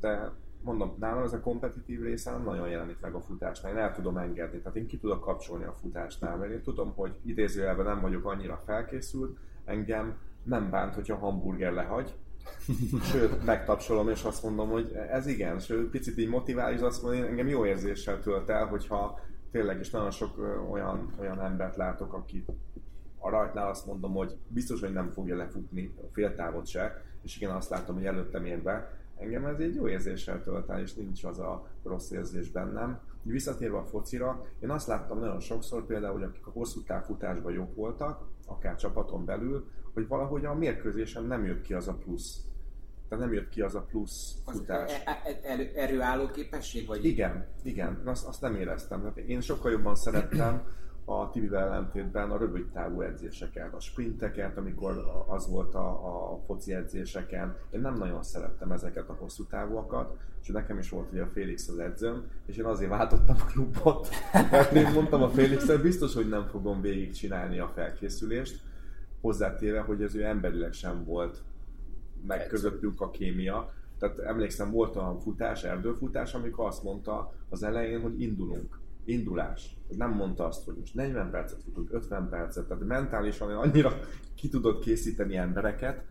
de 0.00 0.32
mondom, 0.64 0.96
nálam 0.98 1.22
ez 1.22 1.32
a 1.32 1.40
kompetitív 1.40 2.02
része 2.02 2.30
nem 2.30 2.42
nagyon 2.42 2.68
jelenik 2.68 3.00
meg 3.00 3.14
a 3.14 3.20
futásnál. 3.20 3.72
Én 3.72 3.78
el 3.78 3.92
tudom 3.92 4.16
engedni, 4.16 4.58
tehát 4.58 4.76
én 4.76 4.86
ki 4.86 4.98
tudok 4.98 5.20
kapcsolni 5.20 5.64
a 5.64 5.74
futásnál, 5.80 6.36
mert 6.36 6.52
én 6.52 6.62
tudom, 6.62 6.92
hogy 6.94 7.16
idézőjelben 7.24 7.84
nem 7.84 8.00
vagyok 8.00 8.24
annyira 8.24 8.62
felkészült, 8.66 9.38
engem 9.64 10.18
nem 10.42 10.70
bánt, 10.70 10.94
hogyha 10.94 11.16
hamburger 11.16 11.72
lehagy, 11.72 12.14
sőt, 13.12 13.44
megtapsolom, 13.44 14.08
és 14.08 14.22
azt 14.22 14.42
mondom, 14.42 14.68
hogy 14.68 14.92
ez 15.10 15.26
igen, 15.26 15.58
sőt, 15.58 15.90
picit 15.90 16.18
így 16.18 16.28
motivál, 16.28 16.72
és 16.72 16.80
azt 16.80 17.02
mondom, 17.02 17.22
engem 17.22 17.48
jó 17.48 17.66
érzéssel 17.66 18.20
tölt 18.20 18.48
el, 18.48 18.66
hogyha 18.66 19.20
tényleg 19.50 19.80
is 19.80 19.90
nagyon 19.90 20.10
sok 20.10 20.38
olyan, 20.70 21.14
olyan 21.20 21.40
embert 21.40 21.76
látok, 21.76 22.12
aki 22.12 22.44
a 23.18 23.30
rajtnál 23.30 23.68
azt 23.68 23.86
mondom, 23.86 24.12
hogy 24.12 24.36
biztos, 24.48 24.80
hogy 24.80 24.92
nem 24.92 25.10
fogja 25.10 25.36
lefutni 25.36 25.94
a 25.96 26.06
féltávot 26.12 26.66
se, 26.66 27.02
és 27.22 27.36
igen, 27.36 27.50
azt 27.50 27.70
látom, 27.70 27.94
hogy 27.94 28.04
előttem 28.04 28.44
ér 28.44 28.62
be, 28.62 28.99
engem 29.20 29.44
ez 29.44 29.58
egy 29.58 29.74
jó 29.74 29.88
érzéssel 29.88 30.42
tölt 30.42 30.68
el, 30.68 30.80
és 30.80 30.94
nincs 30.94 31.24
az 31.24 31.38
a 31.38 31.66
rossz 31.82 32.10
érzés 32.10 32.50
bennem. 32.50 33.00
Visszatérve 33.22 33.76
a 33.76 33.84
focira, 33.84 34.46
én 34.60 34.70
azt 34.70 34.86
láttam 34.86 35.18
nagyon 35.18 35.40
sokszor 35.40 35.86
például, 35.86 36.12
hogy 36.12 36.22
akik 36.22 36.46
a 36.46 36.50
hosszú 36.50 36.82
távfutásban 36.82 37.52
jobb 37.52 37.74
voltak, 37.74 38.26
akár 38.46 38.76
csapaton 38.76 39.24
belül, 39.24 39.68
hogy 39.94 40.08
valahogy 40.08 40.44
a 40.44 40.54
mérkőzésen 40.54 41.24
nem 41.24 41.44
jött 41.44 41.62
ki 41.62 41.74
az 41.74 41.88
a 41.88 41.94
plusz. 41.94 42.44
Tehát 43.08 43.24
nem 43.24 43.34
jött 43.34 43.48
ki 43.48 43.60
az 43.60 43.74
a 43.74 43.80
plusz 43.80 44.34
futás. 44.46 44.92
Az 44.92 45.02
e- 45.04 45.22
e- 45.24 45.40
erő, 45.42 45.70
erőálló 45.74 46.26
képesség? 46.26 46.86
Vagy? 46.86 47.04
Igen, 47.04 47.46
igen, 47.62 48.02
azt, 48.04 48.26
azt 48.26 48.40
nem 48.40 48.54
éreztem. 48.54 49.00
Tehát 49.00 49.16
én 49.16 49.40
sokkal 49.40 49.70
jobban 49.70 49.94
szerettem 49.94 50.62
a 51.10 51.30
Tibivel 51.30 51.62
ellentétben 51.62 52.30
a 52.30 52.38
rövid 52.38 52.66
távú 52.66 53.00
edzéseket, 53.00 53.74
a 53.74 53.80
sprinteket, 53.80 54.56
amikor 54.56 55.24
az 55.26 55.48
volt 55.48 55.74
a, 55.74 55.88
a 56.32 56.40
foci 56.46 56.74
edzéseken. 56.74 57.56
Én 57.70 57.80
nem 57.80 57.94
nagyon 57.94 58.22
szerettem 58.22 58.72
ezeket 58.72 59.08
a 59.08 59.16
hosszú 59.18 59.44
távúakat, 59.44 60.16
és 60.42 60.48
nekem 60.48 60.78
is 60.78 60.90
volt 60.90 61.12
ugye 61.12 61.22
a 61.22 61.26
Félix 61.26 61.68
az 61.68 61.78
edzőm, 61.78 62.24
és 62.46 62.56
én 62.56 62.64
azért 62.64 62.90
váltottam 62.90 63.36
a 63.40 63.44
klubot, 63.44 64.08
mert 64.50 64.72
én 64.72 64.92
mondtam 64.92 65.22
a 65.22 65.28
félix 65.28 65.80
biztos, 65.80 66.14
hogy 66.14 66.28
nem 66.28 66.46
fogom 66.46 66.80
végigcsinálni 66.80 67.58
a 67.58 67.72
felkészülést, 67.74 68.60
hozzátéve, 69.20 69.80
hogy 69.80 70.02
ez 70.02 70.14
ő 70.14 70.24
emberileg 70.24 70.72
sem 70.72 71.04
volt 71.04 71.42
meg 72.26 72.46
közöttünk 72.46 73.00
a 73.00 73.10
kémia. 73.10 73.72
Tehát 73.98 74.18
emlékszem, 74.18 74.70
volt 74.70 74.96
olyan 74.96 75.18
futás, 75.18 75.64
erdőfutás, 75.64 76.34
amikor 76.34 76.66
azt 76.66 76.82
mondta 76.82 77.32
az 77.48 77.62
elején, 77.62 78.00
hogy 78.00 78.20
indulunk 78.20 78.79
indulás. 79.10 79.76
Nem 79.96 80.10
mondta 80.10 80.46
azt, 80.46 80.64
hogy 80.64 80.74
most 80.78 80.94
40 80.94 81.30
percet 81.30 81.62
futunk, 81.62 81.92
50 81.92 82.28
percet, 82.28 82.68
tehát 82.68 82.86
mentálisan 82.86 83.50
annyira 83.50 83.98
ki 84.34 84.48
tudott 84.48 84.82
készíteni 84.82 85.36
embereket, 85.36 86.04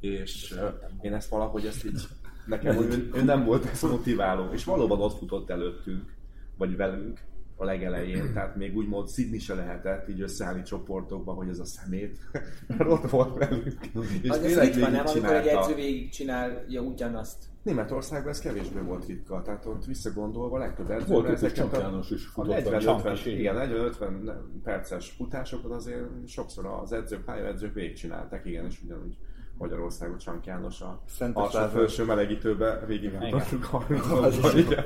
és 0.00 0.54
én 1.00 1.14
ezt 1.14 1.28
valahogy 1.28 1.66
ezt 1.66 1.84
így, 1.84 2.02
nekem 2.46 2.76
ő, 2.76 3.10
ő 3.14 3.22
nem 3.22 3.44
volt 3.44 3.64
ez 3.64 3.82
motiváló, 3.82 4.52
és 4.52 4.64
valóban 4.64 5.00
ott 5.00 5.18
futott 5.18 5.50
előttünk, 5.50 6.14
vagy 6.56 6.76
velünk, 6.76 7.20
a 7.56 7.64
legelején, 7.64 8.32
tehát 8.32 8.56
még 8.56 8.76
úgymond 8.76 9.08
szidni 9.08 9.38
se 9.38 9.54
lehetett 9.54 10.08
így 10.08 10.20
összeállni 10.20 10.62
csoportokba, 10.62 11.32
hogy 11.32 11.48
ez 11.48 11.58
a 11.58 11.64
szemét, 11.64 12.18
mert 12.78 12.90
ott 12.90 13.10
volt 13.10 13.38
velünk. 13.38 13.74
És 14.22 14.30
az 14.30 14.38
tényleg 14.38 14.74
ritka, 14.74 14.88
nem, 14.90 15.06
amikor 15.06 15.34
egy 15.34 15.46
edző 15.46 15.74
végig 15.74 16.10
csinálja 16.10 16.80
ugyanazt. 16.80 17.44
Németországban 17.62 18.30
ez 18.30 18.40
kevésbé 18.40 18.80
volt 18.80 19.06
ritka, 19.06 19.42
tehát 19.42 19.66
ott 19.66 19.84
visszagondolva 19.84 20.58
legtöbb 20.58 20.90
edző. 20.90 21.12
Volt 21.12 21.42
egy 21.42 21.52
Csap 21.52 21.76
János 21.76 22.10
is 22.10 22.26
futott. 22.26 22.54
40-50, 22.56 23.20
igen, 23.24 23.56
40-50 23.58 24.32
perces 24.62 25.10
futásokat 25.10 25.72
azért 25.72 26.04
sokszor 26.26 26.66
az 26.66 26.92
edzők, 26.92 27.24
pályaedzők 27.24 27.74
végigcsinálták, 27.74 28.44
igen, 28.46 28.66
és 28.66 28.82
ugyanúgy 28.84 29.16
Magyarországot 29.58 30.20
Csank 30.20 30.46
János 30.46 30.80
a 30.80 31.02
alsó 31.32 31.68
felső 31.68 32.04
melegítőbe 32.04 32.84
végig 32.86 33.12
mutattuk 33.12 33.64
30 33.64 34.54
igen. 34.54 34.84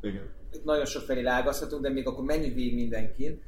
igen. 0.00 0.28
Nagyon 0.64 0.84
sok 0.84 1.02
felé 1.02 1.20
lágazhatunk, 1.20 1.82
de 1.82 1.88
még 1.88 2.06
akkor 2.06 2.24
menjünk 2.24 2.54
végig 2.54 2.74
mindenkin. 2.74 3.42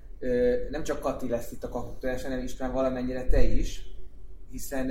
Nem 0.70 0.82
csak 0.82 1.00
Kati 1.00 1.28
lesz 1.28 1.52
itt 1.52 1.64
a 1.64 1.68
kaputolás, 1.68 2.22
hanem 2.22 2.44
István 2.44 2.72
valamennyire 2.72 3.26
te 3.26 3.42
is, 3.42 3.82
hiszen 4.50 4.86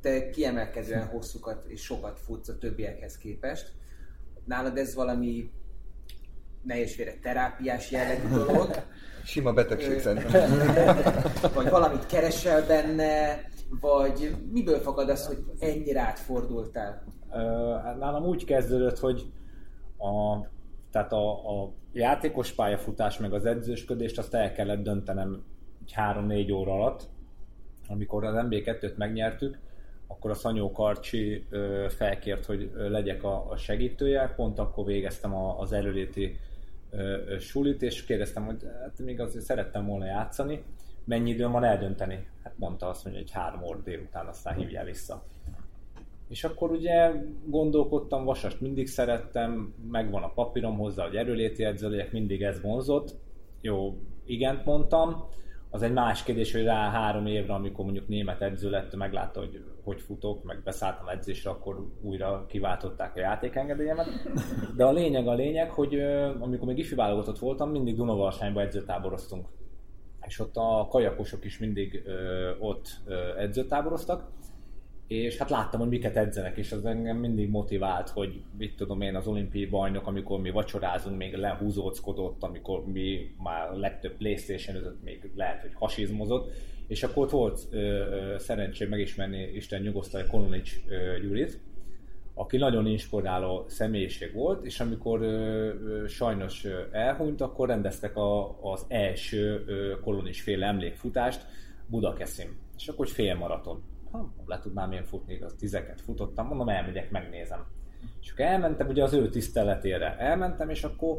te 0.00 0.30
kiemelkedően 0.30 1.06
hosszúkat 1.06 1.64
és 1.66 1.82
sokat 1.82 2.18
futsz 2.18 2.48
a 2.48 2.58
többiekhez 2.58 3.18
képest. 3.18 3.72
Nálad 4.44 4.78
ez 4.78 4.94
valami 4.94 5.50
nehéz 6.62 7.02
terápiás 7.22 7.90
jellegű 7.90 8.28
dolog. 8.28 8.68
Sima 9.24 9.52
betegség 9.52 10.00
szerintem. 10.00 10.50
Vagy 11.54 11.68
valamit 11.68 12.06
keresel 12.06 12.66
benne, 12.66 13.40
vagy 13.80 14.34
miből 14.52 14.78
fakad 14.78 15.08
az, 15.08 15.26
hogy 15.26 15.44
ennyire 15.58 16.00
átfordultál? 16.00 17.04
Hát 17.84 17.98
nálam 17.98 18.24
úgy 18.24 18.44
kezdődött, 18.44 18.98
hogy 18.98 19.32
a, 19.96 20.36
tehát 20.96 21.12
a, 21.12 21.62
a 21.62 21.72
játékos 21.92 22.52
pályafutás 22.52 23.18
meg 23.18 23.32
az 23.32 23.44
edzősködést 23.44 24.18
azt 24.18 24.34
el 24.34 24.52
kellett 24.52 24.82
döntenem 24.82 25.44
egy 25.84 25.94
3-4 25.96 26.54
óra 26.54 26.72
alatt, 26.72 27.08
amikor 27.88 28.24
az 28.24 28.34
MB2-t 28.48 28.96
megnyertük, 28.96 29.58
akkor 30.06 30.30
a 30.30 30.34
Szanyó 30.34 30.72
Karcsi 30.72 31.46
felkért, 31.88 32.44
hogy 32.44 32.70
legyek 32.74 33.24
a, 33.24 33.50
a 33.50 33.56
segítője, 33.56 34.32
pont 34.36 34.58
akkor 34.58 34.84
végeztem 34.84 35.34
a, 35.34 35.60
az 35.60 35.72
erőléti 35.72 36.38
sulit, 37.40 37.82
és 37.82 38.04
kérdeztem, 38.04 38.44
hogy 38.44 38.62
hát 38.80 38.98
még 38.98 39.20
azért 39.20 39.44
szerettem 39.44 39.86
volna 39.86 40.04
játszani, 40.04 40.64
mennyi 41.04 41.30
időm 41.30 41.52
van 41.52 41.64
eldönteni? 41.64 42.26
Hát 42.42 42.58
mondta 42.58 42.88
azt, 42.88 43.02
hogy 43.02 43.14
egy 43.14 43.30
három 43.30 43.62
óra 43.62 43.80
délután 43.84 44.26
aztán 44.26 44.54
hívjál 44.54 44.84
vissza. 44.84 45.22
És 46.28 46.44
akkor 46.44 46.70
ugye 46.70 47.12
gondolkodtam, 47.44 48.24
vasast 48.24 48.60
mindig 48.60 48.86
szerettem, 48.86 49.74
megvan 49.90 50.22
a 50.22 50.32
papírom 50.32 50.76
hozzá, 50.76 51.04
hogy 51.04 51.16
erőléti 51.16 51.64
edző 51.64 52.08
mindig 52.12 52.42
ez 52.42 52.60
vonzott. 52.60 53.14
Jó, 53.60 53.96
igent 54.24 54.64
mondtam. 54.64 55.28
Az 55.70 55.82
egy 55.82 55.92
más 55.92 56.22
kérdés, 56.22 56.52
hogy 56.52 56.64
rá 56.64 56.90
három 56.90 57.26
évre, 57.26 57.54
amikor 57.54 57.84
mondjuk 57.84 58.08
német 58.08 58.42
edző 58.42 58.70
lett, 58.70 58.96
meglátta, 58.96 59.40
hogy 59.40 59.64
hogy 59.84 60.00
futok, 60.00 60.44
meg 60.44 60.62
beszálltam 60.64 61.08
edzésre, 61.08 61.50
akkor 61.50 61.86
újra 62.02 62.44
kiváltották 62.48 63.16
a 63.16 63.20
játékengedélyemet. 63.20 64.06
De 64.76 64.84
a 64.84 64.92
lényeg 64.92 65.28
a 65.28 65.34
lényeg, 65.34 65.70
hogy 65.70 65.94
amikor 66.40 66.66
még 66.66 66.78
ifjú 66.78 66.96
válogatott 66.96 67.38
voltam, 67.38 67.70
mindig 67.70 67.96
Dunavalsányba 67.96 68.60
edzőtáboroztunk 68.60 69.46
és 70.26 70.38
ott 70.38 70.56
a 70.56 70.86
kajakosok 70.90 71.44
is 71.44 71.58
mindig 71.58 72.02
ö, 72.06 72.50
ott 72.58 72.88
ö, 73.04 73.38
edzőtáboroztak, 73.38 74.28
és 75.08 75.36
hát 75.36 75.50
láttam, 75.50 75.80
hogy 75.80 75.88
miket 75.88 76.16
edzenek, 76.16 76.56
és 76.56 76.72
az 76.72 76.84
engem 76.84 77.16
mindig 77.16 77.48
motivált, 77.48 78.08
hogy 78.08 78.42
mit 78.58 78.76
tudom 78.76 79.00
én, 79.00 79.16
az 79.16 79.26
olimpiai 79.26 79.66
bajnok, 79.66 80.06
amikor 80.06 80.40
mi 80.40 80.50
vacsorázunk, 80.50 81.16
még 81.16 81.34
lehúzóckodott, 81.34 82.42
amikor 82.42 82.86
mi 82.86 83.34
már 83.42 83.72
legtöbb 83.72 84.16
playstation 84.16 84.98
még 85.04 85.30
lehet, 85.34 85.60
hogy 85.60 85.74
hasizmozott, 85.74 86.52
és 86.86 87.02
akkor 87.02 87.24
ott 87.24 87.30
volt 87.30 87.60
ö, 87.70 87.78
ö, 87.78 88.38
szerencsém 88.38 88.88
megismerni 88.88 89.42
Isten 89.54 89.82
nyugosztalja 89.82 90.26
Kolonics 90.26 90.72
Gyurit, 91.22 91.60
aki 92.34 92.56
nagyon 92.56 92.86
inspiráló 92.86 93.64
személyiség 93.68 94.34
volt, 94.34 94.64
és 94.64 94.80
amikor 94.80 95.22
ö, 95.22 95.26
ö, 95.84 96.06
sajnos 96.06 96.64
ö, 96.64 96.80
elhunyt, 96.92 97.40
akkor 97.40 97.68
rendeztek 97.68 98.16
a, 98.16 98.58
az 98.72 98.84
első 98.88 99.64
ö, 99.66 100.00
kolonis 100.00 100.40
fél 100.40 100.64
emlékfutást 100.64 101.46
Budakeszin. 101.86 102.56
És 102.76 102.88
akkor 102.88 103.06
egy 103.06 103.12
félmaraton. 103.12 103.82
Ha, 104.16 104.44
le 104.46 104.58
tudnám 104.58 104.92
én 104.92 105.04
futni, 105.04 105.40
az 105.40 105.54
tizeket 105.58 106.00
futottam, 106.00 106.46
mondom, 106.46 106.68
elmegyek, 106.68 107.10
megnézem. 107.10 107.64
És 108.20 108.30
akkor 108.30 108.44
elmentem 108.44 108.88
ugye 108.88 109.02
az 109.02 109.12
ő 109.12 109.28
tiszteletére. 109.28 110.16
Elmentem, 110.18 110.70
és 110.70 110.84
akkor 110.84 111.18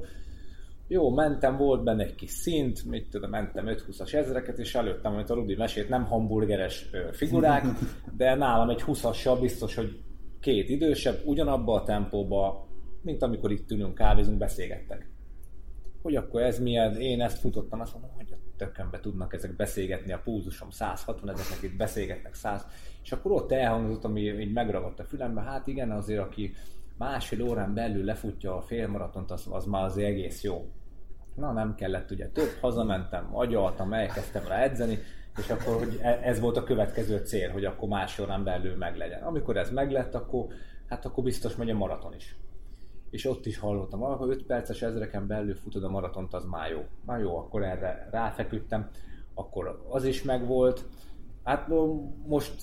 jó, 0.88 1.10
mentem, 1.10 1.58
volt 1.58 1.84
benne 1.84 2.04
egy 2.04 2.16
kis 2.16 2.32
szint, 2.32 2.86
mit 2.86 3.10
tudom, 3.10 3.30
mentem 3.30 3.66
5-20-as 3.68 4.14
ezreket, 4.14 4.58
és 4.58 4.76
előttem, 4.76 5.14
amit 5.14 5.30
a 5.30 5.34
Rudi 5.34 5.56
mesét, 5.56 5.89
nem 5.89 6.06
hamburgeres 6.06 6.89
figurák, 7.12 7.66
de 8.18 8.36
nálam 8.36 8.70
egy 8.70 8.84
20-assal 8.86 9.38
biztos, 9.41 9.76
hogy 9.76 10.00
két 10.39 10.70
idősebb, 10.70 11.22
ugyanabba 11.26 11.74
a 11.74 11.84
tempóba, 11.84 12.68
mint 13.02 13.22
amikor 13.22 13.52
itt 13.52 13.72
ülünk, 13.72 13.95
kávézunk, 13.95 14.38
beszélgettek. 14.38 15.10
Hogy 16.02 16.16
akkor 16.16 16.41
ez 16.41 16.60
milyen, 16.60 16.95
én 16.95 17.22
ezt 17.22 17.39
futottam, 17.39 17.80
azt 17.80 17.93
mondom, 17.93 18.12
tökönbe 18.58 18.99
tudnak 18.99 19.34
ezek 19.34 19.55
beszélgetni, 19.55 20.12
a 20.12 20.22
púzusom 20.24 20.70
160, 20.70 21.30
ezeknek 21.30 21.62
itt 21.62 21.78
beszélgetnek 21.78 22.34
100, 22.34 22.66
és 23.03 23.12
akkor 23.12 23.32
ott 23.32 23.51
elhangzott, 23.51 24.03
ami 24.03 24.22
így 24.22 24.53
megragadt 24.53 24.99
a 24.99 25.03
fülembe, 25.03 25.41
hát 25.41 25.68
igen, 25.68 25.91
azért 25.91 26.22
aki 26.22 26.53
másfél 26.97 27.41
órán 27.41 27.74
belül 27.74 28.03
lefutja 28.03 28.55
a 28.55 28.62
félmaratont, 28.62 29.32
az, 29.32 29.47
az 29.49 29.66
már 29.66 29.84
azért 29.84 30.10
egész 30.10 30.43
jó. 30.43 30.72
Na, 31.36 31.51
nem 31.51 31.76
kellett 31.76 32.12
ugye 32.12 32.28
több, 32.28 32.58
hazamentem, 32.62 33.36
agyaltam, 33.36 33.93
elkezdtem 33.93 34.47
rá 34.47 34.62
edzeni, 34.62 34.99
és 35.38 35.49
akkor 35.49 35.78
hogy 35.78 35.99
e- 36.01 36.20
ez 36.24 36.39
volt 36.39 36.58
a 36.58 36.64
következő 36.64 37.18
cél, 37.18 37.51
hogy 37.51 37.66
akkor 37.66 37.89
más 37.89 38.20
órán 38.20 38.43
belül 38.43 38.76
meglegyen. 38.76 39.24
Amikor 39.24 39.58
ez 39.58 39.72
meglett, 39.72 40.16
akkor, 40.16 40.45
hát 40.89 41.05
akkor 41.05 41.24
biztos 41.24 41.55
megy 41.55 41.70
a 41.70 41.76
maraton 41.76 42.16
is. 42.16 42.36
És 43.10 43.26
ott 43.26 43.45
is 43.45 43.58
hallottam, 43.58 43.99
ha 43.99 44.26
5 44.28 44.43
perces 44.43 44.82
ezreken 44.82 45.28
belül 45.28 45.55
futod 45.55 45.84
a 45.84 45.89
maratont, 45.89 46.34
az 46.34 46.45
már 46.45 46.72
jó. 46.72 46.86
Már 47.05 47.20
jó, 47.20 47.38
akkor 47.38 47.64
erre 47.64 48.08
ráfeküdtem, 48.12 48.89
akkor 49.34 49.86
az 49.89 50.03
is 50.03 50.24
megvolt. 50.24 50.86
Hát 51.43 51.68
most 52.28 52.62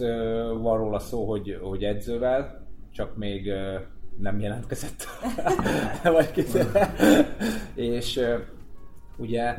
van 0.61 0.78
róla 0.78 0.99
szó, 0.99 1.28
hogy, 1.28 1.59
hogy 1.62 1.84
edzővel, 1.84 2.66
csak 2.90 3.16
még 3.16 3.53
nem 4.18 4.40
jelentkezett. 4.40 5.05
Vagy 6.03 6.47
és 7.74 8.20
ugye 9.16 9.57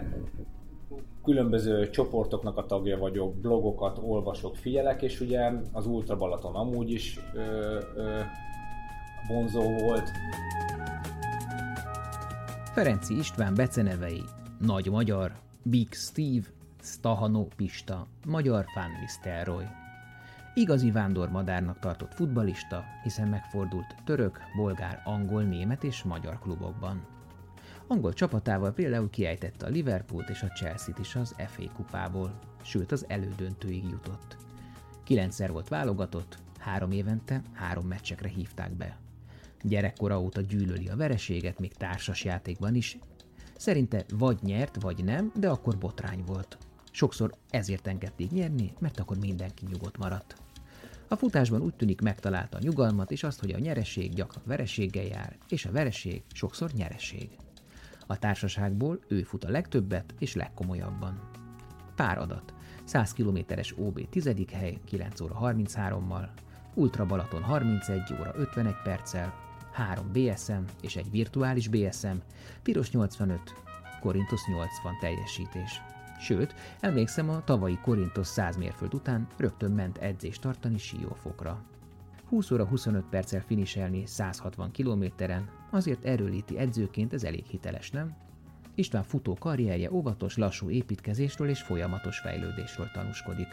különböző 1.24 1.90
csoportoknak 1.90 2.58
a 2.58 2.66
tagja 2.66 2.98
vagyok, 2.98 3.36
blogokat 3.36 4.00
olvasok, 4.04 4.56
figyelek, 4.56 5.02
és 5.02 5.20
ugye 5.20 5.52
az 5.72 5.86
Ultra 5.86 6.18
Balaton 6.18 6.56
amúgy 6.56 6.92
is 6.92 7.20
ö, 7.34 7.80
ö, 7.96 8.20
vonzó 9.28 9.78
volt. 9.78 10.12
Ferenci 12.74 13.18
István 13.18 13.54
becenevei 13.54 14.24
Nagy 14.60 14.90
Magyar, 14.90 15.36
Big 15.64 15.94
Steve, 15.94 16.46
Stahano 16.82 17.44
Pista, 17.56 18.08
Magyar 18.26 18.66
Fan 18.74 18.92
Nistelrooy. 19.02 19.66
Igazi 20.54 20.92
vándormadárnak 20.92 21.80
tartott 21.80 22.14
futbalista, 22.14 22.84
hiszen 23.04 23.28
megfordult 23.28 23.96
török, 24.04 24.40
bolgár, 24.56 25.02
angol, 25.06 25.44
német 25.44 25.84
és 25.84 26.04
magyar 26.04 26.40
klubokban. 26.40 27.06
Angol 27.88 28.14
csapatával 28.14 28.72
például 28.72 29.10
kiejtette 29.10 29.66
a 29.66 29.70
Liverpoolt 29.70 30.30
és 30.30 30.42
a 30.42 30.48
Chelsea-t 30.48 31.00
is 31.00 31.16
az 31.16 31.36
FA 31.38 31.72
kupából, 31.76 32.40
sőt 32.62 32.92
az 32.92 33.06
elődöntőig 33.08 33.84
jutott. 33.84 34.38
Kilencszer 35.04 35.52
volt 35.52 35.68
válogatott, 35.68 36.38
három 36.60 36.92
évente 36.92 37.42
három 37.54 37.88
meccsekre 37.88 38.30
hívták 38.30 38.72
be. 38.72 38.98
Gyerekkora 39.68 40.22
óta 40.22 40.42
gyűlöli 40.42 40.88
a 40.88 40.96
vereséget, 40.96 41.60
még 41.60 41.74
társas 41.74 42.24
játékban 42.24 42.76
is. 42.76 42.98
Szerinte 43.58 44.06
vagy 44.14 44.38
nyert, 44.42 44.82
vagy 44.82 45.04
nem, 45.04 45.32
de 45.36 45.50
akkor 45.50 45.78
botrány 45.78 46.24
volt. 46.26 46.58
Sokszor 46.92 47.34
ezért 47.50 47.88
engedték 47.88 48.32
nyerni, 48.32 48.74
mert 48.80 49.00
akkor 49.00 49.18
mindenki 49.18 49.66
nyugodt 49.72 49.98
maradt. 49.98 50.36
A 51.08 51.16
futásban 51.16 51.62
úgy 51.62 51.74
tűnik 51.74 52.02
megtalálta 52.02 52.58
a 52.58 52.62
nyugalmat, 52.64 53.12
és 53.12 53.24
azt, 53.24 53.40
hogy 53.40 53.52
a 53.52 53.60
nyereség 53.60 54.14
gyakran 54.14 54.44
vereséggel 54.46 55.04
jár, 55.04 55.38
és 55.50 55.66
a 55.66 55.72
vereség 55.72 56.22
sokszor 56.34 56.72
nyereség. 56.72 57.30
A 58.08 58.20
társaságból 58.20 59.00
ő 59.08 59.24
fut 59.24 59.44
a 59.44 59.50
legtöbbet 59.50 60.14
és 60.20 60.36
legkomolyabban. 60.36 61.30
Pár 61.96 62.18
adat. 62.18 62.54
100 62.84 63.14
kilométeres 63.14 63.74
OB 63.78 64.10
10. 64.10 64.32
hely 64.52 64.78
9 64.86 65.20
óra 65.20 65.38
33-mal, 65.42 66.28
Ultra 66.74 67.06
Balaton 67.06 67.42
31 67.42 68.02
óra 68.20 68.34
51 68.36 68.74
perccel, 68.84 69.45
3 69.76 70.12
BSM 70.12 70.64
és 70.82 70.96
egy 70.96 71.12
virtuális 71.12 71.68
BSM, 71.68 72.16
Piros 72.64 72.92
85, 72.92 73.40
Korintos 74.02 74.48
80 74.48 74.98
teljesítés. 75.00 75.82
Sőt, 76.20 76.56
emlékszem 76.80 77.30
a 77.30 77.44
tavalyi 77.44 77.80
Korintos 77.84 78.28
100 78.28 78.58
mérföld 78.58 78.94
után 78.94 79.28
rögtön 79.38 79.72
ment 79.72 79.98
edzést 79.98 80.42
tartani 80.42 80.78
Siófokra. 80.78 81.64
20 82.30 82.52
óra 82.52 82.66
25 82.66 83.04
perccel 83.10 83.42
finiselni 83.42 84.06
160 84.06 84.72
kilométeren, 84.72 85.50
azért 85.72 86.06
erőlíti 86.06 86.58
edzőként 86.58 87.14
ez 87.14 87.24
elég 87.24 87.46
hiteles, 87.46 87.92
nem? 87.92 88.16
István 88.76 89.04
futó 89.04 89.34
karrierje 89.34 89.92
óvatos, 89.92 90.38
lassú 90.38 90.70
építkezésről 90.70 91.50
és 91.50 91.62
folyamatos 91.62 92.20
fejlődésről 92.20 92.90
tanúskodik. 92.94 93.48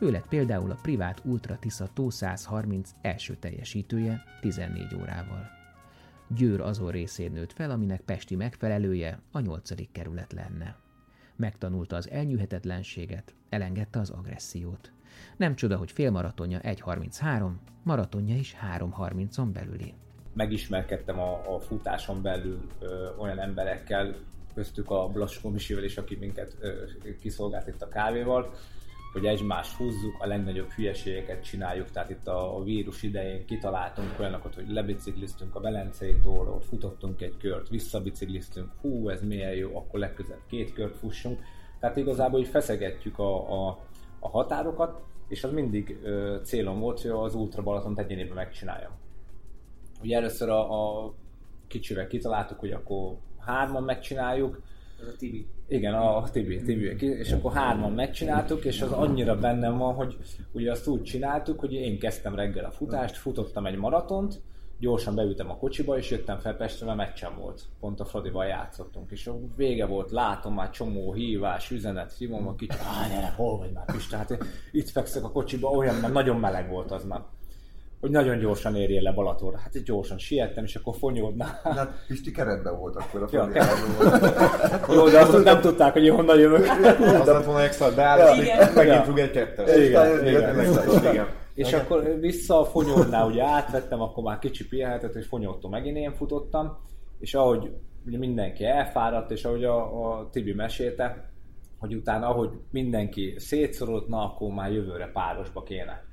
Ő 0.00 0.10
lett 0.10 0.28
például 0.28 0.70
a 0.70 0.78
privát 0.82 1.20
Ultra 1.24 1.58
Tisza 1.58 1.88
Tó 1.92 2.10
130 2.10 2.90
első 3.00 3.36
teljesítője 3.36 4.24
14 4.40 4.94
órával. 4.94 5.57
Győr 6.36 6.60
azon 6.60 6.90
részén 6.90 7.32
nőtt 7.32 7.52
fel, 7.52 7.70
aminek 7.70 8.00
pesti 8.00 8.36
megfelelője 8.36 9.20
a 9.32 9.40
8. 9.40 9.92
kerület 9.92 10.32
lenne. 10.32 10.76
Megtanulta 11.36 11.96
az 11.96 12.10
elnyűhetetlenséget, 12.10 13.34
elengedte 13.48 13.98
az 13.98 14.10
agressziót. 14.10 14.92
Nem 15.36 15.54
csoda, 15.54 15.76
hogy 15.76 15.90
félmaratonja 15.90 16.60
1.33, 16.62 17.50
maratonja 17.82 18.36
is 18.36 18.56
3.30-on 18.76 19.48
belüli. 19.52 19.94
Megismerkedtem 20.32 21.18
a, 21.18 21.54
a 21.54 21.60
futáson 21.60 22.22
belül 22.22 22.66
ö, 22.78 23.08
olyan 23.16 23.38
emberekkel, 23.38 24.14
köztük 24.54 24.90
a 24.90 25.08
Blaskó 25.08 25.48
Misivel 25.48 25.84
is, 25.84 25.96
aki 25.96 26.16
minket 26.16 26.56
ö, 26.60 26.84
kiszolgált 27.20 27.68
itt 27.68 27.82
a 27.82 27.88
kávéval, 27.88 28.54
hogy 29.18 29.26
egymást 29.26 29.76
húzzuk, 29.76 30.16
a 30.18 30.26
legnagyobb 30.26 30.70
hülyeségeket 30.70 31.44
csináljuk, 31.44 31.90
tehát 31.90 32.10
itt 32.10 32.26
a, 32.26 32.62
vírus 32.62 33.02
idején 33.02 33.46
kitaláltunk 33.46 34.20
olyanokat, 34.20 34.54
hogy 34.54 34.68
lebicikliztünk 34.68 35.54
a 35.54 35.60
Velencei 35.60 36.16
ott 36.24 36.64
futottunk 36.64 37.22
egy 37.22 37.36
kört, 37.36 37.68
visszabicikliztünk, 37.68 38.72
hú, 38.80 39.08
ez 39.08 39.22
milyen 39.22 39.54
jó, 39.54 39.76
akkor 39.76 40.00
legközelebb 40.00 40.42
két 40.48 40.72
kört 40.72 40.96
fussunk. 40.96 41.40
Tehát 41.80 41.96
igazából 41.96 42.40
így 42.40 42.48
feszegetjük 42.48 43.18
a, 43.18 43.52
a, 43.52 43.78
a 44.18 44.28
határokat, 44.28 45.00
és 45.28 45.44
az 45.44 45.52
mindig 45.52 45.98
ö, 46.02 46.38
célom 46.42 46.80
volt, 46.80 47.00
hogy 47.00 47.10
az 47.10 47.34
Ultra 47.34 47.62
Balaton 47.62 47.98
egyénében 47.98 48.34
megcsináljam. 48.34 48.92
Ugye 50.02 50.16
először 50.16 50.48
a, 50.48 51.04
a 51.04 51.14
kicsivel 51.66 52.06
kitaláltuk, 52.06 52.58
hogy 52.58 52.70
akkor 52.70 53.16
hárman 53.38 53.82
megcsináljuk, 53.82 54.60
Ez 55.00 55.06
a 55.06 55.16
Tibi. 55.16 55.46
Igen, 55.68 55.94
a 55.94 56.30
Tibi, 56.30 56.62
Tibi, 56.62 57.06
és 57.06 57.32
akkor 57.32 57.52
hárman 57.52 57.92
megcsináltuk, 57.92 58.64
és 58.64 58.82
az 58.82 58.92
annyira 58.92 59.38
bennem 59.38 59.78
van, 59.78 59.94
hogy 59.94 60.16
ugye 60.52 60.70
azt 60.70 60.86
úgy 60.86 61.02
csináltuk, 61.02 61.60
hogy 61.60 61.72
én 61.72 61.98
kezdtem 61.98 62.34
reggel 62.34 62.64
a 62.64 62.70
futást, 62.70 63.16
futottam 63.16 63.66
egy 63.66 63.76
maratont, 63.76 64.40
gyorsan 64.80 65.14
beültem 65.14 65.50
a 65.50 65.56
kocsiba, 65.56 65.98
és 65.98 66.10
jöttem 66.10 66.38
fel 66.38 66.56
Pestre, 66.56 66.86
mert 66.86 66.98
meccsem 66.98 67.36
volt. 67.38 67.62
Pont 67.80 68.00
a 68.00 68.04
Fradival 68.04 68.46
játszottunk, 68.46 69.10
és 69.10 69.30
vége 69.56 69.86
volt, 69.86 70.10
látom 70.10 70.54
már 70.54 70.70
csomó 70.70 71.12
hívás, 71.12 71.70
üzenet, 71.70 72.12
hívom 72.12 72.48
a 72.48 72.54
kicsi, 72.54 72.78
á, 72.78 73.32
hol 73.36 73.58
vagy 73.58 73.72
már 73.72 73.84
Pista, 73.84 74.16
hát 74.16 74.38
itt 74.72 74.88
fekszek 74.88 75.24
a 75.24 75.30
kocsiba, 75.30 75.68
olyan, 75.68 75.94
mert 75.94 76.12
nagyon 76.12 76.36
meleg 76.36 76.68
volt 76.68 76.90
az 76.90 77.04
már 77.04 77.22
hogy 78.00 78.10
nagyon 78.10 78.38
gyorsan 78.38 78.76
érjél 78.76 79.02
le 79.02 79.12
Balatonra. 79.12 79.58
Hát 79.58 79.82
gyorsan 79.82 80.18
siettem, 80.18 80.64
és 80.64 80.74
akkor 80.74 80.94
fonyódnál. 80.98 81.60
Hát 81.62 82.04
Pisti 82.06 82.30
keretben 82.30 82.78
volt 82.78 82.96
akkor 82.96 83.22
a 83.22 83.28
Ja. 83.30 83.48
Jó, 84.94 85.08
de 85.08 85.18
azt 85.18 85.44
nem 85.44 85.60
tudták, 85.60 85.92
hogy 85.92 86.04
én 86.04 86.14
honnan 86.14 86.38
jövök. 86.38 86.66
Az 87.20 87.26
lett 87.26 87.44
volna 87.44 87.62
extra, 87.62 87.90
de 87.90 88.02
hát 88.02 88.36
Igen. 88.36 88.72
megint 88.74 89.04
fog 89.04 89.18
egy 89.18 89.30
kettő. 89.30 89.84
Igen, 89.84 90.26
igen. 90.26 90.60
igen. 91.10 91.26
És 91.54 91.72
akkor 91.72 92.18
vissza 92.20 92.60
a 92.60 92.64
fonyódnál 92.64 93.26
ugye 93.26 93.44
átvettem, 93.44 94.00
akkor 94.00 94.24
már 94.24 94.38
kicsi 94.38 94.68
pihenhetett, 94.68 95.14
és 95.14 95.26
fonyódtam 95.26 95.70
megint 95.70 95.96
én 95.96 96.14
futottam, 96.14 96.78
és 97.18 97.34
ahogy 97.34 97.70
ugye 98.06 98.18
mindenki 98.18 98.64
elfáradt, 98.64 99.30
és 99.30 99.44
ahogy 99.44 99.64
a, 99.64 100.08
a 100.08 100.28
Tibi 100.30 100.52
mesélte, 100.52 101.30
hogy 101.78 101.94
utána 101.94 102.28
ahogy 102.28 102.50
mindenki 102.70 103.34
szétszorodott, 103.38 104.08
na 104.08 104.24
akkor 104.24 104.50
már 104.50 104.72
jövőre 104.72 105.10
párosba 105.12 105.62
kéne. 105.62 106.07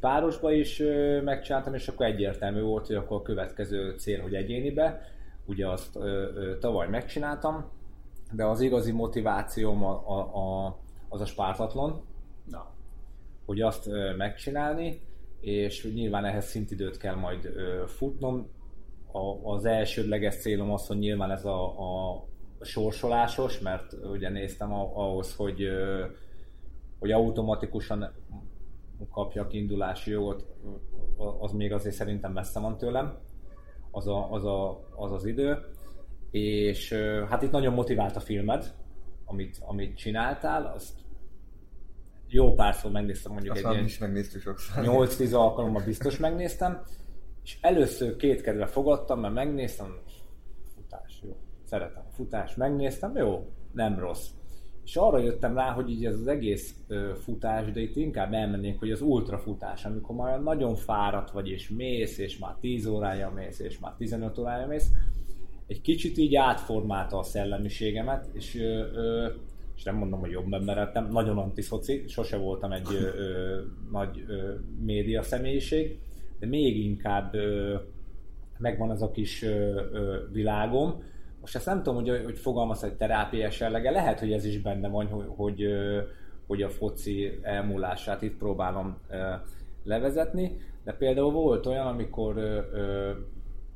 Párosba 0.00 0.52
is 0.52 0.80
ö, 0.80 1.20
megcsináltam, 1.22 1.74
és 1.74 1.88
akkor 1.88 2.06
egyértelmű 2.06 2.60
volt, 2.60 2.86
hogy 2.86 2.96
akkor 2.96 3.16
a 3.16 3.22
következő 3.22 3.94
cél, 3.96 4.22
hogy 4.22 4.34
egyénibe, 4.34 5.00
ugye 5.44 5.68
azt 5.68 5.96
ö, 5.96 6.28
ö, 6.34 6.58
tavaly 6.58 6.88
megcsináltam, 6.88 7.70
de 8.32 8.44
az 8.44 8.60
igazi 8.60 8.92
motivációm 8.92 9.84
a, 9.84 10.02
a, 10.06 10.18
a, 10.36 10.78
az 11.08 11.20
a 11.20 11.26
spártatlon, 11.26 12.04
Na, 12.50 12.70
hogy 13.46 13.60
azt 13.60 13.86
ö, 13.86 14.16
megcsinálni, 14.16 15.00
és 15.40 15.90
nyilván 15.94 16.24
ehhez 16.24 16.44
szintidőt 16.46 16.96
kell 16.96 17.14
majd 17.14 17.44
ö, 17.44 17.84
futnom. 17.86 18.50
A, 19.12 19.52
az 19.52 19.64
elsődleges 19.64 20.36
célom 20.36 20.72
az, 20.72 20.86
hogy 20.86 20.98
nyilván 20.98 21.30
ez 21.30 21.44
a, 21.44 21.64
a 21.64 22.24
sorsolásos, 22.60 23.58
mert 23.58 23.92
ugye 24.12 24.28
néztem 24.28 24.72
a, 24.72 24.90
ahhoz, 24.94 25.34
hogy, 25.36 25.62
ö, 25.62 26.04
hogy 26.98 27.10
automatikusan 27.10 28.12
kapjak 29.10 29.52
indulási 29.52 30.10
jogot, 30.10 30.46
az 31.40 31.52
még 31.52 31.72
azért 31.72 31.94
szerintem 31.94 32.32
messze 32.32 32.60
van 32.60 32.76
tőlem, 32.76 33.18
az 33.90 34.06
a, 34.06 34.32
az, 34.32 34.44
a, 34.44 34.88
az, 34.96 35.12
az 35.12 35.24
idő. 35.24 35.58
És 36.30 36.92
hát 37.28 37.42
itt 37.42 37.50
nagyon 37.50 37.74
motivált 37.74 38.16
a 38.16 38.20
filmed, 38.20 38.74
amit, 39.24 39.56
amit 39.60 39.96
csináltál, 39.96 40.72
azt 40.74 40.98
jó 42.28 42.54
párszor 42.54 42.90
megnéztem 42.90 43.32
mondjuk 43.32 43.54
Azt 43.54 43.64
egy 43.64 43.84
is 43.84 43.98
megnéztük 43.98 44.42
sokszor. 44.42 44.84
8-10 44.86 45.34
alkalommal 45.34 45.82
biztos 45.84 46.18
megnéztem, 46.18 46.82
és 47.42 47.58
először 47.60 48.16
két 48.16 48.40
kedve 48.40 48.66
fogadtam, 48.66 49.20
mert 49.20 49.34
megnéztem, 49.34 49.98
futás, 50.74 51.20
jó, 51.22 51.36
szeretem 51.64 52.02
a 52.08 52.12
futás, 52.12 52.54
megnéztem, 52.54 53.16
jó, 53.16 53.52
nem 53.72 53.98
rossz. 53.98 54.28
És 54.88 54.96
arra 54.96 55.18
jöttem 55.18 55.54
rá, 55.54 55.70
hogy 55.70 55.90
így 55.90 56.04
ez 56.04 56.14
az 56.14 56.26
egész 56.26 56.74
ö, 56.86 57.10
futás, 57.14 57.72
de 57.72 57.80
itt 57.80 57.96
inkább 57.96 58.32
elmennék, 58.32 58.78
hogy 58.78 58.90
az 58.90 59.00
ultrafutás, 59.00 59.84
amikor 59.84 60.16
már 60.16 60.42
nagyon 60.42 60.74
fáradt 60.74 61.30
vagy, 61.30 61.48
és 61.48 61.68
mész, 61.68 62.18
és 62.18 62.38
már 62.38 62.54
10 62.60 62.86
órája 62.86 63.30
mész, 63.30 63.58
és 63.58 63.78
már 63.78 63.94
15 63.98 64.38
órája 64.38 64.66
mész, 64.66 64.90
egy 65.66 65.80
kicsit 65.80 66.18
így 66.18 66.34
átformálta 66.34 67.18
a 67.18 67.22
szellemiségemet, 67.22 68.28
és, 68.32 68.54
ö, 68.54 68.92
ö, 68.94 69.28
és 69.76 69.82
nem 69.82 69.96
mondom, 69.96 70.20
hogy 70.20 70.30
jobb 70.30 70.52
ember 70.52 71.06
nagyon 71.10 71.38
antiszoci, 71.38 72.04
sose 72.06 72.36
voltam 72.36 72.72
egy 72.72 72.88
ö, 72.92 73.18
ö, 73.18 73.60
nagy 73.90 74.24
ö, 74.28 74.52
média 74.84 75.22
személyiség, 75.22 75.98
de 76.38 76.46
még 76.46 76.84
inkább 76.84 77.34
ö, 77.34 77.76
megvan 78.58 78.90
az 78.90 79.02
a 79.02 79.10
kis 79.10 79.42
ö, 79.42 79.80
ö, 79.92 80.16
világom. 80.32 81.02
Most 81.48 81.60
ezt 81.60 81.74
nem 81.74 81.82
tudom, 81.82 82.04
hogy, 82.04 82.24
hogy 82.24 82.38
fogalmaz 82.38 82.84
egy 82.84 82.96
terápiás 82.96 83.60
jellege, 83.60 83.90
lehet, 83.90 84.18
hogy 84.20 84.32
ez 84.32 84.44
is 84.44 84.60
benne 84.60 84.88
van, 84.88 85.06
hogy, 85.06 85.24
hogy, 85.36 85.66
hogy 86.46 86.62
a 86.62 86.68
foci 86.68 87.38
elmúlását 87.42 88.22
itt 88.22 88.36
próbálom 88.36 88.98
levezetni, 89.84 90.60
de 90.84 90.92
például 90.92 91.32
volt 91.32 91.66
olyan, 91.66 91.86
amikor 91.86 92.34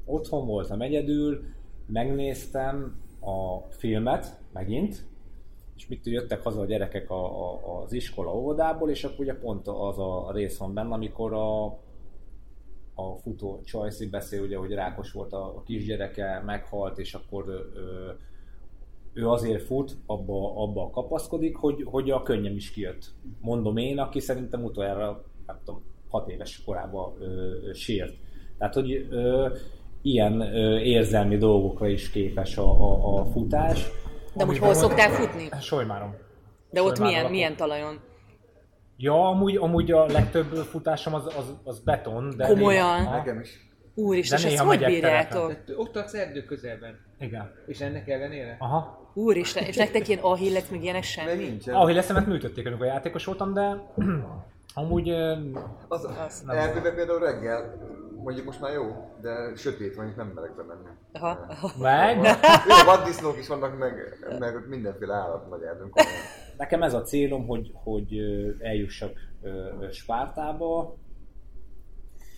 otthon 0.04 0.46
voltam 0.46 0.80
egyedül, 0.80 1.44
megnéztem 1.86 3.00
a 3.20 3.58
filmet 3.70 4.40
megint, 4.52 5.04
és 5.76 5.88
mit 5.88 6.06
jöttek 6.06 6.42
haza 6.42 6.60
a 6.60 6.66
gyerekek 6.66 7.10
a, 7.10 7.24
a, 7.24 7.82
az 7.82 7.92
iskola 7.92 8.34
óvodából, 8.34 8.90
és 8.90 9.04
akkor 9.04 9.20
ugye 9.20 9.34
pont 9.34 9.68
az 9.68 9.98
a 9.98 10.30
rész 10.32 10.58
van 10.58 10.74
benne, 10.74 10.94
amikor 10.94 11.32
a, 11.32 11.78
a 12.94 13.14
futó 13.16 13.60
Csajci 13.64 14.08
beszél, 14.08 14.42
ugye, 14.42 14.56
hogy 14.56 14.72
rákos 14.72 15.12
volt 15.12 15.32
a, 15.32 15.44
a 15.56 15.62
kisgyereke, 15.62 16.42
meghalt, 16.46 16.98
és 16.98 17.14
akkor 17.14 17.48
ö, 17.74 18.10
ő 19.12 19.28
azért 19.28 19.62
fut, 19.62 19.96
abba, 20.06 20.62
abba 20.62 20.90
kapaszkodik, 20.90 21.56
hogy, 21.56 21.82
hogy 21.84 22.10
a 22.10 22.22
könnyem 22.22 22.56
is 22.56 22.70
kijött. 22.70 23.10
Mondom 23.40 23.76
én, 23.76 23.98
aki 23.98 24.20
szerintem 24.20 24.64
utoljára, 24.64 25.24
nem 25.46 25.58
tudom, 25.64 25.82
hat 26.08 26.28
éves 26.28 26.62
korában 26.64 27.14
ö, 27.18 27.24
ö, 27.68 27.72
sírt. 27.72 28.14
Tehát, 28.58 28.74
hogy 28.74 29.06
ö, 29.10 29.48
ilyen 30.02 30.40
ö, 30.40 30.78
érzelmi 30.78 31.36
dolgokra 31.36 31.88
is 31.88 32.10
képes 32.10 32.58
a, 32.58 32.64
a, 32.64 33.18
a 33.20 33.24
futás. 33.24 33.90
De 34.34 34.42
amúgy 34.42 34.58
hol 34.58 34.74
szoktál 34.74 35.10
futni? 35.10 35.48
Solymáron. 35.60 36.14
De 36.70 36.82
ott 36.82 36.96
Solymáron 36.96 37.06
milyen, 37.06 37.22
lakom. 37.22 37.36
milyen 37.36 37.56
talajon? 37.56 38.00
Ja, 39.02 39.28
amúgy, 39.28 39.56
amúgy 39.56 39.90
a 39.92 40.06
legtöbb 40.06 40.54
futásom 40.54 41.14
az, 41.14 41.26
az, 41.26 41.54
az 41.64 41.78
beton. 41.78 42.34
De 42.36 42.46
Komolyan? 42.46 43.00
Néha, 43.00 43.16
Nekem 43.16 43.40
is. 43.40 43.70
Úristen, 43.94 44.40
De 44.42 44.46
és 44.48 44.52
ezt 44.54 44.62
hogy 44.62 44.84
bírjátok? 44.84 45.56
ott 45.76 45.94
laksz 45.94 46.14
erdő 46.14 46.42
közelben, 46.44 46.98
Igen. 47.18 47.52
és 47.66 47.80
ennek 47.80 48.08
ellenére? 48.08 48.56
Aha. 48.58 49.10
Úristen, 49.14 49.64
és 49.64 49.76
nektek 49.76 50.08
ilyen 50.08 50.20
ahillet, 50.20 50.70
meg 50.70 50.82
ilyenek 50.82 51.02
semmi? 51.02 51.44
nincsen. 51.44 51.74
Ahogy 51.74 51.94
leszemet 51.94 52.26
műtötték, 52.26 52.66
amikor 52.66 52.86
játékos 52.86 53.24
voltam, 53.24 53.52
de 53.52 53.92
amúgy 54.74 55.10
Az, 55.88 56.04
Az. 56.26 56.44
erdőben 56.46 56.94
például 56.94 57.18
reggel, 57.18 57.76
mondjuk 58.22 58.46
most 58.46 58.60
már 58.60 58.72
jó, 58.72 59.10
de 59.20 59.56
sötét 59.56 59.94
van, 59.94 60.08
itt 60.08 60.16
nem 60.16 60.32
merek 60.34 60.56
bemenni. 60.56 60.88
Aha, 61.12 61.72
meg. 61.78 62.16
Jó, 62.68 62.84
vaddisznók 62.84 63.38
is 63.38 63.48
vannak, 63.48 63.78
meg, 63.78 63.94
meg 64.38 64.56
ott 64.56 64.68
mindenféle 64.68 65.14
állat 65.14 65.48
nagy 65.48 65.62
erdőn. 65.62 65.90
komolyan. 65.90 66.18
Nekem 66.56 66.82
ez 66.82 66.94
a 66.94 67.02
célom, 67.02 67.46
hogy, 67.46 67.70
hogy 67.74 68.18
eljussak 68.58 69.12
Spártába. 69.90 70.96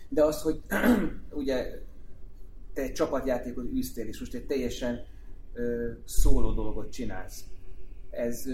De 0.08 0.24
az, 0.24 0.42
hogy 0.42 0.60
ugye 1.30 1.66
te 2.74 2.82
egy 2.82 2.92
csapatjátékot 2.92 3.64
űztél, 3.64 4.06
és 4.06 4.18
most 4.18 4.34
egy 4.34 4.46
teljesen 4.46 5.00
ö, 5.52 5.90
szóló 6.04 6.52
dolgot 6.52 6.92
csinálsz. 6.92 7.44
Ez 8.10 8.44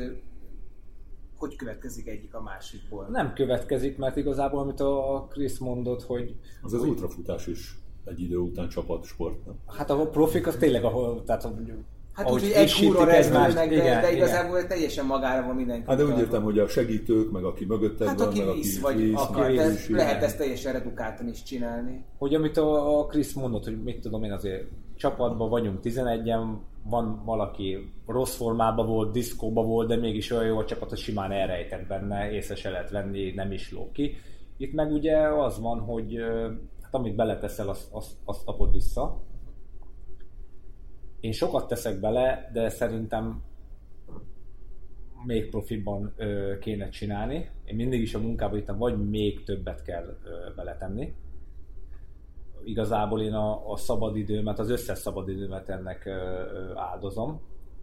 hogy 1.40 1.56
következik 1.56 2.08
egyik 2.08 2.34
a 2.34 2.42
másikból? 2.42 3.06
Nem 3.10 3.32
következik, 3.32 3.98
mert 3.98 4.16
igazából, 4.16 4.60
amit 4.60 4.80
a 4.80 5.26
Krisz 5.30 5.58
mondott, 5.58 6.02
hogy 6.02 6.34
Az 6.62 6.72
az 6.72 6.82
ultrafutás 6.82 7.46
is 7.46 7.78
egy 8.04 8.20
idő 8.20 8.36
után 8.36 8.68
csapatsport. 8.68 9.46
nem? 9.46 9.54
hát 9.66 9.90
a 9.90 10.08
profik 10.08 10.46
az 10.46 10.56
tényleg, 10.56 10.84
ahol, 10.84 11.24
tehát 11.24 11.48
Hát 12.12 12.30
úgy, 12.30 12.40
hogy 12.40 12.50
egy 12.50 12.72
húra 12.72 13.10
egymást, 13.10 13.32
rezdülnek, 13.32 13.68
de, 13.68 13.74
igen, 13.74 14.00
de 14.00 14.10
igen. 14.10 14.16
igazából 14.16 14.66
teljesen 14.66 15.06
magára 15.06 15.46
van 15.46 15.54
mindenki. 15.54 15.84
Hát 15.86 15.96
de 15.96 16.04
úgy 16.04 16.18
értem, 16.18 16.42
hogy 16.42 16.58
a 16.58 16.68
segítők, 16.68 17.30
meg 17.30 17.44
aki 17.44 17.64
mögötted 17.64 18.06
Hát 18.08 18.18
van, 18.18 18.28
aki 18.28 18.42
meg 18.42 18.54
visz, 18.54 18.82
aki 18.82 18.94
vagy 18.94 19.02
visz, 19.04 19.20
akar, 19.20 19.52
de 19.52 19.66
ő 19.66 19.72
is 19.72 19.88
lehet 19.88 20.22
ezt 20.22 20.38
teljesen 20.38 20.72
redukáltan 20.72 21.28
is 21.28 21.42
csinálni. 21.42 22.04
Hogy 22.18 22.34
amit 22.34 22.56
a, 22.56 22.98
a 22.98 23.06
Krisz 23.06 23.32
mondott, 23.32 23.64
hogy 23.64 23.82
mit 23.82 24.00
tudom 24.00 24.24
én 24.24 24.32
azért 24.32 24.64
csapatban 25.00 25.48
vagyunk 25.48 25.80
11-en, 25.82 26.56
van 26.84 27.24
valaki 27.24 27.92
rossz 28.06 28.36
formában 28.36 28.86
volt, 28.86 29.12
diszkóba 29.12 29.62
volt, 29.62 29.88
de 29.88 29.96
mégis 29.96 30.30
olyan 30.30 30.46
jó 30.46 30.58
a 30.58 30.64
csapat, 30.64 30.88
hogy 30.88 30.98
simán 30.98 31.32
elrejtett 31.32 31.86
benne, 31.86 32.30
észre 32.30 32.54
se 32.54 32.70
lehet 32.70 32.90
venni, 32.90 33.30
nem 33.30 33.52
is 33.52 33.72
lóg 33.72 33.92
ki. 33.92 34.14
Itt 34.56 34.72
meg 34.72 34.92
ugye 34.92 35.16
az 35.16 35.60
van, 35.60 35.80
hogy 35.80 36.16
hát 36.82 36.94
amit 36.94 37.16
beleteszel, 37.16 37.68
azt, 37.68 37.92
azt, 37.92 38.12
azt 38.24 38.44
kapod 38.44 38.72
vissza. 38.72 39.20
Én 41.20 41.32
sokat 41.32 41.68
teszek 41.68 42.00
bele, 42.00 42.50
de 42.52 42.68
szerintem 42.68 43.42
még 45.24 45.50
profiban 45.50 46.12
ö, 46.16 46.58
kéne 46.58 46.88
csinálni. 46.88 47.50
Én 47.64 47.76
mindig 47.76 48.00
is 48.00 48.14
a 48.14 48.20
munkában 48.20 48.58
itt 48.58 48.68
vagy 48.68 49.08
még 49.08 49.44
többet 49.44 49.82
kell 49.82 50.18
ö, 50.24 50.54
beletenni. 50.56 51.14
Igazából 52.64 53.22
én 53.22 53.32
a, 53.32 53.70
a 53.72 53.76
szabadidőmet, 53.76 54.58
az 54.58 54.70
összes 54.70 54.98
szabadidőmet 54.98 55.68
ennek 55.68 56.08
áldozom. 56.74 57.40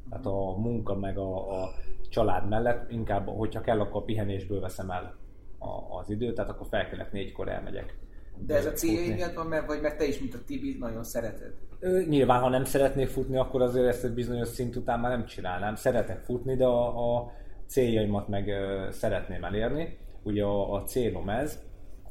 Tehát 0.09 0.25
a 0.25 0.57
munka 0.57 0.95
meg 0.95 1.17
a, 1.17 1.61
a 1.63 1.69
család 2.09 2.47
mellett 2.47 2.91
inkább, 2.91 3.27
hogyha 3.27 3.61
kell, 3.61 3.79
akkor 3.79 4.01
a 4.01 4.05
pihenésből 4.05 4.59
veszem 4.59 4.91
el 4.91 5.15
a, 5.59 5.97
az 5.99 6.09
időt, 6.09 6.35
tehát 6.35 6.49
akkor 6.49 6.67
felkelek 6.69 7.11
négykor 7.11 7.49
elmegyek. 7.49 7.97
De 8.45 8.55
ez 8.55 8.65
a 8.65 8.71
céljaid 8.71 9.15
miatt 9.15 9.33
van, 9.33 9.47
mert, 9.47 9.65
vagy 9.65 9.81
mert 9.81 9.97
te 9.97 10.05
is, 10.05 10.19
mint 10.19 10.33
a 10.33 10.43
Tibi, 10.45 10.77
nagyon 10.79 11.03
szereted. 11.03 11.53
Ö, 11.79 12.01
Nyilván, 12.07 12.41
ha 12.41 12.49
nem 12.49 12.63
szeretnék 12.63 13.07
futni, 13.07 13.37
akkor 13.37 13.61
azért 13.61 13.87
ezt 13.87 14.03
egy 14.03 14.13
bizonyos 14.13 14.47
szint 14.47 14.75
után 14.75 14.99
már 14.99 15.11
nem 15.11 15.25
csinálnám. 15.25 15.75
Szeretek 15.75 16.19
futni, 16.19 16.55
de 16.55 16.65
a, 16.65 17.15
a 17.15 17.31
céljaimat 17.67 18.27
meg 18.27 18.47
ö, 18.47 18.87
szeretném 18.91 19.43
elérni. 19.43 19.97
Ugye 20.23 20.43
a, 20.43 20.73
a 20.73 20.83
célom 20.83 21.29
ez, 21.29 21.59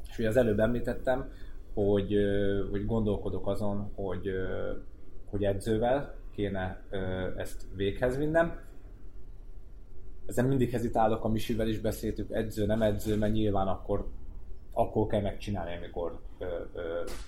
és 0.09 0.17
ugye 0.17 0.27
az 0.27 0.37
előbb 0.37 0.59
említettem, 0.59 1.31
hogy, 1.85 2.15
hogy 2.71 2.85
gondolkodok 2.85 3.47
azon, 3.47 3.91
hogy, 3.95 4.29
hogy 5.29 5.43
edzővel 5.43 6.15
kéne 6.35 6.81
ezt 7.37 7.65
véghez 7.75 8.17
vinnem. 8.17 8.59
Ezen 10.25 10.45
mindig 10.45 10.71
hezitálok, 10.71 11.23
a 11.23 11.27
Misivel 11.27 11.67
is 11.67 11.79
beszéltük, 11.79 12.31
edző, 12.31 12.65
nem 12.65 12.81
edző, 12.81 13.17
mert 13.17 13.33
nyilván 13.33 13.67
akkor 13.67 14.07
akkor 14.73 15.07
kell 15.07 15.21
megcsinálni, 15.21 15.75
amikor 15.75 16.19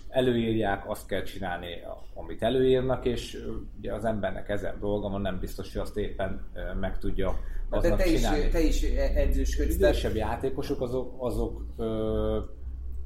előírják, 0.09 0.89
azt 0.89 1.07
kell 1.07 1.23
csinálni, 1.23 1.67
amit 2.13 2.43
előírnak, 2.43 3.05
és 3.05 3.45
ugye 3.77 3.93
az 3.93 4.05
embernek 4.05 4.49
ezen 4.49 4.79
dolga 4.79 5.09
van, 5.09 5.21
nem 5.21 5.39
biztos, 5.39 5.73
hogy 5.73 5.81
azt 5.81 5.97
éppen 5.97 6.45
meg 6.79 6.97
tudja 6.97 7.39
De 7.69 7.77
aznap 7.77 7.97
te 7.97 8.05
is, 8.05 8.15
csinálni. 8.15 8.49
te 8.49 8.59
is 8.59 8.83
edzősködsz, 9.15 9.77
de 9.77 9.87
Idősebb 9.87 10.15
játékosok 10.15 10.81
azok, 10.81 11.15
azok 11.17 11.61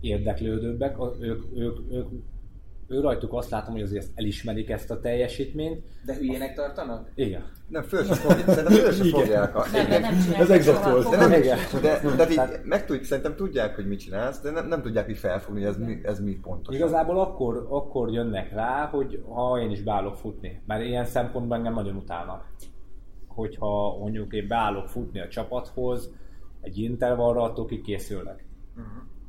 érdeklődőbbek, 0.04 1.00
a- 1.00 1.16
ők, 1.20 1.44
ők, 1.56 1.78
ők, 1.92 2.08
ő 2.88 3.00
rajtuk 3.00 3.34
azt 3.34 3.50
látom, 3.50 3.74
hogy 3.74 3.82
azért 3.82 4.08
elismerik 4.16 4.70
ezt 4.70 4.92
a 4.92 5.00
teljesítményt. 5.00 5.84
de 6.06 6.16
hülyének 6.16 6.56
tartanak? 6.56 7.10
Igen. 7.16 7.44
Nem, 7.68 7.84
föl 7.84 8.04
se 8.04 8.14
fogják, 8.16 8.48
szerintem 8.48 8.74
föl 8.74 8.92
se 8.92 9.04
fogják. 9.10 9.54
Nem, 9.72 9.88
de 9.90 10.00
nem 10.00 10.14
Ez 10.40 10.50
exakt 10.50 10.90
volt. 10.90 11.10
De 11.10 11.18
nem, 11.18 11.32
Igen. 11.32 11.58
de, 11.82 12.00
de 12.16 12.30
így 12.32 12.40
meg 12.64 12.86
tudjuk, 12.86 13.06
szerintem 13.06 13.36
tudják, 13.36 13.76
hogy 13.76 13.88
mit 13.88 14.00
csinálsz, 14.00 14.42
de 14.42 14.52
nem, 14.52 14.68
nem 14.68 14.82
tudják 14.82 15.10
így 15.10 15.18
felfogni, 15.18 15.60
hogy 15.64 15.70
ez 15.70 15.78
mi, 15.78 16.00
ez 16.04 16.20
mi 16.20 16.32
pontosan. 16.42 16.82
Igazából 16.82 17.20
akkor, 17.20 17.68
akkor 17.70 18.12
jönnek 18.12 18.54
rá, 18.54 18.86
hogy 18.86 19.24
ha 19.30 19.60
én 19.62 19.72
is 19.72 19.82
beállok 19.82 20.16
futni, 20.16 20.62
mert 20.68 20.84
ilyen 20.86 21.06
szempontból 21.06 21.58
engem 21.58 21.74
nagyon 21.74 21.96
utálnak. 21.96 22.46
Hogyha 23.28 23.98
mondjuk 24.00 24.34
én 24.34 24.48
beállok 24.48 24.88
futni 24.88 25.20
a 25.20 25.28
csapathoz, 25.28 26.12
egy 26.62 26.78
intervallra, 26.78 27.42
attól 27.42 27.66
kikészülnek. 27.66 28.46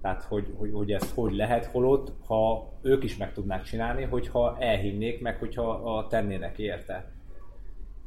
Tehát, 0.04 0.22
hogy, 0.22 0.52
hogy, 0.56 0.70
hogy 0.72 0.92
ez 0.92 1.12
hogy 1.14 1.34
lehet, 1.34 1.64
holott, 1.64 2.12
ha 2.26 2.72
ők 2.82 3.04
is 3.04 3.16
meg 3.16 3.32
tudnák 3.32 3.62
csinálni, 3.62 4.02
hogyha 4.02 4.56
elhinnék 4.58 5.20
meg, 5.20 5.38
hogyha 5.38 5.70
a 5.70 6.06
tennének 6.06 6.58
érte. 6.58 7.12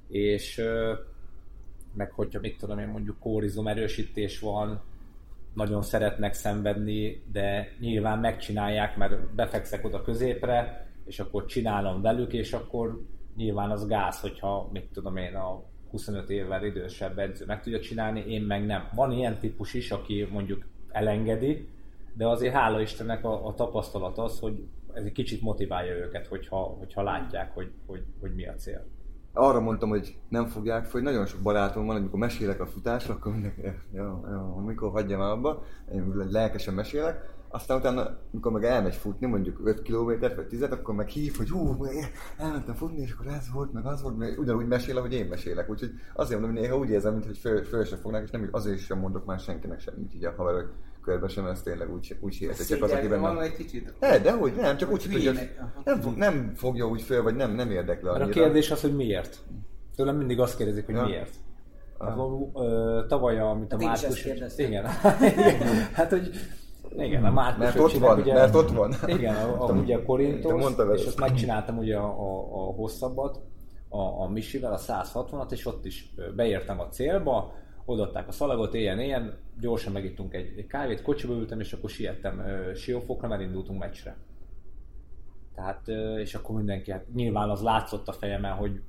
És 0.08 0.62
meg 1.94 2.12
hogyha 2.12 2.40
mit 2.40 2.58
tudom 2.58 2.80
én, 2.80 2.88
mondjuk 2.88 3.20
kórizom 3.20 3.68
erősítés 3.68 4.40
van, 4.40 4.82
nagyon 5.54 5.82
szeretnek 5.82 6.34
szenvedni, 6.34 7.24
de 7.32 7.72
nyilván 7.80 8.20
megcsinálják, 8.20 8.98
mert 8.98 9.34
befekszek 9.36 9.86
oda 9.86 10.02
középre, 10.02 10.88
és 11.06 11.20
akkor 11.20 11.46
csinálom 11.46 12.02
velük, 12.02 12.34
és 12.34 12.54
akkor 12.54 13.02
nyilván 13.36 13.72
az 13.72 13.88
gáz, 13.88 14.20
hogyha 14.20 14.70
mit 14.72 14.90
tudom 14.94 15.18
én, 15.18 15.36
a 15.36 15.64
25 15.90 16.30
évvel 16.30 16.66
idősebb 16.66 17.20
edző 17.20 17.46
meg 17.46 17.62
tudja 17.62 17.80
csinálni, 17.80 18.20
én 18.20 18.42
meg 18.42 18.66
nem. 18.66 18.90
Van 18.96 19.12
ilyen 19.12 19.38
típus 19.38 19.74
is, 19.74 19.92
aki 19.92 20.28
mondjuk 20.32 20.66
elengedi, 20.90 21.76
de 22.18 22.28
azért 22.28 22.54
hála 22.54 22.82
Istennek 22.82 23.26
a, 23.26 23.48
a 23.48 23.54
tapasztalat 23.54 24.18
az, 24.18 24.40
hogy 24.40 24.68
ez 24.94 25.04
egy 25.04 25.12
kicsit 25.12 25.42
motiválja 25.42 25.96
őket, 25.96 26.28
hogyha, 26.28 26.58
hogyha 26.58 27.04
látják, 27.04 27.54
hogy, 27.54 27.72
hogy, 27.86 28.04
hogy 28.20 28.36
mi 28.36 28.48
a 28.48 28.54
cél. 28.54 28.86
arra 29.34 29.60
mondtam, 29.60 29.90
hogy 29.90 30.18
nem 30.30 30.46
fogják 30.46 30.92
hogy 30.92 31.02
nagyon 31.02 31.26
sok 31.26 31.42
barátom 31.42 31.86
van, 31.86 31.96
amikor 31.96 32.20
mesélek 32.20 32.60
a 32.60 32.66
futásról, 32.66 33.16
akkor 33.16 33.32
mindenki, 33.32 33.62
jó, 33.92 34.26
jó, 34.32 34.56
amikor 34.58 34.92
hagyjam 34.92 35.22
abba, 35.22 35.64
én 35.94 36.14
lelkesen 36.30 36.74
mesélek, 36.74 37.36
aztán 37.50 37.78
utána, 37.78 38.18
amikor 38.32 38.52
meg 38.52 38.64
elmegy 38.64 38.96
futni, 38.96 39.28
mondjuk 39.28 39.62
5 39.64 39.82
kilométert 39.82 40.36
vagy 40.36 40.48
10 40.48 40.62
akkor 40.62 40.96
meg 40.96 41.08
hív, 41.08 41.36
hogy 41.38 41.50
hú, 41.50 41.86
elmentem 42.38 42.76
futni, 42.76 43.02
és 43.02 43.12
akkor 43.12 43.28
ez 43.28 43.52
volt, 43.54 43.74
meg 43.74 43.86
az 43.86 44.02
volt, 44.02 44.18
meg 44.18 44.40
ugyanúgy 44.40 44.68
mesél, 44.68 44.98
ahogy 44.98 45.14
én 45.14 45.26
mesélek. 45.26 45.70
Úgyhogy 45.70 45.92
azért 46.14 46.40
mondom, 46.40 46.58
hogy 46.58 46.66
néha 46.66 46.78
úgy 46.78 46.90
érzem, 46.90 47.14
mintha 47.14 47.34
föl, 47.34 47.64
föl 47.64 47.84
se 47.84 47.96
fognak, 47.96 48.24
és 48.24 48.30
nem, 48.30 48.50
azért 48.52 48.80
sem 48.80 49.00
mondok 49.00 49.26
már 49.26 49.40
senkinek 49.40 49.80
semmit, 49.80 50.14
így 50.14 50.26
a 50.26 50.34
haverok 50.38 50.74
körben 51.08 51.30
sem, 51.30 51.46
ez 51.46 51.62
tényleg 51.62 51.94
úgy, 51.94 52.18
úgy 52.20 52.36
hihet, 52.36 52.58
hogy 52.58 52.66
csak 52.66 52.84
az, 52.84 52.92
akiben 52.92 53.22
van 53.22 53.34
nem. 53.34 53.44
egy 53.44 53.56
kicsit? 53.56 53.94
Ne, 54.00 54.20
de 54.20 54.32
hogy 54.32 54.54
nem, 54.56 54.78
csak 54.78 54.92
úgy, 54.92 55.06
hogy 55.06 55.40
nem, 55.84 56.02
fog, 56.02 56.16
nem 56.16 56.52
fogja 56.56 56.88
úgy 56.88 57.02
föl, 57.02 57.24
vagy 57.24 57.36
nem, 57.36 57.52
nem 57.52 57.72
érdekli 57.72 58.08
Mert 58.08 58.20
a 58.20 58.24
annyira. 58.24 58.42
kérdés 58.42 58.72
az, 58.72 58.82
hogy 58.82 58.96
miért. 58.96 59.38
Tőlem 59.96 60.16
mindig 60.18 60.40
azt 60.40 60.58
kérdezik, 60.58 60.86
hogy 60.86 60.96
Ja. 60.96 61.04
miért. 61.04 61.34
Hát, 62.00 62.18
ö, 62.54 63.02
tavaly, 63.08 63.40
amit 63.40 63.74
a 63.74 63.78
Hát 63.86 64.02
Márkus... 64.02 64.26
Igen. 64.58 64.86
hát, 65.94 66.10
hogy 66.10 66.30
igen, 66.98 67.26
a 67.26 67.32
Márkus 67.32 67.60
Mert 67.60 67.80
ott 67.80 67.92
van, 67.92 68.20
ugye, 68.20 68.34
mert 68.34 68.56
ott 68.56 68.70
van. 68.72 68.96
Igen, 69.06 69.36
a, 69.36 69.70
a, 69.70 69.72
ugye 69.72 69.96
a 69.96 70.04
Korintos, 70.04 70.74
és 70.96 71.06
azt 71.06 71.20
megcsináltam 71.20 71.78
ugye 71.78 71.98
a, 71.98 72.06
a, 72.06 72.40
a 72.68 72.74
hosszabbat, 72.74 73.40
a, 73.90 74.02
a 74.24 74.30
Misivel, 74.30 74.74
a 74.74 74.80
160-at, 74.80 75.52
és 75.52 75.66
ott 75.66 75.86
is 75.86 76.14
beértem 76.36 76.80
a 76.80 76.88
célba, 76.88 77.54
odaadták 77.88 78.28
a 78.28 78.32
szalagot, 78.32 78.74
éjjel-éjjel, 78.74 79.38
gyorsan 79.60 79.94
megittunk 79.94 80.34
egy, 80.34 80.54
egy 80.58 80.68
kávét, 80.68 81.02
kocsiba 81.02 81.34
ültem, 81.34 81.60
és 81.60 81.74
akkor 81.74 81.90
siettem 81.90 82.40
ö, 82.40 82.74
Siófokra, 82.76 83.28
mert 83.28 83.42
indultunk 83.42 83.80
meccsre. 83.80 84.18
Tehát, 85.56 85.88
ö, 85.88 86.18
és 86.18 86.36
akkor 86.36 86.56
mindenki, 86.56 86.92
hát 86.92 87.14
nyilván 87.14 87.50
az 87.50 87.62
látszott 87.62 88.08
a 88.08 88.12
fejemen, 88.12 88.54
hogy 88.54 88.82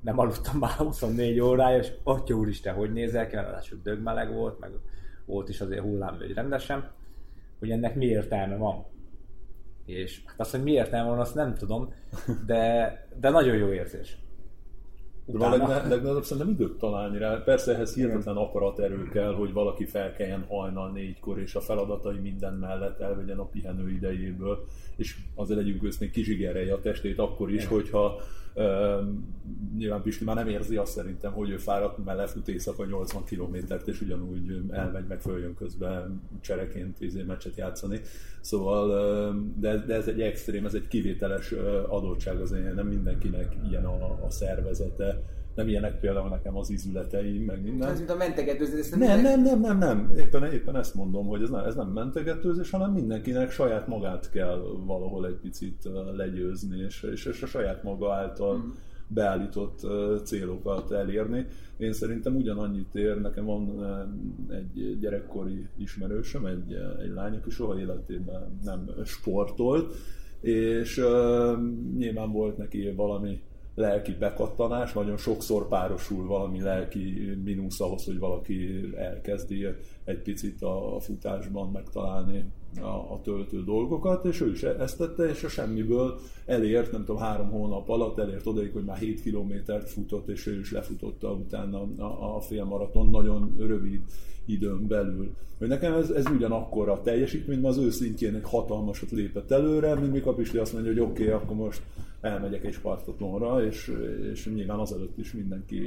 nem 0.00 0.18
aludtam 0.18 0.58
már 0.58 0.70
24 0.70 1.40
órája, 1.40 1.78
és 1.78 1.92
atya 2.02 2.34
úristen, 2.34 2.74
hogy 2.74 2.92
nézel 2.92 3.26
ki, 3.28 3.34
mert 3.34 3.46
ráadásul 3.46 3.80
dögmeleg 3.82 4.32
volt, 4.32 4.58
meg 4.58 4.70
volt 5.24 5.48
is 5.48 5.60
azért 5.60 5.82
hullámvölgy 5.82 6.34
rendesen, 6.34 6.90
hogy 7.58 7.70
ennek 7.70 7.94
mi 7.94 8.04
értelme 8.04 8.56
van. 8.56 8.84
És 9.84 10.22
hát 10.26 10.40
azt, 10.40 10.50
hogy 10.50 10.62
mi 10.62 10.70
értelme 10.70 11.10
van, 11.10 11.20
azt 11.20 11.34
nem 11.34 11.54
tudom, 11.54 11.92
de, 12.46 12.92
de 13.20 13.30
nagyon 13.30 13.56
jó 13.56 13.72
érzés. 13.72 14.18
De 15.32 15.44
a 15.44 15.50
legne- 15.50 15.88
legnagyobb 15.88 16.24
szerintem 16.24 16.52
időt 16.52 16.78
találni 16.78 17.18
rá. 17.18 17.42
Persze 17.44 17.74
ehhez 17.74 17.94
hihetetlen 17.94 18.36
akaraterő 18.36 19.08
kell, 19.08 19.34
hogy 19.34 19.52
valaki 19.52 19.84
felkeljen 19.84 20.44
hajnal 20.48 20.90
négykor, 20.90 21.38
és 21.38 21.54
a 21.54 21.60
feladatai 21.60 22.18
minden 22.18 22.54
mellett 22.54 23.00
elvegyen 23.00 23.38
a 23.38 23.44
pihenő 23.44 23.90
idejéből, 23.90 24.64
és 24.96 25.16
azért 25.34 25.58
legyünk 25.58 25.82
őszintén 25.82 26.10
kizsigerelje 26.10 26.74
a 26.74 26.80
testét 26.80 27.18
akkor 27.18 27.52
is, 27.52 27.66
hogyha 27.66 28.04
um, 28.04 28.37
nyilván 29.76 30.02
Pisti 30.02 30.24
már 30.24 30.36
nem 30.36 30.48
érzi 30.48 30.76
azt 30.76 30.92
szerintem, 30.92 31.32
hogy 31.32 31.50
ő 31.50 31.56
fáradt, 31.56 32.04
mert 32.04 32.18
lefut 32.18 32.48
éjszaka 32.48 32.84
80 32.84 33.24
kilométert, 33.24 33.88
és 33.88 34.00
ugyanúgy 34.00 34.60
elmegy, 34.70 35.06
meg 35.06 35.20
följön 35.20 35.54
közben 35.54 36.22
csereként 36.40 37.00
izé, 37.00 37.22
meccset 37.22 37.56
játszani. 37.56 38.00
Szóval, 38.40 38.88
de, 39.56 39.76
de 39.76 39.94
ez 39.94 40.06
egy 40.06 40.20
extrém, 40.20 40.64
ez 40.64 40.74
egy 40.74 40.88
kivételes 40.88 41.52
adottság 41.88 42.40
azért, 42.40 42.74
nem 42.74 42.86
mindenkinek 42.86 43.56
ilyen 43.68 43.84
a, 43.84 44.24
a 44.24 44.30
szervezete, 44.30 45.22
nem 45.58 45.68
ilyenek 45.68 46.00
például 46.00 46.28
nekem 46.28 46.56
az 46.56 46.70
izületeim, 46.70 47.44
meg 47.44 47.62
minden. 47.62 47.88
Ez 47.88 47.98
mint 47.98 48.10
a 48.10 48.16
mentegetőzés, 48.16 48.80
ezt 48.80 48.96
Nem, 48.96 49.20
nem, 49.20 49.42
nem, 49.42 49.60
nem, 49.60 49.78
nem. 49.78 50.12
Éppen, 50.16 50.52
éppen 50.52 50.76
ezt 50.76 50.94
mondom, 50.94 51.26
hogy 51.26 51.42
ez 51.42 51.50
nem, 51.50 51.64
ez 51.64 51.74
nem 51.74 51.88
mentegetőzés, 51.88 52.70
hanem 52.70 52.92
mindenkinek 52.92 53.50
saját 53.50 53.86
magát 53.86 54.30
kell 54.30 54.62
valahol 54.86 55.26
egy 55.26 55.38
picit 55.42 55.88
legyőzni, 56.16 56.78
és, 56.78 57.02
és, 57.02 57.24
és 57.24 57.42
a 57.42 57.46
saját 57.46 57.82
maga 57.82 58.12
által 58.12 58.56
Mhm. 58.56 58.66
beállított 59.08 59.86
célokat 60.24 60.90
elérni. 60.90 61.46
Én 61.76 61.92
szerintem 61.92 62.36
ugyanannyit 62.36 62.94
ér, 62.94 63.20
nekem 63.20 63.44
van 63.44 63.84
egy 64.50 64.98
gyerekkori 65.00 65.66
ismerősöm, 65.76 66.46
egy, 66.46 66.72
egy 67.02 67.12
lány, 67.14 67.34
aki 67.34 67.50
soha 67.50 67.78
életében 67.80 68.58
nem 68.64 68.90
sportolt, 69.04 69.94
és 70.40 70.98
uh, 70.98 71.58
nyilván 71.96 72.32
volt 72.32 72.56
neki 72.56 72.92
valami 72.96 73.40
lelki 73.78 74.12
bekattanás, 74.18 74.92
nagyon 74.92 75.16
sokszor 75.16 75.68
párosul 75.68 76.26
valami 76.26 76.60
lelki 76.60 77.36
mínusz 77.44 77.80
ahhoz, 77.80 78.04
hogy 78.04 78.18
valaki 78.18 78.90
elkezdi 78.96 79.66
egy 80.04 80.22
picit 80.22 80.62
a 80.62 80.96
futásban 81.00 81.70
megtalálni 81.70 82.44
a, 82.80 83.12
a 83.12 83.20
töltő 83.22 83.64
dolgokat, 83.64 84.24
és 84.24 84.40
ő 84.40 84.50
is 84.50 84.62
ezt 84.62 84.98
tette, 84.98 85.28
és 85.28 85.44
a 85.44 85.48
semmiből 85.48 86.18
elért, 86.46 86.92
nem 86.92 87.04
tudom, 87.04 87.20
három 87.20 87.50
hónap 87.50 87.88
alatt 87.88 88.18
elért 88.18 88.46
odaig, 88.46 88.72
hogy 88.72 88.84
már 88.84 88.96
7 88.96 89.22
kilométert 89.22 89.90
futott, 89.90 90.28
és 90.28 90.46
ő 90.46 90.58
is 90.58 90.72
lefutotta 90.72 91.32
utána 91.32 91.88
a, 91.98 92.36
a 92.36 92.40
félmaraton 92.40 93.08
nagyon 93.08 93.54
rövid 93.58 94.00
időn 94.46 94.86
belül. 94.86 95.34
Hogy 95.58 95.68
nekem 95.68 95.94
ez, 95.94 96.10
ez 96.10 96.26
ugyanakkor 96.26 96.88
a 96.88 97.00
teljesítmény, 97.00 97.64
az 97.64 97.76
ő 97.76 97.90
szintjén 97.90 98.34
egy 98.34 98.44
hatalmasat 98.44 99.10
lépett 99.10 99.50
előre, 99.50 99.94
mint 99.94 100.12
Mika 100.12 100.34
Pisti 100.34 100.58
azt 100.58 100.72
mondja, 100.72 100.92
hogy 100.92 101.00
oké, 101.00 101.22
okay, 101.22 101.34
akkor 101.34 101.56
most 101.56 101.82
elmegyek 102.20 102.64
egy 102.64 102.72
Spartatonra, 102.72 103.64
és, 103.64 103.92
és 104.32 104.46
nyilván 104.46 104.78
azelőtt 104.78 105.18
is 105.18 105.32
mindenki 105.32 105.80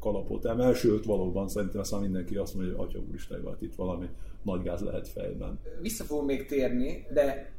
kalapot 0.00 0.44
emel, 0.44 0.74
sőt 0.74 1.04
valóban 1.04 1.48
szerintem 1.48 1.80
aztán 1.80 2.00
mindenki 2.00 2.36
azt 2.36 2.54
mondja, 2.54 2.76
hogy 2.76 2.86
Atya 2.86 2.98
Úristen, 3.08 3.42
hogy 3.42 3.62
itt 3.62 3.74
valami 3.74 4.08
nagy 4.42 4.62
gáz 4.62 4.80
lehet 4.80 5.08
fejben. 5.08 5.58
Vissza 5.80 6.04
fogunk 6.04 6.26
még 6.26 6.46
térni, 6.46 7.06
de 7.12 7.52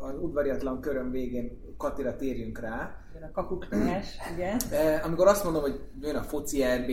az 0.00 0.14
udvariatlan 0.20 0.80
köröm 0.80 1.10
végén 1.10 1.50
Katira 1.76 2.16
térjünk 2.16 2.60
rá. 2.60 3.02
A 3.22 3.30
kakuktanás, 3.32 4.16
igen. 4.34 4.58
Amikor 5.02 5.26
azt 5.26 5.44
mondom, 5.44 5.62
hogy 5.62 5.80
jön 6.00 6.16
a 6.16 6.22
foci 6.22 6.62
RB, 6.62 6.90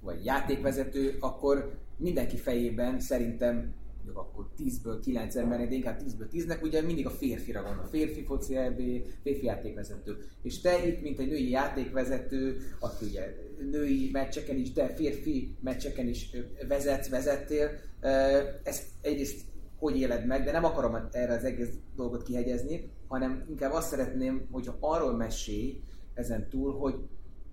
vagy 0.00 0.24
játékvezető, 0.24 1.16
akkor 1.20 1.72
mindenki 1.96 2.36
fejében 2.36 3.00
szerintem 3.00 3.74
mondjuk 4.06 4.26
akkor 4.26 4.48
10-ből 4.58 5.00
9 5.02 5.36
ember, 5.36 5.68
de 5.68 5.74
inkább 5.74 6.00
10-ből 6.02 6.28
10-nek, 6.32 6.62
ugye 6.62 6.82
mindig 6.82 7.06
a 7.06 7.10
férfira 7.10 7.62
gondol. 7.62 7.84
Férfi 7.84 8.22
foci 8.22 8.54
RB, 8.54 8.80
férfi 9.22 9.44
játékvezető. 9.44 10.16
És 10.42 10.60
te 10.60 10.86
itt, 10.86 11.02
mint 11.02 11.18
egy 11.18 11.28
női 11.28 11.50
játékvezető, 11.50 12.56
aki 12.80 13.04
ugye 13.04 13.34
női 13.70 14.10
meccseken 14.12 14.56
is, 14.56 14.72
de 14.72 14.86
férfi 14.86 15.56
meccseken 15.60 16.08
is 16.08 16.36
vezet, 16.68 17.08
vezettél, 17.08 17.70
ezt 18.62 18.84
egyrészt 19.00 19.44
hogy 19.78 19.96
éled 19.96 20.26
meg, 20.26 20.44
de 20.44 20.52
nem 20.52 20.64
akarom 20.64 21.08
erre 21.12 21.32
az 21.32 21.44
egész 21.44 21.68
dolgot 21.96 22.22
kihegyezni, 22.22 22.90
hanem 23.08 23.44
inkább 23.48 23.72
azt 23.72 23.88
szeretném, 23.88 24.46
hogyha 24.50 24.76
arról 24.80 25.16
mesélj 25.16 25.80
ezen 26.14 26.48
túl, 26.48 26.78
hogy 26.78 26.94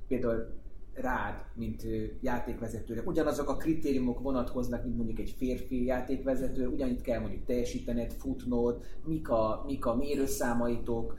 például 0.07 0.61
rád, 0.93 1.43
mint 1.55 1.83
játékvezetőre. 2.21 3.01
Ugyanazok 3.05 3.49
a 3.49 3.57
kritériumok 3.57 4.19
vonatkoznak, 4.19 4.83
mint 4.83 4.95
mondjuk 4.95 5.19
egy 5.19 5.35
férfi 5.37 5.85
játékvezető, 5.85 6.67
ugyanitt 6.67 7.01
kell 7.01 7.19
mondjuk 7.19 7.45
teljesítened, 7.45 8.11
futnod, 8.11 8.83
mik 9.05 9.29
a, 9.29 9.63
mik 9.67 9.85
a 9.85 9.95
mérőszámaitok, 9.95 11.17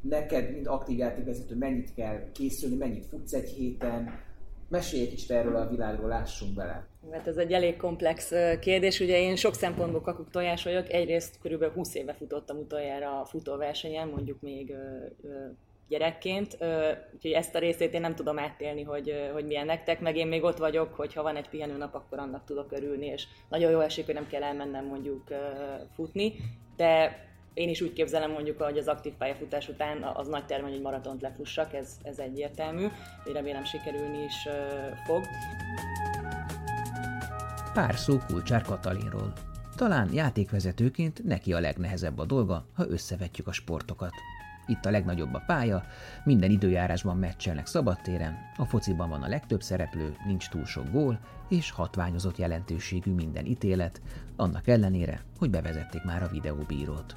neked, 0.00 0.52
mint 0.52 0.66
aktív 0.66 0.98
játékvezető, 0.98 1.56
mennyit 1.56 1.94
kell 1.94 2.30
készülni, 2.32 2.76
mennyit 2.76 3.06
futsz 3.06 3.32
egy 3.32 3.48
héten, 3.48 4.10
Mesélj 4.72 5.02
egy 5.02 5.08
kicsit 5.08 5.30
erről 5.30 5.56
a 5.56 5.68
világról, 5.68 6.08
lássunk 6.08 6.54
bele. 6.54 6.86
Mert 7.10 7.26
ez 7.26 7.36
egy 7.36 7.52
elég 7.52 7.76
komplex 7.76 8.32
kérdés. 8.60 9.00
Ugye 9.00 9.20
én 9.20 9.36
sok 9.36 9.54
szempontból 9.54 10.00
kakuk 10.00 10.30
tojás 10.30 10.64
vagyok. 10.64 10.92
Egyrészt 10.92 11.38
körülbelül 11.40 11.74
20 11.74 11.94
éve 11.94 12.12
futottam 12.12 12.58
utoljára 12.58 13.20
a 13.20 13.24
futóversenyen, 13.24 14.08
mondjuk 14.08 14.40
még 14.40 14.74
gyerekként, 15.92 16.56
úgyhogy 17.14 17.30
ezt 17.30 17.54
a 17.54 17.58
részét 17.58 17.94
én 17.94 18.00
nem 18.00 18.14
tudom 18.14 18.38
átélni, 18.38 18.82
hogy, 18.82 19.30
hogy 19.32 19.44
milyen 19.44 19.66
nektek, 19.66 20.00
meg 20.00 20.16
én 20.16 20.26
még 20.26 20.42
ott 20.42 20.58
vagyok, 20.58 20.94
hogy 20.94 21.14
ha 21.14 21.22
van 21.22 21.36
egy 21.36 21.48
pihenő 21.48 21.76
nap, 21.76 21.94
akkor 21.94 22.18
annak 22.18 22.44
tudok 22.44 22.72
örülni, 22.72 23.06
és 23.06 23.26
nagyon 23.48 23.70
jó 23.70 23.80
esik, 23.80 24.04
hogy 24.04 24.14
nem 24.14 24.26
kell 24.26 24.42
elmennem 24.42 24.86
mondjuk 24.86 25.22
futni, 25.94 26.34
de 26.76 27.18
én 27.54 27.68
is 27.68 27.80
úgy 27.80 27.92
képzelem 27.92 28.30
mondjuk, 28.30 28.62
hogy 28.62 28.78
az 28.78 28.88
aktív 28.88 29.12
pályafutás 29.12 29.68
után 29.68 30.02
az 30.02 30.28
nagy 30.28 30.46
terve, 30.46 30.68
hogy 30.68 30.80
maratont 30.80 31.22
lefussak, 31.22 31.74
ez, 31.74 31.96
ez 32.02 32.18
egyértelmű, 32.18 32.86
hogy 33.24 33.32
remélem 33.32 33.64
sikerülni 33.64 34.22
is 34.22 34.48
fog. 35.06 35.22
Pár 37.74 37.94
szó 37.94 38.18
Kulcsár 38.26 38.62
Katalinról. 38.62 39.32
Talán 39.76 40.12
játékvezetőként 40.12 41.24
neki 41.24 41.52
a 41.52 41.60
legnehezebb 41.60 42.18
a 42.18 42.24
dolga, 42.24 42.66
ha 42.74 42.88
összevetjük 42.88 43.46
a 43.46 43.52
sportokat. 43.52 44.12
Itt 44.66 44.84
a 44.84 44.90
legnagyobb 44.90 45.34
a 45.34 45.42
pálya, 45.46 45.84
minden 46.24 46.50
időjárásban 46.50 47.16
meccselnek 47.16 47.66
szabadtéren, 47.66 48.36
a 48.56 48.64
fociban 48.64 49.08
van 49.08 49.22
a 49.22 49.28
legtöbb 49.28 49.62
szereplő, 49.62 50.16
nincs 50.26 50.48
túl 50.48 50.64
sok 50.64 50.90
gól, 50.90 51.18
és 51.48 51.70
hatványozott 51.70 52.38
jelentőségű 52.38 53.12
minden 53.12 53.44
ítélet, 53.44 54.00
annak 54.36 54.68
ellenére, 54.68 55.22
hogy 55.38 55.50
bevezették 55.50 56.04
már 56.04 56.22
a 56.22 56.28
videóbírót. 56.28 57.16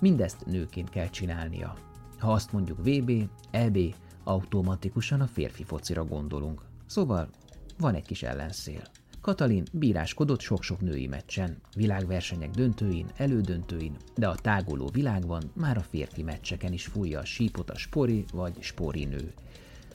Mindezt 0.00 0.46
nőként 0.46 0.90
kell 0.90 1.08
csinálnia. 1.08 1.74
Ha 2.18 2.32
azt 2.32 2.52
mondjuk 2.52 2.78
VB, 2.78 3.28
EB, 3.50 3.78
automatikusan 4.24 5.20
a 5.20 5.26
férfi 5.26 5.64
focira 5.64 6.04
gondolunk. 6.04 6.62
Szóval 6.86 7.28
van 7.78 7.94
egy 7.94 8.06
kis 8.06 8.22
ellenszél. 8.22 8.82
Katalin 9.20 9.64
bíráskodott 9.72 10.40
sok-sok 10.40 10.80
női 10.80 11.06
meccsen, 11.06 11.56
világversenyek 11.76 12.50
döntőin, 12.50 13.06
elődöntőin, 13.16 13.96
de 14.16 14.28
a 14.28 14.34
táguló 14.34 14.88
világban 14.92 15.42
már 15.54 15.76
a 15.76 15.82
férfi 15.82 16.22
meccseken 16.22 16.72
is 16.72 16.86
fújja 16.86 17.18
a 17.18 17.24
sípot 17.24 17.70
a 17.70 17.76
spori 17.76 18.24
vagy 18.32 18.62
spori 18.62 19.04
nő. 19.04 19.32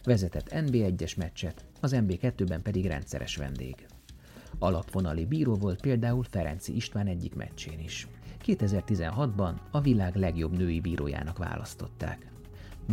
Vezetett 0.04 0.50
NB1-es 0.52 1.18
meccset, 1.18 1.66
az 1.82 1.96
NB2-ben 1.96 2.62
pedig 2.62 2.86
rendszeres 2.86 3.36
vendég. 3.36 3.76
Alapvonali 4.60 5.26
bíró 5.26 5.54
volt 5.54 5.82
például 5.82 6.24
Ferenci 6.24 6.76
István 6.76 7.08
egyik 7.08 7.36
meccsén 7.36 7.80
is. 7.80 8.08
2016-ban 8.46 9.54
a 9.72 9.82
világ 9.82 10.16
legjobb 10.16 10.58
női 10.58 10.80
bírójának 10.80 11.38
választották. 11.38 12.32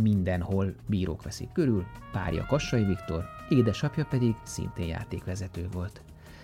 Mindenhol 0.01 0.75
bírók 0.87 1.23
veszik 1.23 1.51
körül, 1.51 1.85
párja 2.11 2.45
Kassai 2.45 2.83
Viktor, 2.83 3.25
édesapja 3.49 4.05
pedig 4.05 4.35
szintén 4.43 4.87
játékvezető 4.87 5.67
volt. 5.71 6.01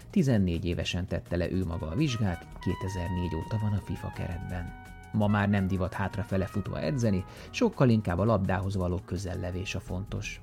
14 0.09 0.65
évesen 0.65 1.05
tette 1.05 1.35
le 1.35 1.51
ő 1.51 1.65
maga 1.65 1.87
a 1.87 1.95
vizsgát, 1.95 2.47
2004 2.59 3.35
óta 3.35 3.57
van 3.61 3.73
a 3.73 3.81
FIFA 3.81 4.11
keretben. 4.15 4.87
Ma 5.11 5.27
már 5.27 5.49
nem 5.49 5.67
divat 5.67 5.93
hátrafele 5.93 6.45
futva 6.45 6.79
edzeni, 6.81 7.25
sokkal 7.49 7.89
inkább 7.89 8.17
a 8.17 8.25
labdához 8.25 8.75
való 8.75 8.99
közellevés 9.05 9.75
a 9.75 9.79
fontos. 9.79 10.41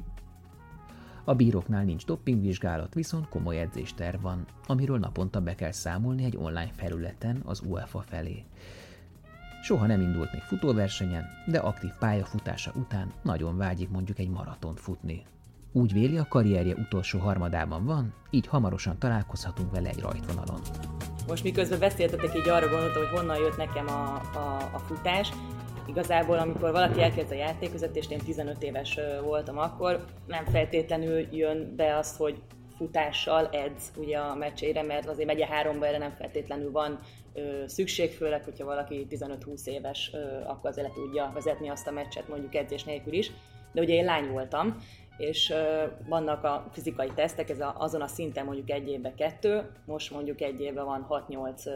A 1.24 1.34
bíróknál 1.34 1.84
nincs 1.84 2.04
dopingvizsgálat, 2.04 2.94
viszont 2.94 3.28
komoly 3.28 3.60
edzésterv 3.60 4.22
van, 4.22 4.46
amiről 4.66 4.98
naponta 4.98 5.40
be 5.40 5.54
kell 5.54 5.72
számolni 5.72 6.24
egy 6.24 6.36
online 6.36 6.70
felületen 6.72 7.42
az 7.44 7.60
UEFA 7.60 8.00
felé. 8.00 8.44
Soha 9.62 9.86
nem 9.86 10.00
indult 10.00 10.32
még 10.32 10.42
futóversenyen, 10.42 11.24
de 11.46 11.58
aktív 11.58 11.90
pályafutása 11.98 12.72
után 12.74 13.12
nagyon 13.22 13.56
vágyik 13.56 13.88
mondjuk 13.88 14.18
egy 14.18 14.28
maratont 14.28 14.80
futni. 14.80 15.22
Úgy 15.76 15.92
véli, 15.92 16.18
a 16.18 16.26
karrierje 16.28 16.74
utolsó 16.74 17.18
harmadában 17.18 17.84
van, 17.84 18.14
így 18.30 18.46
hamarosan 18.46 18.98
találkozhatunk 18.98 19.70
vele 19.70 19.88
egy 19.88 20.00
rajtvonalon. 20.00 20.60
Most 21.28 21.44
miközben 21.44 21.78
beszéltetek, 21.78 22.36
így 22.36 22.48
arra 22.48 22.68
gondoltam, 22.68 23.02
hogy 23.02 23.18
honnan 23.18 23.36
jött 23.36 23.56
nekem 23.56 23.88
a, 23.88 24.14
a, 24.34 24.70
a 24.72 24.78
futás. 24.78 25.32
Igazából, 25.86 26.38
amikor 26.38 26.70
valaki 26.70 27.02
elkezd 27.02 27.30
a 27.30 27.34
játékvezetést, 27.34 28.10
én 28.10 28.18
15 28.18 28.62
éves 28.62 28.98
voltam 29.24 29.58
akkor, 29.58 30.04
nem 30.26 30.44
feltétlenül 30.44 31.26
jön 31.30 31.74
be 31.76 31.96
az, 31.96 32.16
hogy 32.16 32.42
futással 32.76 33.48
edz 33.52 33.92
ugye 33.96 34.18
a 34.18 34.34
meccsére, 34.34 34.82
mert 34.82 35.08
azért 35.08 35.28
megye 35.28 35.46
háromba 35.46 35.86
erre 35.86 35.98
nem 35.98 36.14
feltétlenül 36.18 36.70
van 36.70 36.98
ö, 37.34 37.64
szükség, 37.66 38.10
főleg, 38.10 38.44
hogyha 38.44 38.64
valaki 38.64 39.06
15-20 39.10 39.64
éves, 39.64 40.10
ö, 40.12 40.18
akkor 40.46 40.70
azért 40.70 40.86
le 40.86 40.92
tudja 40.94 41.30
vezetni 41.34 41.68
azt 41.68 41.86
a 41.86 41.90
meccset 41.90 42.28
mondjuk 42.28 42.54
edzés 42.54 42.84
nélkül 42.84 43.12
is. 43.12 43.30
De 43.72 43.80
ugye 43.80 43.94
én 43.94 44.04
lány 44.04 44.30
voltam, 44.30 44.76
és 45.16 45.54
vannak 46.08 46.44
a 46.44 46.68
fizikai 46.72 47.10
tesztek, 47.14 47.50
ez 47.50 47.60
a, 47.60 47.74
azon 47.78 48.00
a 48.00 48.06
szinten 48.06 48.44
mondjuk 48.44 48.70
egy 48.70 48.88
évben 48.88 49.14
kettő, 49.14 49.70
most 49.84 50.10
mondjuk 50.10 50.40
egy 50.40 50.60
évben 50.60 50.84
van 50.84 51.06
6-8 51.28 51.70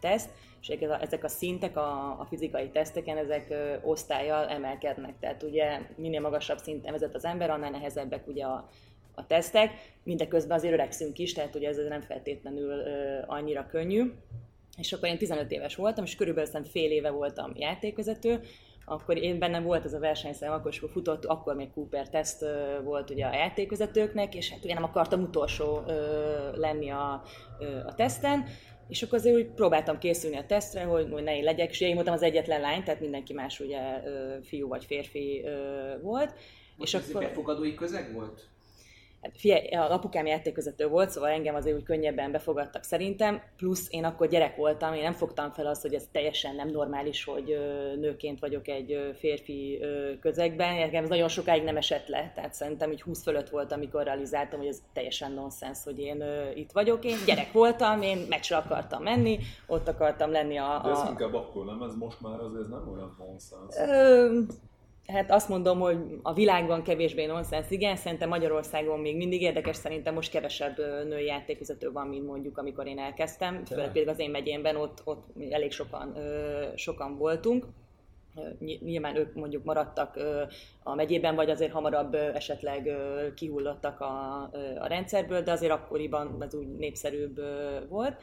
teszt, 0.00 0.30
és 0.60 0.68
ezek 1.00 1.24
a 1.24 1.28
szintek 1.28 1.76
a, 1.76 2.20
a 2.20 2.26
fizikai 2.28 2.68
teszteken, 2.68 3.16
ezek 3.16 3.54
osztályjal 3.84 4.48
emelkednek, 4.48 5.18
tehát 5.20 5.42
ugye 5.42 5.80
minél 5.96 6.20
magasabb 6.20 6.58
szinten 6.58 6.92
vezet 6.92 7.14
az 7.14 7.24
ember, 7.24 7.50
annál 7.50 7.70
nehezebbek 7.70 8.26
ugye 8.26 8.44
a, 8.44 8.68
a 9.14 9.26
tesztek, 9.26 9.70
mindeközben 10.02 10.56
azért 10.56 10.72
öregszünk 10.72 11.18
is, 11.18 11.32
tehát 11.32 11.54
ugye 11.54 11.68
ez 11.68 11.76
nem 11.76 12.00
feltétlenül 12.00 12.82
annyira 13.26 13.66
könnyű. 13.66 14.12
És 14.78 14.92
akkor 14.92 15.08
én 15.08 15.18
15 15.18 15.50
éves 15.50 15.74
voltam, 15.74 16.04
és 16.04 16.14
körülbelül 16.14 16.64
fél 16.64 16.90
éve 16.90 17.10
voltam 17.10 17.52
játékvezető, 17.54 18.40
akkor 18.88 19.16
én 19.16 19.38
bennem 19.38 19.62
volt 19.62 19.84
ez 19.84 19.92
a 19.92 19.98
versenyszám, 19.98 20.52
akkor 20.52 20.70
is 20.70 20.82
futott, 20.92 21.24
akkor 21.24 21.54
még 21.54 21.72
Cooper 21.72 22.08
teszt 22.08 22.44
volt 22.84 23.10
ugye 23.10 23.26
a 23.26 23.34
játékvezetőknek, 23.34 24.34
és 24.34 24.50
hát 24.50 24.64
ugye 24.64 24.74
nem 24.74 24.84
akartam 24.84 25.22
utolsó 25.22 25.82
lenni 26.54 26.90
a, 26.90 27.22
a 27.86 27.94
teszten, 27.94 28.44
és 28.88 29.02
akkor 29.02 29.18
azért 29.18 29.36
úgy 29.36 29.46
próbáltam 29.46 29.98
készülni 29.98 30.36
a 30.36 30.46
tesztre, 30.46 30.82
hogy, 30.82 31.08
hogy 31.10 31.22
ne 31.22 31.36
én 31.36 31.44
legyek, 31.44 31.70
és 31.70 31.80
én 31.80 31.94
voltam 31.94 32.14
az 32.14 32.22
egyetlen 32.22 32.60
lány, 32.60 32.82
tehát 32.82 33.00
mindenki 33.00 33.32
más 33.32 33.60
ugye 33.60 33.80
fiú 34.42 34.68
vagy 34.68 34.84
férfi 34.84 35.44
volt. 36.02 36.34
Most 36.76 36.94
és 36.94 37.08
akkor... 37.08 37.22
befogadói 37.22 37.74
közeg 37.74 38.12
volt? 38.14 38.48
Hát 39.22 39.38
figyelj, 39.38 39.68
a 39.68 39.92
apukám 39.92 40.26
játékvezető 40.26 40.88
volt, 40.88 41.10
szóval 41.10 41.30
engem 41.30 41.54
azért 41.54 41.76
úgy 41.76 41.82
könnyebben 41.82 42.32
befogadtak 42.32 42.82
szerintem, 42.82 43.42
plusz 43.56 43.86
én 43.90 44.04
akkor 44.04 44.28
gyerek 44.28 44.56
voltam, 44.56 44.94
én 44.94 45.02
nem 45.02 45.12
fogtam 45.12 45.52
fel 45.52 45.66
azt, 45.66 45.82
hogy 45.82 45.94
ez 45.94 46.08
teljesen 46.12 46.54
nem 46.54 46.68
normális, 46.68 47.24
hogy 47.24 47.58
nőként 47.96 48.40
vagyok 48.40 48.68
egy 48.68 49.12
férfi 49.14 49.80
közegben, 50.20 50.74
nekem 50.74 51.02
ez 51.02 51.08
nagyon 51.08 51.28
sokáig 51.28 51.62
nem 51.62 51.76
esett 51.76 52.08
le, 52.08 52.32
tehát 52.34 52.54
szerintem 52.54 52.92
így 52.92 53.02
20 53.02 53.22
fölött 53.22 53.48
volt, 53.48 53.72
amikor 53.72 54.02
realizáltam, 54.02 54.58
hogy 54.58 54.68
ez 54.68 54.82
teljesen 54.92 55.32
nonsens, 55.32 55.78
hogy 55.84 55.98
én 55.98 56.24
itt 56.54 56.72
vagyok, 56.72 57.04
én 57.04 57.16
gyerek 57.26 57.52
voltam, 57.52 58.02
én 58.02 58.26
meccsre 58.28 58.56
akartam 58.56 59.02
menni, 59.02 59.38
ott 59.66 59.88
akartam 59.88 60.30
lenni 60.30 60.56
a... 60.56 60.74
a... 60.74 60.82
De 60.82 60.90
ez 60.90 61.08
inkább 61.08 61.34
akkor 61.34 61.64
nem, 61.64 61.82
ez 61.82 61.94
most 61.94 62.20
már 62.20 62.40
azért 62.40 62.68
nem 62.68 62.88
olyan 62.94 63.16
nonsens. 63.18 63.76
Ö, 63.76 64.40
hát 65.06 65.30
azt 65.30 65.48
mondom, 65.48 65.78
hogy 65.78 65.98
a 66.22 66.32
világban 66.32 66.82
kevésbé 66.82 67.26
nonsens, 67.26 67.70
igen, 67.70 67.96
szerintem 67.96 68.28
Magyarországon 68.28 69.00
még 69.00 69.16
mindig 69.16 69.42
érdekes, 69.42 69.76
szerintem 69.76 70.14
most 70.14 70.30
kevesebb 70.30 70.76
női 71.08 71.24
játékvezető 71.24 71.92
van, 71.92 72.06
mint 72.06 72.26
mondjuk 72.26 72.58
amikor 72.58 72.86
én 72.86 72.98
elkezdtem, 72.98 73.64
főleg 73.64 73.92
például 73.92 74.14
az 74.14 74.22
én 74.22 74.30
megyénben 74.30 74.76
ott, 74.76 75.00
ott 75.04 75.26
elég 75.50 75.72
sokan, 75.72 76.16
sokan 76.74 77.16
voltunk. 77.16 77.66
Nyilván 78.58 79.16
ők 79.16 79.34
mondjuk 79.34 79.64
maradtak 79.64 80.18
a 80.82 80.94
megyében, 80.94 81.34
vagy 81.34 81.50
azért 81.50 81.72
hamarabb 81.72 82.14
esetleg 82.14 82.90
kihullottak 83.34 84.00
a, 84.00 84.42
a 84.78 84.86
rendszerből, 84.86 85.42
de 85.42 85.52
azért 85.52 85.72
akkoriban 85.72 86.36
ez 86.40 86.54
úgy 86.54 86.76
népszerűbb 86.76 87.40
volt 87.88 88.16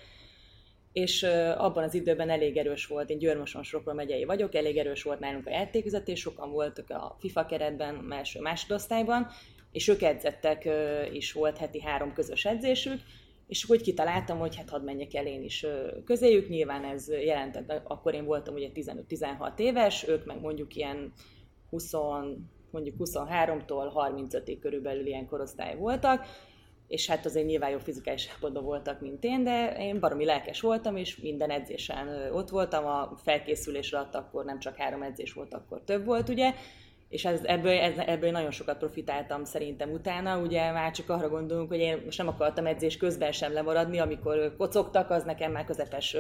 és 0.94 1.24
abban 1.58 1.84
az 1.84 1.94
időben 1.94 2.30
elég 2.30 2.58
erős 2.58 2.86
volt, 2.86 3.10
én 3.10 3.18
Győrmoson 3.18 3.64
Sokról 3.64 3.94
megyei 3.94 4.24
vagyok, 4.26 4.56
elég 4.56 4.78
erős 4.78 5.04
volt 5.04 5.20
nálunk 5.20 5.48
a 5.48 5.52
játékvezetés, 5.52 6.20
sokan 6.20 6.52
voltak 6.52 6.90
a 6.90 7.16
FIFA 7.20 7.46
keretben, 7.46 8.12
első 8.12 8.40
másodosztályban, 8.40 9.28
és 9.72 9.88
ők 9.88 10.02
edzettek, 10.02 10.70
is 11.12 11.32
volt 11.32 11.58
heti 11.58 11.82
három 11.82 12.14
közös 12.14 12.46
edzésük, 12.46 13.00
és 13.48 13.70
úgy 13.70 13.82
kitaláltam, 13.82 14.40
hogy 14.40 14.56
hát 14.56 14.70
hadd 14.70 14.82
menjek 14.82 15.14
el 15.14 15.26
én 15.26 15.44
is 15.44 15.66
közéjük, 16.06 16.50
nyilván 16.50 16.84
ez 16.84 17.10
jelentett, 17.10 17.82
akkor 17.84 18.14
én 18.14 18.26
voltam 18.26 18.54
ugye 18.54 18.70
15-16 18.74 19.60
éves, 19.60 20.08
ők 20.08 20.26
meg 20.26 20.40
mondjuk 20.40 20.76
ilyen 20.76 21.14
20, 21.70 21.92
mondjuk 22.72 22.96
23-tól 23.00 23.92
35-ig 23.96 24.58
körülbelül 24.62 25.06
ilyen 25.06 25.26
korosztály 25.26 25.76
voltak, 25.76 26.26
és 26.88 27.08
hát 27.08 27.26
azért 27.26 27.46
nyilván 27.46 27.70
jobb 27.70 27.82
fizikális 27.82 28.28
állapotban 28.28 28.64
voltak, 28.64 29.02
mint 29.02 29.24
én, 29.24 29.44
de 29.44 29.76
én 29.80 30.00
baromi 30.00 30.26
lelkes 30.26 30.62
voltam, 30.62 30.96
és 30.96 31.18
minden 31.18 31.50
edzésen 31.50 32.32
ott 32.32 32.50
voltam, 32.50 32.86
a 32.86 33.18
felkészülés 33.24 33.92
alatt 33.92 34.16
akkor 34.16 34.46
nem 34.46 34.60
csak 34.60 34.76
három 34.76 35.02
edzés 35.02 35.34
volt, 35.34 35.54
akkor 35.54 35.82
több 35.86 36.06
volt, 36.06 36.30
ugye, 36.30 36.54
és 37.14 37.26
ez, 37.26 37.44
ebből, 37.44 37.72
ez, 37.72 37.98
ebből 37.98 38.32
nagyon 38.32 38.52
sokat 38.52 38.78
profitáltam 38.78 39.44
szerintem 39.44 39.92
utána. 39.92 40.40
Ugye 40.40 40.72
már 40.72 40.92
csak 40.92 41.10
arra 41.10 41.30
gondolunk, 41.30 41.70
hogy 41.70 41.80
én 41.80 42.02
most 42.06 42.18
nem 42.18 42.28
akartam 42.28 42.66
edzés 42.66 42.98
közben 42.98 43.32
sem 43.32 43.54
lemaradni, 43.54 44.00
amikor 44.00 44.56
kocogtak, 44.58 45.10
az 45.10 45.24
nekem 45.24 45.52
már 45.52 45.66
közepes 45.66 46.18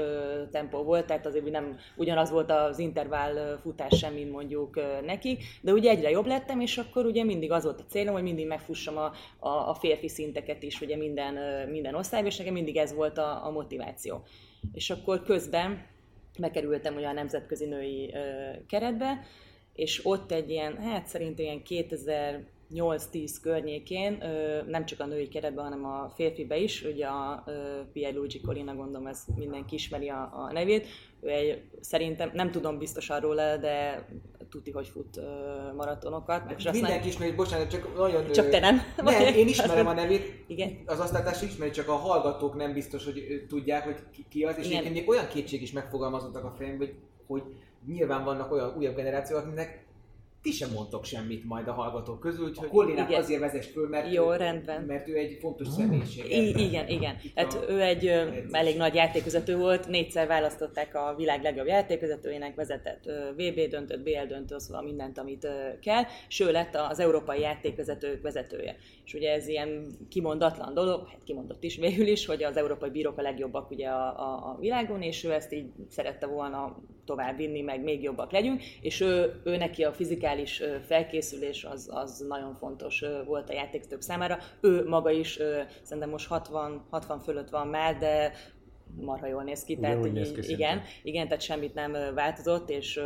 tempó 0.51 0.83
volt, 0.83 1.05
tehát 1.05 1.25
azért 1.25 1.49
nem 1.49 1.77
ugyanaz 1.95 2.29
volt 2.29 2.51
az 2.51 2.79
intervall 2.79 3.57
futás 3.61 3.97
sem, 3.97 4.13
mint 4.13 4.31
mondjuk 4.31 4.79
neki, 5.05 5.37
de 5.61 5.71
ugye 5.71 5.89
egyre 5.89 6.09
jobb 6.09 6.25
lettem, 6.25 6.59
és 6.59 6.77
akkor 6.77 7.05
ugye 7.05 7.23
mindig 7.23 7.51
az 7.51 7.63
volt 7.63 7.79
a 7.79 7.89
célom, 7.89 8.13
hogy 8.13 8.23
mindig 8.23 8.47
megfussam 8.47 8.97
a, 8.97 9.11
a, 9.39 9.69
a 9.69 9.73
férfi 9.73 10.07
szinteket 10.07 10.63
is, 10.63 10.81
ugye 10.81 10.97
minden, 10.97 11.33
minden 11.69 11.95
osztályban, 11.95 12.31
és 12.31 12.37
nekem 12.37 12.53
mindig 12.53 12.77
ez 12.77 12.93
volt 12.93 13.17
a, 13.17 13.45
a 13.45 13.51
motiváció. 13.51 14.23
És 14.73 14.89
akkor 14.89 15.23
közben 15.23 15.85
bekerültem 16.39 16.95
ugye 16.95 17.07
a 17.07 17.13
nemzetközi 17.13 17.65
női 17.65 18.13
keretbe, 18.67 19.19
és 19.73 20.05
ott 20.05 20.31
egy 20.31 20.49
ilyen, 20.49 20.77
hát 20.77 21.07
szerintem 21.07 21.45
ilyen 21.45 21.63
2000 21.63 22.51
8-10 22.73 23.31
környékén, 23.41 24.23
nem 24.67 24.85
csak 24.85 24.99
a 24.99 25.05
női 25.05 25.27
keretben, 25.27 25.63
hanem 25.63 25.85
a 25.85 26.11
férfibe 26.15 26.57
is, 26.57 26.83
ugye 26.83 27.05
a 27.05 27.43
Pierluigi 27.93 28.41
Colina, 28.41 28.75
gondolom 28.75 29.07
ez 29.07 29.23
mindenki 29.35 29.75
ismeri 29.75 30.09
a, 30.09 30.31
a 30.33 30.51
nevét, 30.51 30.87
ő 31.21 31.29
egy, 31.29 31.61
szerintem, 31.81 32.31
nem 32.33 32.51
tudom 32.51 32.77
biztosan 32.77 33.19
róla, 33.19 33.57
de 33.57 34.07
tuti, 34.49 34.71
hogy 34.71 34.87
fut 34.87 35.19
maratonokat. 35.75 36.45
Meg 36.45 36.55
Mindenki 36.55 36.81
aztán... 36.81 37.07
ismeri, 37.07 37.31
bocsánat, 37.31 37.69
csak 37.69 37.97
nagyon... 37.97 38.31
Csak 38.31 38.49
te 38.49 38.59
nem. 38.59 38.81
Nem, 38.97 39.33
én 39.35 39.47
ismerem 39.47 39.87
a 39.87 39.93
nevét. 39.93 40.43
Igen. 40.47 40.77
Az 40.85 40.99
asztaltás 40.99 41.41
ismeri, 41.41 41.71
csak 41.71 41.87
a 41.87 41.95
hallgatók 41.95 42.55
nem 42.55 42.73
biztos, 42.73 43.05
hogy 43.05 43.45
tudják, 43.47 43.83
hogy 43.83 44.25
ki 44.29 44.43
az, 44.43 44.57
és 44.57 44.67
Igen. 44.67 44.83
én 44.83 44.91
még 44.91 45.09
olyan 45.09 45.27
kétség 45.27 45.61
is 45.61 45.71
megfogalmazottak 45.71 46.43
a 46.43 46.53
fejemben, 46.57 46.87
hogy, 46.87 46.95
hogy 47.27 47.43
nyilván 47.85 48.23
vannak 48.23 48.51
olyan 48.51 48.73
újabb 48.77 48.95
generációk, 48.95 49.39
akinek 49.39 49.85
ti 50.43 50.51
sem 50.51 50.69
mondtok 50.71 51.05
semmit 51.05 51.43
majd 51.43 51.67
a 51.67 51.73
hallgatók 51.73 52.19
közül, 52.19 52.45
úgyhogy 52.45 52.67
Kollinak 52.67 53.09
azért 53.09 53.39
vezess 53.39 53.67
föl, 53.67 53.87
mert, 53.87 54.13
Jó, 54.13 54.31
rendben. 54.31 54.81
mert 54.81 55.07
ő 55.07 55.17
egy 55.17 55.37
fontos 55.39 55.67
személyiség. 55.67 56.31
I- 56.31 56.65
igen, 56.65 56.87
igen. 56.87 57.15
Hát 57.35 57.65
ő 57.69 57.81
egy 57.81 58.05
ö, 58.05 58.27
elég 58.51 58.77
nagy 58.77 58.93
játékvezető 58.93 59.57
volt, 59.57 59.87
négyszer 59.87 60.27
választották 60.27 60.95
a 60.95 61.13
világ 61.17 61.41
legjobb 61.43 61.67
játékvezetőjének, 61.67 62.55
vezetett 62.55 63.03
VB 63.37 63.59
döntött, 63.69 64.03
BL 64.03 64.27
döntött, 64.27 64.59
szóval 64.59 64.83
mindent, 64.83 65.17
amit 65.17 65.47
kell, 65.81 66.03
és 66.27 66.39
ő 66.39 66.51
lett 66.51 66.75
az 66.75 66.99
európai 66.99 67.39
játékvezetők 67.39 68.21
vezetője. 68.21 68.75
És 69.05 69.13
ugye 69.13 69.31
ez 69.31 69.47
ilyen 69.47 69.97
kimondatlan 70.09 70.73
dolog, 70.73 71.07
hát 71.07 71.23
kimondott 71.23 71.63
is 71.63 71.75
végül 71.77 72.07
is, 72.07 72.25
hogy 72.25 72.43
az 72.43 72.57
európai 72.57 72.89
bírók 72.89 73.17
a 73.17 73.21
legjobbak 73.21 73.71
ugye 73.71 73.87
a, 73.87 74.19
a, 74.19 74.49
a 74.49 74.57
világon, 74.59 75.01
és 75.01 75.23
ő 75.23 75.31
ezt 75.33 75.53
így 75.53 75.71
szerette 75.89 76.25
volna 76.25 76.77
tovább 77.05 77.37
vinni, 77.37 77.61
meg 77.61 77.83
még 77.83 78.03
jobbak 78.03 78.31
legyünk, 78.31 78.63
és 78.81 79.01
ő, 79.01 79.41
ő 79.43 79.57
neki 79.57 79.83
a 79.83 79.93
fizikális 80.35 80.85
felkészülés 80.85 81.63
az, 81.63 81.89
az 81.91 82.25
nagyon 82.27 82.55
fontos 82.55 83.03
volt 83.25 83.49
a 83.49 83.53
játékosok 83.53 84.01
számára. 84.01 84.37
Ő 84.61 84.87
maga 84.87 85.11
is 85.11 85.39
szerintem 85.81 86.09
most 86.09 86.27
60, 86.27 86.85
60 86.89 87.19
fölött 87.19 87.49
van 87.49 87.67
már, 87.67 87.97
de 87.97 88.31
marha 88.95 89.27
jól 89.27 89.43
néz 89.43 89.63
ki, 89.63 89.77
tehát 89.77 90.11
néz 90.11 90.31
ki 90.31 90.51
igen, 90.51 90.81
igen, 91.03 91.27
tehát 91.27 91.41
semmit 91.41 91.73
nem 91.73 92.13
változott, 92.15 92.69
és 92.69 93.01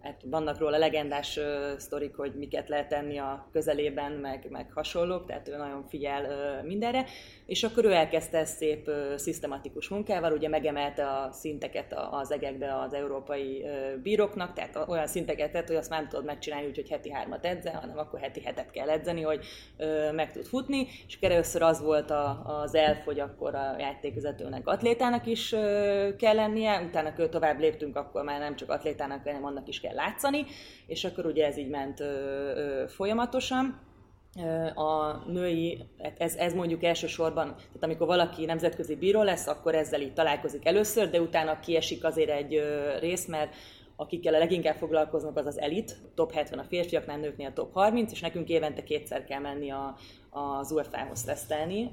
hát 0.00 0.22
vannak 0.24 0.58
róla 0.58 0.78
legendás 0.78 1.36
uh, 1.36 1.78
sztorik, 1.78 2.16
hogy 2.16 2.34
miket 2.34 2.68
lehet 2.68 2.88
tenni 2.88 3.18
a 3.18 3.48
közelében, 3.52 4.12
meg, 4.12 4.46
meg 4.50 4.72
hasonlók, 4.72 5.26
tehát 5.26 5.48
ő 5.48 5.56
nagyon 5.56 5.84
figyel 5.88 6.24
uh, 6.24 6.66
mindenre, 6.66 7.04
és 7.46 7.62
akkor 7.62 7.84
ő 7.84 7.92
elkezdte 7.92 8.38
ezt 8.38 8.56
szép 8.56 8.90
szisztematikus 9.16 9.88
munkával, 9.88 10.32
ugye 10.32 10.48
megemelte 10.48 11.06
a 11.06 11.32
szinteket 11.32 11.94
az 12.10 12.32
egekbe 12.32 12.78
az 12.78 12.92
európai 12.92 13.66
bíroknak, 14.02 14.52
tehát 14.52 14.88
olyan 14.88 15.06
szinteket 15.06 15.52
tett, 15.52 15.66
hogy 15.66 15.76
azt 15.76 15.90
már 15.90 16.00
nem 16.00 16.08
tudod 16.08 16.24
megcsinálni, 16.24 16.66
úgyhogy 16.66 16.88
heti 16.88 17.12
hármat 17.12 17.44
edze, 17.44 17.70
hanem 17.70 17.98
akkor 17.98 18.20
heti 18.20 18.40
hetet 18.40 18.70
kell 18.70 18.88
edzeni, 18.88 19.22
hogy 19.22 19.44
meg 20.14 20.32
tud 20.32 20.46
futni, 20.46 20.86
és 21.06 21.18
először 21.20 21.62
az 21.62 21.80
volt 21.80 22.12
az 22.44 22.74
elf, 22.74 23.04
hogy 23.04 23.20
akkor 23.20 23.54
a 23.54 23.76
játékvezetőnek 23.78 24.66
atlétának 24.66 25.26
is 25.26 25.48
kell 26.18 26.34
lennie, 26.34 26.80
utána 26.80 27.28
tovább 27.28 27.58
léptünk, 27.58 27.96
akkor 27.96 28.24
már 28.24 28.40
nem 28.40 28.56
csak 28.56 28.70
atlétának, 28.70 29.24
hanem 29.24 29.44
annak 29.44 29.68
is 29.68 29.80
kell 29.80 29.94
látszani, 29.94 30.44
és 30.86 31.04
akkor 31.04 31.26
ugye 31.26 31.46
ez 31.46 31.56
így 31.56 31.68
ment 31.68 32.02
folyamatosan 32.86 33.85
a 34.74 35.22
női, 35.26 35.84
hát 36.02 36.18
ez, 36.18 36.34
ez 36.34 36.54
mondjuk 36.54 36.82
elsősorban, 36.84 37.54
tehát 37.56 37.82
amikor 37.82 38.06
valaki 38.06 38.44
nemzetközi 38.44 38.96
bíró 38.96 39.22
lesz, 39.22 39.46
akkor 39.46 39.74
ezzel 39.74 40.00
így 40.00 40.12
találkozik 40.12 40.66
először, 40.66 41.10
de 41.10 41.20
utána 41.20 41.60
kiesik 41.60 42.04
azért 42.04 42.30
egy 42.30 42.62
rész, 43.00 43.26
mert 43.26 43.54
akikkel 43.96 44.34
a 44.34 44.38
leginkább 44.38 44.76
foglalkoznak, 44.76 45.36
az 45.36 45.46
az 45.46 45.60
elit, 45.60 45.96
top 46.14 46.32
70 46.32 46.58
a 46.58 46.64
férfiaknál, 46.64 47.18
nőknél 47.18 47.52
top 47.52 47.72
30, 47.72 48.12
és 48.12 48.20
nekünk 48.20 48.48
évente 48.48 48.82
kétszer 48.82 49.24
kell 49.24 49.40
menni 49.40 49.70
a, 49.70 49.96
az 50.36 50.70
UFA-hoz 50.70 51.22
tesztelni. 51.22 51.90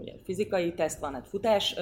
Ugye 0.00 0.12
fizikai 0.24 0.74
teszt 0.74 1.00
van, 1.00 1.12
hát 1.12 1.28
futás 1.28 1.74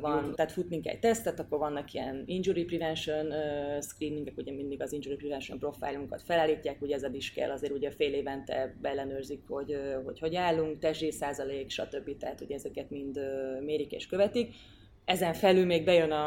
van, 0.00 0.24
Jó. 0.26 0.32
tehát 0.32 0.52
futni 0.52 0.80
egy 0.82 0.98
tesztet, 0.98 1.40
akkor 1.40 1.58
vannak 1.58 1.92
ilyen 1.92 2.22
injury 2.26 2.64
prevention 2.64 3.32
screeningek, 3.80 4.36
ugye 4.36 4.52
mindig 4.52 4.82
az 4.82 4.92
injury 4.92 5.16
prevention 5.16 5.58
profilunkat 5.58 6.22
felállítják, 6.22 6.82
ugye 6.82 6.94
ezzel 6.94 7.14
is 7.14 7.32
kell, 7.32 7.50
azért 7.50 7.72
ugye 7.72 7.90
fél 7.90 8.14
évente 8.14 8.74
ellenőrzik, 8.82 9.42
hogy 9.48 9.76
hogy, 10.04 10.18
hogy 10.18 10.34
állunk, 10.34 10.78
testzsé 10.78 11.10
százalék, 11.10 11.70
stb. 11.70 12.16
Tehát 12.16 12.40
ugye 12.40 12.54
ezeket 12.54 12.90
mind 12.90 13.20
mérik 13.60 13.92
és 13.92 14.06
követik 14.06 14.54
ezen 15.04 15.34
felül 15.34 15.66
még 15.66 15.84
bejön 15.84 16.10
a, 16.10 16.26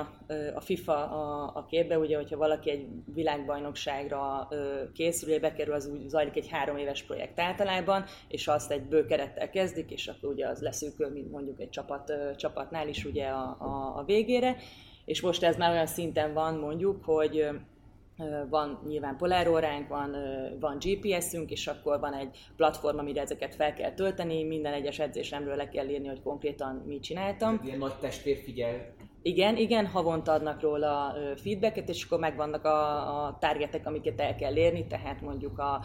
a 0.56 0.60
FIFA 0.60 0.94
a, 0.94 1.52
a 1.56 1.66
képbe, 1.66 2.00
ugye, 2.00 2.16
hogyha 2.16 2.38
valaki 2.38 2.70
egy 2.70 2.88
világbajnokságra 3.14 4.48
készül, 4.94 5.30
ugye 5.30 5.40
bekerül, 5.40 5.74
az 5.74 5.88
úgy 5.88 6.10
zajlik 6.10 6.36
egy 6.36 6.50
három 6.50 6.78
éves 6.78 7.04
projekt 7.04 7.40
általában, 7.40 8.04
és 8.28 8.48
azt 8.48 8.72
egy 8.72 8.82
bő 8.82 9.06
kerettel 9.06 9.50
kezdik, 9.50 9.92
és 9.92 10.08
akkor 10.08 10.30
ugye 10.30 10.48
az 10.48 10.62
leszűkül, 10.62 11.10
mint 11.10 11.32
mondjuk 11.32 11.62
egy 11.62 11.70
csapat, 11.70 12.14
csapatnál 12.36 12.88
is 12.88 13.06
ugye 13.06 13.26
a, 13.26 13.56
a, 13.60 13.98
a 13.98 14.04
végére. 14.06 14.56
És 15.06 15.22
most 15.22 15.44
ez 15.44 15.58
már 15.58 15.72
olyan 15.72 15.86
szinten 15.86 16.34
van 16.34 16.58
mondjuk, 16.58 17.04
hogy 17.04 17.48
van 18.50 18.80
nyilván 18.88 19.18
poláróránk, 19.18 19.88
van, 19.88 20.16
van 20.60 20.78
GPS-ünk, 20.80 21.52
és 21.52 21.68
akkor 21.68 22.00
van 22.00 22.14
egy 22.14 22.38
platform, 22.56 22.98
amire 22.98 23.22
ezeket 23.22 23.56
fel 23.56 23.74
kell 23.74 23.92
tölteni, 23.94 24.44
minden 24.44 24.74
egyes 24.74 25.00
edzésemről 25.00 25.56
le 25.56 25.70
kell 25.70 25.88
írni, 25.88 26.08
hogy 26.08 26.22
konkrétan 26.22 26.84
mit 26.86 27.04
csináltam. 27.04 27.62
Ilyen 27.64 27.78
nagy 27.78 27.96
testvér 28.00 28.38
figyel. 28.38 28.94
Igen, 29.22 29.58
igen, 29.58 29.88
havonta 29.88 30.32
adnak 30.32 30.62
róla 30.62 31.16
feedbacket, 31.36 31.90
és 31.90 32.04
akkor 32.06 32.20
megvannak 32.20 32.66
a, 32.66 33.26
a 33.26 33.38
targetek, 33.40 33.88
amiket 33.88 34.22
el 34.22 34.36
kell 34.36 34.56
érni, 34.56 34.88
tehát 34.88 35.22
mondjuk 35.22 35.60
a 35.60 35.82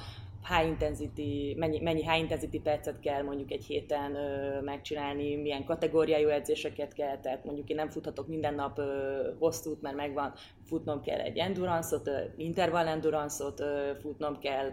high 0.49 0.67
intensity, 0.67 1.55
mennyi, 1.57 1.81
mennyi 1.81 2.03
high 2.03 2.19
intensity 2.19 2.59
percet 2.59 3.01
kell 3.01 3.23
mondjuk 3.23 3.51
egy 3.51 3.65
héten 3.65 4.15
ö, 4.15 4.61
megcsinálni, 4.61 5.37
milyen 5.37 5.65
kategóriájú 5.65 6.29
edzéseket 6.29 6.93
kell, 6.93 7.19
tehát 7.19 7.45
mondjuk 7.45 7.69
én 7.69 7.77
nem 7.77 7.89
futhatok 7.89 8.27
minden 8.27 8.55
nap 8.55 8.79
ö, 8.79 9.31
hosszút, 9.39 9.83
mert 9.83 9.97
megvan, 9.97 10.33
futnom 10.71 11.03
kell 11.03 11.19
egy 11.19 11.39
endurance-ot, 11.39 12.11
interval 12.37 12.87
endurance-ot, 12.87 13.63
futnom 14.01 14.39
kell 14.39 14.73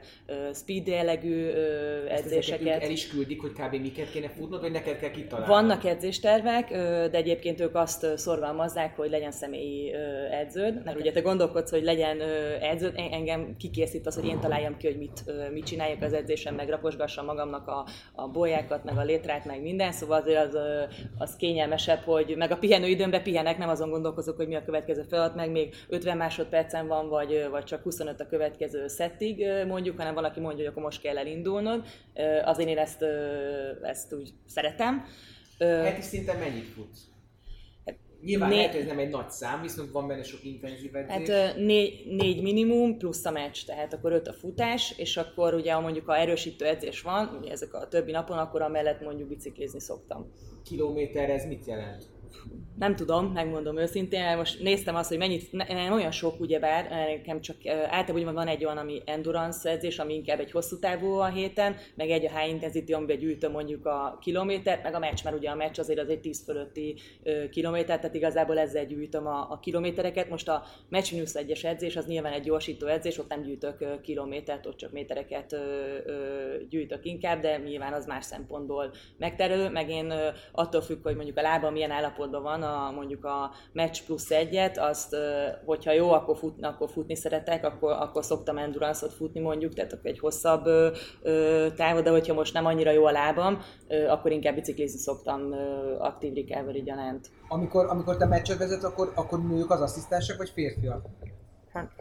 speed 0.53 0.87
jellegű 0.87 1.49
edzéseket. 2.07 2.83
el 2.83 2.91
is 2.91 3.07
küldik, 3.07 3.41
hogy 3.41 3.51
kb. 3.51 3.75
miket 3.81 4.11
kéne 4.11 4.29
futnod, 4.29 4.61
vagy 4.61 4.71
neked 4.71 4.99
kell 4.99 5.11
kitalálni? 5.11 5.51
Vannak 5.51 5.85
edzéstervek, 5.85 6.69
de 7.11 7.17
egyébként 7.17 7.59
ők 7.59 7.75
azt 7.75 8.17
szorgalmazzák, 8.17 8.95
hogy 8.95 9.09
legyen 9.09 9.31
személyi 9.31 9.93
edződ, 10.31 10.83
mert 10.83 10.99
ugye 10.99 11.11
te 11.11 11.21
gondolkodsz, 11.21 11.71
hogy 11.71 11.83
legyen 11.83 12.21
edződ, 12.61 12.93
en- 12.95 13.13
engem 13.13 13.55
kikészít 13.57 14.07
az, 14.07 14.15
hogy 14.15 14.25
én 14.25 14.39
találjam 14.39 14.77
ki, 14.77 14.87
hogy 14.87 14.97
mit, 14.97 15.23
mit 15.51 15.65
csináljak 15.65 16.01
az 16.01 16.13
edzésen, 16.13 16.53
meg 16.53 16.69
raposgassam 16.69 17.25
magamnak 17.25 17.67
a, 17.67 17.85
a 18.15 18.27
bolyákat, 18.27 18.83
meg 18.83 18.97
a 18.97 19.03
létrát, 19.03 19.45
meg 19.45 19.61
minden, 19.61 19.91
szóval 19.91 20.21
azért 20.21 20.45
az, 20.45 20.57
az 21.17 21.35
kényelmesebb, 21.35 21.99
hogy 21.99 22.35
meg 22.37 22.51
a 22.51 22.57
pihenő 22.57 22.87
időmben 22.87 23.23
pihenek, 23.23 23.57
nem 23.57 23.69
azon 23.69 23.89
gondolkozok, 23.89 24.35
hogy 24.35 24.47
mi 24.47 24.55
a 24.55 24.63
következő 24.63 25.01
feladat, 25.01 25.35
meg 25.35 25.51
még 25.51 25.75
50 25.89 26.17
másodpercen 26.17 26.87
van, 26.87 27.09
vagy, 27.09 27.47
vagy 27.51 27.63
csak 27.63 27.81
25 27.81 28.21
a 28.21 28.27
következő 28.27 28.87
szettig 28.87 29.45
mondjuk, 29.67 29.97
hanem 29.97 30.13
valaki 30.13 30.39
mondja, 30.39 30.63
hogy 30.63 30.71
akkor 30.71 30.83
most 30.83 31.01
kell 31.01 31.17
elindulnod. 31.17 31.85
Azért 32.43 32.69
én 32.69 32.77
ezt, 32.77 33.05
ezt 33.81 34.13
úgy 34.13 34.29
szeretem. 34.45 35.05
Heti 35.57 36.01
szinten 36.01 36.37
mennyit 36.37 36.65
futsz? 36.65 36.99
Nyilván 38.21 38.49
Né- 38.49 38.57
lehet, 38.57 38.73
hogy 38.73 38.81
ez 38.81 38.87
nem 38.87 38.99
egy 38.99 39.09
nagy 39.09 39.29
szám, 39.29 39.61
viszont 39.61 39.91
van 39.91 40.07
benne 40.07 40.23
sok 40.23 40.43
intenzív 40.43 40.95
edzés. 40.95 41.29
Hát 41.29 41.55
négy, 41.55 42.03
négy 42.05 42.41
minimum 42.41 42.97
plusz 42.97 43.25
a 43.25 43.31
meccs, 43.31 43.57
tehát 43.65 43.93
akkor 43.93 44.11
öt 44.11 44.27
a 44.27 44.33
futás, 44.33 44.93
és 44.97 45.17
akkor 45.17 45.53
ugye 45.53 45.73
ha 45.73 45.81
mondjuk 45.81 46.07
a 46.07 46.19
erősítő 46.19 46.65
edzés 46.65 47.01
van, 47.01 47.37
ugye 47.41 47.51
ezek 47.51 47.73
a 47.73 47.87
többi 47.87 48.11
napon, 48.11 48.37
akkor 48.37 48.61
amellett 48.61 49.01
mondjuk 49.01 49.27
biciklizni 49.27 49.79
szoktam. 49.79 50.31
Kilométer 50.63 51.29
ez 51.29 51.45
mit 51.45 51.65
jelent? 51.65 52.05
Nem 52.77 52.95
tudom, 52.95 53.25
megmondom 53.25 53.77
őszintén, 53.77 54.37
most 54.37 54.61
néztem 54.61 54.95
azt, 54.95 55.09
hogy 55.09 55.17
mennyit, 55.17 55.51
ne- 55.51 55.67
nem 55.67 55.93
olyan 55.93 56.11
sok 56.11 56.39
ugyebár, 56.39 56.89
nekem 56.89 57.41
csak 57.41 57.55
általában 57.67 58.15
ugye 58.15 58.31
van 58.31 58.47
egy 58.47 58.65
olyan, 58.65 58.77
ami 58.77 59.01
endurance 59.05 59.69
edzés, 59.69 59.99
ami 59.99 60.13
inkább 60.13 60.39
egy 60.39 60.51
hosszú 60.51 60.79
távú 60.79 61.13
a 61.13 61.25
héten, 61.25 61.75
meg 61.95 62.09
egy 62.09 62.25
a 62.25 62.39
high 62.39 62.49
intensity, 62.49 62.93
amiben 62.93 63.17
gyűjtöm 63.17 63.51
mondjuk 63.51 63.85
a 63.85 64.17
kilométert, 64.21 64.83
meg 64.83 64.93
a 64.93 64.99
meccs, 64.99 65.23
mert 65.23 65.35
ugye 65.35 65.49
a 65.49 65.55
meccs 65.55 65.79
azért 65.79 65.99
az 65.99 66.09
egy 66.09 66.19
10 66.19 66.43
fölötti 66.43 66.95
kilométer, 67.51 67.99
tehát 67.99 68.15
igazából 68.15 68.59
ezzel 68.59 68.85
gyűjtöm 68.85 69.27
a, 69.27 69.51
a 69.51 69.59
kilométereket. 69.59 70.29
Most 70.29 70.49
a 70.49 70.63
Match 70.89 71.13
Minus 71.13 71.31
1-es 71.33 71.63
edzés 71.63 71.95
az 71.95 72.05
nyilván 72.05 72.33
egy 72.33 72.43
gyorsító 72.43 72.87
edzés, 72.87 73.17
ott 73.17 73.29
nem 73.29 73.41
gyűjtök 73.41 74.01
kilométert, 74.01 74.65
ott 74.65 74.77
csak 74.77 74.91
métereket 74.91 75.55
gyűjtök 76.69 77.05
inkább, 77.05 77.41
de 77.41 77.57
nyilván 77.57 77.93
az 77.93 78.05
más 78.05 78.25
szempontból 78.25 78.91
megterelő, 79.17 79.69
meg 79.69 79.89
én 79.89 80.13
attól 80.51 80.81
függ, 80.81 81.03
hogy 81.03 81.15
mondjuk 81.15 81.37
a 81.37 81.41
lábam 81.41 81.73
milyen 81.73 81.91
állapotban 81.91 82.16
van, 82.17 82.63
a, 82.63 82.91
mondjuk 82.91 83.25
a 83.25 83.51
Match 83.73 84.05
plusz 84.05 84.31
egyet, 84.31 84.77
azt, 84.77 85.15
hogyha 85.65 85.91
jó, 85.91 86.11
akkor, 86.11 86.37
fut, 86.37 86.65
akkor 86.65 86.89
futni 86.89 87.15
szeretek, 87.15 87.65
akkor, 87.65 87.91
akkor 87.91 88.23
szoktam 88.23 88.57
endurance-ot 88.57 89.13
futni 89.13 89.39
mondjuk, 89.39 89.73
tehát 89.73 89.93
akkor 89.93 90.09
egy 90.09 90.19
hosszabb 90.19 90.63
távot, 91.75 92.03
de 92.03 92.09
hogyha 92.09 92.33
most 92.33 92.53
nem 92.53 92.65
annyira 92.65 92.91
jó 92.91 93.05
a 93.05 93.11
lábam, 93.11 93.61
akkor 94.07 94.31
inkább 94.31 94.55
biciklizni 94.55 94.99
szoktam 94.99 95.55
aktív 95.99 96.33
recovery 96.33 96.81
gyanánt. 96.81 97.29
Amikor, 97.47 97.85
amikor 97.85 98.17
te 98.17 98.25
meccset 98.25 98.57
vezet, 98.57 98.83
akkor, 98.83 99.11
akkor 99.15 99.47
nők 99.47 99.71
az 99.71 99.81
asszisztensek, 99.81 100.37
vagy 100.37 100.49
férfiak? 100.49 101.05
Hát, 101.73 101.91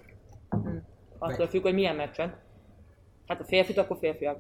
hm. 0.51 0.77
Attól 1.19 1.47
függ, 1.47 1.62
hogy 1.62 1.75
milyen 1.75 1.97
meccsen. 1.97 2.35
Hát 3.27 3.41
a 3.41 3.45
férfit, 3.45 3.79
akkor 3.79 3.97
férfiak. 4.01 4.39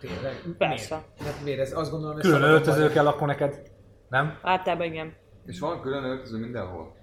Tényleg? 0.00 0.56
Persze. 0.58 1.04
Miért? 1.18 1.34
Hát 1.34 1.44
miért? 1.44 1.60
Ez 1.60 1.72
azt 1.72 1.90
gondolom, 1.90 2.14
hogy 2.14 2.24
Külön 2.24 2.42
öltöző 2.42 2.88
kell 2.88 3.06
akkor 3.06 3.26
neked. 3.26 3.74
Nem? 4.08 4.38
Általában 4.42 4.86
igen. 4.86 5.14
És 5.46 5.58
van 5.58 5.80
külön 5.80 6.04
öltöző 6.04 6.38
mindenhol? 6.38 6.94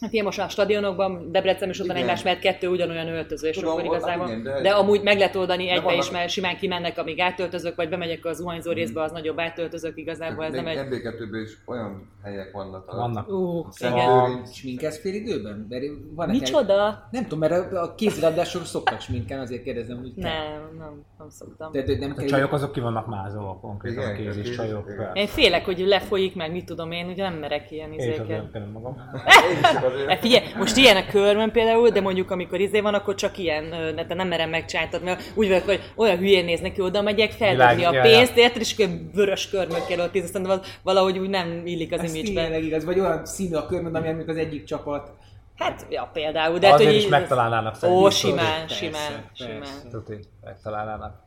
Hát 0.00 0.12
ilyen 0.12 0.24
most 0.24 0.38
a 0.38 0.48
stadionokban, 0.48 1.30
Debrecen 1.32 1.68
van 1.78 1.84
Igen. 1.84 1.96
egymás 1.96 2.22
mellett 2.22 2.40
kettő 2.40 2.68
ugyanolyan 2.68 3.08
öltöző, 3.08 3.48
és 3.48 3.56
Tudom, 3.56 3.70
akkor 3.70 3.84
ott- 3.84 3.94
igazából... 3.94 4.26
igen, 4.26 4.42
de... 4.42 4.60
de- 4.60 4.70
amúgy 4.70 5.02
meg 5.02 5.18
lehet 5.18 5.36
oldani 5.36 5.68
egybe 5.68 5.82
vannak- 5.82 6.02
is, 6.04 6.10
mert 6.10 6.28
simán 6.30 6.56
kimennek, 6.56 6.98
amíg 6.98 7.20
átöltözök, 7.20 7.76
vagy 7.76 7.88
bemegyek 7.88 8.24
az 8.24 8.36
zuhanyzó 8.36 8.72
részbe, 8.72 9.02
az 9.02 9.12
nagyobb 9.12 9.40
átöltözök, 9.40 9.96
igazából 9.96 10.44
ez 10.44 10.52
nem 10.52 10.66
egy... 10.66 10.78
MB2-ben 10.78 11.40
is 11.42 11.50
olyan 11.66 12.08
helyek 12.22 12.52
vannak. 12.52 12.92
Vannak. 12.92 13.28
Szent 13.72 13.94
igen. 13.94 14.46
Sminkez 14.52 14.98
fél 15.00 15.14
időben? 15.14 15.66
Mert 15.68 15.84
van 16.14 16.28
Micsoda? 16.28 17.08
Nem 17.10 17.22
tudom, 17.22 17.38
mert 17.38 17.72
a, 17.72 17.94
kézilabdások 17.94 18.64
szoktak 18.64 19.00
sminken, 19.00 19.40
azért 19.40 19.62
kérdezem, 19.62 19.98
hogy. 20.00 20.12
Nem, 20.16 20.32
nem, 20.78 21.04
nem 21.18 21.28
szoktam. 21.30 21.72
De, 21.72 21.82
de 21.82 21.96
nem 21.98 22.10
A 22.10 22.14
kell... 22.14 22.26
csajok 22.26 22.52
azok 22.52 22.72
ki 22.72 22.80
vannak 22.80 23.06
mázolva 23.06 23.58
konkrétan 23.60 24.04
a 24.04 24.12
kézis 24.12 24.34
kézis, 24.42 24.56
csajok. 24.56 24.90
Én 25.14 25.26
félek, 25.26 25.64
hogy 25.64 25.78
lefolyik 25.78 26.34
meg, 26.34 26.52
mit 26.52 26.64
tudom 26.64 26.92
én, 26.92 27.08
ugye 27.08 27.22
nem 27.22 27.34
merek 27.38 27.70
ilyen 27.70 27.92
Én 27.92 27.98
is 27.98 28.04
izéket. 28.06 28.52
nem 28.52 28.70
magam. 28.72 28.96
Azért. 29.82 30.08
Hát 30.08 30.18
figyelj, 30.18 30.44
most 30.56 30.76
ilyen 30.76 30.96
a 30.96 31.06
körmön 31.06 31.50
például, 31.50 31.88
de 31.88 32.00
mondjuk 32.00 32.30
amikor 32.30 32.60
izé 32.60 32.80
van, 32.80 32.94
akkor 32.94 33.14
csak 33.14 33.38
ilyen, 33.38 33.64
te 34.08 34.14
nem 34.14 34.28
merem 34.28 34.50
megcsináltatni, 34.50 35.06
mert 35.06 35.32
úgy 35.34 35.48
vagyok, 35.48 35.64
hogy 35.64 35.80
olyan 35.96 36.16
hülyén 36.16 36.44
néznek 36.44 36.72
ki, 36.72 36.80
oda 36.80 37.02
megyek 37.02 37.30
feldobni 37.30 37.84
a 37.84 38.00
pénzt, 38.02 38.36
érted, 38.36 38.60
és 38.60 38.74
akkor 38.78 38.94
vörös 39.14 39.48
körmön 39.48 39.80
kell 39.88 40.00
ott, 40.00 40.16
aztán 40.16 40.44
az 40.44 40.60
valahogy 40.82 41.18
úgy 41.18 41.28
nem 41.28 41.62
illik 41.64 41.92
az 41.92 42.12
tényleg 42.12 42.64
igaz, 42.64 42.84
vagy 42.84 43.00
olyan 43.00 43.26
színű 43.26 43.54
a 43.54 43.66
körmöd, 43.66 43.94
ami 43.94 44.24
az 44.26 44.36
egyik 44.36 44.64
csapat. 44.64 45.10
Hát, 45.56 45.86
ja, 45.90 46.10
például, 46.12 46.58
de 46.58 46.66
hát, 46.66 46.80
Azért 46.80 46.94
is 46.94 47.06
megtalálnának 47.06 47.74
Ó, 47.74 47.76
szerintem. 47.76 48.10
simán, 48.10 48.66
Persze, 48.66 48.74
simán, 48.74 49.10
persze. 49.38 49.52
simán. 49.52 49.90
Tuti, 49.90 50.18
megtalálnának. 50.44 51.22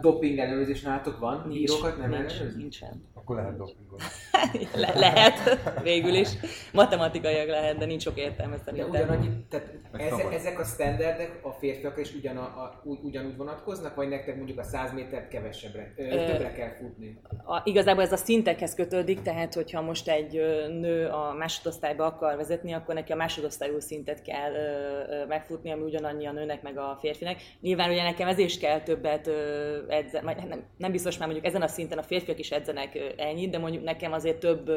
Doping 0.00 0.38
ellenőrzés 0.38 0.80
nálatok 0.80 1.18
van? 1.18 1.44
Nincs, 1.48 1.70
Bírókat 1.70 1.98
nem 1.98 2.10
nincs, 2.10 2.32
nincsen. 2.56 3.09
Akkor 3.20 3.36
lehet 3.36 3.56
dopingolni. 3.56 4.04
Le- 4.82 4.92
lehet, 4.98 5.58
végül 5.82 6.14
is. 6.14 6.28
Matematikaiak 6.72 7.48
lehet, 7.48 7.76
de 7.78 7.84
nincs 7.84 8.02
sok 8.02 8.18
értelme 8.18 8.56
De 8.56 8.62
szerintem. 8.64 8.88
ugyanannyi, 8.90 9.28
tehát 9.48 9.66
Meg 9.92 10.00
ezek, 10.00 10.32
ezek 10.34 10.58
a 10.60 10.64
standardek 10.64 11.38
a 11.42 11.50
férfiakra 11.50 12.00
is 12.00 12.14
ugyan, 12.14 12.36
a, 12.36 12.40
a, 12.42 12.80
úgy, 12.84 12.98
ugyanúgy 13.02 13.36
vonatkoznak, 13.36 13.94
vagy 13.94 14.08
nektek 14.08 14.36
mondjuk 14.36 14.58
a 14.58 14.62
100 14.62 14.92
métert 14.92 15.28
kevesebbre, 15.28 15.92
ö, 15.96 16.08
többre 16.08 16.52
kell 16.52 16.70
futni? 16.70 17.20
a, 17.44 17.60
igazából 17.64 18.02
ez 18.02 18.12
a 18.12 18.16
szintekhez 18.16 18.74
kötődik, 18.74 19.22
tehát 19.22 19.54
hogyha 19.54 19.80
most 19.80 20.08
egy 20.08 20.32
nő 20.80 21.06
a 21.06 21.34
másodosztályba 21.38 22.04
akar 22.04 22.36
vezetni, 22.36 22.72
akkor 22.72 22.94
neki 22.94 23.12
a 23.12 23.16
másodosztályú 23.16 23.80
szintet 23.80 24.22
kell 24.22 24.52
ö, 24.54 25.12
ö, 25.12 25.26
megfutni, 25.26 25.70
ami 25.72 25.82
ugyanannyi 25.82 26.26
a 26.26 26.32
nőnek 26.32 26.62
meg 26.62 26.78
a 26.78 26.98
férfinek. 27.00 27.36
Nyilván 27.60 27.90
ugye 27.90 28.02
nekem 28.02 28.28
ezért 28.28 28.48
is 28.48 28.58
kell 28.58 28.80
többet 28.80 29.26
ö, 29.26 29.78
vagy 30.22 30.36
nem, 30.48 30.62
nem 30.76 30.90
biztos 30.92 31.18
már 31.18 31.28
mondjuk 31.28 31.46
ezen 31.48 31.62
a 31.62 31.66
szinten 31.68 31.98
a 31.98 32.02
férfiak 32.02 32.38
is 32.38 32.50
edzenek 32.50 32.94
ö, 32.94 33.08
ennyit, 33.16 33.50
de 33.50 33.58
mondjuk 33.58 33.84
nekem 33.84 34.12
azért 34.12 34.38
több 34.38 34.70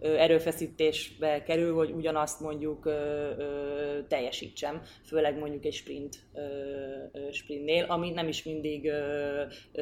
erőfeszítésbe 0.00 1.42
kerül, 1.42 1.74
hogy 1.74 1.90
ugyanazt 1.90 2.40
mondjuk 2.40 2.90
teljesítsem, 4.08 4.82
főleg 5.04 5.38
mondjuk 5.38 5.64
egy 5.64 5.72
sprint 5.72 6.18
sprintnél, 7.30 7.84
ami 7.84 8.10
nem 8.10 8.28
is 8.28 8.42
mindig 8.42 8.90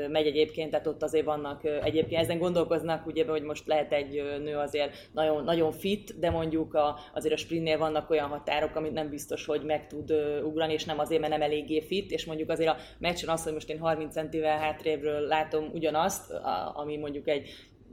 megy 0.09 0.27
egyébként, 0.27 0.71
tehát 0.71 0.87
ott 0.87 1.03
azért 1.03 1.25
vannak 1.25 1.65
egyébként 1.65 2.23
ezen 2.23 2.39
gondolkoznak, 2.39 3.07
ugye, 3.07 3.25
hogy 3.25 3.43
most 3.43 3.67
lehet 3.67 3.93
egy 3.93 4.23
nő 4.43 4.57
azért 4.57 5.09
nagyon, 5.13 5.45
nagyon 5.45 5.73
fit, 5.73 6.19
de 6.19 6.31
mondjuk 6.31 6.75
a, 6.75 6.99
azért 7.15 7.35
a 7.35 7.37
sprintnél 7.37 7.79
vannak 7.79 8.11
olyan 8.11 8.29
határok, 8.29 8.77
amit 8.77 8.93
nem 8.93 9.09
biztos, 9.11 9.47
hogy 9.47 9.63
meg 9.63 9.87
tud 9.87 10.13
ugrani, 10.43 10.73
és 10.73 10.85
nem 10.85 10.99
azért, 10.99 11.21
mert 11.21 11.33
nem 11.33 11.43
eléggé 11.43 11.81
fit, 11.81 12.11
és 12.11 12.25
mondjuk 12.25 12.51
azért 12.51 12.71
a 12.71 12.77
meccsen 12.99 13.29
az, 13.29 13.43
hogy 13.43 13.53
most 13.53 13.71
én 13.71 13.79
30 13.79 14.13
centivel 14.13 14.59
hátrébről 14.59 15.21
látom 15.21 15.71
ugyanazt, 15.73 16.33
ami 16.75 16.97
mondjuk 16.97 17.29
egy 17.29 17.49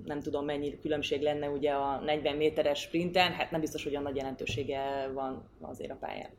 nem 0.05 0.21
tudom 0.21 0.45
mennyi 0.45 0.79
különbség 0.79 1.21
lenne 1.21 1.49
ugye 1.49 1.71
a 1.71 2.01
40 2.05 2.35
méteres 2.35 2.79
sprinten, 2.79 3.31
hát 3.31 3.51
nem 3.51 3.59
biztos, 3.59 3.83
hogy 3.83 3.91
olyan 3.91 4.03
nagy 4.03 4.15
jelentősége 4.15 5.11
van 5.13 5.49
azért 5.61 5.91
a 5.91 5.97
pályán. 5.99 6.29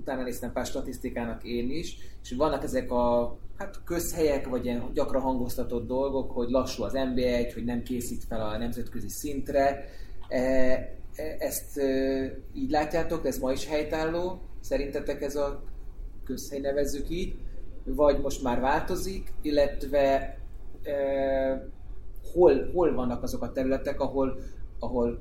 Utána 0.00 0.22
néztem 0.22 0.52
pár 0.52 0.66
statisztikának 0.66 1.44
én 1.44 1.70
is, 1.70 1.96
és 2.22 2.32
vannak 2.32 2.62
ezek 2.62 2.90
a 2.90 3.36
hát 3.56 3.84
közhelyek, 3.84 4.48
vagy 4.48 4.64
ilyen 4.64 4.90
gyakran 4.94 5.22
hangoztatott 5.22 5.86
dolgok, 5.86 6.30
hogy 6.30 6.48
lassú 6.48 6.82
az 6.82 6.92
NB1, 6.94 7.50
hogy 7.54 7.64
nem 7.64 7.82
készít 7.82 8.24
fel 8.24 8.40
a 8.40 8.58
nemzetközi 8.58 9.08
szintre. 9.08 9.84
E, 10.28 10.38
e, 10.38 11.36
ezt 11.38 11.78
e, 11.78 11.86
így 12.54 12.70
látjátok, 12.70 13.26
ez 13.26 13.38
ma 13.38 13.52
is 13.52 13.66
helytálló? 13.66 14.40
Szerintetek 14.60 15.22
ez 15.22 15.36
a 15.36 15.62
közhely 16.24 16.60
nevezzük 16.60 17.08
így? 17.10 17.34
Vagy 17.84 18.20
most 18.20 18.42
már 18.42 18.60
változik, 18.60 19.32
illetve 19.42 20.38
e, 20.82 21.68
hol, 22.32 22.70
hol 22.72 22.94
vannak 22.94 23.22
azok 23.22 23.42
a 23.42 23.52
területek, 23.52 24.00
ahol, 24.00 24.38
ahol 24.78 25.20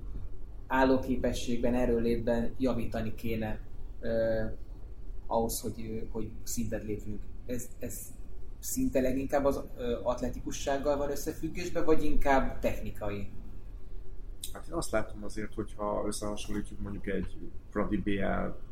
állóképességben, 0.67 1.73
erőlétben 1.73 2.53
javítani 2.57 3.15
kéne 3.15 3.59
eh, 3.99 4.51
ahhoz, 5.27 5.59
hogy, 5.59 6.07
hogy 6.11 6.31
szintet 6.43 6.83
lépjünk. 6.83 7.21
Ez, 7.45 7.67
ez 7.79 7.93
szinte 8.59 9.01
leginkább 9.01 9.45
az 9.45 9.61
atletikussággal 10.03 10.97
van 10.97 11.09
összefüggésben, 11.09 11.85
vagy 11.85 12.03
inkább 12.03 12.59
technikai? 12.59 13.29
Hát 14.53 14.67
én 14.67 14.73
azt 14.73 14.91
látom 14.91 15.23
azért, 15.23 15.53
hogyha 15.53 16.03
összehasonlítjuk 16.05 16.79
mondjuk 16.79 17.07
egy 17.07 17.37
Fradi 17.69 17.97
BL 17.97 18.65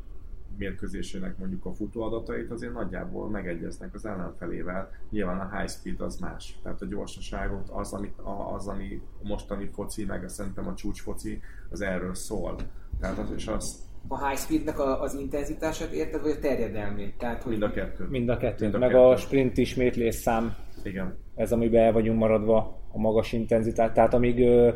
mérkőzésének 0.58 1.38
mondjuk 1.38 1.64
a 1.64 1.72
futóadatait 1.72 2.50
azért 2.50 2.72
nagyjából 2.72 3.28
megegyeznek 3.28 3.94
az 3.94 4.06
ellenfelével. 4.06 4.90
Nyilván 5.10 5.40
a 5.40 5.56
high 5.58 5.70
speed 5.70 6.00
az 6.00 6.16
más, 6.18 6.58
tehát 6.62 6.82
a 6.82 6.86
gyorsaságot, 6.86 7.68
az, 7.72 7.92
amit, 7.92 8.18
a- 8.18 8.54
az 8.54 8.66
ami 8.68 9.00
a 9.22 9.28
mostani 9.28 9.68
foci, 9.72 10.04
meg 10.04 10.28
szerintem 10.28 10.68
a 10.68 10.74
csúcsfoci, 10.74 11.40
az 11.70 11.80
erről 11.80 12.14
szól. 12.14 12.56
Tehát 13.00 13.18
az, 13.18 13.30
és 13.36 13.46
az 13.46 13.84
A 14.08 14.26
high 14.28 14.40
speednek 14.40 14.78
a, 14.78 15.00
az 15.02 15.14
intenzitását 15.14 15.92
érted, 15.92 16.22
vagy 16.22 16.30
a 16.30 16.38
terjedelmét? 16.38 17.18
Tehát, 17.18 17.42
hogy 17.42 17.50
mind 17.50 17.62
a 17.62 17.70
kettő. 17.70 18.04
Mind 18.08 18.28
a 18.28 18.36
kettő. 18.36 18.62
Mind 18.62 18.74
a 18.74 18.78
Meg 18.78 18.88
kettő. 18.90 19.02
a 19.02 19.16
sprint 19.16 19.56
ismétlés 19.58 20.14
szám, 20.14 20.54
Igen. 20.82 21.16
ez 21.34 21.52
amiben 21.52 21.82
el 21.84 21.92
vagyunk 21.92 22.18
maradva, 22.18 22.80
a 22.92 22.98
magas 22.98 23.32
intenzitás. 23.32 23.90
Tehát 23.92 24.14
amíg 24.14 24.38
ö, 24.40 24.70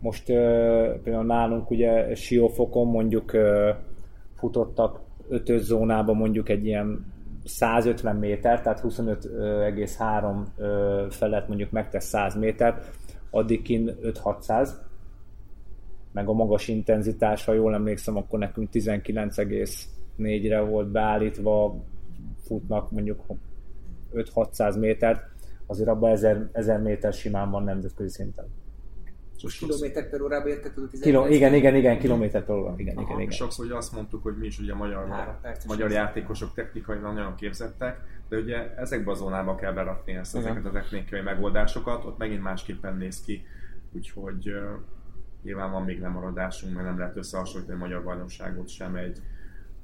most 0.00 0.28
ö, 0.28 0.34
például 1.02 1.24
nálunk 1.24 1.70
ugye 1.70 2.14
siófokon 2.14 2.86
mondjuk 2.86 3.32
ö, 3.32 3.70
futottak 4.42 5.00
ötös 5.28 5.62
zónában 5.62 6.16
mondjuk 6.16 6.48
egy 6.48 6.66
ilyen 6.66 7.12
150 7.44 8.16
méter, 8.16 8.62
tehát 8.62 8.80
25,3 8.80 10.44
ö, 10.56 11.06
felett 11.10 11.48
mondjuk 11.48 11.70
megtesz 11.70 12.04
100 12.04 12.34
métert, 12.34 12.90
addig 13.30 13.62
kint 13.62 13.94
5-600, 14.02 14.68
meg 16.12 16.28
a 16.28 16.32
magas 16.32 16.68
intenzitás, 16.68 17.44
ha 17.44 17.52
jól 17.52 17.74
emlékszem, 17.74 18.16
akkor 18.16 18.38
nekünk 18.38 18.68
19,4-re 18.72 20.60
volt 20.60 20.88
beállítva, 20.90 21.76
futnak 22.44 22.90
mondjuk 22.90 23.20
5-600 24.14 24.78
métert, 24.78 25.22
azért 25.66 25.88
abban 25.88 26.10
1000, 26.10 26.48
1000 26.52 26.80
méter 26.80 27.12
simán 27.12 27.50
van 27.50 27.62
nemzetközi 27.64 28.10
szinten. 28.10 28.61
Most 29.42 29.58
kilométer 29.58 30.10
per 30.10 30.20
órába 30.20 30.48
érted, 30.48 30.72
tudod, 30.72 30.90
19 30.90 31.26
Kilo, 31.26 31.36
igen, 31.36 31.54
igen, 31.54 31.74
igen, 31.74 31.98
kilométer 31.98 32.44
per 32.44 32.56
óra, 32.56 32.74
igen, 32.76 32.94
igen, 32.94 33.04
Aha, 33.04 33.20
igen. 33.20 33.32
Sokszor 33.32 33.64
ugye 33.64 33.74
azt 33.74 33.92
mondtuk, 33.92 34.22
hogy 34.22 34.36
mi 34.36 34.46
is 34.46 34.58
ugye 34.58 34.74
magyar, 34.74 35.38
perces 35.40 35.64
magyar 35.64 35.90
játékosok 35.90 36.54
technikailag 36.54 37.14
nagyon 37.14 37.34
képzettek, 37.34 38.00
de 38.28 38.36
ugye 38.36 38.74
ezekbe 38.76 39.10
a 39.10 39.14
zónába 39.14 39.54
kell 39.54 39.72
berakni 39.72 40.12
ezt, 40.12 40.34
Igen. 40.34 40.46
ezeket 40.46 40.66
a 40.66 40.70
technikai 40.70 41.20
megoldásokat, 41.20 42.04
ott 42.04 42.18
megint 42.18 42.42
másképpen 42.42 42.96
néz 42.96 43.20
ki, 43.20 43.46
úgyhogy 43.92 44.48
uh, 44.48 44.56
nyilván 45.42 45.70
van 45.70 45.82
még 45.82 46.00
lemaradásunk, 46.00 46.74
mert 46.74 46.86
nem 46.86 46.98
lehet 46.98 47.16
összehasonlítani 47.16 47.78
a 47.78 47.80
magyar 47.80 48.04
bajnokságot 48.04 48.68
sem 48.68 48.94
egy 48.94 49.20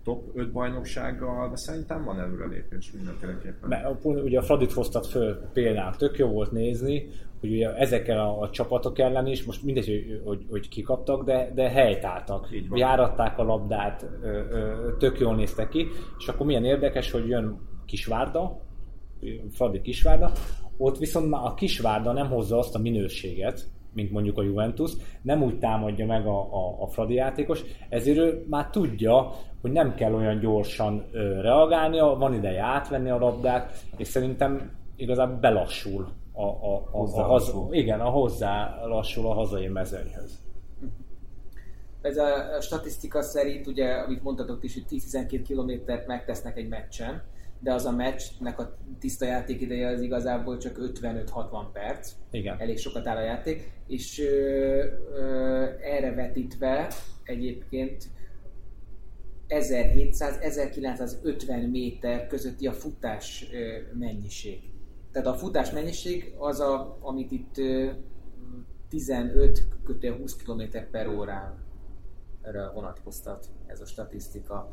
top 0.09 0.31
5 0.35 0.53
bajnoksággal, 0.53 1.51
de 1.51 1.57
szerintem 1.57 2.05
van 2.05 2.21
előrelépés 2.21 2.93
mindenféleképpen. 2.93 3.69
Mert 3.69 4.05
ugye 4.05 4.39
a 4.39 4.43
Fradit 4.43 4.73
hoztad 4.73 5.07
föl 5.07 5.35
például, 5.53 5.97
tök 5.97 6.19
jó 6.19 6.29
volt 6.29 6.53
nézni, 6.53 7.09
hogy 7.41 7.53
ugye 7.53 7.75
ezekkel 7.75 8.19
a, 8.19 8.41
a 8.41 8.51
csapatok 8.51 8.99
ellen 8.99 9.27
is, 9.27 9.45
most 9.45 9.63
mindegy, 9.63 9.87
hogy, 9.87 10.21
hogy, 10.25 10.47
hogy 10.51 10.69
kikaptak, 10.69 11.25
de, 11.25 11.51
de 11.55 11.69
helytáltak, 11.69 12.49
járatták 12.71 13.39
a 13.39 13.43
labdát, 13.43 14.07
ö, 14.23 14.29
ö, 14.29 14.97
tök 14.99 15.19
jól 15.19 15.35
néztek 15.35 15.69
ki, 15.69 15.87
és 16.19 16.29
akkor 16.29 16.47
milyen 16.47 16.65
érdekes, 16.65 17.11
hogy 17.11 17.29
jön 17.29 17.59
Kisvárda, 17.87 18.61
Fradi 19.51 19.81
Kisvárda, 19.81 20.33
ott 20.77 20.99
viszont 20.99 21.31
már 21.31 21.45
a 21.45 21.55
Kisvárda 21.55 22.13
nem 22.13 22.29
hozza 22.29 22.59
azt 22.59 22.75
a 22.75 22.79
minőséget, 22.79 23.67
mint 23.93 24.11
mondjuk 24.11 24.39
a 24.39 24.43
Juventus, 24.43 24.93
nem 25.23 25.43
úgy 25.43 25.59
támadja 25.59 26.07
meg 26.07 26.27
a, 26.27 26.41
a, 26.41 26.83
a 26.83 26.87
Fradi 26.87 27.15
játékos, 27.15 27.63
ezért 27.89 28.19
ő 28.19 28.45
már 28.49 28.71
tudja, 28.71 29.33
hogy 29.61 29.73
nem 29.73 29.95
kell 29.95 30.15
olyan 30.15 30.39
gyorsan 30.39 31.05
ö, 31.13 31.41
reagálnia, 31.41 32.05
van 32.07 32.35
ideje 32.35 32.63
átvenni 32.63 33.11
a 33.11 33.19
labdát, 33.19 33.85
és 33.97 34.09
szerintem 34.09 34.71
igazából 34.97 35.37
belassul 35.37 36.09
a, 36.39 36.43
a, 36.43 36.45
a, 36.45 36.47
a, 36.47 36.77
a, 36.77 36.89
Hozzálassul. 36.91 37.75
igen, 37.75 38.01
a 38.01 38.11
hozzá 38.11 38.85
lassul 38.85 39.27
a 39.27 39.33
hazai 39.33 39.69
mezőnyhöz. 39.69 40.39
Ez 42.01 42.17
a, 42.17 42.57
a 42.57 42.61
statisztika 42.61 43.23
szerint, 43.23 43.67
ugye, 43.67 43.93
amit 43.93 44.23
mondtatok 44.23 44.65
is, 44.65 44.75
hogy 44.75 44.85
10-12 44.91 45.41
kilométert 45.45 46.07
megtesznek 46.07 46.57
egy 46.57 46.69
meccsen, 46.69 47.23
de 47.61 47.73
az 47.73 47.85
a 47.85 47.91
meccsnek 47.91 48.59
a 48.59 48.77
tiszta 48.99 49.25
játékideje 49.25 49.89
az 49.89 50.01
igazából 50.01 50.57
csak 50.57 50.79
55-60 51.01 51.65
perc. 51.73 52.13
Igen. 52.31 52.61
Elég 52.61 52.79
sokat 52.79 53.07
áll 53.07 53.17
a 53.17 53.23
játék, 53.23 53.73
és 53.87 54.21
ö, 54.21 54.85
ö, 55.15 55.65
erre 55.81 56.15
vetítve 56.15 56.93
egyébként 57.25 58.05
1700-1950 59.49 61.71
méter 61.71 62.27
közötti 62.27 62.67
a 62.67 62.73
futás 62.73 63.49
ö, 63.53 63.77
mennyiség. 63.99 64.61
Tehát 65.23 65.35
a 65.35 65.39
futás 65.39 65.71
mennyiség 65.71 66.35
az, 66.39 66.61
a, 66.61 66.97
amit 67.01 67.31
itt 67.31 67.59
ö, 67.59 67.89
15 68.89 69.69
kötően 69.85 70.17
20 70.17 70.37
km 70.37 70.63
per 70.91 71.09
órára 71.09 71.55
vonatkoztat 72.75 73.47
ez 73.67 73.81
a 73.81 73.87
statisztika. 73.87 74.69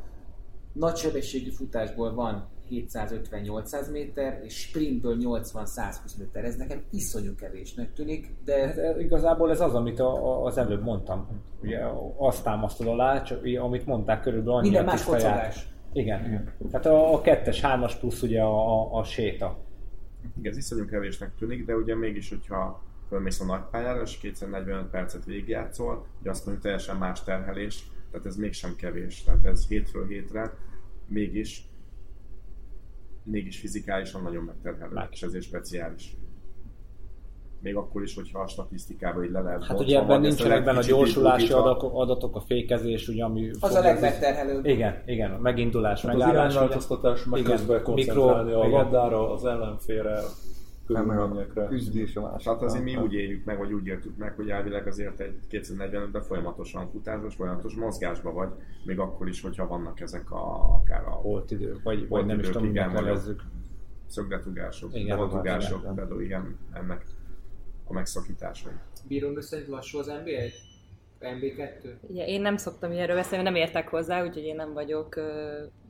Nagysebességű 0.74 1.50
futásból 1.50 2.14
van 2.14 2.48
750-800 2.72 3.92
méter, 3.92 4.42
és 4.44 4.60
sprintből 4.60 5.18
80-120 5.20 6.18
méter. 6.18 6.44
Ez 6.46 6.56
nekem 6.56 6.84
iszonyú 6.92 7.36
kevésnek 7.36 7.94
tűnik, 7.94 8.36
de 8.44 8.74
De 8.74 9.00
igazából 9.00 9.52
ez 9.52 9.62
az, 9.62 9.74
amit 9.74 10.00
a, 10.00 10.14
a, 10.14 10.46
az 10.46 10.58
előbb 10.58 10.84
mondtam. 10.84 11.28
Ugye 11.62 11.80
azt 12.18 12.44
támasztod 12.44 12.88
alá, 12.88 13.22
csak 13.22 13.44
amit 13.60 13.86
mondták 13.86 14.22
körülbelül 14.22 14.54
annyi 14.54 14.70
minden 14.70 14.88
a 14.88 14.92
más 14.92 15.04
kocogás. 15.04 15.68
Igen. 15.94 16.26
Igen. 16.26 16.54
Tehát 16.72 16.86
a, 16.86 17.14
a 17.14 17.22
kettes, 17.22 17.62
hármas 17.62 17.96
plusz 17.96 18.22
ugye 18.22 18.42
a, 18.42 18.82
a, 18.82 18.98
a 18.98 19.04
séta. 19.04 19.65
Igen, 20.38 20.52
ez 20.52 20.58
iszonyú 20.58 20.86
kevésnek 20.86 21.36
tűnik, 21.36 21.66
de 21.66 21.76
ugye 21.76 21.96
mégis, 21.96 22.30
hogyha 22.30 22.84
fölmész 23.08 23.40
a 23.40 23.46
nagypályára, 23.46 24.02
és 24.02 24.18
245 24.18 24.90
percet 24.90 25.26
végigjátszol, 25.26 26.06
ugye 26.20 26.30
azt 26.30 26.46
mondjuk 26.46 26.66
teljesen 26.66 26.98
más 26.98 27.24
terhelés, 27.24 27.84
tehát 28.12 28.26
ez 28.26 28.36
mégsem 28.36 28.76
kevés. 28.76 29.24
Tehát 29.24 29.46
ez 29.46 29.68
hétről 29.68 30.08
hétre 30.08 30.58
mégis 31.08 31.68
mégis 33.26 33.60
fizikálisan 33.60 34.22
nagyon 34.22 34.44
megterhelő, 34.44 34.94
Meg. 34.94 35.08
és 35.12 35.22
ezért 35.22 35.44
speciális. 35.44 36.16
Még 37.66 37.76
akkor 37.76 38.02
is, 38.04 38.16
hogyha 38.16 38.40
a 38.40 38.48
statisztikába 38.48 39.24
így 39.24 39.32
le 39.32 39.42
lehet 39.42 39.60
Hát 39.60 39.68
bontva, 39.68 39.86
ugye 39.86 40.00
ebben 40.00 40.22
nincsenek 40.22 40.64
benne 40.64 40.78
a 40.78 40.82
gyorsulási 40.82 41.52
adatok, 41.54 41.92
adatok, 41.94 42.36
a 42.36 42.40
fékezés, 42.40 43.08
ugye, 43.08 43.24
ami... 43.24 43.50
az 43.60 43.76
a 43.76 43.80
legmegterhelőbb. 43.82 44.66
Igen, 44.66 45.02
igen, 45.06 45.32
a 45.32 45.38
megindulás, 45.40 46.02
Hát 46.02 46.14
az 46.14 46.20
megállás. 46.20 46.46
ugye. 46.46 46.54
irányváltoztatás, 46.54 47.24
meg 47.24 47.40
Igen, 47.40 47.52
közben 47.52 47.76
mikro- 47.76 47.94
koncentrálni 47.96 48.52
a 48.52 48.58
igen. 48.58 48.70
labdára, 48.70 49.34
az 49.34 49.46
ellenfélre, 49.46 50.18
a 50.18 50.24
körülményekre. 50.88 51.66
küzdés 51.68 52.16
a 52.16 52.22
másik. 52.22 52.48
Hát 52.48 52.62
azért 52.62 52.84
mi 52.84 52.96
úgy 52.96 53.14
éljük 53.14 53.46
meg, 53.46 53.58
vagy 53.58 53.74
úgy 53.74 53.86
éltük 53.88 54.18
meg, 54.18 54.34
hogy 54.36 54.50
elvileg 54.50 54.88
azért 54.88 55.20
egy 55.20 55.36
245-ben 55.52 56.22
folyamatosan 56.22 56.90
futásban, 56.92 57.30
folyamatos 57.30 57.74
mozgásban 57.74 58.34
vagy, 58.34 58.50
még 58.86 59.00
akkor 59.00 59.28
is, 59.28 59.42
hogyha 59.42 59.68
vannak 59.68 60.00
ezek 60.00 60.32
a, 60.32 60.76
akár 60.82 61.04
a 61.08 61.10
Holt 61.12 61.52
idő, 61.52 61.80
vagy, 61.84 62.08
vagy 62.08 62.26
nem 62.26 62.40
is 62.40 62.44
idők, 62.48 62.56
tudom, 62.58 62.72
minek 62.72 62.90
a- 62.98 63.02
nevezzük. 63.02 63.42
szögletugások, 64.08 64.96
Igen, 64.96 65.18
belatugások, 65.18 65.82
igen. 65.82 65.96
de 65.96 66.24
igen, 66.24 66.58
ennek 66.74 67.06
a 67.88 67.94
megszakításai. 67.94 68.74
Bírom 69.08 69.38
össze, 69.38 69.58
hogy 69.58 69.68
lassú 69.68 69.98
az 70.00 70.08
NBA? 70.08 70.74
MB2? 71.20 71.94
Ugye, 72.02 72.26
én 72.26 72.42
nem 72.42 72.58
szoktam 72.58 72.92
ilyenről 72.92 73.16
beszélni, 73.16 73.44
nem 73.44 73.56
értek 73.56 73.88
hozzá, 73.88 74.24
úgyhogy 74.24 74.44
én 74.44 74.56
nem 74.56 74.74
vagyok 74.74 75.20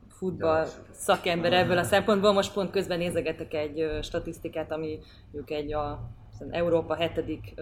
futball 0.09 0.67
szakember 0.91 1.53
ebből 1.53 1.77
a 1.77 1.83
szempontból. 1.83 2.33
Most 2.33 2.53
pont 2.53 2.71
közben 2.71 2.97
nézegetek 2.97 3.53
egy 3.53 3.99
statisztikát, 4.01 4.71
ami 4.71 4.99
mondjuk 5.31 5.59
egy 5.59 5.73
a 5.73 6.09
Európa 6.49 6.95
hetedik, 6.95 7.53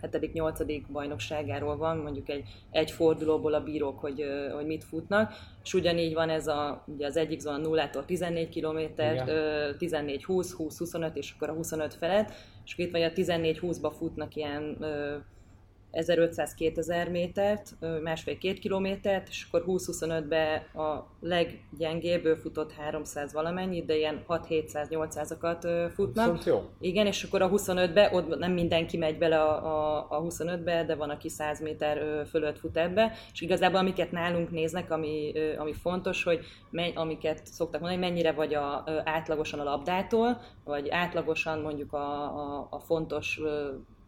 hetedik, 0.00 0.32
nyolcadik 0.32 0.86
bajnokságáról 0.86 1.76
van, 1.76 1.96
mondjuk 1.96 2.28
egy, 2.28 2.48
egy 2.70 2.90
fordulóból 2.90 3.54
a 3.54 3.62
bírók, 3.62 3.98
hogy, 3.98 4.24
hogy 4.54 4.66
mit 4.66 4.84
futnak, 4.84 5.32
és 5.64 5.74
ugyanígy 5.74 6.14
van 6.14 6.28
ez 6.28 6.46
a, 6.46 6.84
ugye 6.86 7.06
az 7.06 7.16
egyik 7.16 7.40
zóna 7.40 7.88
0-tól 7.88 8.04
14 8.04 8.48
km, 8.48 8.78
Igen. 8.78 9.26
14-20, 9.78 10.18
20-25 10.26 11.14
és 11.14 11.32
akkor 11.36 11.48
a 11.48 11.52
25 11.52 11.94
felett, 11.94 12.32
és 12.64 12.78
itt 12.78 12.90
vagy 12.90 13.02
a 13.02 13.10
14-20-ba 13.12 13.90
futnak 13.90 14.34
ilyen 14.34 14.84
1500-2000 15.92 17.10
métert, 17.10 17.76
másfél-két 18.02 18.58
kilométert, 18.58 19.28
és 19.28 19.46
akkor 19.48 19.64
20-25-ben 19.66 20.82
a 20.84 21.06
leggyengébb 21.20 22.24
ő 22.24 22.34
futott 22.34 22.72
300 22.72 23.32
valamennyit, 23.32 23.84
de 23.84 23.96
ilyen 23.96 24.24
6-700-800-akat 24.28 25.64
ö, 25.64 25.86
futnak. 25.94 26.24
Viszont 26.24 26.44
jó. 26.44 26.68
Igen, 26.80 27.06
és 27.06 27.22
akkor 27.22 27.42
a 27.42 27.50
25-be, 27.50 28.10
ott 28.12 28.38
nem 28.38 28.52
mindenki 28.52 28.96
megy 28.96 29.18
bele 29.18 29.40
a, 29.42 29.66
a, 29.66 30.06
a 30.08 30.22
25-be, 30.22 30.84
de 30.84 30.94
van, 30.94 31.10
aki 31.10 31.28
100 31.28 31.60
méter 31.60 32.26
fölött 32.26 32.58
fut 32.58 32.76
ebbe, 32.76 33.12
és 33.32 33.40
igazából 33.40 33.78
amiket 33.78 34.10
nálunk 34.10 34.50
néznek, 34.50 34.90
ami, 34.90 35.32
ami 35.58 35.72
fontos, 35.72 36.22
hogy 36.22 36.40
me, 36.70 36.90
amiket 36.94 37.46
szoktak 37.46 37.80
mondani, 37.80 38.00
mennyire 38.00 38.32
vagy 38.32 38.54
a, 38.54 38.84
ö, 38.86 38.98
átlagosan 39.04 39.60
a 39.60 39.64
labdától, 39.64 40.40
vagy 40.64 40.88
átlagosan 40.88 41.60
mondjuk 41.60 41.92
a, 41.92 42.22
a, 42.22 42.66
a 42.70 42.78
fontos 42.78 43.40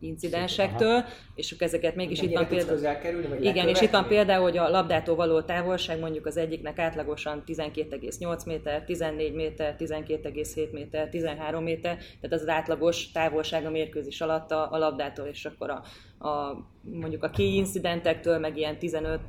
incidensektől, 0.03 1.05
és 1.35 1.53
akkor 1.53 1.67
ezeket 1.67 1.95
mégis 1.95 2.21
itt 2.23 2.33
van 2.33 2.47
például... 2.47 2.99
kerülni, 2.99 3.47
Igen, 3.47 3.69
és 3.69 3.81
itt 3.81 3.91
van 3.91 4.07
például, 4.07 4.43
hogy 4.43 4.57
a 4.57 4.69
labdától 4.69 5.17
való 5.17 5.41
távolság 5.41 6.01
mondjuk 6.01 6.27
az 6.27 6.37
egyiknek 6.37 6.79
átlagosan 6.79 7.43
12,8 7.47 8.47
méter, 8.47 8.85
14 8.85 9.35
méter, 9.35 9.77
12,7 9.79 10.71
méter, 10.71 11.09
13 11.09 11.63
méter, 11.63 11.97
tehát 11.97 12.33
az 12.33 12.41
az 12.41 12.49
átlagos 12.49 13.11
távolság 13.13 13.67
a 13.67 13.71
mérkőzés 13.71 14.21
alatt 14.21 14.51
a, 14.51 14.73
a 14.73 14.79
labdától, 14.79 15.27
és 15.27 15.45
akkor 15.45 15.71
a, 15.71 15.83
a 16.29 16.57
mondjuk 16.81 17.25
a 17.25 17.31
key 17.31 17.55
incidentektől 17.55 18.39
meg 18.39 18.57
ilyen 18.57 18.79
15, 18.79 19.21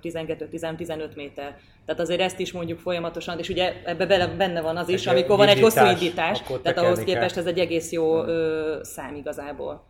12, 0.00 0.48
15 0.76 1.16
méter. 1.16 1.58
Tehát 1.84 2.02
azért 2.02 2.20
ezt 2.20 2.38
is 2.38 2.52
mondjuk 2.52 2.78
folyamatosan, 2.78 3.38
és 3.38 3.48
ugye 3.48 3.74
ebbe 3.84 4.06
bele, 4.06 4.26
benne 4.26 4.60
van 4.60 4.76
az 4.76 4.88
is, 4.88 5.06
Egy 5.06 5.14
amikor 5.14 5.36
van 5.36 5.48
egy 5.48 5.60
hosszú 5.60 5.84
indítás, 5.84 6.42
tehát 6.62 6.78
ahhoz 6.78 6.98
képest 6.98 7.36
ez 7.36 7.46
egy 7.46 7.58
egész 7.58 7.92
jó 7.92 8.24
ö, 8.24 8.78
szám 8.82 9.14
igazából. 9.14 9.84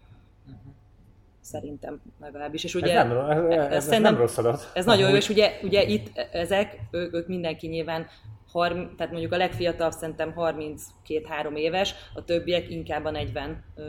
Szerintem 1.51 2.01
legalábbis. 2.21 2.65
És 2.65 2.75
ugye, 2.75 2.99
Ez 2.99 3.07
nem, 3.07 3.31
ez, 3.51 3.73
ez, 3.73 3.89
ez, 3.89 4.01
nem 4.01 4.17
rossz 4.17 4.39
adat. 4.39 4.71
ez 4.75 4.85
nagyon 4.85 5.11
jó, 5.11 5.17
és 5.17 5.29
ugye, 5.29 5.53
ugye 5.63 5.83
itt 5.83 6.19
ezek, 6.33 6.77
ők, 6.91 7.15
ők 7.15 7.27
mindenki 7.27 7.67
nyilván, 7.67 8.07
harm, 8.53 8.97
tehát 8.97 9.13
mondjuk 9.13 9.33
a 9.33 9.37
legfiatalabb 9.37 9.93
szerintem 9.93 10.35
32-3 10.37 11.55
éves, 11.55 11.95
a 12.15 12.25
többiek 12.25 12.71
inkább 12.71 13.05
a 13.05 13.11
40 13.11 13.65
ö, 13.77 13.83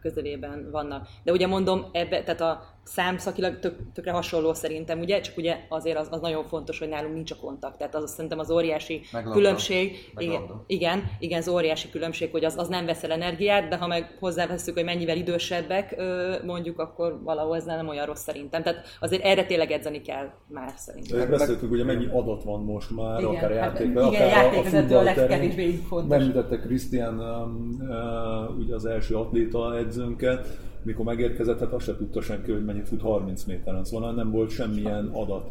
közelében 0.00 0.70
vannak. 0.70 1.08
De 1.24 1.32
ugye 1.32 1.46
mondom, 1.46 1.88
ebbe, 1.92 2.22
tehát 2.22 2.40
a 2.40 2.62
számszakilag 2.82 3.58
tök, 3.58 3.76
tökre 3.94 4.12
hasonló 4.12 4.54
szerintem, 4.54 5.00
ugye, 5.00 5.20
csak 5.20 5.36
ugye 5.36 5.56
azért 5.68 5.98
az, 5.98 6.08
az 6.10 6.20
nagyon 6.20 6.44
fontos, 6.44 6.78
hogy 6.78 6.88
nálunk 6.88 7.14
nincs 7.14 7.30
a 7.30 7.36
kontakt. 7.40 7.78
Tehát 7.78 7.94
az 7.94 8.10
szerintem 8.10 8.38
az 8.38 8.50
óriási 8.50 9.00
Meg 9.12 9.24
labda. 9.24 9.38
különbség. 9.38 10.10
Meg 10.14 10.24
Igen, 10.24 10.42
igen, 10.66 11.10
igen, 11.18 11.38
az 11.38 11.48
óriási 11.48 11.90
különbség, 11.90 12.30
hogy 12.30 12.44
az, 12.44 12.54
az 12.56 12.68
nem 12.68 12.86
veszel 12.86 13.10
energiát, 13.12 13.68
de 13.68 13.76
ha 13.76 13.86
meg 13.86 14.16
hozzáveszünk, 14.20 14.76
hogy 14.76 14.86
mennyivel 14.86 15.16
idősebbek 15.16 16.02
mondjuk, 16.44 16.78
akkor 16.78 17.20
valahol 17.22 17.56
ez 17.56 17.64
nem 17.64 17.88
olyan 17.88 18.06
rossz 18.06 18.22
szerintem. 18.22 18.62
Tehát 18.62 18.86
azért 19.00 19.24
erre 19.24 19.44
tényleg 19.44 19.70
edzeni 19.70 20.00
kell 20.00 20.30
már 20.46 20.72
szerintem. 20.76 21.18
Meg 21.18 21.30
beszéltük, 21.30 21.70
ugye 21.70 21.84
mennyi 21.84 22.06
adat 22.12 22.42
van 22.42 22.60
most 22.60 22.90
már, 22.90 23.20
Igen, 23.20 23.34
akár 23.34 23.50
hát 23.50 23.58
játékban, 23.58 24.12
igen, 24.12 24.26
akár 24.26 24.42
játékvezető 24.44 24.94
a 24.94 24.98
futballterén. 24.98 25.28
legkevésbé 25.28 25.70
fontos. 25.88 26.16
Említette 26.18 26.58
Krisztián 26.58 27.18
um, 27.18 27.76
uh, 27.80 28.58
ugye 28.58 28.74
az 28.74 28.84
első 28.84 29.14
atléta 29.16 29.76
edzőnket, 29.76 30.46
mikor 30.82 31.04
megérkezett, 31.04 31.58
hát 31.58 31.72
azt 31.72 31.84
se 31.84 31.96
tudta 31.96 32.20
senki, 32.20 32.50
hogy 32.50 32.64
mennyit 32.64 32.88
fut 32.88 33.00
30 33.00 33.44
méteren, 33.44 33.84
szóval 33.84 34.12
nem 34.12 34.30
volt 34.30 34.50
semmilyen 34.50 35.10
adat. 35.12 35.50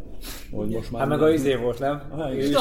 Hogy 0.51 0.69
most 0.69 0.91
már 0.91 1.01
Hát 1.01 1.10
meg 1.10 1.22
a 1.22 1.31
izé 1.31 1.56
volt, 1.56 1.80
nem? 1.80 2.01
Hát, 2.18 2.34
És. 2.34 2.56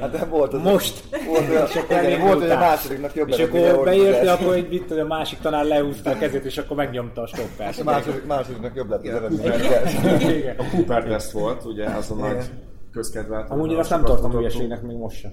Hát 0.00 0.12
nem 0.12 0.30
volt 0.30 0.52
az 0.52 0.62
Most! 0.62 1.04
Volt 1.26 1.48
olyan, 1.50 1.66
És 1.66 1.76
akkor 1.76 2.02
igen, 2.02 2.20
volt, 2.20 2.40
hogy 2.40 2.50
a 2.50 2.58
másodiknak 2.58 3.14
jobb 3.14 3.28
És 3.28 3.38
akkor 3.38 3.84
beírta, 3.84 4.32
akkor 4.32 4.54
egy 4.54 4.68
mit, 4.68 4.88
hogy 4.88 4.98
a 4.98 5.06
másik 5.06 5.38
tanár 5.38 5.64
lehúzta 5.64 6.10
a 6.10 6.18
kezét, 6.18 6.44
és 6.44 6.58
akkor 6.58 6.76
megnyomta 6.76 7.22
a 7.22 7.26
stoppert. 7.26 7.78
A 7.78 7.84
második, 7.84 8.26
másodiknak 8.26 8.74
jobb 8.74 8.90
lett 8.90 9.06
az 9.06 9.08
eredmény. 9.08 10.44
A 10.58 10.64
Cooper 10.70 11.04
Test 11.04 11.30
volt, 11.30 11.64
ugye, 11.64 11.84
az 11.84 12.10
a 12.10 12.14
nagy 12.14 12.44
közkedvelt. 12.92 13.50
Amúgy 13.50 13.70
én 13.70 13.78
azt 13.78 13.90
nem 13.90 14.04
tartom 14.04 14.30
hülyeségnek 14.30 14.82
még 14.82 14.96
most 14.96 15.16
sem. 15.16 15.32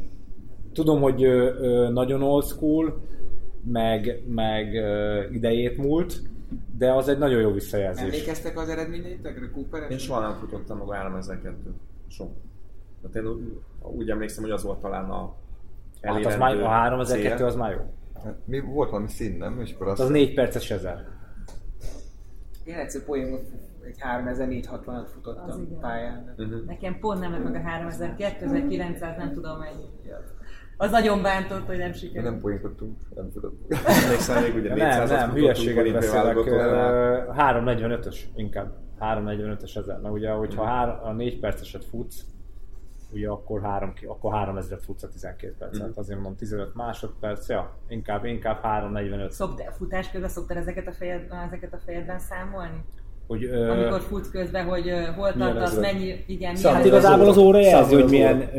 Tudom, 0.74 1.02
hogy 1.02 1.24
ö, 1.24 1.50
ö, 1.60 1.90
nagyon 1.90 2.24
old 2.24 2.46
school, 2.46 3.02
meg, 3.64 4.24
meg 4.28 4.76
ö, 4.76 5.20
idejét 5.32 5.78
múlt, 5.78 6.22
de 6.78 6.94
az 6.94 7.08
egy 7.08 7.18
nagyon 7.18 7.42
jó 7.42 7.52
visszajelzés. 7.52 8.04
Emlékeztek 8.04 8.58
az 8.58 8.70
eredményeitekre, 8.70 9.50
Cooper? 9.54 9.92
Én 9.92 9.98
soha 9.98 10.20
nem 10.20 10.34
futottam 10.34 10.78
meg 10.78 10.88
a 10.88 10.94
3002 10.94 11.76
Soha. 12.08 12.30
Tehát 13.02 13.16
én 13.16 13.28
úgy- 13.34 13.60
úgy 13.82 14.10
emlékszem, 14.10 14.44
hogy 14.44 14.52
az 14.52 14.64
volt 14.64 14.80
talán 14.80 15.10
a 15.10 15.34
Hát 16.02 16.26
az 16.26 16.36
már, 16.38 16.56
a 16.62 16.68
3002 16.68 17.38
cél. 17.38 17.46
az 17.46 17.56
már 17.56 17.72
jó. 17.72 17.94
Hát 18.24 18.36
Mi 18.46 18.60
volt 18.60 18.90
valami 18.90 19.08
szín, 19.08 19.38
nem? 19.38 19.60
És 19.62 19.74
akkor 19.74 19.88
azt... 19.88 20.00
Az 20.00 20.10
4 20.10 20.34
perces 20.34 20.72
ezer. 20.72 21.08
Én 22.64 22.76
egyszer 22.76 23.02
poénból 23.04 23.40
egy 23.86 23.96
3460-at 24.00 24.86
Az 24.86 25.12
futottam 25.14 25.80
pályán. 25.80 26.34
Mhm. 26.38 26.66
Nekem 26.66 27.00
pont 27.00 27.20
nem 27.20 27.32
lett 27.32 27.44
meg 27.44 27.56
a 27.56 27.60
3000, 27.62 28.16
2900, 28.16 29.18
nem 29.18 29.34
tudom 29.34 29.60
mennyi. 29.60 29.86
Az 30.82 30.92
nagyon 30.92 31.22
bántott, 31.22 31.66
hogy 31.66 31.78
nem 31.78 31.94
sikerült. 31.94 32.32
nem 32.32 32.40
poénkodtunk, 32.40 32.98
nem 33.16 33.30
tudod. 33.32 33.54
Emlékszem 34.04 34.44
még, 34.44 34.56
ugye 34.56 34.68
Nem, 34.76 34.78
400 34.78 35.10
nem, 35.10 35.32
hülyeséget 35.32 35.92
beszélek. 35.94 36.24
válogatónál. 36.24 36.94
ö, 36.94 37.32
3.45-ös 37.34 38.18
inkább. 38.36 38.74
3.45-ös 39.00 39.78
ezer. 39.78 40.00
Mert 40.00 40.14
ugye, 40.14 40.32
hogyha 40.32 40.66
hár, 40.66 41.00
a 41.04 41.12
4 41.12 41.40
perceset 41.40 41.86
futsz, 41.86 42.26
ugye 43.12 43.30
akkor, 43.30 43.62
3, 43.62 43.94
akkor 44.08 44.34
3000 44.34 44.80
futsz 44.82 45.04
a 45.04 45.08
12 45.08 45.56
percet. 45.60 45.88
Mhm. 45.88 46.00
Azért 46.00 46.18
mondom 46.18 46.36
15 46.36 46.76
másodperc, 46.76 47.48
ja, 47.50 47.78
inkább, 47.88 48.26
inkább 48.26 48.60
3.45. 48.64 49.30
Szoktál 49.30 49.72
futás 49.72 50.12
közben 50.12 50.30
szoktál 50.30 50.58
ezeket 50.58 50.88
a, 50.88 50.92
fejed, 50.94 51.28
ezeket 51.46 51.74
a 51.74 51.78
fejedben 51.86 52.20
számolni? 52.20 52.84
Hogy, 53.32 53.44
Amikor 53.46 54.02
futsz 54.02 54.30
közben, 54.32 54.66
hogy 54.66 54.92
hol 55.16 55.34
tartasz, 55.38 55.80
mennyi, 55.80 56.24
igen, 56.28 56.56
hát 56.56 56.64
milyen 56.64 56.86
igazából 56.86 57.28
az 57.28 57.38
óra 57.38 57.60
jelzi, 57.60 57.96
hogy 57.96 58.10
milyen... 58.10 58.50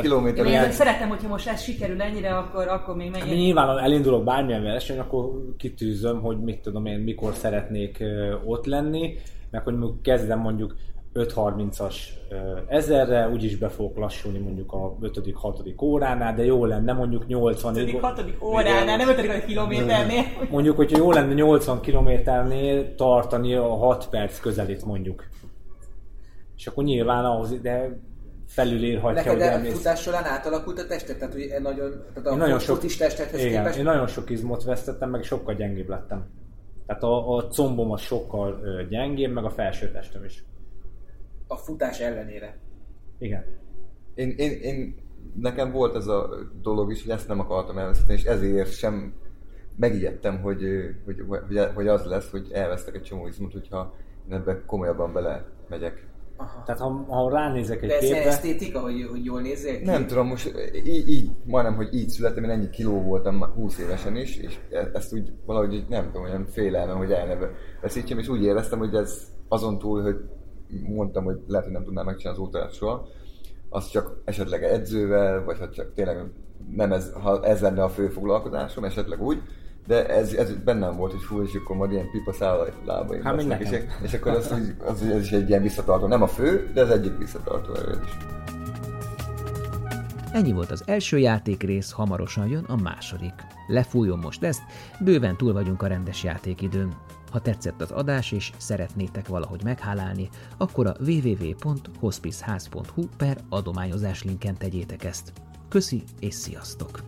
Kilométer. 0.00 0.46
Én 0.46 0.70
szeretem, 0.70 1.08
hogyha 1.08 1.28
most 1.28 1.48
ez 1.48 1.62
sikerül 1.62 2.02
ennyire, 2.02 2.36
akkor, 2.36 2.68
akkor 2.68 2.96
még 2.96 3.14
Hát 3.14 3.26
mennyi. 3.26 3.40
nyilván, 3.40 3.66
ha 3.66 3.80
elindulok 3.80 4.24
bármilyen 4.24 4.62
verseny, 4.62 4.98
akkor 4.98 5.30
kitűzöm, 5.58 6.20
hogy 6.20 6.38
mit 6.40 6.58
tudom 6.60 6.86
én, 6.86 6.98
mikor 6.98 7.34
szeretnék 7.34 8.00
ö, 8.00 8.34
ott 8.44 8.66
lenni, 8.66 9.14
meg 9.50 9.62
hogy 9.62 9.74
kezdem 10.02 10.38
mondjuk 10.38 10.74
5.30-as 11.14 11.94
ö, 12.28 12.58
ezerre, 12.68 13.28
úgyis 13.28 13.56
be 13.56 13.68
fogok 13.68 13.96
lassulni 13.96 14.38
mondjuk 14.38 14.72
a 14.72 14.96
5.-6. 15.02 15.82
óránál, 15.82 16.34
de 16.34 16.44
jó 16.44 16.64
lenne 16.64 16.92
mondjuk 16.92 17.26
80 17.26 17.76
5. 17.76 18.00
6. 18.00 18.24
óránál, 18.42 18.96
nem 18.96 19.08
5. 19.08 19.44
kilométernél. 19.44 20.22
Mondjuk, 20.50 20.76
hogyha 20.76 20.98
jó 20.98 21.12
lenne 21.12 21.32
80 21.34 21.80
kilométernél 21.80 22.94
tartani 22.94 23.54
a 23.54 23.74
6 23.76 24.08
perc 24.08 24.40
közelét 24.40 24.84
mondjuk. 24.84 25.24
És 26.56 26.66
akkor 26.66 26.84
nyilván 26.84 27.24
ahhoz, 27.24 27.60
de 27.60 27.98
felülírhatja, 28.46 29.12
Neked 29.14 29.32
hogy 29.32 29.42
a 29.42 29.44
elmész. 29.44 29.72
futás 29.76 30.00
során 30.00 30.24
átalakult 30.24 30.78
a 30.78 30.86
tested? 30.86 31.16
Tehát, 31.18 31.32
hogy 31.34 31.48
nagyon, 31.62 31.90
tehát 32.14 32.28
a 32.28 32.32
Én 32.32 32.38
nagyon 32.38 32.58
sok, 32.58 32.76
futis 32.76 32.96
testedhez 32.96 33.40
igen, 33.44 33.52
képest? 33.62 33.78
én 33.78 33.84
nagyon 33.84 34.06
sok 34.06 34.30
izmot 34.30 34.64
vesztettem, 34.64 35.10
meg 35.10 35.22
sokkal 35.22 35.54
gyengébb 35.54 35.88
lettem. 35.88 36.26
Tehát 36.86 37.02
a, 37.02 37.36
a 37.36 37.46
combom 37.46 37.90
az 37.90 38.00
sokkal 38.00 38.60
gyengébb, 38.88 39.32
meg 39.32 39.44
a 39.44 39.50
felső 39.50 39.90
testem 39.90 40.24
is. 40.24 40.44
A 41.52 41.56
futás 41.56 42.00
ellenére. 42.00 42.58
Igen. 43.18 43.44
Én, 44.14 44.34
én, 44.36 44.50
én, 44.50 44.94
nekem 45.34 45.72
volt 45.72 45.96
ez 45.96 46.06
a 46.06 46.28
dolog 46.62 46.90
is, 46.90 47.02
hogy 47.02 47.12
ezt 47.12 47.28
nem 47.28 47.40
akartam 47.40 47.78
elveszíteni, 47.78 48.18
és 48.18 48.24
ezért 48.24 48.72
sem 48.72 49.14
megijedtem, 49.76 50.40
hogy, 50.40 50.62
hogy, 51.04 51.24
hogy, 51.28 51.68
hogy 51.74 51.88
az 51.88 52.04
lesz, 52.04 52.30
hogy 52.30 52.50
elvesztek 52.52 52.94
egy 52.94 53.02
csomó 53.02 53.26
izmot, 53.26 53.52
hogyha 53.52 53.94
én 54.28 54.34
ebbe 54.34 54.62
komolyabban 54.66 55.12
bele 55.12 55.44
megyek. 55.68 56.06
Aha. 56.36 56.62
Tehát 56.66 56.80
ha, 56.80 57.04
ha 57.08 57.30
ránézek 57.30 57.82
egy 57.82 57.88
De 57.88 57.94
ez 57.94 58.00
képre, 58.00 58.24
esztétika, 58.24 58.80
hogy, 58.80 59.06
hogy 59.10 59.24
jól 59.24 59.40
nézzél 59.40 59.78
ki? 59.78 59.84
Nem 59.84 60.06
tudom, 60.06 60.26
most 60.26 60.52
így, 60.84 61.08
így 61.08 61.30
majdnem, 61.44 61.74
hogy 61.74 61.94
így 61.94 62.08
születtem, 62.08 62.44
én 62.44 62.50
ennyi 62.50 62.70
kiló 62.70 63.02
voltam 63.02 63.36
már 63.36 63.48
20 63.48 63.78
évesen 63.78 64.16
is, 64.16 64.36
és 64.36 64.58
ezt 64.92 65.12
úgy 65.12 65.32
valahogy 65.46 65.84
nem 65.88 66.04
tudom, 66.06 66.22
olyan 66.22 66.46
félelmem, 66.46 66.96
hogy 66.96 67.12
elneve 67.12 67.50
veszítsem, 67.80 68.18
és 68.18 68.28
úgy 68.28 68.42
éreztem, 68.42 68.78
hogy 68.78 68.94
ez 68.94 69.28
azon 69.48 69.78
túl, 69.78 70.02
hogy 70.02 70.16
mondtam, 70.80 71.24
hogy 71.24 71.40
lehet, 71.46 71.64
hogy 71.64 71.74
nem 71.74 71.84
tudnám 71.84 72.04
megcsinálni 72.04 72.40
az 72.40 72.46
ótát 72.46 72.74
soha, 72.74 73.06
az 73.68 73.88
csak 73.88 74.16
esetleg 74.24 74.64
edzővel, 74.64 75.44
vagy 75.44 75.58
ha 75.58 75.70
csak 75.70 75.94
tényleg 75.94 76.30
nem 76.74 76.92
ez, 76.92 77.12
ha 77.12 77.44
ez 77.44 77.60
lenne 77.60 77.82
a 77.82 77.88
fő 77.88 78.08
foglalkozásom, 78.08 78.84
esetleg 78.84 79.22
úgy, 79.22 79.42
de 79.86 80.08
ez, 80.08 80.32
ez 80.32 80.54
bennem 80.64 80.96
volt, 80.96 81.12
hogy 81.12 81.22
fú, 81.22 81.42
és 81.42 81.54
akkor 81.54 81.76
majd 81.76 81.92
ilyen 81.92 82.10
pipa 82.10 82.32
száll 82.32 82.58
a 82.58 82.66
lábaim. 82.84 83.22
Hát, 83.22 83.34
lesznek, 83.34 83.60
és, 83.60 83.78
és 84.02 84.14
akkor 84.14 84.32
az, 84.32 84.54
az, 84.86 85.02
ez 85.02 85.20
is 85.20 85.32
egy 85.32 85.48
ilyen 85.48 85.62
visszatartó, 85.62 86.06
nem 86.06 86.22
a 86.22 86.26
fő, 86.26 86.70
de 86.74 86.82
az 86.82 86.90
egyik 86.90 87.18
visszatartó 87.18 87.74
erő 87.74 88.00
is. 88.04 88.16
Ennyi 90.32 90.52
volt 90.52 90.70
az 90.70 90.82
első 90.86 91.18
játékrész, 91.18 91.90
hamarosan 91.90 92.48
jön 92.48 92.64
a 92.64 92.76
második. 92.76 93.34
Lefújom 93.66 94.20
most 94.20 94.42
ezt, 94.42 94.62
bőven 95.00 95.36
túl 95.36 95.52
vagyunk 95.52 95.82
a 95.82 95.86
rendes 95.86 96.24
játékidőn. 96.24 96.94
Ha 97.32 97.40
tetszett 97.40 97.80
az 97.80 97.90
adás 97.90 98.32
és 98.32 98.52
szeretnétek 98.56 99.28
valahogy 99.28 99.64
meghálálni, 99.64 100.28
akkor 100.56 100.86
a 100.86 100.96
www.hospiceház.hu 101.00 103.08
per 103.16 103.44
adományozás 103.48 104.22
linken 104.22 104.58
tegyétek 104.58 105.04
ezt. 105.04 105.32
Köszi 105.68 106.02
és 106.20 106.34
sziasztok! 106.34 107.02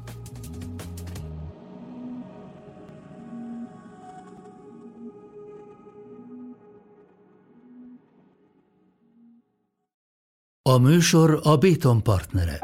A 10.63 10.79
műsor 10.79 11.41
a 11.43 11.57
Béton 11.57 12.03
partnere. 12.03 12.59